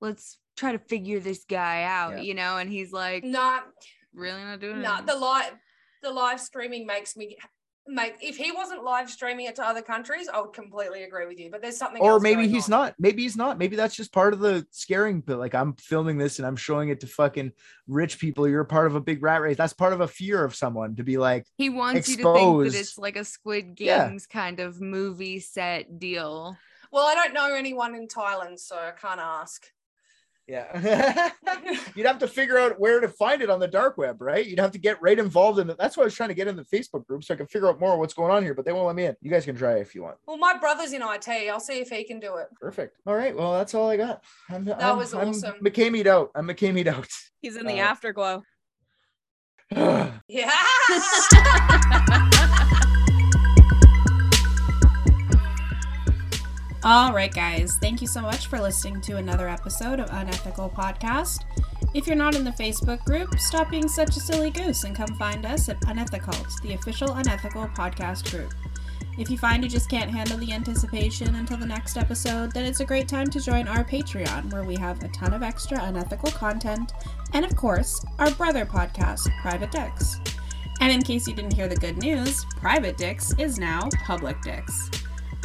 let's 0.00 0.38
try 0.56 0.72
to 0.72 0.78
figure 0.78 1.18
this 1.18 1.44
guy 1.44 1.82
out, 1.82 2.22
you 2.22 2.34
know, 2.34 2.58
and 2.58 2.70
he's 2.70 2.92
like 2.92 3.24
not 3.24 3.64
really 4.14 4.40
not 4.42 4.60
doing 4.60 4.80
No, 4.80 4.98
it. 4.98 5.06
the 5.06 5.16
live 5.16 5.52
the 6.02 6.10
live 6.10 6.40
streaming 6.40 6.86
makes 6.86 7.16
me 7.16 7.36
make 7.88 8.14
if 8.20 8.36
he 8.36 8.50
wasn't 8.50 8.82
live 8.82 9.08
streaming 9.08 9.46
it 9.46 9.54
to 9.56 9.64
other 9.64 9.82
countries, 9.82 10.28
I 10.32 10.40
would 10.40 10.52
completely 10.52 11.04
agree 11.04 11.26
with 11.26 11.38
you. 11.38 11.50
But 11.50 11.62
there's 11.62 11.76
something 11.76 12.02
Or 12.02 12.12
else 12.12 12.22
maybe 12.22 12.48
he's 12.48 12.64
on. 12.64 12.70
not. 12.70 12.94
Maybe 12.98 13.22
he's 13.22 13.36
not. 13.36 13.58
Maybe 13.58 13.76
that's 13.76 13.94
just 13.94 14.12
part 14.12 14.32
of 14.32 14.40
the 14.40 14.66
scaring. 14.72 15.20
But 15.20 15.38
like 15.38 15.54
I'm 15.54 15.74
filming 15.74 16.18
this 16.18 16.38
and 16.38 16.46
I'm 16.46 16.56
showing 16.56 16.88
it 16.88 17.00
to 17.00 17.06
fucking 17.06 17.52
rich 17.86 18.18
people. 18.18 18.48
You're 18.48 18.64
part 18.64 18.88
of 18.88 18.96
a 18.96 19.00
big 19.00 19.22
rat 19.22 19.40
race. 19.40 19.56
That's 19.56 19.72
part 19.72 19.92
of 19.92 20.00
a 20.00 20.08
fear 20.08 20.42
of 20.44 20.54
someone 20.54 20.96
to 20.96 21.04
be 21.04 21.16
like, 21.16 21.46
He 21.58 21.70
wants 21.70 22.08
you 22.08 22.16
to 22.16 22.34
think 22.34 22.72
that 22.72 22.78
it's 22.78 22.98
like 22.98 23.16
a 23.16 23.24
Squid 23.24 23.76
Yeah. 23.78 24.08
Games 24.08 24.26
kind 24.26 24.58
of 24.58 24.80
movie 24.80 25.38
set 25.38 25.98
deal. 26.00 26.56
Well, 26.90 27.06
I 27.06 27.14
don't 27.14 27.34
know 27.34 27.54
anyone 27.54 27.94
in 27.94 28.08
Thailand, 28.08 28.58
so 28.58 28.76
I 28.76 28.92
can't 28.92 29.20
ask. 29.20 29.64
Yeah. 30.48 31.30
You'd 31.94 32.06
have 32.06 32.18
to 32.20 32.28
figure 32.28 32.58
out 32.58 32.78
where 32.78 33.00
to 33.00 33.08
find 33.08 33.42
it 33.42 33.50
on 33.50 33.58
the 33.58 33.66
dark 33.66 33.98
web, 33.98 34.20
right? 34.22 34.46
You'd 34.46 34.60
have 34.60 34.70
to 34.72 34.78
get 34.78 35.00
right 35.02 35.18
involved 35.18 35.58
in 35.58 35.68
it. 35.70 35.76
That's 35.78 35.96
why 35.96 36.02
I 36.02 36.04
was 36.04 36.14
trying 36.14 36.28
to 36.28 36.34
get 36.34 36.46
in 36.46 36.54
the 36.56 36.64
Facebook 36.64 37.04
group 37.06 37.24
so 37.24 37.34
I 37.34 37.36
can 37.36 37.46
figure 37.46 37.68
out 37.68 37.80
more 37.80 37.98
what's 37.98 38.14
going 38.14 38.30
on 38.30 38.42
here, 38.44 38.54
but 38.54 38.64
they 38.64 38.72
won't 38.72 38.86
let 38.86 38.94
me 38.96 39.06
in. 39.06 39.16
You 39.20 39.30
guys 39.30 39.44
can 39.44 39.56
try 39.56 39.74
if 39.78 39.94
you 39.94 40.02
want. 40.02 40.16
Well, 40.26 40.36
my 40.36 40.56
brother's 40.56 40.92
in 40.92 41.02
IT. 41.02 41.28
I'll 41.50 41.58
see 41.60 41.80
if 41.80 41.88
he 41.90 42.04
can 42.04 42.20
do 42.20 42.36
it. 42.36 42.46
Perfect. 42.60 42.96
All 43.06 43.16
right. 43.16 43.36
Well, 43.36 43.54
that's 43.54 43.74
all 43.74 43.90
I 43.90 43.96
got. 43.96 44.22
I'm, 44.48 44.64
That 44.64 44.82
I'm, 44.82 44.96
was 44.98 45.14
I'm 45.14 45.30
awesome. 45.30 45.56
McKameyed 45.62 46.06
out. 46.06 46.30
I'm 46.34 46.46
McKameyed 46.46 46.86
out. 46.86 47.08
He's 47.42 47.56
in 47.56 47.66
the 47.66 47.80
Uh, 47.80 47.84
afterglow. 47.84 48.42
Yeah. 50.28 50.52
All 56.88 57.12
right, 57.12 57.34
guys. 57.34 57.78
Thank 57.80 58.00
you 58.00 58.06
so 58.06 58.20
much 58.20 58.46
for 58.46 58.60
listening 58.60 59.00
to 59.00 59.16
another 59.16 59.48
episode 59.48 59.98
of 59.98 60.08
Unethical 60.08 60.70
Podcast. 60.70 61.40
If 61.94 62.06
you're 62.06 62.14
not 62.14 62.36
in 62.36 62.44
the 62.44 62.52
Facebook 62.52 63.04
group, 63.04 63.40
stop 63.40 63.72
being 63.72 63.88
such 63.88 64.16
a 64.16 64.20
silly 64.20 64.50
goose 64.50 64.84
and 64.84 64.94
come 64.94 65.12
find 65.16 65.44
us 65.44 65.68
at 65.68 65.82
Unethical, 65.88 66.46
the 66.62 66.74
official 66.74 67.12
Unethical 67.14 67.66
podcast 67.76 68.30
group. 68.30 68.54
If 69.18 69.28
you 69.30 69.36
find 69.36 69.64
you 69.64 69.68
just 69.68 69.90
can't 69.90 70.12
handle 70.12 70.38
the 70.38 70.52
anticipation 70.52 71.34
until 71.34 71.56
the 71.56 71.66
next 71.66 71.96
episode, 71.96 72.52
then 72.52 72.64
it's 72.64 72.78
a 72.78 72.86
great 72.86 73.08
time 73.08 73.30
to 73.30 73.40
join 73.40 73.66
our 73.66 73.82
Patreon, 73.82 74.52
where 74.52 74.62
we 74.62 74.76
have 74.76 75.02
a 75.02 75.08
ton 75.08 75.34
of 75.34 75.42
extra 75.42 75.82
unethical 75.82 76.30
content, 76.30 76.92
and 77.32 77.44
of 77.44 77.56
course, 77.56 78.00
our 78.20 78.30
brother 78.30 78.64
podcast, 78.64 79.28
Private 79.42 79.72
Dicks. 79.72 80.20
And 80.80 80.92
in 80.92 81.02
case 81.02 81.26
you 81.26 81.34
didn't 81.34 81.54
hear 81.54 81.66
the 81.66 81.74
good 81.74 81.98
news, 81.98 82.44
Private 82.60 82.96
Dicks 82.96 83.34
is 83.40 83.58
now 83.58 83.88
Public 84.04 84.40
Dicks. 84.42 84.88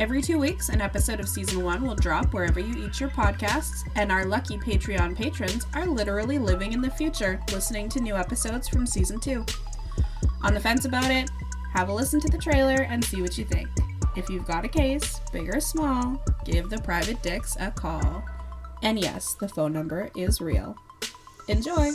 Every 0.02 0.24
two 0.24 0.40
weeks, 0.40 0.70
an 0.70 0.82
episode 0.82 1.20
of 1.20 1.30
season 1.30 1.64
one 1.64 1.84
will 1.84 1.94
drop 1.94 2.34
wherever 2.34 2.60
you 2.60 2.88
eat 2.88 3.00
your 3.00 3.10
podcasts, 3.10 3.88
and 3.94 4.12
our 4.12 4.26
lucky 4.26 4.58
Patreon 4.58 5.16
patrons 5.16 5.68
are 5.76 5.86
literally 5.86 6.40
living 6.40 6.74
in 6.74 6.82
the 6.82 6.90
future, 6.90 7.40
listening 7.52 7.88
to 7.90 8.02
new 8.02 8.16
episodes 8.16 8.68
from 8.68 8.88
season 8.88 9.20
two. 9.20 9.46
On 10.42 10.56
the 10.56 10.60
fence 10.60 10.86
about 10.86 11.12
it? 11.12 11.30
Have 11.76 11.90
a 11.90 11.94
listen 11.94 12.20
to 12.22 12.30
the 12.30 12.40
trailer 12.40 12.82
and 12.82 13.06
see 13.06 13.22
what 13.22 13.38
you 13.38 13.46
think. 13.46 13.70
If 14.16 14.28
you've 14.28 14.48
got 14.48 14.66
a 14.66 14.68
case, 14.68 15.22
big 15.32 15.48
or 15.56 15.62
small, 15.62 16.20
give 16.46 16.72
the 16.72 16.82
private 16.82 17.22
dicks 17.22 17.56
a 17.60 17.70
call. 17.70 18.24
And 18.82 18.98
yes, 18.98 19.36
the 19.36 19.50
phone 19.50 19.72
number 19.72 20.10
is 20.16 20.42
real. 20.42 20.76
Enjoy! 21.48 21.92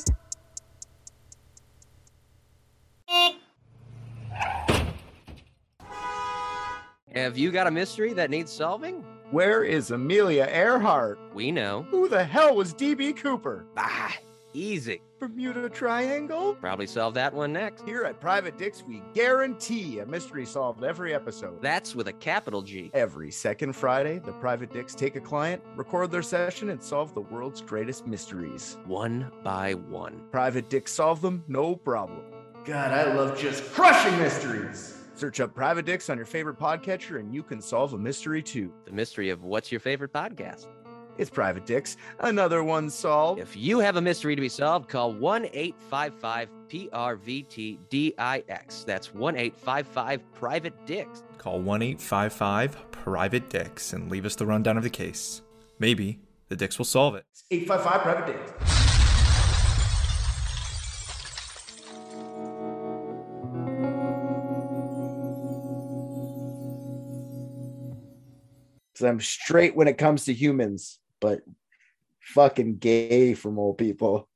Have 7.17 7.39
you 7.39 7.51
got 7.51 7.67
a 7.67 7.71
mystery 7.71 8.13
that 8.13 8.29
needs 8.29 8.53
solving? 8.53 9.03
Where 9.31 9.65
is 9.65 9.91
Amelia 9.91 10.47
Earhart? 10.53 11.19
We 11.33 11.51
know. 11.51 11.87
Who 11.91 12.11
the 12.11 12.23
hell 12.23 12.55
was 12.55 12.75
DB 12.75 13.17
Cooper? 13.17 13.65
Ah, 13.75 14.15
easy. 14.53 15.01
Bermuda 15.19 15.71
Triangle? 15.71 16.57
Probably 16.61 16.87
solve 16.87 17.15
that 17.15 17.33
one 17.33 17.55
next. 17.55 17.87
Here 17.87 18.05
at 18.05 18.21
Private 18.21 18.59
Dicks, 18.59 18.85
we 18.87 19.03
guarantee 19.15 20.01
a 20.01 20.05
mystery 20.05 20.45
solved 20.45 20.85
every 20.85 21.15
episode. 21.15 21.63
That's 21.63 21.95
with 21.95 22.09
a 22.09 22.13
capital 22.13 22.61
G. 22.61 22.91
Every 22.93 23.31
second 23.31 23.73
Friday, 23.73 24.19
the 24.19 24.33
Private 24.33 24.71
Dicks 24.71 24.95
take 24.95 25.17
a 25.17 25.21
client, 25.21 25.63
record 25.75 26.11
their 26.11 26.21
session, 26.21 26.69
and 26.69 26.83
solve 26.83 27.15
the 27.15 27.23
world's 27.23 27.63
greatest 27.63 28.07
mysteries. 28.07 28.77
One 28.85 29.33
by 29.43 29.73
one. 29.73 30.21
Private 30.33 30.69
Dicks 30.69 30.93
solve 30.93 31.23
them, 31.23 31.45
no 31.49 31.77
problem. 31.77 32.21
God, 32.67 32.91
I 32.91 33.11
love 33.15 33.39
just 33.39 33.65
crushing 33.73 34.19
mysteries. 34.19 34.96
Search 35.17 35.41
up 35.41 35.53
Private 35.55 35.87
Dicks 35.87 36.11
on 36.11 36.19
your 36.19 36.27
favorite 36.27 36.59
podcatcher, 36.59 37.19
and 37.19 37.35
you 37.35 37.43
can 37.43 37.63
solve 37.63 37.95
a 37.95 37.99
mystery 37.99 38.43
too. 38.43 38.71
The 38.85 38.93
mystery 38.93 39.31
of 39.31 39.45
what's 39.45 39.73
your 39.73 39.81
favorite 39.81 40.13
podcast? 40.13 40.67
It's 41.17 41.31
Private 41.31 41.65
Dicks. 41.65 41.97
Another 42.21 42.63
one 42.63 42.91
solved. 42.91 43.41
If 43.41 43.57
you 43.57 43.79
have 43.79 43.97
a 43.97 44.03
mystery 44.03 44.37
to 44.37 44.43
be 44.43 44.51
solved, 44.51 44.91
call 44.91 45.15
1 45.15 45.47
855 45.55 46.51
PRVTDIX. 46.69 48.85
That's 48.85 49.15
1 49.15 49.37
855 49.37 50.33
Private 50.35 50.87
Dicks. 50.87 51.23
Call 51.39 51.61
1 51.61 51.81
855 51.81 52.93
Private 52.93 53.49
Dicks 53.49 53.95
and 53.95 54.11
leave 54.11 54.27
us 54.27 54.37
the 54.37 54.45
rundown 54.45 54.77
of 54.77 54.83
the 54.83 54.91
case. 54.91 55.41
Maybe 55.79 56.21
the 56.49 56.57
Dicks 56.57 56.77
will 56.77 56.85
solve 56.85 57.15
it. 57.15 57.25
855 57.51 58.03
Private 58.03 58.35
Dicks. 58.35 58.86
Because 68.97 69.11
I'm 69.11 69.21
straight 69.21 69.77
when 69.77 69.89
it 69.89 69.99
comes 69.99 70.25
to 70.25 70.33
humans, 70.33 70.99
but 71.21 71.43
fucking 72.23 72.79
gay 72.79 73.35
from 73.35 73.59
old 73.59 73.77
people. 73.77 74.27